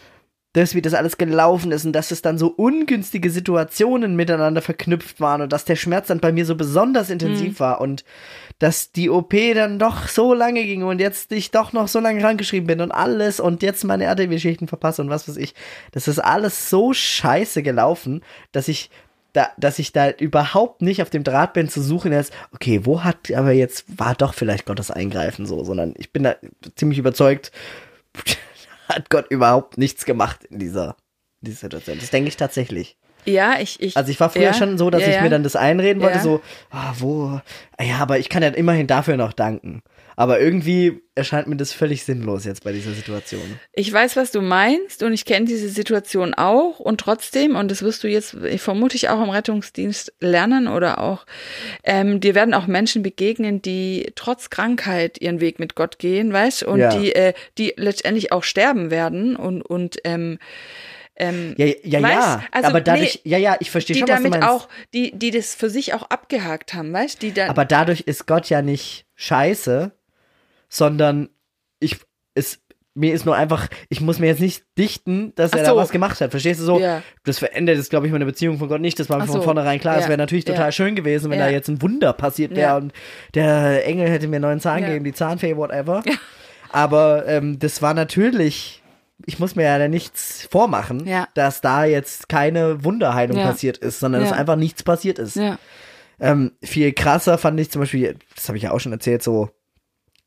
das, 0.54 0.76
wie 0.76 0.82
das 0.82 0.94
alles 0.94 1.18
gelaufen 1.18 1.72
ist 1.72 1.86
und 1.86 1.94
dass 1.94 2.12
es 2.12 2.22
dann 2.22 2.38
so 2.38 2.48
ungünstige 2.48 3.30
Situationen 3.30 4.16
miteinander 4.16 4.62
verknüpft 4.62 5.22
waren 5.22 5.42
und 5.42 5.54
dass 5.54 5.64
der 5.64 5.78
Schmerz 5.78 6.08
dann 6.08 6.20
bei 6.20 6.34
mir 6.34 6.46
so 6.46 6.56
besonders 6.56 7.10
intensiv 7.10 7.60
war 7.62 7.80
und 7.80 8.04
dass 8.60 8.92
die 8.92 9.10
OP 9.10 9.34
dann 9.56 9.80
doch 9.80 10.08
so 10.08 10.34
lange 10.34 10.64
ging 10.64 10.84
und 10.84 11.00
jetzt 11.00 11.32
ich 11.32 11.52
doch 11.52 11.72
noch 11.72 11.88
so 11.88 12.00
lange 12.00 12.20
krankgeschrieben 12.20 12.68
bin 12.68 12.82
und 12.82 12.92
alles 12.92 13.40
und 13.40 13.64
jetzt 13.64 13.86
meine 13.86 14.04
RTW-Schichten 14.04 14.68
verpasse 14.68 15.02
und 15.02 15.10
was 15.10 15.28
weiß 15.28 15.38
ich. 15.38 15.56
Das 15.94 16.10
ist 16.10 16.20
alles 16.20 16.70
so 16.70 16.94
scheiße 16.94 17.64
gelaufen, 17.64 18.22
dass 18.52 18.68
ich 18.68 18.90
da, 19.34 19.50
dass 19.58 19.80
ich 19.80 19.94
da 19.94 20.10
überhaupt 20.10 20.82
nicht 20.82 21.02
auf 21.02 21.10
dem 21.10 21.24
Draht 21.24 21.54
bin 21.54 21.70
zu 21.70 21.82
suchen 21.82 22.12
jetzt, 22.12 22.34
okay, 22.54 22.82
wo 22.84 23.04
hat 23.04 23.32
aber 23.32 23.54
jetzt, 23.54 23.86
war 23.98 24.14
doch 24.16 24.34
vielleicht 24.34 24.66
Gottes 24.66 24.92
Eingreifen 24.92 25.46
so, 25.46 25.64
sondern 25.64 25.94
ich 25.98 26.12
bin 26.12 26.24
da 26.24 26.36
ziemlich 26.76 27.00
überzeugt, 27.00 27.54
hat 28.96 29.10
Gott 29.10 29.30
überhaupt 29.30 29.78
nichts 29.78 30.06
gemacht 30.06 30.44
in 30.46 30.60
dieser, 30.60 30.96
in 31.42 31.48
dieser 31.48 31.60
Situation. 31.62 32.00
Das 32.00 32.10
denke 32.10 32.30
ich 32.30 32.38
tatsächlich. 32.38 32.98
Ja, 33.26 33.60
ich, 33.60 33.82
ich. 33.82 33.96
Also 33.98 34.12
ich 34.12 34.20
war 34.20 34.30
früher 34.30 34.44
ja, 34.44 34.54
schon 34.54 34.78
so, 34.78 34.90
dass 34.90 35.02
ja, 35.02 35.10
ich 35.10 35.22
mir 35.22 35.30
dann 35.30 35.44
das 35.44 35.56
einreden 35.56 36.02
wollte, 36.02 36.20
so, 36.20 36.42
ah, 36.72 36.94
wo, 36.98 37.40
ja, 37.80 37.98
aber 38.00 38.18
ich 38.18 38.30
kann 38.30 38.42
ja 38.42 38.50
immerhin 38.50 38.88
dafür 38.88 39.18
noch 39.18 39.34
danken. 39.34 39.84
Aber 40.16 40.40
irgendwie 40.40 41.02
erscheint 41.16 41.48
mir 41.48 41.56
das 41.58 41.74
völlig 41.74 42.04
sinnlos 42.04 42.46
jetzt 42.46 42.64
bei 42.64 42.72
dieser 42.72 42.92
Situation. 42.92 43.60
Ich 43.74 43.92
weiß, 43.92 44.16
was 44.16 44.32
du 44.32 44.42
meinst 44.42 45.04
und 45.04 45.14
ich 45.14 45.26
kenne 45.26 45.46
diese 45.46 45.70
Situation 45.70 46.34
auch 46.34 46.80
und 46.80 47.00
trotzdem, 47.00 47.56
und 47.56 47.70
das 47.72 47.82
wirst 47.82 48.04
du 48.04 48.08
jetzt 48.08 48.34
ich 48.34 48.62
vermute 48.62 48.96
ich 48.96 49.10
auch 49.10 49.22
im 49.22 49.30
Rettungsdienst 49.30 50.14
lernen 50.20 50.68
oder 50.68 51.00
auch, 51.00 51.26
ähm, 51.84 52.20
dir 52.20 52.36
werden 52.36 52.54
auch 52.54 52.68
Menschen 52.68 53.04
begegnen, 53.04 53.62
die 53.62 54.12
trotz 54.16 54.50
Krankheit 54.50 55.20
ihren 55.22 55.40
Weg 55.42 55.60
mit 55.60 55.76
Gott 55.76 56.00
gehen, 56.00 56.32
weißt 56.34 56.64
und 56.64 56.80
Ja. 56.80 56.90
die, 56.90 57.14
äh, 57.14 57.34
die 57.58 57.74
letztendlich 57.78 58.32
auch 58.32 58.44
sterben 58.44 58.92
werden 58.92 59.36
und, 59.36 59.62
und 59.62 59.98
ähm, 60.04 60.40
ähm, 61.18 61.54
Ja, 61.58 61.66
ja, 61.84 62.02
Weißt, 62.02 62.14
ja. 62.16 62.44
also, 62.52 62.70
aber 62.70 62.82
dadurch, 62.82 63.22
ja, 63.26 63.38
ja, 63.38 63.58
ich 63.60 63.70
verstehe 63.70 63.96
schon, 63.96 64.08
was 64.08 64.18
du 64.18 64.24
damit 64.30 64.42
meinst. 64.42 64.48
auch, 64.48 64.68
die, 64.94 65.12
die 65.18 65.32
das 65.32 65.54
für 65.56 65.70
sich 65.70 65.94
auch 65.94 66.04
abgehakt 66.04 66.74
haben, 66.74 66.92
weißt 66.94 67.22
die 67.22 67.34
dann. 67.34 67.50
aber 67.50 67.66
dadurch 67.66 68.02
ist 68.02 68.28
Gott 68.28 68.50
ja 68.50 68.62
nicht 68.62 69.06
scheiße, 69.16 69.92
sondern 70.72 71.30
ich, 71.80 71.98
es, 72.34 72.60
mir 72.94 73.14
ist 73.14 73.26
nur 73.26 73.36
einfach, 73.36 73.68
ich 73.90 74.02
muss 74.02 74.20
mir 74.20 74.28
jetzt 74.28 74.40
nicht 74.42 74.64
dichten, 74.78 75.34
dass 75.36 75.54
Ach 75.54 75.58
er 75.60 75.66
so. 75.66 75.72
da 75.72 75.78
was 75.78 75.92
gemacht 75.92 76.20
hat. 76.22 76.32
Verstehst 76.32 76.60
du 76.62 76.66
so? 76.66 76.80
Ja. 76.80 77.04
Das 77.24 77.40
verändert 77.40 77.78
jetzt, 77.78 77.90
glaube 77.90 78.06
ich, 78.08 78.12
meine 78.12 78.26
Beziehung 78.26 78.58
von 78.58 78.68
Gott 78.70 78.82
nicht. 78.82 79.00
Das 79.00 79.10
war 79.10 79.18
mir 79.18 79.24
Ach 79.24 79.28
von 79.28 79.36
so. 79.38 79.42
vornherein 79.44 79.80
klar. 79.80 79.98
Es 79.98 80.04
Ja. 80.04 80.10
wäre 80.10 80.18
natürlich 80.18 80.46
total 80.46 80.72
schön 80.72 80.96
gewesen, 80.96 81.30
wenn 81.30 81.40
da 81.40 81.50
jetzt 81.50 81.68
ein 81.68 81.82
Wunder 81.82 82.14
passiert 82.14 82.56
wäre 82.56 82.78
und 82.78 82.94
der 83.36 83.86
Engel 83.86 84.10
hätte 84.10 84.28
mir 84.28 84.38
einen 84.38 84.44
neuen 84.44 84.60
Zahn 84.60 84.82
gegeben, 84.82 85.04
die 85.06 85.14
Zahnfee, 85.14 85.56
whatever. 85.58 86.04
Aber 86.72 87.28
ähm, 87.28 87.60
das 87.60 87.82
war 87.82 87.94
natürlich, 87.94 88.82
ich 89.26 89.40
muss 89.40 89.56
mir 89.56 89.64
ja 89.64 89.78
da 89.78 89.88
nichts 89.90 90.48
vormachen, 90.50 91.06
dass 91.34 91.62
da 91.62 91.84
jetzt 91.86 92.30
keine 92.30 92.84
Wunderheilung 92.86 93.38
passiert 93.38 93.78
ist, 93.78 94.00
sondern 94.00 94.22
dass 94.22 94.32
einfach 94.32 94.56
nichts 94.56 94.84
passiert 94.84 95.20
ist. 95.20 95.38
Ähm, 96.20 96.52
viel 96.64 96.94
krasser 96.94 97.38
fand 97.38 97.60
ich 97.60 97.72
zum 97.72 97.82
Beispiel, 97.82 98.16
das 98.36 98.48
habe 98.48 98.56
ich 98.58 98.64
ja 98.64 98.72
auch 98.72 98.80
schon 98.80 98.92
erzählt, 98.92 99.24
so 99.24 99.50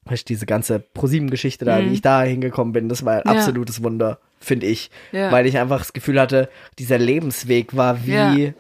weißt, 0.07 0.29
diese 0.29 0.47
ganze 0.47 0.79
ProSieben-Geschichte 0.81 1.65
da, 1.65 1.79
Mhm. 1.81 1.87
wie 1.91 1.95
ich 1.95 2.03
da 2.03 2.23
hingekommen 2.23 2.73
bin, 2.73 2.89
das 2.89 3.05
war 3.05 3.15
ein 3.15 3.23
Ja. 3.25 3.33
absolutes 3.33 3.83
Wunder, 3.83 4.19
finde 4.41 4.67
ich. 4.67 4.91
Ja. 5.13 5.33
Weil 5.33 5.47
ich 5.47 5.59
einfach 5.59 5.79
das 5.79 5.93
Gefühl 5.93 6.21
hatte, 6.21 6.49
dieser 6.79 6.99
Lebensweg 6.99 7.75
war 7.77 8.05
wie, 8.07 8.13
Ja. 8.13 8.53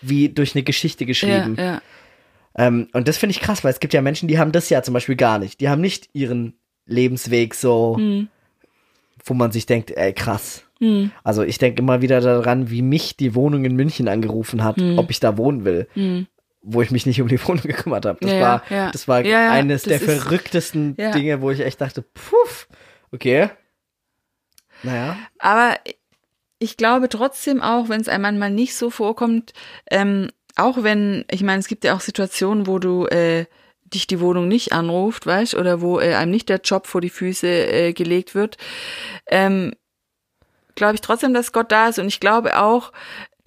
wie 0.00 0.28
durch 0.28 0.54
eine 0.54 0.62
Geschichte 0.62 1.06
geschrieben. 1.06 1.56
Ähm, 2.56 2.88
und 2.92 3.06
das 3.08 3.18
finde 3.18 3.32
ich 3.32 3.40
krass, 3.40 3.62
weil 3.64 3.72
es 3.72 3.80
gibt 3.80 3.94
ja 3.94 4.02
Menschen, 4.02 4.28
die 4.28 4.38
haben 4.38 4.52
das 4.52 4.68
ja 4.70 4.82
zum 4.82 4.94
Beispiel 4.94 5.16
gar 5.16 5.38
nicht. 5.38 5.60
Die 5.60 5.68
haben 5.68 5.80
nicht 5.80 6.08
ihren 6.12 6.54
Lebensweg 6.86 7.54
so, 7.54 7.96
Hm. 7.98 8.28
wo 9.24 9.34
man 9.34 9.52
sich 9.52 9.66
denkt, 9.66 9.90
ey, 9.90 10.12
krass. 10.12 10.64
Also 11.24 11.42
ich 11.42 11.58
denke 11.58 11.82
immer 11.82 12.02
wieder 12.02 12.20
daran, 12.20 12.70
wie 12.70 12.82
mich 12.82 13.16
die 13.16 13.34
Wohnung 13.34 13.64
in 13.64 13.74
München 13.74 14.06
angerufen 14.08 14.62
hat, 14.62 14.76
Hm. 14.76 14.96
ob 14.96 15.10
ich 15.10 15.18
da 15.18 15.36
wohnen 15.36 15.64
will. 15.64 15.88
Wo 16.60 16.82
ich 16.82 16.90
mich 16.90 17.06
nicht 17.06 17.20
um 17.22 17.28
die 17.28 17.40
Wohnung 17.46 17.62
gekümmert 17.64 18.04
habe. 18.06 18.18
Das 18.20 18.32
Ja, 18.32 18.40
war, 18.40 18.62
ja. 18.70 18.90
das 18.90 19.08
war 19.08 19.24
Ja, 19.24 19.50
eines 19.50 19.82
das 19.84 19.98
der 19.98 20.00
verrücktesten. 20.00 20.96
Dinge, 20.96 21.40
wo 21.40 21.50
ich 21.50 21.60
echt 21.60 21.80
dachte, 21.80 22.02
puff, 22.02 22.68
okay. 23.12 23.50
Naja. 24.82 25.16
Aber 25.38 25.76
ich 26.58 26.76
glaube 26.76 27.08
trotzdem 27.08 27.62
auch, 27.62 27.88
wenn 27.88 28.00
es 28.00 28.08
einem 28.08 28.22
manchmal 28.22 28.50
nicht 28.50 28.76
so 28.76 28.90
vorkommt, 28.90 29.52
ähm, 29.90 30.28
auch 30.56 30.82
wenn, 30.82 31.24
ich 31.30 31.42
meine, 31.42 31.60
es 31.60 31.68
gibt 31.68 31.84
ja 31.84 31.94
auch 31.94 32.00
Situationen, 32.00 32.66
wo 32.66 32.78
du 32.80 33.06
äh, 33.06 33.46
dich 33.84 34.06
die 34.06 34.20
Wohnung 34.20 34.48
nicht 34.48 34.72
anruft, 34.72 35.26
weißt, 35.26 35.54
oder 35.54 35.80
wo 35.80 36.00
äh, 36.00 36.14
einem 36.14 36.32
nicht 36.32 36.48
der 36.48 36.60
Job 36.60 36.86
vor 36.86 37.00
die 37.00 37.10
Füße 37.10 37.46
äh, 37.46 37.92
gelegt 37.92 38.34
wird, 38.34 38.56
ähm, 39.28 39.72
glaube 40.74 40.94
ich 40.96 41.00
trotzdem, 41.00 41.32
dass 41.32 41.52
Gott 41.52 41.72
da 41.72 41.88
ist 41.88 41.98
und 41.98 42.08
ich 42.08 42.20
glaube 42.20 42.58
auch, 42.60 42.92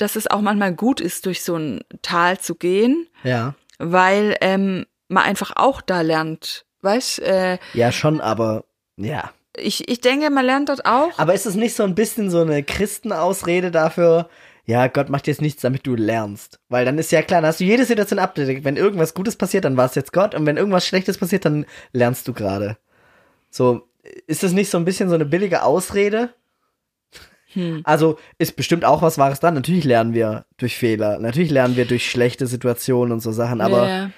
dass 0.01 0.15
es 0.15 0.27
auch 0.29 0.41
manchmal 0.41 0.73
gut 0.73 0.99
ist, 1.01 1.25
durch 1.25 1.43
so 1.43 1.55
ein 1.55 1.81
Tal 2.01 2.39
zu 2.39 2.55
gehen, 2.55 3.07
Ja. 3.23 3.55
weil 3.79 4.35
ähm, 4.41 4.85
man 5.07 5.23
einfach 5.23 5.53
auch 5.55 5.81
da 5.81 6.01
lernt, 6.01 6.65
weißt, 6.81 7.19
äh, 7.19 7.57
Ja, 7.73 7.91
schon, 7.91 8.21
aber 8.21 8.65
ja. 8.97 9.31
ich, 9.57 9.87
ich 9.89 10.01
denke, 10.01 10.29
man 10.29 10.45
lernt 10.45 10.69
dort 10.69 10.85
auch. 10.85 11.17
Aber 11.17 11.33
ist 11.33 11.45
es 11.45 11.55
nicht 11.55 11.75
so 11.75 11.83
ein 11.83 11.95
bisschen 11.95 12.29
so 12.29 12.41
eine 12.41 12.63
Christenausrede 12.63 13.71
dafür, 13.71 14.29
ja, 14.65 14.87
Gott 14.87 15.09
macht 15.09 15.27
jetzt 15.27 15.41
nichts, 15.41 15.61
damit 15.63 15.85
du 15.87 15.95
lernst? 15.95 16.59
Weil 16.69 16.85
dann 16.85 16.97
ist 16.99 17.11
ja 17.11 17.21
klar, 17.23 17.41
dann 17.41 17.47
hast 17.49 17.59
du 17.59 17.63
jede 17.65 17.83
Situation 17.83 18.19
abgedeckt. 18.19 18.63
Wenn 18.63 18.77
irgendwas 18.77 19.13
Gutes 19.13 19.35
passiert, 19.35 19.65
dann 19.65 19.75
war 19.75 19.85
es 19.87 19.95
jetzt 19.95 20.13
Gott. 20.13 20.35
Und 20.35 20.45
wenn 20.45 20.55
irgendwas 20.55 20.85
Schlechtes 20.85 21.17
passiert, 21.17 21.45
dann 21.45 21.65
lernst 21.93 22.27
du 22.27 22.33
gerade. 22.33 22.77
So, 23.49 23.87
ist 24.27 24.43
das 24.43 24.51
nicht 24.53 24.69
so 24.69 24.77
ein 24.77 24.85
bisschen 24.85 25.09
so 25.09 25.15
eine 25.15 25.25
billige 25.25 25.63
Ausrede? 25.63 26.29
Hm. 27.53 27.81
Also 27.83 28.17
ist 28.37 28.55
bestimmt 28.55 28.85
auch 28.85 29.01
was 29.01 29.17
Wahres 29.17 29.39
dran. 29.39 29.53
Natürlich 29.53 29.83
lernen 29.83 30.13
wir 30.13 30.45
durch 30.57 30.77
Fehler. 30.77 31.19
Natürlich 31.19 31.51
lernen 31.51 31.75
wir 31.75 31.85
durch 31.85 32.09
schlechte 32.09 32.47
Situationen 32.47 33.11
und 33.11 33.19
so 33.21 33.31
Sachen. 33.31 33.61
Aber 33.61 33.87
ja, 33.87 33.97
ja. 33.97 34.09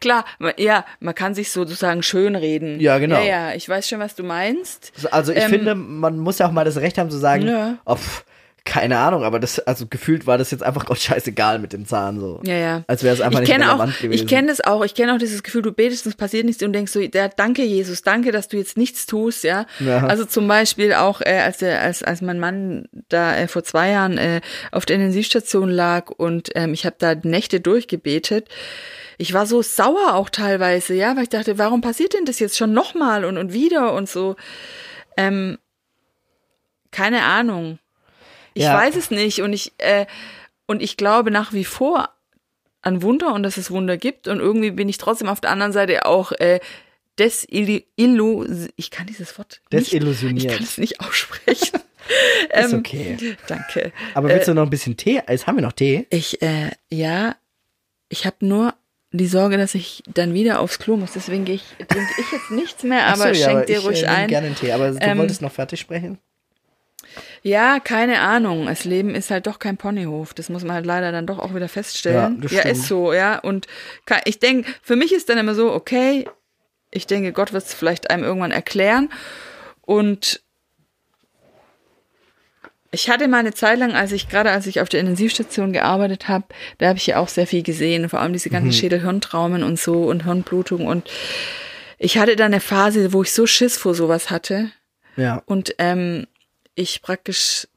Klar, 0.00 0.24
ja, 0.56 0.84
man 1.00 1.16
kann 1.16 1.34
sich 1.34 1.50
sozusagen 1.50 2.02
schönreden. 2.04 2.78
Ja, 2.78 2.98
genau. 2.98 3.16
Ja, 3.16 3.24
ja, 3.50 3.54
ich 3.54 3.68
weiß 3.68 3.88
schon, 3.88 3.98
was 3.98 4.14
du 4.14 4.22
meinst. 4.22 4.92
Also 5.10 5.32
ich 5.32 5.42
Ähm, 5.42 5.50
finde, 5.50 5.74
man 5.74 6.18
muss 6.18 6.38
ja 6.38 6.46
auch 6.46 6.52
mal 6.52 6.64
das 6.64 6.76
Recht 6.76 6.96
haben 6.96 7.10
zu 7.10 7.18
sagen, 7.18 7.46
Ja. 7.48 7.78
oh, 7.84 7.96
pff, 7.96 8.24
keine 8.64 8.98
Ahnung, 8.98 9.24
aber 9.24 9.40
das, 9.40 9.58
also 9.58 9.86
gefühlt 9.86 10.26
war 10.26 10.38
das 10.38 10.50
jetzt 10.50 10.62
einfach 10.62 10.86
Gott 10.86 10.98
scheißegal 10.98 11.58
mit 11.58 11.74
dem 11.74 11.86
Zahn 11.86 12.18
so. 12.18 12.40
Ja, 12.44 12.54
ja. 12.54 12.84
Als 12.86 13.02
wäre 13.02 13.14
es 13.14 13.20
einfach 13.20 13.40
ich 13.40 13.48
nicht 13.48 13.52
kenne 13.52 13.66
auch, 13.70 13.74
relevant 13.74 13.98
gewesen. 14.00 14.24
ich 14.24 14.26
kenne 14.26 14.48
das 14.48 14.62
auch. 14.62 14.82
Ich 14.84 14.94
kenne 14.94 15.14
auch 15.14 15.18
dieses 15.18 15.42
Gefühl, 15.42 15.60
du 15.60 15.70
betest 15.70 16.06
und 16.06 16.12
es 16.12 16.16
passiert 16.16 16.46
nichts 16.46 16.62
und 16.62 16.72
denkst 16.72 16.92
so, 16.92 17.00
ja, 17.00 17.28
danke 17.28 17.62
Jesus, 17.62 18.02
danke, 18.02 18.32
dass 18.32 18.48
du 18.48 18.56
jetzt 18.56 18.78
nichts 18.78 19.04
tust, 19.04 19.44
ja. 19.44 19.66
Ja. 19.80 20.06
Also 20.06 20.24
zum 20.24 20.48
Beispiel 20.48 20.94
auch, 20.94 21.20
äh, 21.20 21.40
als 21.44 21.58
der, 21.58 21.82
als 21.82 22.02
als 22.02 22.22
mein 22.22 22.40
Mann 22.40 22.88
da 23.10 23.36
äh, 23.36 23.48
vor 23.48 23.64
zwei 23.64 23.90
Jahren 23.90 24.16
äh, 24.16 24.40
auf 24.72 24.86
der 24.86 24.96
Intensivstation 24.96 25.68
lag 25.68 26.10
und 26.10 26.50
ähm, 26.54 26.72
ich 26.72 26.86
habe 26.86 26.96
da 26.98 27.14
Nächte 27.14 27.60
durchgebetet. 27.60 28.48
Ich 29.18 29.34
war 29.34 29.46
so 29.46 29.60
sauer 29.60 30.14
auch 30.14 30.30
teilweise, 30.30 30.94
ja, 30.94 31.14
weil 31.16 31.24
ich 31.24 31.28
dachte, 31.28 31.58
warum 31.58 31.82
passiert 31.82 32.14
denn 32.14 32.24
das 32.24 32.38
jetzt 32.38 32.56
schon 32.56 32.72
nochmal 32.72 33.26
und 33.26 33.36
und 33.36 33.52
wieder 33.52 33.92
und 33.92 34.08
so. 34.08 34.36
Ähm, 35.18 35.58
keine 36.90 37.24
Ahnung. 37.24 37.78
Ich 38.54 38.62
Ja. 38.64 38.74
weiß 38.74 38.96
es 38.96 39.10
nicht 39.10 39.40
und 39.42 39.52
ich 39.52 39.72
äh, 39.78 40.06
und 40.66 40.80
ich 40.82 40.96
glaube 40.96 41.30
nach 41.30 41.52
wie 41.52 41.64
vor 41.64 42.08
an 42.82 43.02
Wunder 43.02 43.32
und 43.34 43.42
dass 43.42 43.56
es 43.56 43.70
Wunder 43.70 43.96
gibt 43.96 44.28
und 44.28 44.40
irgendwie 44.40 44.70
bin 44.70 44.88
ich 44.88 44.98
trotzdem 44.98 45.28
auf 45.28 45.40
der 45.40 45.50
anderen 45.50 45.72
Seite 45.72 46.06
auch 46.06 46.32
äh, 46.32 46.60
desillu 47.18 48.44
ich 48.76 48.90
kann 48.90 49.06
dieses 49.06 49.38
Wort 49.38 49.60
nicht, 49.70 49.86
Desillusioniert. 49.92 50.44
ich 50.44 50.56
kann 50.56 50.62
es 50.64 50.78
nicht 50.78 51.00
aussprechen. 51.00 51.80
Ist 52.54 52.72
Ähm, 52.72 52.78
okay. 52.80 53.36
Danke. 53.46 53.90
Aber 54.12 54.28
willst 54.28 54.46
du 54.48 54.52
noch 54.54 54.64
ein 54.64 54.70
bisschen 54.70 54.94
Tee? 54.96 55.22
Jetzt 55.26 55.46
haben 55.46 55.56
wir 55.56 55.62
noch 55.62 55.72
Tee. 55.72 56.06
Ich 56.10 56.42
äh, 56.42 56.70
ja, 56.90 57.34
ich 58.10 58.26
habe 58.26 58.36
nur 58.40 58.74
die 59.10 59.26
Sorge, 59.26 59.56
dass 59.56 59.74
ich 59.74 60.02
dann 60.12 60.34
wieder 60.34 60.60
aufs 60.60 60.78
Klo 60.78 60.98
muss. 60.98 61.12
Deswegen 61.12 61.46
gehe 61.46 61.54
ich, 61.54 61.64
trinke 61.88 62.08
ich 62.18 62.30
jetzt 62.32 62.50
nichts 62.50 62.82
mehr, 62.82 63.06
aber 63.06 63.32
so, 63.34 63.40
ja, 63.40 63.50
schenk 63.50 63.66
dir 63.66 63.78
ich, 63.78 63.84
ruhig 63.86 64.02
äh, 64.02 64.06
nehm 64.06 64.14
ein. 64.16 64.28
gerne 64.28 64.46
einen 64.48 64.56
Tee. 64.56 64.72
Aber 64.72 64.90
du 64.90 64.98
Ähm, 65.00 65.16
wolltest 65.18 65.40
noch 65.40 65.52
fertig 65.52 65.80
sprechen? 65.80 66.18
Ja, 67.46 67.78
keine 67.78 68.20
Ahnung. 68.20 68.64
Das 68.66 68.84
Leben 68.84 69.14
ist 69.14 69.30
halt 69.30 69.46
doch 69.46 69.58
kein 69.58 69.76
Ponyhof. 69.76 70.32
Das 70.32 70.48
muss 70.48 70.64
man 70.64 70.72
halt 70.76 70.86
leider 70.86 71.12
dann 71.12 71.26
doch 71.26 71.38
auch 71.38 71.54
wieder 71.54 71.68
feststellen. 71.68 72.36
Ja, 72.36 72.40
das 72.40 72.52
ja 72.52 72.60
stimmt. 72.60 72.76
ist 72.78 72.86
so, 72.86 73.12
ja. 73.12 73.38
Und 73.38 73.66
ich 74.24 74.38
denke, 74.38 74.72
für 74.82 74.96
mich 74.96 75.12
ist 75.12 75.28
dann 75.28 75.36
immer 75.36 75.54
so, 75.54 75.70
okay, 75.70 76.26
ich 76.90 77.06
denke, 77.06 77.32
Gott 77.32 77.52
wird 77.52 77.62
es 77.64 77.74
vielleicht 77.74 78.08
einem 78.10 78.24
irgendwann 78.24 78.50
erklären. 78.50 79.10
Und 79.82 80.40
ich 82.90 83.10
hatte 83.10 83.28
mal 83.28 83.38
eine 83.40 83.52
Zeit 83.52 83.78
lang, 83.78 83.92
als 83.94 84.12
ich 84.12 84.28
gerade 84.30 84.50
als 84.50 84.66
ich 84.66 84.80
auf 84.80 84.88
der 84.88 85.00
Intensivstation 85.00 85.72
gearbeitet 85.74 86.28
habe, 86.28 86.46
da 86.78 86.88
habe 86.88 86.96
ich 86.98 87.06
ja 87.08 87.18
auch 87.18 87.28
sehr 87.28 87.46
viel 87.46 87.62
gesehen, 87.62 88.08
vor 88.08 88.20
allem 88.20 88.32
diese 88.32 88.50
ganzen 88.50 88.72
Schädel-Hirntraumen 88.72 89.64
und 89.64 89.78
so 89.78 90.04
und 90.04 90.24
Hirnblutung 90.24 90.86
und 90.86 91.10
ich 91.98 92.18
hatte 92.18 92.36
da 92.36 92.44
eine 92.44 92.60
Phase, 92.60 93.12
wo 93.12 93.22
ich 93.22 93.32
so 93.32 93.46
Schiss 93.46 93.76
vor 93.76 93.94
sowas 93.94 94.30
hatte 94.30 94.70
Ja. 95.16 95.42
und 95.46 95.74
ähm, 95.78 96.26
ich 96.74 97.02
praktisch 97.02 97.68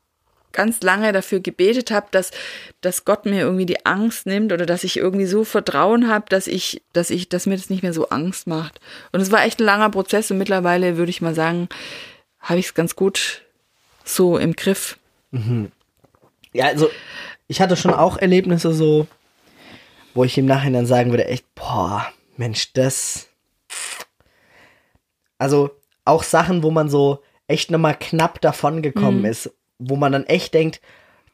ganz 0.53 0.81
lange 0.81 1.11
dafür 1.11 1.39
gebetet 1.39 1.91
habe, 1.91 2.07
dass, 2.11 2.31
dass 2.81 3.05
Gott 3.05 3.25
mir 3.25 3.41
irgendwie 3.41 3.67
die 3.67 3.85
Angst 3.85 4.25
nimmt 4.25 4.51
oder 4.51 4.65
dass 4.65 4.83
ich 4.83 4.97
irgendwie 4.97 5.27
so 5.27 5.43
Vertrauen 5.43 6.09
habe, 6.09 6.25
dass 6.29 6.47
ich, 6.47 6.81
dass 6.93 7.11
ich, 7.11 7.29
dass 7.29 7.45
mir 7.45 7.57
das 7.57 7.69
nicht 7.69 7.83
mehr 7.83 7.93
so 7.93 8.09
Angst 8.09 8.47
macht. 8.47 8.79
Und 9.11 9.21
es 9.21 9.31
war 9.31 9.43
echt 9.43 9.59
ein 9.59 9.65
langer 9.65 9.91
Prozess 9.91 10.31
und 10.31 10.39
mittlerweile 10.39 10.97
würde 10.97 11.11
ich 11.11 11.21
mal 11.21 11.35
sagen, 11.35 11.69
habe 12.39 12.59
ich 12.59 12.67
es 12.67 12.73
ganz 12.73 12.95
gut 12.95 13.43
so 14.03 14.37
im 14.37 14.55
Griff. 14.55 14.97
Ja, 16.53 16.65
also 16.65 16.89
ich 17.47 17.61
hatte 17.61 17.75
schon 17.75 17.93
auch 17.93 18.17
Erlebnisse 18.17 18.73
so, 18.73 19.05
wo 20.13 20.23
ich 20.23 20.37
im 20.37 20.45
Nachhinein 20.47 20.87
sagen 20.87 21.11
würde, 21.11 21.25
echt, 21.25 21.45
boah, 21.53 22.07
Mensch, 22.35 22.73
das. 22.73 23.27
Also 25.37 25.69
auch 26.03 26.23
Sachen, 26.23 26.63
wo 26.63 26.71
man 26.71 26.89
so 26.89 27.21
echt 27.47 27.71
nochmal 27.71 27.95
knapp 27.99 28.41
davon 28.41 28.81
gekommen 28.81 29.25
ist, 29.25 29.51
wo 29.79 29.95
man 29.95 30.11
dann 30.11 30.25
echt 30.25 30.53
denkt, 30.53 30.81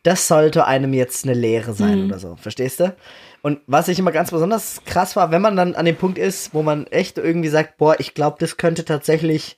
das 0.04 0.28
sollte 0.28 0.66
einem 0.66 0.94
jetzt 0.94 1.24
eine 1.24 1.34
Lehre 1.34 1.74
sein 1.74 2.04
oder 2.04 2.20
so, 2.20 2.36
verstehst 2.36 2.82
du? 2.82 2.96
Und 3.42 3.62
was 3.68 3.88
ich 3.88 4.00
immer 4.00 4.12
ganz 4.12 4.32
besonders 4.32 4.82
krass 4.86 5.16
war, 5.16 5.32
wenn 5.32 5.42
man 5.42 5.56
dann 5.56 5.76
an 5.76 5.86
dem 5.86 5.96
Punkt 5.96 6.18
ist, 6.18 6.54
wo 6.54 6.62
man 6.62 6.88
echt 6.88 7.18
irgendwie 7.18 7.50
sagt, 7.50 7.78
boah, 7.78 8.00
ich 8.00 8.14
glaube, 8.14 8.38
das 8.40 8.58
könnte 8.58 8.84
tatsächlich, 8.86 9.58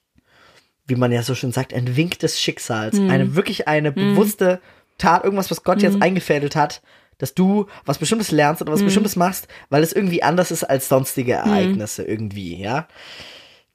wie 0.86 0.96
man 0.96 1.12
ja 1.12 1.24
so 1.24 1.34
schön 1.34 1.52
sagt, 1.52 1.74
ein 1.74 1.96
Wink 1.96 2.20
des 2.20 2.40
Schicksals, 2.40 3.00
eine 3.10 3.36
wirklich 3.36 3.68
eine 3.68 3.92
bewusste 3.92 4.62
Tat, 5.00 5.24
irgendwas, 5.24 5.50
was 5.52 5.64
Gott 5.64 5.80
Mhm. 5.80 5.84
jetzt 5.84 6.02
eingefädelt 6.02 6.56
hat, 6.56 6.82
dass 7.18 7.34
du 7.34 7.66
was 7.86 7.98
Bestimmtes 7.98 8.32
lernst 8.32 8.62
oder 8.62 8.72
was 8.74 8.82
Mhm. 8.82 8.86
Bestimmtes 8.86 9.16
machst, 9.16 9.48
weil 9.70 9.82
es 9.82 9.94
irgendwie 9.94 10.22
anders 10.22 10.52
ist 10.52 10.64
als 10.64 10.88
sonstige 10.90 11.34
Ereignisse 11.34 12.04
irgendwie, 12.04 12.62
ja. 12.62 12.88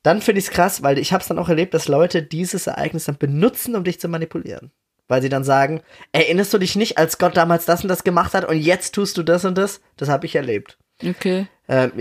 Dann 0.03 0.23
finde 0.23 0.39
ich 0.39 0.47
es 0.47 0.51
krass, 0.51 0.83
weil 0.83 0.99
ich 0.99 1.13
habe 1.13 1.21
es 1.23 1.29
dann 1.29 1.39
auch 1.39 1.49
erlebt, 1.49 1.75
dass 1.75 1.89
Leute 1.89 2.23
dieses 2.23 2.67
Ereignis 2.67 3.05
dann 3.05 3.19
benutzen, 3.19 3.77
um 3.77 3.85
dich 3.85 4.01
zu 4.01 4.09
manipulieren. 4.09 4.71
Weil 5.09 5.23
sie 5.23 5.29
dann 5.29 5.45
sagen, 5.45 5.83
erinnerst 6.13 6.55
du 6.55 6.59
dich 6.59 6.77
nicht, 6.77 6.97
als 6.97 7.19
Gott 7.19 7.37
damals 7.37 7.65
das 7.67 7.83
und 7.83 7.89
das 7.89 8.05
gemacht 8.05 8.33
hat 8.33 8.45
und 8.47 8.57
jetzt 8.59 8.95
tust 8.95 9.17
du 9.19 9.23
das 9.23 9.45
und 9.45 9.59
das? 9.59 9.81
Das 9.97 10.09
habe 10.09 10.25
ich 10.27 10.37
erlebt. 10.37 10.79
Okay. 11.05 11.49
Ähm, 11.69 11.93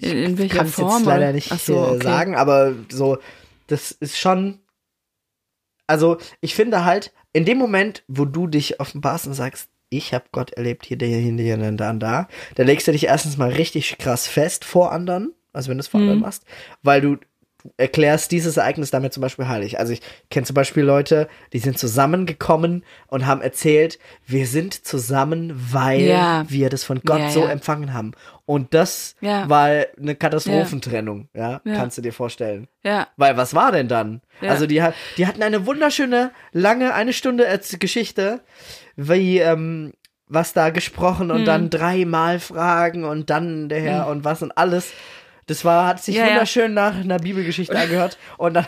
In, 0.00 0.18
in 0.24 0.38
welcher 0.38 0.56
kann 0.58 0.66
es 0.66 0.74
Form? 0.74 0.90
jetzt 0.98 1.06
leider 1.06 1.32
nicht 1.32 1.50
so, 1.64 1.78
okay. 1.78 2.02
sagen, 2.02 2.34
aber 2.36 2.74
so, 2.90 3.18
das 3.68 3.92
ist 3.92 4.18
schon. 4.18 4.58
Also, 5.86 6.18
ich 6.40 6.54
finde 6.54 6.84
halt, 6.84 7.12
in 7.32 7.44
dem 7.44 7.58
Moment, 7.58 8.02
wo 8.08 8.24
du 8.24 8.46
dich 8.46 8.80
offenbarst 8.80 9.26
und 9.26 9.34
sagst, 9.34 9.68
ich 9.90 10.12
habe 10.12 10.26
Gott 10.32 10.50
erlebt, 10.52 10.84
hier, 10.84 10.98
der, 10.98 11.08
hier, 11.08 11.20
hier, 11.20 11.56
hier, 11.56 11.72
da 11.72 11.90
und 11.90 12.00
da, 12.00 12.28
da 12.56 12.62
legst 12.62 12.88
du 12.88 12.92
dich 12.92 13.04
erstens 13.06 13.38
mal 13.38 13.50
richtig 13.50 13.96
krass 13.98 14.26
fest 14.26 14.64
vor 14.66 14.92
anderen, 14.92 15.32
also 15.52 15.70
wenn 15.70 15.78
du 15.78 15.80
es 15.80 15.88
vor 15.88 16.00
Mhm. 16.00 16.04
anderen 16.06 16.20
machst, 16.22 16.44
weil 16.82 17.00
du 17.00 17.16
erklärst 17.76 18.32
dieses 18.32 18.56
Ereignis 18.56 18.90
damit 18.90 19.12
zum 19.12 19.20
Beispiel 19.20 19.46
heilig. 19.48 19.78
Also 19.78 19.92
ich 19.92 20.00
kenne 20.30 20.46
zum 20.46 20.54
Beispiel 20.54 20.82
Leute, 20.82 21.28
die 21.52 21.58
sind 21.58 21.78
zusammengekommen 21.78 22.84
und 23.08 23.26
haben 23.26 23.40
erzählt, 23.42 23.98
wir 24.26 24.46
sind 24.46 24.86
zusammen, 24.86 25.52
weil 25.72 26.00
Ja. 26.02 26.44
wir 26.48 26.70
das 26.70 26.84
von 26.84 27.00
Gott 27.04 27.20
Ja, 27.20 27.30
so 27.30 27.40
ja. 27.44 27.50
empfangen 27.50 27.92
haben. 27.92 28.12
Und 28.46 28.72
das 28.72 29.14
war 29.20 29.66
eine 30.00 30.14
Katastrophentrennung, 30.14 31.28
ja. 31.34 31.60
Kannst 31.64 31.98
du 31.98 32.02
dir 32.02 32.12
vorstellen. 32.12 32.68
Ja. 32.82 33.08
Weil 33.16 33.36
was 33.36 33.54
war 33.54 33.72
denn 33.72 33.88
dann? 33.88 34.22
Also 34.40 34.66
die, 34.66 34.82
hat, 34.82 34.94
die 35.18 35.26
hatten 35.26 35.42
eine 35.42 35.66
wunderschöne, 35.66 36.30
lange, 36.52 36.94
eine 36.94 37.12
Stunde 37.12 37.46
Geschichte, 37.78 38.40
wie, 38.96 39.38
ähm, 39.38 39.92
was 40.26 40.52
da 40.52 40.70
gesprochen 40.70 41.30
und 41.30 41.38
Hm. 41.40 41.44
dann 41.44 41.70
dreimal 41.70 42.38
Fragen 42.38 43.04
und 43.04 43.30
dann 43.30 43.68
der 43.68 43.80
Herr 43.80 44.06
und 44.08 44.24
was 44.24 44.42
und 44.42 44.56
alles. 44.56 44.92
Das 45.48 45.64
war, 45.64 45.86
hat 45.86 46.02
sich 46.02 46.14
Ja, 46.14 46.24
ja. 46.24 46.30
wunderschön 46.30 46.72
nach 46.74 46.94
einer 46.94 47.18
Bibelgeschichte 47.18 47.76
angehört 47.76 48.16
und 48.36 48.54
dann 48.54 48.66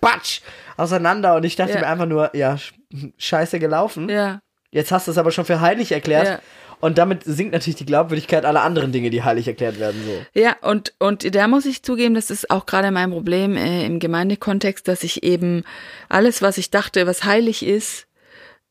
Batsch 0.00 0.40
auseinander 0.76 1.36
und 1.36 1.44
ich 1.44 1.54
dachte 1.56 1.74
Ja. 1.74 1.80
mir 1.80 1.86
einfach 1.86 2.06
nur, 2.06 2.34
ja, 2.34 2.54
sch- 2.54 3.12
scheiße 3.18 3.58
gelaufen. 3.60 4.08
Ja. 4.08 4.40
Jetzt 4.72 4.90
hast 4.92 5.06
du 5.06 5.12
es 5.12 5.18
aber 5.18 5.30
schon 5.30 5.44
für 5.44 5.60
heilig 5.60 5.92
erklärt. 5.92 6.26
Ja. 6.26 6.40
Und 6.80 6.96
damit 6.96 7.24
sinkt 7.24 7.52
natürlich 7.52 7.76
die 7.76 7.84
Glaubwürdigkeit 7.84 8.46
aller 8.46 8.62
anderen 8.62 8.90
Dinge, 8.90 9.10
die 9.10 9.22
heilig 9.22 9.46
erklärt 9.46 9.78
werden. 9.78 10.02
So. 10.06 10.40
Ja, 10.40 10.56
und, 10.62 10.94
und 10.98 11.34
da 11.34 11.46
muss 11.46 11.66
ich 11.66 11.82
zugeben, 11.82 12.14
das 12.14 12.30
ist 12.30 12.50
auch 12.50 12.64
gerade 12.64 12.90
mein 12.90 13.10
Problem 13.10 13.54
äh, 13.58 13.84
im 13.84 13.98
Gemeindekontext, 13.98 14.88
dass 14.88 15.02
ich 15.04 15.22
eben 15.22 15.64
alles, 16.08 16.40
was 16.40 16.56
ich 16.56 16.70
dachte, 16.70 17.06
was 17.06 17.24
heilig 17.24 17.66
ist, 17.66 18.06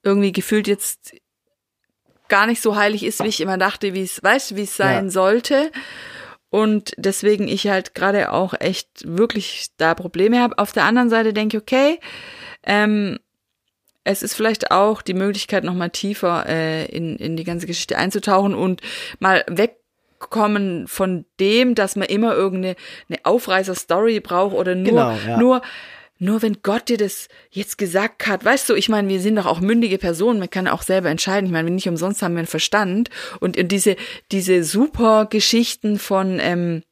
irgendwie 0.02 0.32
gefühlt 0.32 0.68
jetzt 0.68 1.14
gar 2.30 2.48
nicht 2.48 2.62
so 2.64 2.76
heilig 2.76 3.04
ist, 3.04 3.24
wie 3.24 3.28
ich 3.28 3.42
immer 3.42 3.58
dachte, 3.60 3.94
wie 3.94 4.02
es, 4.04 4.24
weißt 4.24 4.56
wie 4.56 4.64
es 4.64 4.76
sein 4.76 5.06
Ja. 5.06 5.12
sollte. 5.12 5.72
Und 6.50 6.94
deswegen 6.98 7.48
ich 7.48 7.68
halt 7.68 7.94
gerade 7.94 8.32
auch 8.32 8.54
echt 8.60 8.90
wirklich 9.06 9.68
da 9.78 9.94
Probleme 9.94 10.40
habe. 10.40 10.58
Auf 10.58 10.72
der 10.72 10.86
anderen 10.86 11.10
Seite 11.10 11.34
denke 11.34 11.58
ich, 11.58 11.62
okay, 11.64 12.00
ähm, 12.64 13.20
es 14.04 14.24
ist 14.24 14.34
vielleicht 14.34 14.72
auch 14.72 15.02
die 15.04 15.14
Möglichkeit, 15.14 15.64
nochmal 15.64 15.92
tiefer 15.92 16.46
äh, 16.48 16.86
in, 16.86 17.18
in 17.18 17.38
die 17.38 17.44
ganze 17.44 17.68
Geschichte 17.68 17.98
einzutauchen 17.98 18.56
und 18.56 18.82
mal 19.20 19.44
wegkommen 19.48 20.88
von 20.88 21.26
dem, 21.40 21.76
dass 21.76 21.96
man 21.96 22.08
immer 22.08 22.34
irgendeine 22.34 22.76
eine 23.10 23.20
Aufreißer-Story 23.24 24.20
braucht 24.20 24.56
oder 24.56 24.74
nur, 24.74 24.86
Genau, 24.86 25.12
ja. 25.28 25.38
nur, 25.38 25.62
nur 26.20 26.42
wenn 26.42 26.58
Gott 26.62 26.90
dir 26.90 26.98
das 26.98 27.30
jetzt 27.50 27.78
gesagt 27.78 28.28
hat, 28.28 28.44
weißt 28.46 28.70
du, 28.70 28.76
ich 28.76 28.90
meine, 28.90 29.08
wir 29.08 29.22
sind 29.22 29.38
doch 29.38 29.46
auch 29.46 29.62
mündige 29.62 29.98
Personen, 29.98 30.40
man 30.40 30.50
kann 30.50 30.68
auch 30.68 30.82
selber 30.84 31.10
entscheiden. 31.10 31.46
Ich 31.48 31.52
meine, 31.54 31.70
nicht 31.72 31.88
umsonst 31.88 32.22
haben 32.22 32.34
wir 32.34 32.40
einen 32.40 32.48
Verstand 32.48 33.10
und, 33.40 33.58
und 33.58 33.70
diese, 33.72 33.96
diese 34.32 34.64
super 34.64 35.26
Geschichten 35.26 35.98
von, 35.98 36.40
ähm, 36.42 36.84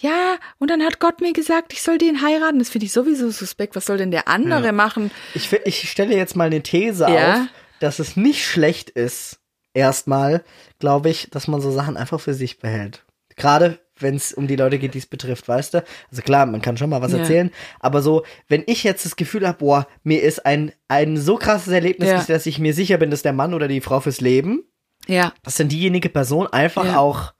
ja, 0.00 0.36
und 0.58 0.70
dann 0.70 0.84
hat 0.84 1.00
Gott 1.00 1.20
mir 1.20 1.32
gesagt, 1.32 1.72
ich 1.72 1.82
soll 1.82 1.98
den 1.98 2.22
heiraten. 2.22 2.60
Das 2.60 2.68
finde 2.68 2.86
ich 2.86 2.92
sowieso 2.92 3.30
suspekt. 3.30 3.74
Was 3.74 3.86
soll 3.86 3.98
denn 3.98 4.12
der 4.12 4.28
andere 4.28 4.66
Ja. 4.66 4.72
machen? 4.72 5.10
Ich, 5.34 5.52
ich 5.52 5.90
stelle 5.90 6.14
jetzt 6.16 6.36
mal 6.36 6.44
eine 6.46 6.62
These 6.62 7.02
Ja. 7.04 7.32
auf, 7.42 7.48
dass 7.80 7.98
es 7.98 8.16
nicht 8.16 8.46
schlecht 8.46 8.90
ist, 8.90 9.40
erstmal, 9.74 10.44
glaube 10.78 11.10
ich, 11.10 11.30
dass 11.30 11.48
man 11.48 11.60
so 11.60 11.72
Sachen 11.72 11.96
einfach 11.96 12.20
für 12.20 12.34
sich 12.34 12.58
behält. 12.60 13.04
Gerade 13.36 13.80
wenn 14.02 14.16
es 14.16 14.32
um 14.32 14.46
die 14.46 14.56
Leute 14.56 14.78
geht, 14.78 14.94
die 14.94 14.98
es 14.98 15.06
betrifft, 15.06 15.48
weißt 15.48 15.74
du? 15.74 15.84
Also 16.10 16.22
klar, 16.22 16.46
man 16.46 16.60
kann 16.62 16.76
schon 16.76 16.90
mal 16.90 17.00
was 17.02 17.12
Ja. 17.12 17.18
erzählen, 17.18 17.50
aber 17.80 18.02
so, 18.02 18.24
wenn 18.48 18.62
ich 18.66 18.84
jetzt 18.84 19.04
das 19.04 19.16
Gefühl 19.16 19.46
habe, 19.46 19.58
boah, 19.58 19.86
mir 20.02 20.22
ist 20.22 20.44
ein, 20.46 20.72
ein 20.88 21.16
so 21.16 21.36
krasses 21.36 21.72
Erlebnis, 21.72 22.08
Ja. 22.10 22.22
dass 22.24 22.46
ich 22.46 22.58
mir 22.58 22.74
sicher 22.74 22.98
bin, 22.98 23.10
dass 23.10 23.22
der 23.22 23.32
Mann 23.32 23.54
oder 23.54 23.68
die 23.68 23.80
Frau 23.80 24.00
fürs 24.00 24.20
Leben, 24.20 24.64
Ja, 25.06 25.32
dass 25.42 25.56
dann 25.56 25.68
diejenige 25.68 26.08
Person 26.08 26.46
einfach 26.46 26.84
Ja. 26.84 26.98
auch, 26.98 27.32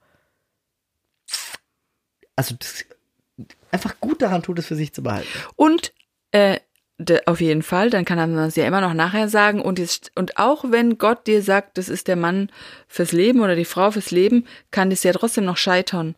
also 2.35 2.55
das, 2.57 2.85
einfach 3.71 3.99
gut 3.99 4.21
daran 4.21 4.41
tut, 4.43 4.59
es 4.59 4.65
für 4.65 4.75
sich 4.75 4.93
zu 4.93 5.03
behalten. 5.03 5.27
Und 5.55 5.93
äh, 6.31 6.59
auf 7.25 7.39
jeden 7.39 7.63
Fall, 7.63 7.89
dann 7.89 8.05
kann 8.05 8.17
man 8.17 8.35
das 8.35 8.55
ja 8.55 8.65
immer 8.65 8.81
noch 8.81 8.93
nachher 8.93 9.29
sagen. 9.29 9.61
Und, 9.61 9.79
jetzt, 9.79 10.11
und 10.15 10.37
auch 10.37 10.65
wenn 10.67 10.97
Gott 10.97 11.27
dir 11.27 11.41
sagt, 11.41 11.77
das 11.77 11.89
ist 11.89 12.07
der 12.07 12.15
Mann 12.15 12.51
fürs 12.87 13.11
Leben 13.11 13.39
oder 13.39 13.55
die 13.55 13.65
Frau 13.65 13.91
fürs 13.91 14.11
Leben, 14.11 14.45
kann 14.71 14.89
das 14.89 15.03
ja 15.03 15.13
trotzdem 15.13 15.45
noch 15.45 15.57
scheitern. 15.57 16.15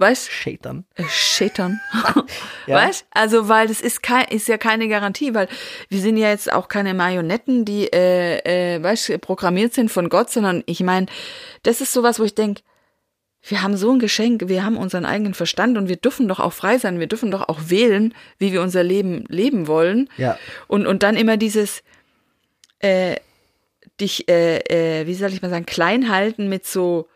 Weißt 0.00 0.30
Scheitern. 0.30 0.84
äh, 0.94 1.04
scheitern. 1.08 1.80
Ja. 2.66 2.76
Weißt? 2.76 3.06
Also, 3.12 3.48
weil 3.48 3.66
das 3.66 3.80
ist 3.80 4.02
kein, 4.02 4.26
ist 4.26 4.46
ja 4.46 4.58
keine 4.58 4.88
Garantie, 4.88 5.34
weil 5.34 5.48
wir 5.88 6.00
sind 6.00 6.18
ja 6.18 6.28
jetzt 6.28 6.52
auch 6.52 6.68
keine 6.68 6.92
Marionetten, 6.92 7.64
die, 7.64 7.90
äh, 7.90 8.76
äh, 8.76 8.82
weißt, 8.82 9.20
programmiert 9.22 9.72
sind 9.72 9.90
von 9.90 10.10
Gott, 10.10 10.30
sondern 10.30 10.62
ich 10.66 10.82
meine, 10.82 11.06
das 11.62 11.80
ist 11.80 11.94
sowas, 11.94 12.20
wo 12.20 12.24
ich 12.24 12.34
denk 12.34 12.58
wir 13.48 13.62
haben 13.62 13.76
so 13.76 13.92
ein 13.92 13.98
Geschenk, 13.98 14.44
wir 14.46 14.64
haben 14.64 14.76
unseren 14.76 15.04
eigenen 15.04 15.34
Verstand 15.34 15.78
und 15.78 15.88
wir 15.88 15.96
dürfen 15.96 16.28
doch 16.28 16.40
auch 16.40 16.52
frei 16.52 16.78
sein, 16.78 17.00
wir 17.00 17.06
dürfen 17.06 17.30
doch 17.30 17.48
auch 17.48 17.60
wählen, 17.66 18.14
wie 18.38 18.52
wir 18.52 18.62
unser 18.62 18.82
Leben 18.82 19.24
leben 19.28 19.66
wollen. 19.66 20.08
Ja. 20.16 20.38
Und, 20.66 20.86
und 20.86 21.02
dann 21.02 21.16
immer 21.16 21.36
dieses, 21.36 21.82
äh, 22.80 23.16
dich, 24.00 24.28
äh, 24.28 24.58
äh, 25.00 25.06
wie 25.06 25.14
soll 25.14 25.32
ich 25.32 25.42
mal 25.42 25.50
sagen, 25.50 25.66
klein 25.66 26.10
halten 26.10 26.48
mit 26.48 26.66
so 26.66 27.08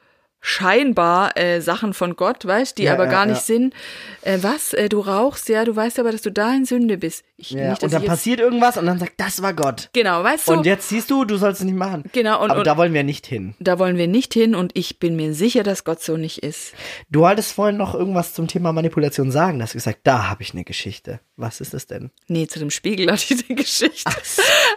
scheinbar 0.43 1.37
äh, 1.39 1.61
Sachen 1.61 1.95
von 1.95 2.17
Gott, 2.17 2.45
weißt, 2.45 2.77
die 2.77 2.83
Ja, 2.85 2.95
aber 2.95 3.05
ja, 3.05 3.11
gar 3.11 3.27
nicht 3.27 3.37
ja. 3.49 3.55
sind. 3.55 3.75
Äh, 4.23 4.39
was? 4.43 4.73
Äh, 4.75 4.89
du 4.89 5.01
rauchst, 5.01 5.49
ja, 5.49 5.65
du 5.65 5.75
weißt 5.75 5.99
aber, 6.01 6.13
dass 6.13 6.21
du 6.23 6.31
da 6.33 6.53
in 6.53 6.65
Sünde 6.67 6.99
bist. 6.99 7.25
Ich, 7.37 7.51
Ja, 7.53 7.71
nicht, 7.71 7.83
und 7.83 7.93
dann 7.93 8.05
passiert 8.05 8.41
irgendwas 8.41 8.77
und 8.77 8.87
dann 8.87 8.99
sagt, 8.99 9.15
das 9.17 9.41
war 9.41 9.55
Gott. 9.55 9.89
Genau, 9.93 10.23
weißt 10.23 10.49
du? 10.49 10.53
Und 10.53 10.67
jetzt 10.67 10.89
siehst 10.89 11.11
du, 11.11 11.25
du 11.25 11.37
sollst 11.37 11.61
es 11.61 11.65
nicht 11.67 11.77
machen. 11.77 12.05
Genau, 12.13 12.43
und- 12.43 12.51
Aber 12.51 12.61
und- 12.61 12.67
da 12.67 12.77
wollen 12.77 12.93
wir 12.93 13.05
nicht 13.05 13.27
hin. 13.27 13.55
da 13.61 13.79
wollen 13.79 13.97
wir 13.97 14.09
nicht 14.09 14.35
hin 14.35 14.55
und 14.55 14.73
ich 14.75 14.99
bin 14.99 15.17
mir 15.17 15.33
sicher, 15.33 15.63
dass 15.63 15.85
Gott 15.85 16.03
so 16.03 16.17
nicht 16.17 16.39
ist. 16.43 16.75
Du 17.09 17.21
wolltest 17.21 17.53
vorhin 17.53 17.77
noch 17.77 17.95
irgendwas 17.95 18.35
zum 18.35 18.49
Thema 18.49 18.73
Manipulation 18.73 19.31
sagen. 19.31 19.59
Da 19.59 19.65
hast 19.65 19.75
du 19.75 19.79
gesagt, 19.79 20.01
da 20.03 20.29
habe 20.29 20.43
ich 20.43 20.53
eine 20.53 20.65
Geschichte. 20.65 21.21
Was 21.37 21.61
ist 21.61 21.73
das 21.73 21.87
denn? 21.87 22.11
Nee, 22.27 22.47
zu 22.49 22.59
dem 22.59 22.71
Spiegel 22.71 23.07
hatte 23.13 23.33
ich 23.35 23.47
die 23.47 23.55
Geschichte. 23.55 24.11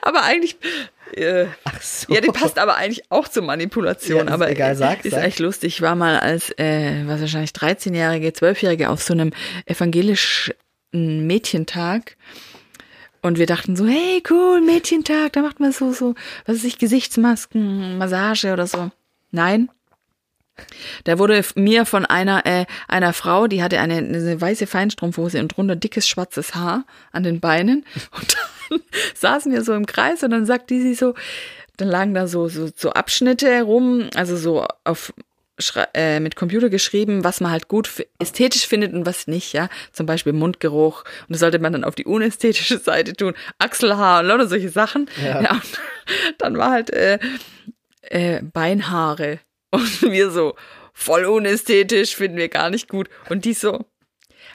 Aber 0.01 0.22
eigentlich, 0.24 0.57
äh, 1.14 1.47
Ach 1.64 1.82
so. 1.82 2.14
ja, 2.14 2.22
die 2.22 2.28
passt 2.28 2.60
aber 2.60 2.76
eigentlich 2.76 3.10
auch 3.10 3.28
zur 3.28 3.43
Manipulation. 3.43 4.28
Ja, 4.28 4.34
aber 4.34 4.49
egal, 4.49 4.76
sag, 4.76 5.06
ist 5.06 5.12
sag. 5.12 5.24
echt 5.24 5.39
lustig. 5.39 5.76
Ich 5.76 5.82
war 5.82 5.95
mal 5.95 6.20
als, 6.20 6.51
äh, 6.58 7.03
was 7.06 7.22
wahrscheinlich 7.22 7.51
13-Jährige, 7.51 8.30
12-Jährige 8.30 8.89
auf 8.89 9.01
so 9.01 9.14
einem 9.14 9.32
evangelischen 9.66 10.53
Mädchentag. 10.91 12.18
Und 13.22 13.39
wir 13.39 13.47
dachten 13.47 13.76
so, 13.76 13.88
hey, 13.88 14.22
cool, 14.30 14.62
Mädchentag, 14.62 15.34
da 15.34 15.41
macht 15.41 15.60
man 15.60 15.72
so, 15.72 15.91
so, 15.91 16.14
was 16.45 16.58
weiß 16.58 16.64
ich, 16.66 16.78
Gesichtsmasken, 16.78 17.97
Massage 17.97 18.53
oder 18.53 18.68
so. 18.68 18.91
Nein. 19.32 19.70
Da 21.03 21.20
wurde 21.20 21.43
mir 21.56 21.86
von 21.86 22.06
einer, 22.06 22.45
äh, 22.45 22.66
einer 22.88 23.14
Frau, 23.14 23.47
die 23.47 23.62
hatte 23.62 23.80
eine, 23.80 23.97
eine 23.97 24.39
weiße 24.39 24.68
Feinstrumpfhose 24.68 25.39
und 25.39 25.49
drunter 25.49 25.76
dickes 25.76 26.08
schwarzes 26.08 26.56
Haar 26.56 26.86
an 27.12 27.24
den 27.24 27.39
Beinen. 27.39 27.86
Und 28.12 28.38
dann 28.70 28.82
saßen 29.16 29.51
wir 29.51 29.63
so 29.63 29.74
im 29.74 29.86
Kreis 29.86 30.24
und 30.24 30.32
dann 30.32 30.45
sagte 30.45 30.80
sie 30.80 30.95
so, 30.95 31.13
dann 31.78 31.89
lagen 31.89 32.13
da 32.13 32.28
so, 32.28 32.47
so, 32.47 32.70
so 32.76 32.91
Abschnitte 32.91 33.63
rum, 33.63 34.09
also 34.16 34.38
so 34.38 34.66
auf 34.84 35.13
äh, 35.93 36.20
mit 36.20 36.36
Computer 36.36 36.70
geschrieben, 36.70 37.24
was 37.24 37.39
man 37.39 37.51
halt 37.51 37.70
gut 37.70 37.89
ästhetisch 38.20 38.68
findet 38.68 38.93
und 38.93 39.05
was 39.05 39.28
nicht, 39.28 39.53
ja. 39.53 39.70
Zum 39.93 40.05
Beispiel 40.05 40.34
Mundgeruch. 40.34 41.03
Und 41.28 41.30
das 41.30 41.39
sollte 41.39 41.59
man 41.59 41.72
dann 41.72 41.86
auf 41.86 41.95
die 41.95 42.05
unästhetische 42.05 42.78
Seite 42.78 43.13
tun. 43.13 43.34
Achselhaar 43.57 44.20
und 44.20 44.28
lauter 44.28 44.47
solche 44.47 44.70
Sachen. 44.70 45.09
Ja. 45.24 45.41
Ja. 45.41 45.51
und 45.51 45.61
dann 46.39 46.57
war 46.57 46.72
halt 46.72 46.89
äh, 46.89 47.20
äh, 48.01 48.41
Beinhaare. 48.41 49.39
Und 49.72 50.01
wir 50.01 50.30
so, 50.30 50.55
voll 50.93 51.26
unästhetisch, 51.26 52.16
finden 52.16 52.38
wir 52.38 52.49
gar 52.49 52.70
nicht 52.70 52.89
gut. 52.89 53.09
Und 53.30 53.45
die 53.45 53.53
so, 53.53 53.86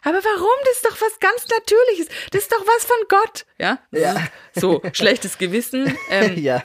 aber 0.03 0.18
warum? 0.18 0.48
Das 0.64 0.76
ist 0.76 0.86
doch 0.86 1.01
was 1.01 1.18
ganz 1.20 1.46
Natürliches. 1.48 2.09
Das 2.30 2.42
ist 2.42 2.53
doch 2.53 2.64
was 2.66 2.84
von 2.84 2.96
Gott. 3.09 3.46
Ja? 3.59 3.78
Ja. 3.92 4.16
So, 4.55 4.82
schlechtes 4.92 5.38
Gewissen. 5.38 5.94
Ähm, 6.11 6.36
ja. 6.42 6.62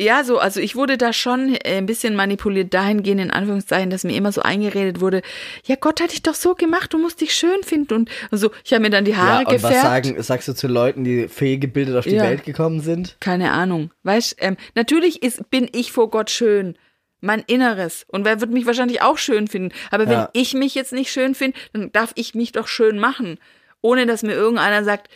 Ja, 0.00 0.24
so, 0.24 0.38
also 0.38 0.58
ich 0.58 0.74
wurde 0.74 0.98
da 0.98 1.12
schon 1.12 1.54
äh, 1.54 1.76
ein 1.78 1.86
bisschen 1.86 2.16
manipuliert 2.16 2.74
dahingehend, 2.74 3.20
in 3.20 3.30
Anführungszeichen, 3.30 3.90
dass 3.90 4.02
mir 4.02 4.16
immer 4.16 4.32
so 4.32 4.42
eingeredet 4.42 5.00
wurde, 5.00 5.22
ja, 5.66 5.76
Gott 5.76 6.00
hat 6.00 6.10
dich 6.10 6.22
doch 6.22 6.34
so 6.34 6.56
gemacht, 6.56 6.92
du 6.92 6.98
musst 6.98 7.20
dich 7.20 7.32
schön 7.32 7.62
finden 7.62 7.94
und, 7.94 8.10
und 8.32 8.38
so. 8.38 8.50
Ich 8.64 8.72
habe 8.72 8.82
mir 8.82 8.90
dann 8.90 9.04
die 9.04 9.16
Haare 9.16 9.42
ja, 9.42 9.48
und 9.48 9.52
gefärbt. 9.52 9.74
was 9.76 9.82
sagen, 9.82 10.22
sagst 10.22 10.48
du 10.48 10.52
zu 10.54 10.66
Leuten, 10.66 11.04
die 11.04 11.28
fehlgebildet 11.28 11.94
auf 11.96 12.04
die 12.06 12.16
Ja. 12.16 12.24
Welt 12.24 12.42
gekommen 12.42 12.80
sind? 12.80 13.16
Keine 13.20 13.52
Ahnung. 13.52 13.92
Weißt, 14.02 14.34
ähm, 14.40 14.56
natürlich 14.74 15.22
ist, 15.22 15.48
bin 15.50 15.68
ich 15.72 15.92
vor 15.92 16.10
Gott 16.10 16.28
schön. 16.28 16.76
Mein 17.24 17.40
Inneres. 17.46 18.04
Und 18.08 18.24
wer 18.24 18.40
wird 18.40 18.50
mich 18.50 18.66
wahrscheinlich 18.66 19.02
auch 19.02 19.18
schön 19.18 19.48
finden. 19.48 19.74
Aber 19.90 20.04
wenn 20.06 20.12
Ja. 20.12 20.30
ich 20.32 20.54
mich 20.54 20.74
jetzt 20.74 20.92
nicht 20.92 21.10
schön 21.10 21.34
finde, 21.34 21.58
dann 21.72 21.90
darf 21.92 22.12
ich 22.14 22.34
mich 22.34 22.52
doch 22.52 22.68
schön 22.68 22.98
machen. 22.98 23.38
Ohne 23.80 24.06
dass 24.06 24.22
mir 24.22 24.34
irgendeiner 24.34 24.84
sagt, 24.84 25.08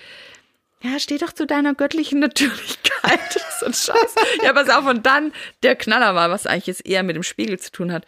ja, 0.82 0.98
steh 0.98 1.18
doch 1.18 1.32
zu 1.32 1.46
deiner 1.46 1.74
göttlichen 1.74 2.20
Natürlichkeit. 2.20 3.20
Das 3.34 3.36
ist 3.36 3.60
so 3.60 3.66
ein 3.66 3.74
Scheiß. 3.74 4.14
Ja, 4.44 4.52
pass 4.52 4.68
auf. 4.70 4.86
Und 4.86 5.06
dann 5.06 5.32
der 5.62 5.76
Knaller 5.76 6.14
war, 6.14 6.30
was 6.30 6.46
eigentlich 6.46 6.66
jetzt 6.66 6.86
eher 6.86 7.02
mit 7.02 7.16
dem 7.16 7.22
Spiegel 7.22 7.58
zu 7.58 7.70
tun 7.72 7.92
hat. 7.92 8.04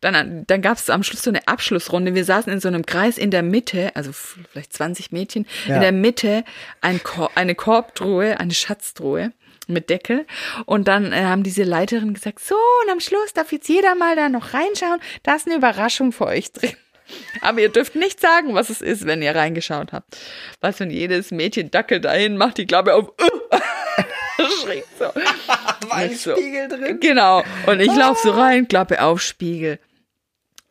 Dann, 0.00 0.44
dann 0.46 0.62
gab 0.62 0.78
es 0.78 0.90
am 0.90 1.02
Schluss 1.02 1.22
so 1.24 1.30
eine 1.30 1.46
Abschlussrunde. 1.48 2.14
Wir 2.14 2.24
saßen 2.24 2.52
in 2.52 2.60
so 2.60 2.68
einem 2.68 2.86
Kreis 2.86 3.18
in 3.18 3.32
der 3.32 3.42
Mitte, 3.42 3.90
also 3.96 4.12
vielleicht 4.12 4.72
20 4.72 5.10
Mädchen, 5.10 5.44
Ja. 5.66 5.74
in 5.76 5.80
der 5.80 5.90
Mitte 5.92 6.44
ein 6.80 7.02
Kor 7.02 7.32
eine 7.34 7.56
Korbtruhe, 7.56 8.38
eine 8.38 8.54
Schatztruhe 8.54 9.32
mit 9.68 9.90
Deckel. 9.90 10.26
Und 10.66 10.88
dann 10.88 11.12
äh, 11.12 11.24
haben 11.24 11.42
diese 11.42 11.62
Leiterin 11.64 12.14
gesagt, 12.14 12.40
so, 12.40 12.54
und 12.84 12.90
am 12.90 13.00
Schluss 13.00 13.32
darf 13.34 13.52
jetzt 13.52 13.68
jeder 13.68 13.94
mal 13.94 14.16
da 14.16 14.28
noch 14.28 14.54
reinschauen. 14.54 15.00
Da 15.22 15.34
ist 15.36 15.46
eine 15.46 15.56
Überraschung 15.56 16.12
für 16.12 16.26
euch 16.26 16.52
drin. 16.52 16.72
Aber 17.40 17.60
ihr 17.60 17.70
dürft 17.70 17.94
nicht 17.94 18.20
sagen, 18.20 18.54
was 18.54 18.68
es 18.68 18.82
ist, 18.82 19.06
wenn 19.06 19.22
ihr 19.22 19.34
reingeschaut 19.34 19.92
habt. 19.92 20.18
Was, 20.60 20.78
wenn 20.80 20.90
jedes 20.90 21.30
Mädchen 21.30 21.70
Dackel 21.70 22.00
dahin 22.00 22.36
macht, 22.36 22.58
die 22.58 22.66
Klappe 22.66 22.94
auf. 22.94 23.12
Schräg 24.62 24.84
so. 24.98 25.06
ein 25.90 26.12
Ich 26.12 26.20
so, 26.20 26.32
Spiegel 26.36 26.68
drin? 26.68 27.00
Genau. 27.00 27.42
Und 27.66 27.80
ich 27.80 27.94
laufe 27.94 28.20
so 28.22 28.30
rein, 28.32 28.68
Klappe 28.68 29.02
auf, 29.02 29.20
Spiegel. 29.22 29.78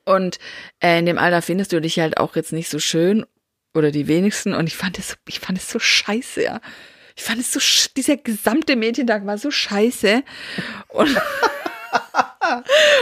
Und 0.06 0.40
äh, 0.82 1.00
in 1.00 1.06
dem 1.06 1.18
Alter 1.18 1.42
findest 1.42 1.74
du 1.74 1.82
dich 1.82 2.00
halt 2.00 2.18
auch 2.18 2.36
jetzt 2.36 2.54
nicht 2.54 2.70
so 2.70 2.80
schön 2.80 3.26
oder 3.74 3.92
die 3.92 4.08
wenigsten. 4.08 4.54
Und 4.54 4.68
ich 4.68 4.78
fand 4.78 4.98
es, 5.00 5.10
so- 5.10 5.16
ich 5.28 5.40
fand 5.40 5.58
es 5.58 5.70
so 5.70 5.80
scheiße, 5.80 6.44
ja. 6.44 6.62
Ich 7.18 7.24
fand 7.24 7.42
es 7.42 7.52
so, 7.52 7.60
dieser 7.98 8.16
gesamte 8.16 8.76
Mädchentag 8.76 9.26
war 9.26 9.40
so 9.40 9.50
scheiße. 9.50 10.24
Und, 10.90 11.10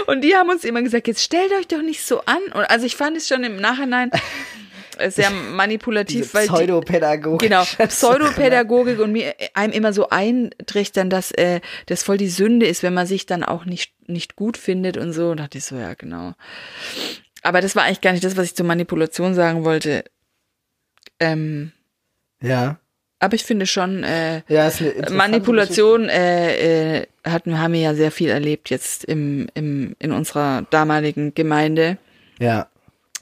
und 0.07 0.22
die 0.22 0.36
haben 0.36 0.49
uns 0.49 0.63
immer 0.63 0.82
gesagt, 0.82 1.07
jetzt 1.07 1.22
stellt 1.22 1.51
euch 1.51 1.68
doch 1.68 1.82
nicht 1.82 2.03
so 2.03 2.22
an. 2.22 2.41
Und 2.53 2.63
also 2.63 2.86
ich 2.86 2.95
fand 2.95 3.18
es 3.18 3.28
schon 3.28 3.43
im 3.43 3.57
Nachhinein 3.57 4.09
sehr 5.09 5.30
manipulativ, 5.30 6.34
weil 6.34 6.47
Pseudopädagogik. 6.47 7.49
Genau, 7.49 7.66
Pseudopädagogik 7.88 8.99
und 8.99 9.11
mir 9.11 9.36
äh, 9.38 9.49
einem 9.53 9.74
immer 9.74 9.91
so 9.91 10.09
eintrichtern, 10.09 11.09
dass 11.09 11.32
äh, 11.32 11.59
das 11.88 12.03
voll 12.03 12.18
die 12.18 12.30
Sünde 12.30 12.66
ist, 12.66 12.82
wenn 12.82 12.93
man 12.93 13.05
sich 13.05 13.26
dann 13.26 13.43
auch 13.43 13.66
nicht 13.66 13.91
nicht 14.07 14.38
gut 14.38 14.57
findet 14.57 14.95
und 14.95 15.11
so. 15.11 15.32
Und 15.32 15.41
dachte 15.41 15.57
ich 15.57 15.66
so, 15.66 15.76
ja, 15.76 15.93
genau. 15.95 16.34
Aber 17.41 17.59
das 17.59 17.76
war 17.76 17.84
eigentlich 17.84 17.99
gar 17.99 18.13
nicht 18.13 18.24
das, 18.24 18.38
was 18.38 18.45
ich 18.45 18.55
zur 18.55 18.66
Manipulation 18.66 19.36
sagen 19.36 19.66
wollte. 19.66 20.05
Ähm, 21.20 21.74
Ja. 22.41 22.80
Aber 23.26 23.36
ich 23.36 23.43
finde 23.43 23.65
schon, 23.65 24.03
äh, 24.03 24.41
Ja, 24.47 24.71
Manipulation 25.11 26.07
äh, 26.09 26.99
äh, 26.99 27.07
hatten, 27.26 27.59
haben 27.59 27.73
wir 27.73 27.82
ja 27.82 27.93
sehr 27.95 28.11
viel 28.11 28.30
erlebt 28.30 28.69
jetzt 28.69 29.03
im, 29.03 29.47
im, 29.53 29.95
in 29.99 30.11
unserer 30.11 30.63
damaligen 30.69 31.34
Gemeinde. 31.34 31.97
Ja. 32.39 32.67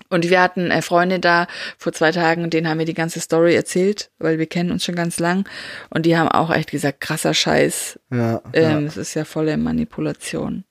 Und 0.10 0.30
wir 0.30 0.42
hatten 0.42 0.70
äh, 0.70 0.82
Freunde 0.82 1.20
da 1.20 1.48
vor 1.78 1.94
zwei 1.94 2.12
Tagen, 2.12 2.50
denen 2.50 2.68
haben 2.68 2.80
wir 2.80 2.86
die 2.86 2.94
ganze 2.94 3.20
Story 3.20 3.56
erzählt, 3.56 4.12
weil 4.20 4.38
wir 4.38 4.46
kennen 4.46 4.72
uns 4.72 4.86
schon 4.86 4.96
ganz 4.96 5.20
lang. 5.20 5.48
Und 5.90 6.06
die 6.06 6.18
haben 6.18 6.28
auch 6.28 6.52
echt 6.52 6.72
gesagt, 6.72 7.00
krasser 7.02 7.34
Scheiß. 7.34 8.00
Ja. 8.12 8.42
Ähm, 8.54 8.86
Es 8.86 8.98
ist 8.98 9.14
ja 9.16 9.26
volle 9.26 9.58
Manipulation. 9.58 10.66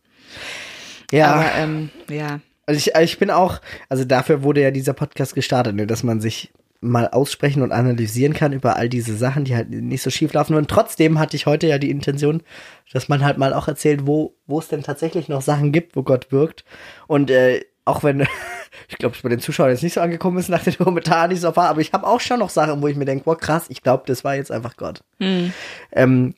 ja. 1.10 1.32
Aber 1.32 1.50
ähm, 1.56 1.90
ja. 2.08 2.40
Also 2.66 2.78
ich, 2.78 2.94
ich 2.94 3.18
bin 3.18 3.30
auch, 3.30 3.60
also 3.88 4.04
dafür 4.04 4.44
wurde 4.44 4.62
ja 4.62 4.70
dieser 4.70 4.92
Podcast 4.92 5.34
gestartet, 5.34 5.74
ne, 5.74 5.86
dass 5.86 6.04
man 6.04 6.20
sich 6.20 6.52
mal 6.82 7.08
aussprechen 7.08 7.62
und 7.62 7.72
analysieren 7.72 8.34
kann 8.34 8.52
über 8.52 8.76
all 8.76 8.88
diese 8.88 9.16
Sachen, 9.16 9.44
die 9.44 9.54
halt 9.54 9.70
nicht 9.70 10.02
so 10.02 10.10
schief 10.10 10.32
laufen. 10.32 10.56
Und 10.56 10.68
trotzdem 10.68 11.18
hatte 11.18 11.36
ich 11.36 11.46
heute 11.46 11.68
ja 11.68 11.78
die 11.78 11.90
Intention, 11.90 12.42
dass 12.92 13.08
man 13.08 13.24
halt 13.24 13.38
mal 13.38 13.54
auch 13.54 13.68
erzählt, 13.68 14.06
wo, 14.06 14.34
wo 14.46 14.58
es 14.58 14.68
denn 14.68 14.82
tatsächlich 14.82 15.28
noch 15.28 15.42
Sachen 15.42 15.72
gibt, 15.72 15.96
wo 15.96 16.02
Gott 16.02 16.32
wirkt. 16.32 16.64
Und 17.06 17.30
äh, 17.30 17.62
auch 17.84 18.02
wenn, 18.02 18.20
ich 18.88 18.98
glaube, 18.98 19.14
es 19.14 19.22
bei 19.22 19.28
den 19.28 19.40
Zuschauern 19.40 19.70
jetzt 19.70 19.82
nicht 19.82 19.94
so 19.94 20.00
angekommen 20.00 20.38
ist 20.38 20.48
nach 20.48 20.64
den 20.64 20.76
Kommentaren, 20.76 21.30
die 21.30 21.36
so 21.36 21.54
war, 21.54 21.68
aber 21.68 21.80
ich 21.80 21.92
habe 21.92 22.06
auch 22.06 22.20
schon 22.20 22.40
noch 22.40 22.50
Sachen, 22.50 22.82
wo 22.82 22.88
ich 22.88 22.96
mir 22.96 23.04
denke, 23.04 23.24
boah, 23.24 23.38
krass, 23.38 23.66
ich 23.68 23.82
glaube, 23.82 24.02
das 24.06 24.24
war 24.24 24.34
jetzt 24.34 24.50
einfach 24.50 24.76
Gott. 24.76 25.02
Ähm, 25.92 26.34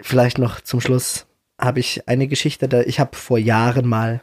vielleicht 0.00 0.38
noch 0.38 0.60
zum 0.62 0.80
Schluss 0.80 1.26
habe 1.60 1.80
ich 1.80 2.08
eine 2.08 2.26
Geschichte, 2.28 2.66
da 2.66 2.80
ich 2.80 2.98
habe 2.98 3.16
vor 3.16 3.38
Jahren 3.38 3.86
mal, 3.86 4.22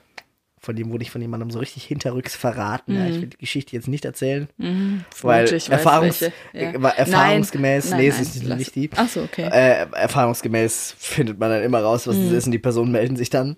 von 0.60 0.76
dem 0.76 0.92
wurde 0.92 1.04
ich 1.04 1.12
von 1.12 1.22
jemandem 1.22 1.50
so 1.52 1.60
richtig 1.60 1.84
hinterrücks 1.86 2.36
verraten. 2.36 2.96
Ja, 2.96 3.08
ich 3.08 3.22
will 3.22 3.28
die 3.28 3.38
Geschichte 3.38 3.76
jetzt 3.76 3.88
nicht 3.88 4.06
erzählen, 4.06 4.48
weil 4.58 4.68
Mhm. 4.70 5.04
Weiß 5.22 5.70
erfahrungs. 5.70 6.20
Ja. 6.20 6.30
äh, 6.54 6.74
erfahrungsgemäß, 6.98 7.92
Nein, 7.92 8.00
nee, 8.02 8.10
nein, 8.10 8.22
es 8.22 8.36
ist 8.36 8.44
nicht, 8.44 8.76
die. 8.76 8.90
Ach 8.96 9.08
so, 9.08 9.22
okay. 9.22 9.50
Äh, 9.52 9.88
erfahrungsgemäß 9.94 10.96
findet 10.98 11.40
man 11.40 11.50
dann 11.50 11.64
immer 11.64 11.82
raus, 11.82 12.08
was 12.08 12.16
Mhm. 12.18 12.26
es 12.28 12.32
ist 12.34 12.46
und 12.48 12.52
die 12.52 12.60
Personen 12.60 12.92
melden 12.92 13.16
sich 13.16 13.30
dann. 13.30 13.56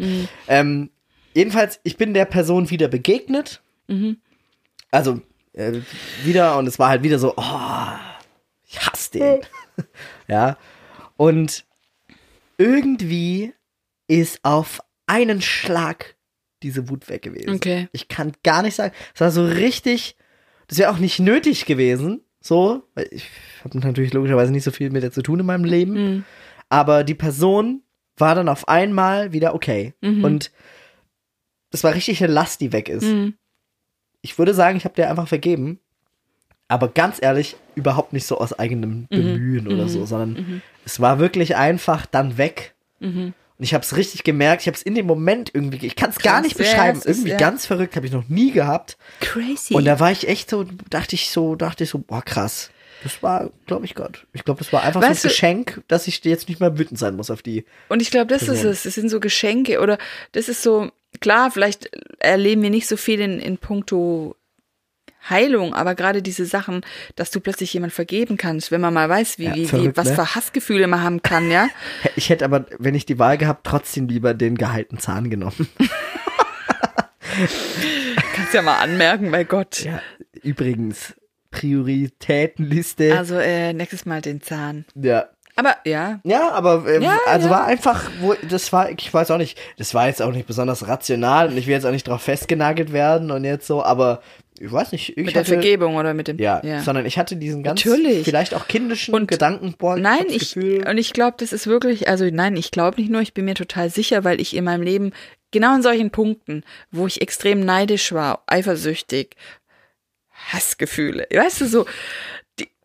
Ähm, 0.47 0.89
jedenfalls, 1.34 1.80
ich 1.84 1.97
bin 1.97 2.14
der 2.14 2.26
Person 2.26 2.70
wieder 2.70 2.88
begegnet. 2.88 3.62
Mhm. 3.88 4.18
Also 4.91 5.22
äh, 5.54 5.80
wieder 6.24 6.58
und 6.58 6.68
es 6.68 6.78
war 6.80 6.89
halt 6.89 7.04
wieder 7.04 7.20
so, 7.20 7.34
oh, 7.36 7.88
ich 8.68 8.80
hasse 8.80 9.12
den. 9.12 9.39
ja. 10.28 10.58
Und 11.18 11.66
irgendwie 12.58 13.54
ist 14.08 14.39
auf 14.43 14.82
einen 15.08 15.41
Schlag 15.41 16.16
diese 16.64 16.89
Wut 16.89 17.09
weg 17.09 17.22
gewesen. 17.24 17.49
Okay. 17.55 17.88
Ich 17.91 18.07
kann 18.07 18.34
gar 18.43 18.62
nicht 18.62 18.76
sagen, 18.76 18.93
es 19.14 19.22
war 19.22 19.32
so 19.32 19.45
richtig, 19.45 20.16
das 20.68 20.78
wäre 20.78 20.91
auch 20.91 20.97
nicht 20.97 21.20
nötig 21.20 21.66
gewesen, 21.66 22.22
so, 22.39 22.84
weil 22.95 23.07
ich 23.12 23.28
habe 23.64 23.80
natürlich 23.80 24.14
logischerweise 24.14 24.51
nicht 24.51 24.64
so 24.64 24.72
viel 24.72 24.89
mit 24.89 25.03
der 25.03 25.12
zu 25.12 25.22
tun 25.22 25.39
in 25.39 25.45
meinem 25.45 25.64
Leben, 25.66 25.93
Mhm. 25.93 26.26
aber 26.70 27.03
die 27.03 27.16
Person 27.16 27.84
war 28.18 28.36
dann 28.36 28.49
auf 28.49 28.68
einmal 28.68 29.32
wieder 29.34 29.53
okay 29.55 29.93
Mhm. 30.01 30.24
und 30.24 30.51
das 31.72 31.84
war 31.84 31.93
richtig 31.95 32.24
eine 32.24 32.34
Last, 32.34 32.62
die 32.62 32.72
weg 32.74 32.89
ist. 32.89 33.03
Mhm. 33.05 33.36
Ich 34.22 34.38
würde 34.38 34.53
sagen, 34.53 34.78
ich 34.78 34.86
habe 34.86 34.95
dir 34.95 35.09
einfach 35.09 35.28
vergeben, 35.28 35.80
aber 36.68 36.88
ganz 36.89 37.18
ehrlich, 37.22 37.55
überhaupt 37.76 38.14
nicht 38.14 38.26
so 38.26 38.38
aus 38.38 38.53
eigenem 38.57 39.07
Bemühen 39.07 39.68
oder 39.68 39.88
so, 39.89 40.05
sondern 40.05 40.62
es 40.86 40.99
war 40.99 41.20
wirklich 41.20 41.55
einfach 41.55 42.05
dann 42.05 42.38
weg. 42.38 42.76
Und 43.62 43.66
ich 43.66 43.76
habe 43.76 43.84
es 43.84 43.95
richtig 43.95 44.24
gemerkt, 44.24 44.64
ich 44.64 44.68
habe 44.68 44.76
es 44.76 44.82
in 44.82 44.95
dem 44.95 45.05
Moment 45.05 45.51
irgendwie, 45.53 45.86
ich 45.86 45.95
kann 45.95 46.09
es 46.09 46.18
gar 46.18 46.41
nicht 46.41 46.57
ja, 46.57 46.66
beschreiben, 46.66 46.97
es 46.97 47.05
ist, 47.05 47.18
irgendwie 47.18 47.34
ja. 47.34 47.38
ganz 47.38 47.68
verrückt, 47.68 47.95
habe 47.95 48.07
ich 48.07 48.12
noch 48.12 48.28
nie 48.28 48.51
gehabt. 48.51 48.97
Crazy. 49.20 49.76
Und 49.76 49.86
da 49.86 49.99
war 49.99 50.12
ich 50.12 50.28
echt 50.28 50.49
so, 50.49 50.66
dachte 50.89 51.14
ich 51.14 51.30
so, 51.30 51.53
dachte 51.53 51.84
ich 51.84 51.91
so, 51.91 51.99
boah, 51.99 52.24
krass. 52.24 52.72
Das 53.03 53.22
war, 53.22 53.51
glaube 53.68 53.86
ich, 53.86 53.93
Gott. 53.93 54.26
Ich 54.34 54.45
glaube, 54.45 54.57
das 54.64 54.74
war 54.74 54.82
einfach 54.82 54.99
Weißt 55.03 55.22
so 55.22 55.28
du- 55.28 55.32
ein 55.32 55.34
Geschenk, 55.34 55.84
dass 55.88 56.07
ich 56.07 56.24
jetzt 56.24 56.49
nicht 56.49 56.59
mehr 56.59 56.76
wütend 56.80 56.97
sein 56.97 57.16
muss 57.16 57.30
auf 57.30 57.43
die. 57.43 57.64
Und 57.88 58.01
ich 58.01 58.09
glaube, 58.09 58.26
das 58.26 58.41
ist 58.41 58.47
Person. 58.47 58.72
es. 58.72 58.82
Das 58.82 58.95
sind 58.95 59.09
so 59.09 59.20
Geschenke 59.20 59.80
oder 59.80 59.99
das 60.32 60.49
ist 60.49 60.64
so, 60.64 60.89
klar, 61.20 61.51
vielleicht 61.51 61.91
erleben 62.18 62.64
wir 62.64 62.72
nicht 62.72 62.88
so 62.88 62.97
viel 62.97 63.20
in, 63.20 63.39
in 63.39 63.59
puncto 63.59 64.36
Heilung, 65.30 65.74
aber 65.74 65.95
gerade 65.95 66.22
diese 66.22 66.45
Sachen, 66.45 66.82
dass 67.15 67.32
du 67.32 67.39
plötzlich 67.39 67.74
jemand 67.74 67.93
vergeben 67.93 68.38
kannst, 68.38 68.72
wenn 68.72 68.82
man 68.82 68.93
mal 68.93 69.07
weiß, 69.07 69.38
wie, 69.39 69.45
Ja, 69.45 69.55
wie, 69.55 69.61
wie 69.61 69.67
verrückt, 69.67 69.97
was 69.97 70.09
ne? 70.09 70.15
für 70.15 70.36
Hassgefühle 70.36 70.88
man 70.88 71.03
haben 71.03 71.22
kann, 71.22 71.51
ja. 71.51 71.69
Ich 72.15 72.30
hätte 72.30 72.45
aber, 72.45 72.65
wenn 72.80 72.95
ich 72.95 73.05
die 73.05 73.19
Wahl 73.19 73.38
gehabt, 73.38 73.65
trotzdem 73.65 74.07
lieber 74.07 74.34
den 74.34 74.57
gehaltenen 74.57 74.99
Zahn 74.99 75.30
genommen. 75.30 75.69
Kannst 78.36 78.53
ja 78.53 78.61
mal 78.61 78.80
anmerken, 78.80 79.32
bei 79.32 79.43
Gott. 79.43 79.84
Ja, 79.84 80.01
übrigens, 80.41 81.13
Prioritätenliste. 81.51 83.17
Also 83.17 83.36
äh, 83.36 83.74
nächstes 83.74 84.05
Mal 84.05 84.22
den 84.22 84.41
Zahn. 84.41 84.86
ja. 84.95 85.26
Aber 85.56 85.76
ja, 85.86 86.20
Ja, 86.24 86.49
aber 86.52 86.86
äh, 86.88 87.04
Ja, 87.04 87.18
also 87.28 87.47
ja. 87.47 87.54
war 87.54 87.66
einfach, 87.66 88.10
wo, 88.22 88.34
das 88.49 88.72
war, 88.72 88.89
ich 88.89 89.14
weiß 89.14 89.32
auch 89.32 89.38
nicht, 89.38 89.58
das 89.78 89.93
war 89.93 90.08
jetzt 90.08 90.22
auch 90.22 90.32
nicht 90.32 90.47
besonders 90.47 90.88
rational 90.88 91.49
und 91.49 91.57
ich 91.57 91.68
will 91.68 91.73
jetzt 91.73 91.86
auch 91.86 91.91
nicht 91.91 92.07
drauf 92.07 92.22
festgenagelt 92.22 92.94
werden 92.94 93.32
und 93.32 93.44
jetzt 93.44 93.68
so, 93.68 93.84
aber 93.84 94.22
ich 94.60 94.72
weiß 94.72 94.91
nicht, 94.91 95.18
ich 95.18 95.26
mit 95.26 95.34
der 95.36 95.41
hatte, 95.41 95.53
Vergebung 95.53 95.95
oder 95.95 96.14
mit 96.14 96.28
dem. 96.28 96.38
ja, 96.38 96.61
sondern 96.84 97.06
ich 97.07 97.18
hatte 97.18 97.36
diesen 97.36 97.64
ganz, 97.64 97.84
Natürlich. 97.84 98.23
vielleicht 98.23 98.53
auch 98.53 98.68
kindischen 98.68 99.14
Und- 99.15 99.28
Gedanken, 99.28 99.73
boah, 99.78 99.98
Nein, 99.98 100.26
ich 100.28 100.53
Gefühl, 100.53 100.88
und 100.88 100.98
ich 100.99 101.14
glaube, 101.14 101.36
das 101.40 101.52
ist 101.52 101.65
wirklich, 101.68 102.07
also 102.07 102.26
nein, 102.32 102.56
ich 102.56 102.69
glaube 102.72 103.02
nicht 103.02 103.10
nur, 103.11 103.22
ich 103.22 103.34
bin 103.34 103.45
mir 103.45 103.56
total 103.56 103.90
sicher, 103.90 104.23
weil 104.23 104.40
ich 104.40 104.56
in 104.56 104.64
meinem 104.64 104.84
Leben 104.84 105.11
genau 105.52 105.76
in 105.76 105.82
solchen 105.82 106.11
Punkten, 106.11 106.64
wo 106.91 107.07
ich 107.07 107.22
extrem 107.22 107.60
neidisch 107.61 108.14
war, 108.14 108.44
eifersüchtig, 108.48 109.36
Hassgefühle, 110.52 111.28
weißt 111.34 111.61
du 111.61 111.65
so, 111.68 111.86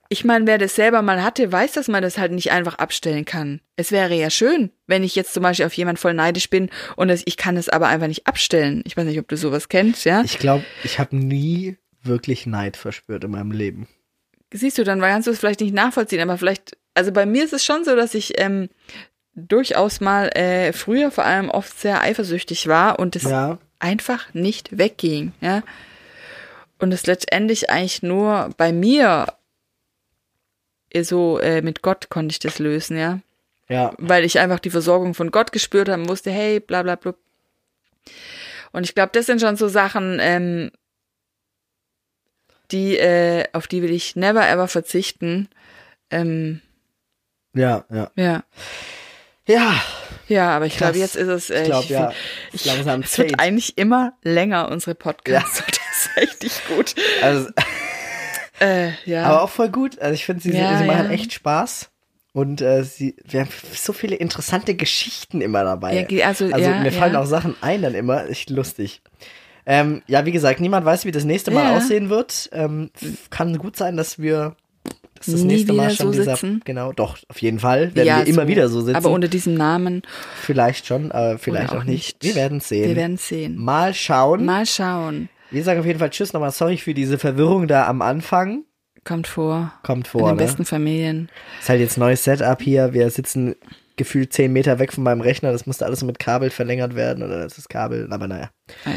ich 0.09 0.25
meine, 0.25 0.47
wer 0.47 0.59
das 0.59 0.75
selber 0.77 1.03
mal 1.03 1.23
hatte, 1.23 1.51
weiß, 1.51 1.73
dass 1.73 1.89
man 1.89 2.03
das 2.03 2.19
halt 2.19 2.33
nicht 2.33 2.53
einfach 2.53 2.77
abstellen 2.77 3.25
kann. 3.25 3.61
Es 3.77 3.93
wäre 3.93 4.15
ja 4.15 4.31
schön, 4.31 4.71
wenn 4.87 5.03
ich 5.03 5.15
jetzt 5.17 5.35
zum 5.35 5.43
Beispiel 5.43 5.67
auf 5.67 5.73
jemand 5.75 5.99
voll 5.99 6.15
neidisch 6.15 6.49
bin 6.51 6.71
und 6.97 7.09
das, 7.09 7.23
ich 7.25 7.37
kann 7.37 7.57
es 7.57 7.69
aber 7.69 7.89
einfach 7.89 8.07
nicht 8.09 8.27
abstellen. 8.27 8.83
Ich 8.87 8.97
weiß 8.97 9.05
nicht, 9.05 9.19
ob 9.19 9.29
du 9.29 9.37
sowas 9.37 9.69
kennst, 9.69 10.05
ja? 10.05 10.23
ich 10.25 10.39
glaube, 10.39 10.65
ich 10.85 10.99
habe 10.99 11.17
nie 11.17 11.77
wirklich 12.03 12.47
Neid 12.47 12.77
verspürt 12.77 13.25
in 13.25 13.33
meinem 13.33 13.51
Leben. 13.51 13.89
siehst 14.53 14.79
du, 14.79 14.85
dann 14.85 15.01
kannst 15.01 15.27
du 15.27 15.33
es 15.33 15.39
vielleicht 15.41 15.61
nicht 15.61 15.75
nachvollziehen, 15.75 16.21
aber 16.21 16.39
vielleicht, 16.39 16.77
also 16.95 17.11
bei 17.13 17.27
mir 17.27 17.45
ist 17.45 17.53
es 17.53 17.65
schon 17.65 17.85
so, 17.85 17.97
dass 17.97 18.15
ich 18.15 18.41
ähm, 18.41 18.69
durchaus 19.35 20.01
mal 20.01 20.29
äh, 20.37 20.73
früher 20.73 21.11
vor 21.11 21.25
allem 21.25 21.51
oft 21.51 21.79
sehr 21.79 22.01
eifersüchtig 22.01 22.69
war 22.69 22.99
und 22.99 23.17
es 23.17 23.25
Ja. 23.25 23.59
einfach 23.81 24.33
nicht 24.35 24.79
wegging, 24.79 25.33
ja. 25.41 25.63
Und 26.79 26.93
es 26.93 27.07
letztendlich 27.07 27.71
eigentlich 27.71 28.03
nur 28.03 28.51
bei 28.57 28.71
mir 28.73 29.27
so 31.03 31.39
äh, 31.39 31.63
mit 31.63 31.83
Gott 31.83 32.09
konnte 32.09 32.33
ich 32.33 32.39
das 32.39 32.59
lösen, 32.59 32.99
ja. 32.99 33.21
Ja. 33.69 33.93
Weil 33.99 34.25
ich 34.25 34.39
einfach 34.39 34.61
die 34.61 34.71
Versorgung 34.71 35.15
von 35.15 35.31
Gott 35.31 35.53
gespürt 35.53 35.89
habe 35.89 36.03
und 36.03 36.09
wusste, 36.09 36.31
hey, 36.31 36.61
bla 36.61 36.83
bla 36.83 36.95
bla. 36.95 37.15
Und 38.73 38.85
ich 38.85 38.95
glaube, 38.95 39.11
das 39.13 39.27
sind 39.27 39.41
schon 39.41 39.57
so 39.57 39.69
Sachen, 39.69 40.19
ähm, 40.21 40.71
die, 42.71 42.97
äh, 42.97 43.45
auf 43.53 43.67
die 43.67 43.83
will 43.83 43.91
ich 43.91 44.17
never 44.17 44.49
ever 44.49 44.69
verzichten. 44.69 45.49
Ähm, 46.11 46.61
Ja, 47.55 47.85
ja. 47.91 48.11
ja. 48.17 48.45
Ja, 49.49 49.81
Ja, 50.29 50.57
aber 50.57 50.67
ich 50.67 50.77
glaube, 50.77 50.99
jetzt 50.99 51.15
ist 51.15 51.29
es. 51.29 51.51
Äh, 51.51 51.63
ich 51.63 51.69
glaube, 51.69 51.85
ich 51.85 51.91
ja. 51.91 52.13
ist 52.53 52.65
langsam 52.67 53.01
Es 53.05 53.17
wird 53.17 53.39
eigentlich 53.39 53.79
immer 53.79 54.15
länger, 54.23 54.69
unsere 54.71 54.95
Podcasts. 54.95 55.61
Und 55.61 55.77
Das 55.97 56.09
ist 56.09 56.17
richtig 56.17 56.69
gut. 56.69 56.95
Also, 57.23 57.49
Äh, 58.61 58.91
ja. 59.05 59.25
aber 59.25 59.43
auch 59.43 59.51
voll 59.51 59.69
gut. 59.69 59.99
Also 59.99 60.15
ich 60.15 60.25
finde, 60.25 60.43
sie, 60.43 60.53
Ja, 60.53 60.79
sie 60.79 60.85
machen 60.85 61.07
ja. 61.07 61.11
echt 61.11 61.33
Spaß. 61.33 61.91
Und 62.33 62.61
äh, 62.61 62.85
sie, 62.85 63.17
wir 63.25 63.41
haben 63.41 63.49
so 63.73 63.95
viele 63.95 64.17
interessante 64.17 64.75
Geschichten 64.75 65.41
immer 65.41 65.65
dabei. 65.65 66.07
Ja, 66.11 66.27
also, 66.27 66.45
also 66.53 66.71
mir 66.71 66.93
fallen 66.93 67.17
auch 67.17 67.25
Sachen 67.25 67.57
ein 67.63 67.81
dann 67.81 67.95
immer. 67.95 68.29
Echt 68.29 68.51
lustig. 68.51 69.01
Ähm, 69.65 70.03
ja, 70.07 70.27
wie 70.27 70.33
gesagt, 70.33 70.61
niemand 70.61 70.85
weiß, 70.85 71.07
wie 71.07 71.13
das 71.13 71.25
nächste 71.25 71.51
Mal 71.51 71.75
aussehen 71.77 72.11
wird. 72.11 72.51
Ähm, 72.53 72.91
kann 73.31 73.57
gut 73.57 73.77
sein, 73.77 73.97
dass 73.97 74.19
wir 74.19 74.55
dass 75.17 75.27
das 75.27 75.41
Nie 75.41 75.55
nächste 75.55 75.73
Mal 75.73 75.91
schon 75.91 76.13
so 76.13 76.19
dieser. 76.21 76.37
sitzen. 76.37 76.61
Genau, 76.65 76.93
doch, 76.93 77.17
auf 77.29 77.41
jeden 77.41 77.59
Fall. 77.59 77.95
Werden 77.95 78.19
wir 78.19 78.27
immer 78.27 78.43
so. 78.43 78.49
wieder 78.49 78.69
so 78.69 78.81
sitzen. 78.81 78.97
Aber 78.97 79.11
unter 79.11 79.29
diesem 79.29 79.55
Namen. 79.55 80.03
vielleicht 80.43 80.87
schon, 80.87 81.11
aber 81.13 81.39
vielleicht 81.39 81.71
auch 81.71 81.79
auch 81.79 81.85
nicht. 81.85 82.23
nicht. 82.23 82.25
Wir 82.25 82.35
werden 82.35 82.61
sehen. 82.61 82.89
Wir 82.89 82.97
werden 82.97 83.17
sehen. 83.17 83.57
Mal 83.57 83.95
schauen. 83.95 84.45
Mal 84.45 84.67
schauen. 84.67 85.29
Wir 85.51 85.63
sagen 85.63 85.81
auf 85.81 85.87
jeden 85.87 85.99
Fall 85.99 86.11
Tschüss 86.11 86.33
nochmal. 86.33 86.51
Sorry 86.51 86.77
für 86.77 86.95
diese 86.95 87.19
Verwirrung 87.19 87.69
da 87.69 87.87
am 87.87 88.03
Anfang. 88.03 88.65
Kommt 89.05 89.27
vor. 89.29 89.73
Kommt 89.83 90.07
In 90.07 90.11
vor, 90.11 90.31
den 90.33 90.37
ne? 90.37 90.43
besten 90.43 90.65
Familien. 90.65 91.29
Ist 91.61 91.69
halt 91.69 91.81
jetzt 91.81 91.97
neues 91.97 92.25
Setup 92.25 92.61
hier. 92.61 92.93
Wir 92.93 93.09
sitzen 93.11 93.55
gefühlt 93.97 94.33
10 94.33 94.53
Meter 94.53 94.79
weg 94.79 94.93
von 94.93 95.05
meinem 95.05 95.21
Rechner. 95.21 95.53
Das 95.53 95.67
musste 95.67 95.87
alles 95.87 96.03
mit 96.03 96.19
Kabel 96.19 96.51
verlängert 96.51 96.97
werden 96.97 97.23
oder 97.23 97.43
das 97.43 97.59
ist 97.59 97.69
Kabel. 97.69 98.09
Aber 98.11 98.27
naja. 98.27 98.51
Ja. 98.85 98.93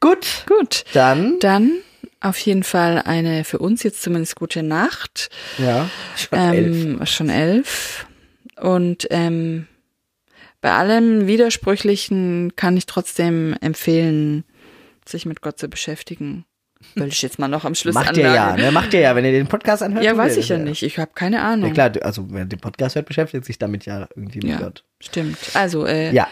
Gut, 0.00 0.44
Gut. 0.46 0.84
dann. 0.92 1.38
Dann 1.40 1.72
auf 2.20 2.38
jeden 2.38 2.62
Fall 2.62 3.02
eine 3.04 3.44
für 3.44 3.58
uns 3.58 3.82
jetzt 3.82 4.02
zumindest 4.02 4.36
gute 4.36 4.62
Nacht. 4.62 5.28
Ja, 5.58 5.88
schon 6.16 6.38
elf. 6.38 6.84
Ähm, 6.84 7.06
schon 7.06 7.28
elf. 7.28 8.06
Und 8.60 9.06
ähm, 9.10 9.66
bei 10.60 10.72
allem 10.72 11.26
Widersprüchlichen 11.26 12.54
kann 12.54 12.76
ich 12.76 12.86
trotzdem 12.86 13.56
empfehlen, 13.60 14.44
sich 15.08 15.26
mit 15.26 15.40
Gott 15.42 15.58
zu 15.58 15.68
beschäftigen. 15.68 16.44
Will 16.96 17.06
ich 17.08 17.22
jetzt 17.22 17.38
mal 17.38 17.46
noch 17.46 17.64
am 17.64 17.76
Schluss 17.76 17.94
Macht 17.94 18.16
ihr 18.16 18.24
ja, 18.32 18.56
ne? 18.56 18.72
Macht 18.72 18.92
ihr 18.92 19.00
ja, 19.00 19.14
wenn 19.14 19.24
ihr 19.24 19.30
den 19.30 19.46
Podcast 19.46 19.84
anhört. 19.84 20.04
Ja, 20.04 20.16
weiß 20.16 20.32
ich 20.36 20.48
das 20.48 20.58
ja 20.58 20.64
nicht. 20.64 20.82
Ich 20.82 20.98
habe 20.98 21.12
keine 21.14 21.40
Ahnung. 21.40 21.68
Ja 21.68 21.88
klar, 21.90 22.04
also 22.04 22.26
wer 22.30 22.44
den 22.44 22.58
Podcast 22.58 22.96
hört, 22.96 23.06
beschäftigt 23.06 23.44
sich 23.44 23.56
damit 23.58 23.86
ja 23.86 24.08
irgendwie 24.16 24.38
mit 24.40 24.48
Ja, 24.50 24.58
Gott. 24.58 24.84
stimmt. 25.00 25.38
Also, 25.54 25.86
äh, 25.86 26.12
Ja, 26.12 26.26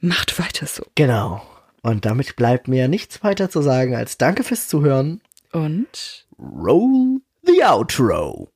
macht 0.00 0.38
weiter 0.38 0.66
so. 0.66 0.84
genau. 0.94 1.42
Und 1.82 2.04
damit 2.04 2.36
bleibt 2.36 2.68
mir 2.68 2.86
nichts 2.86 3.24
weiter 3.24 3.48
zu 3.48 3.62
sagen 3.62 3.96
als 3.96 4.18
Danke 4.18 4.44
fürs 4.44 4.68
Zuhören. 4.68 5.20
Und 5.52 6.26
Roll 6.38 7.20
the 7.44 7.64
Outro. 7.64 8.50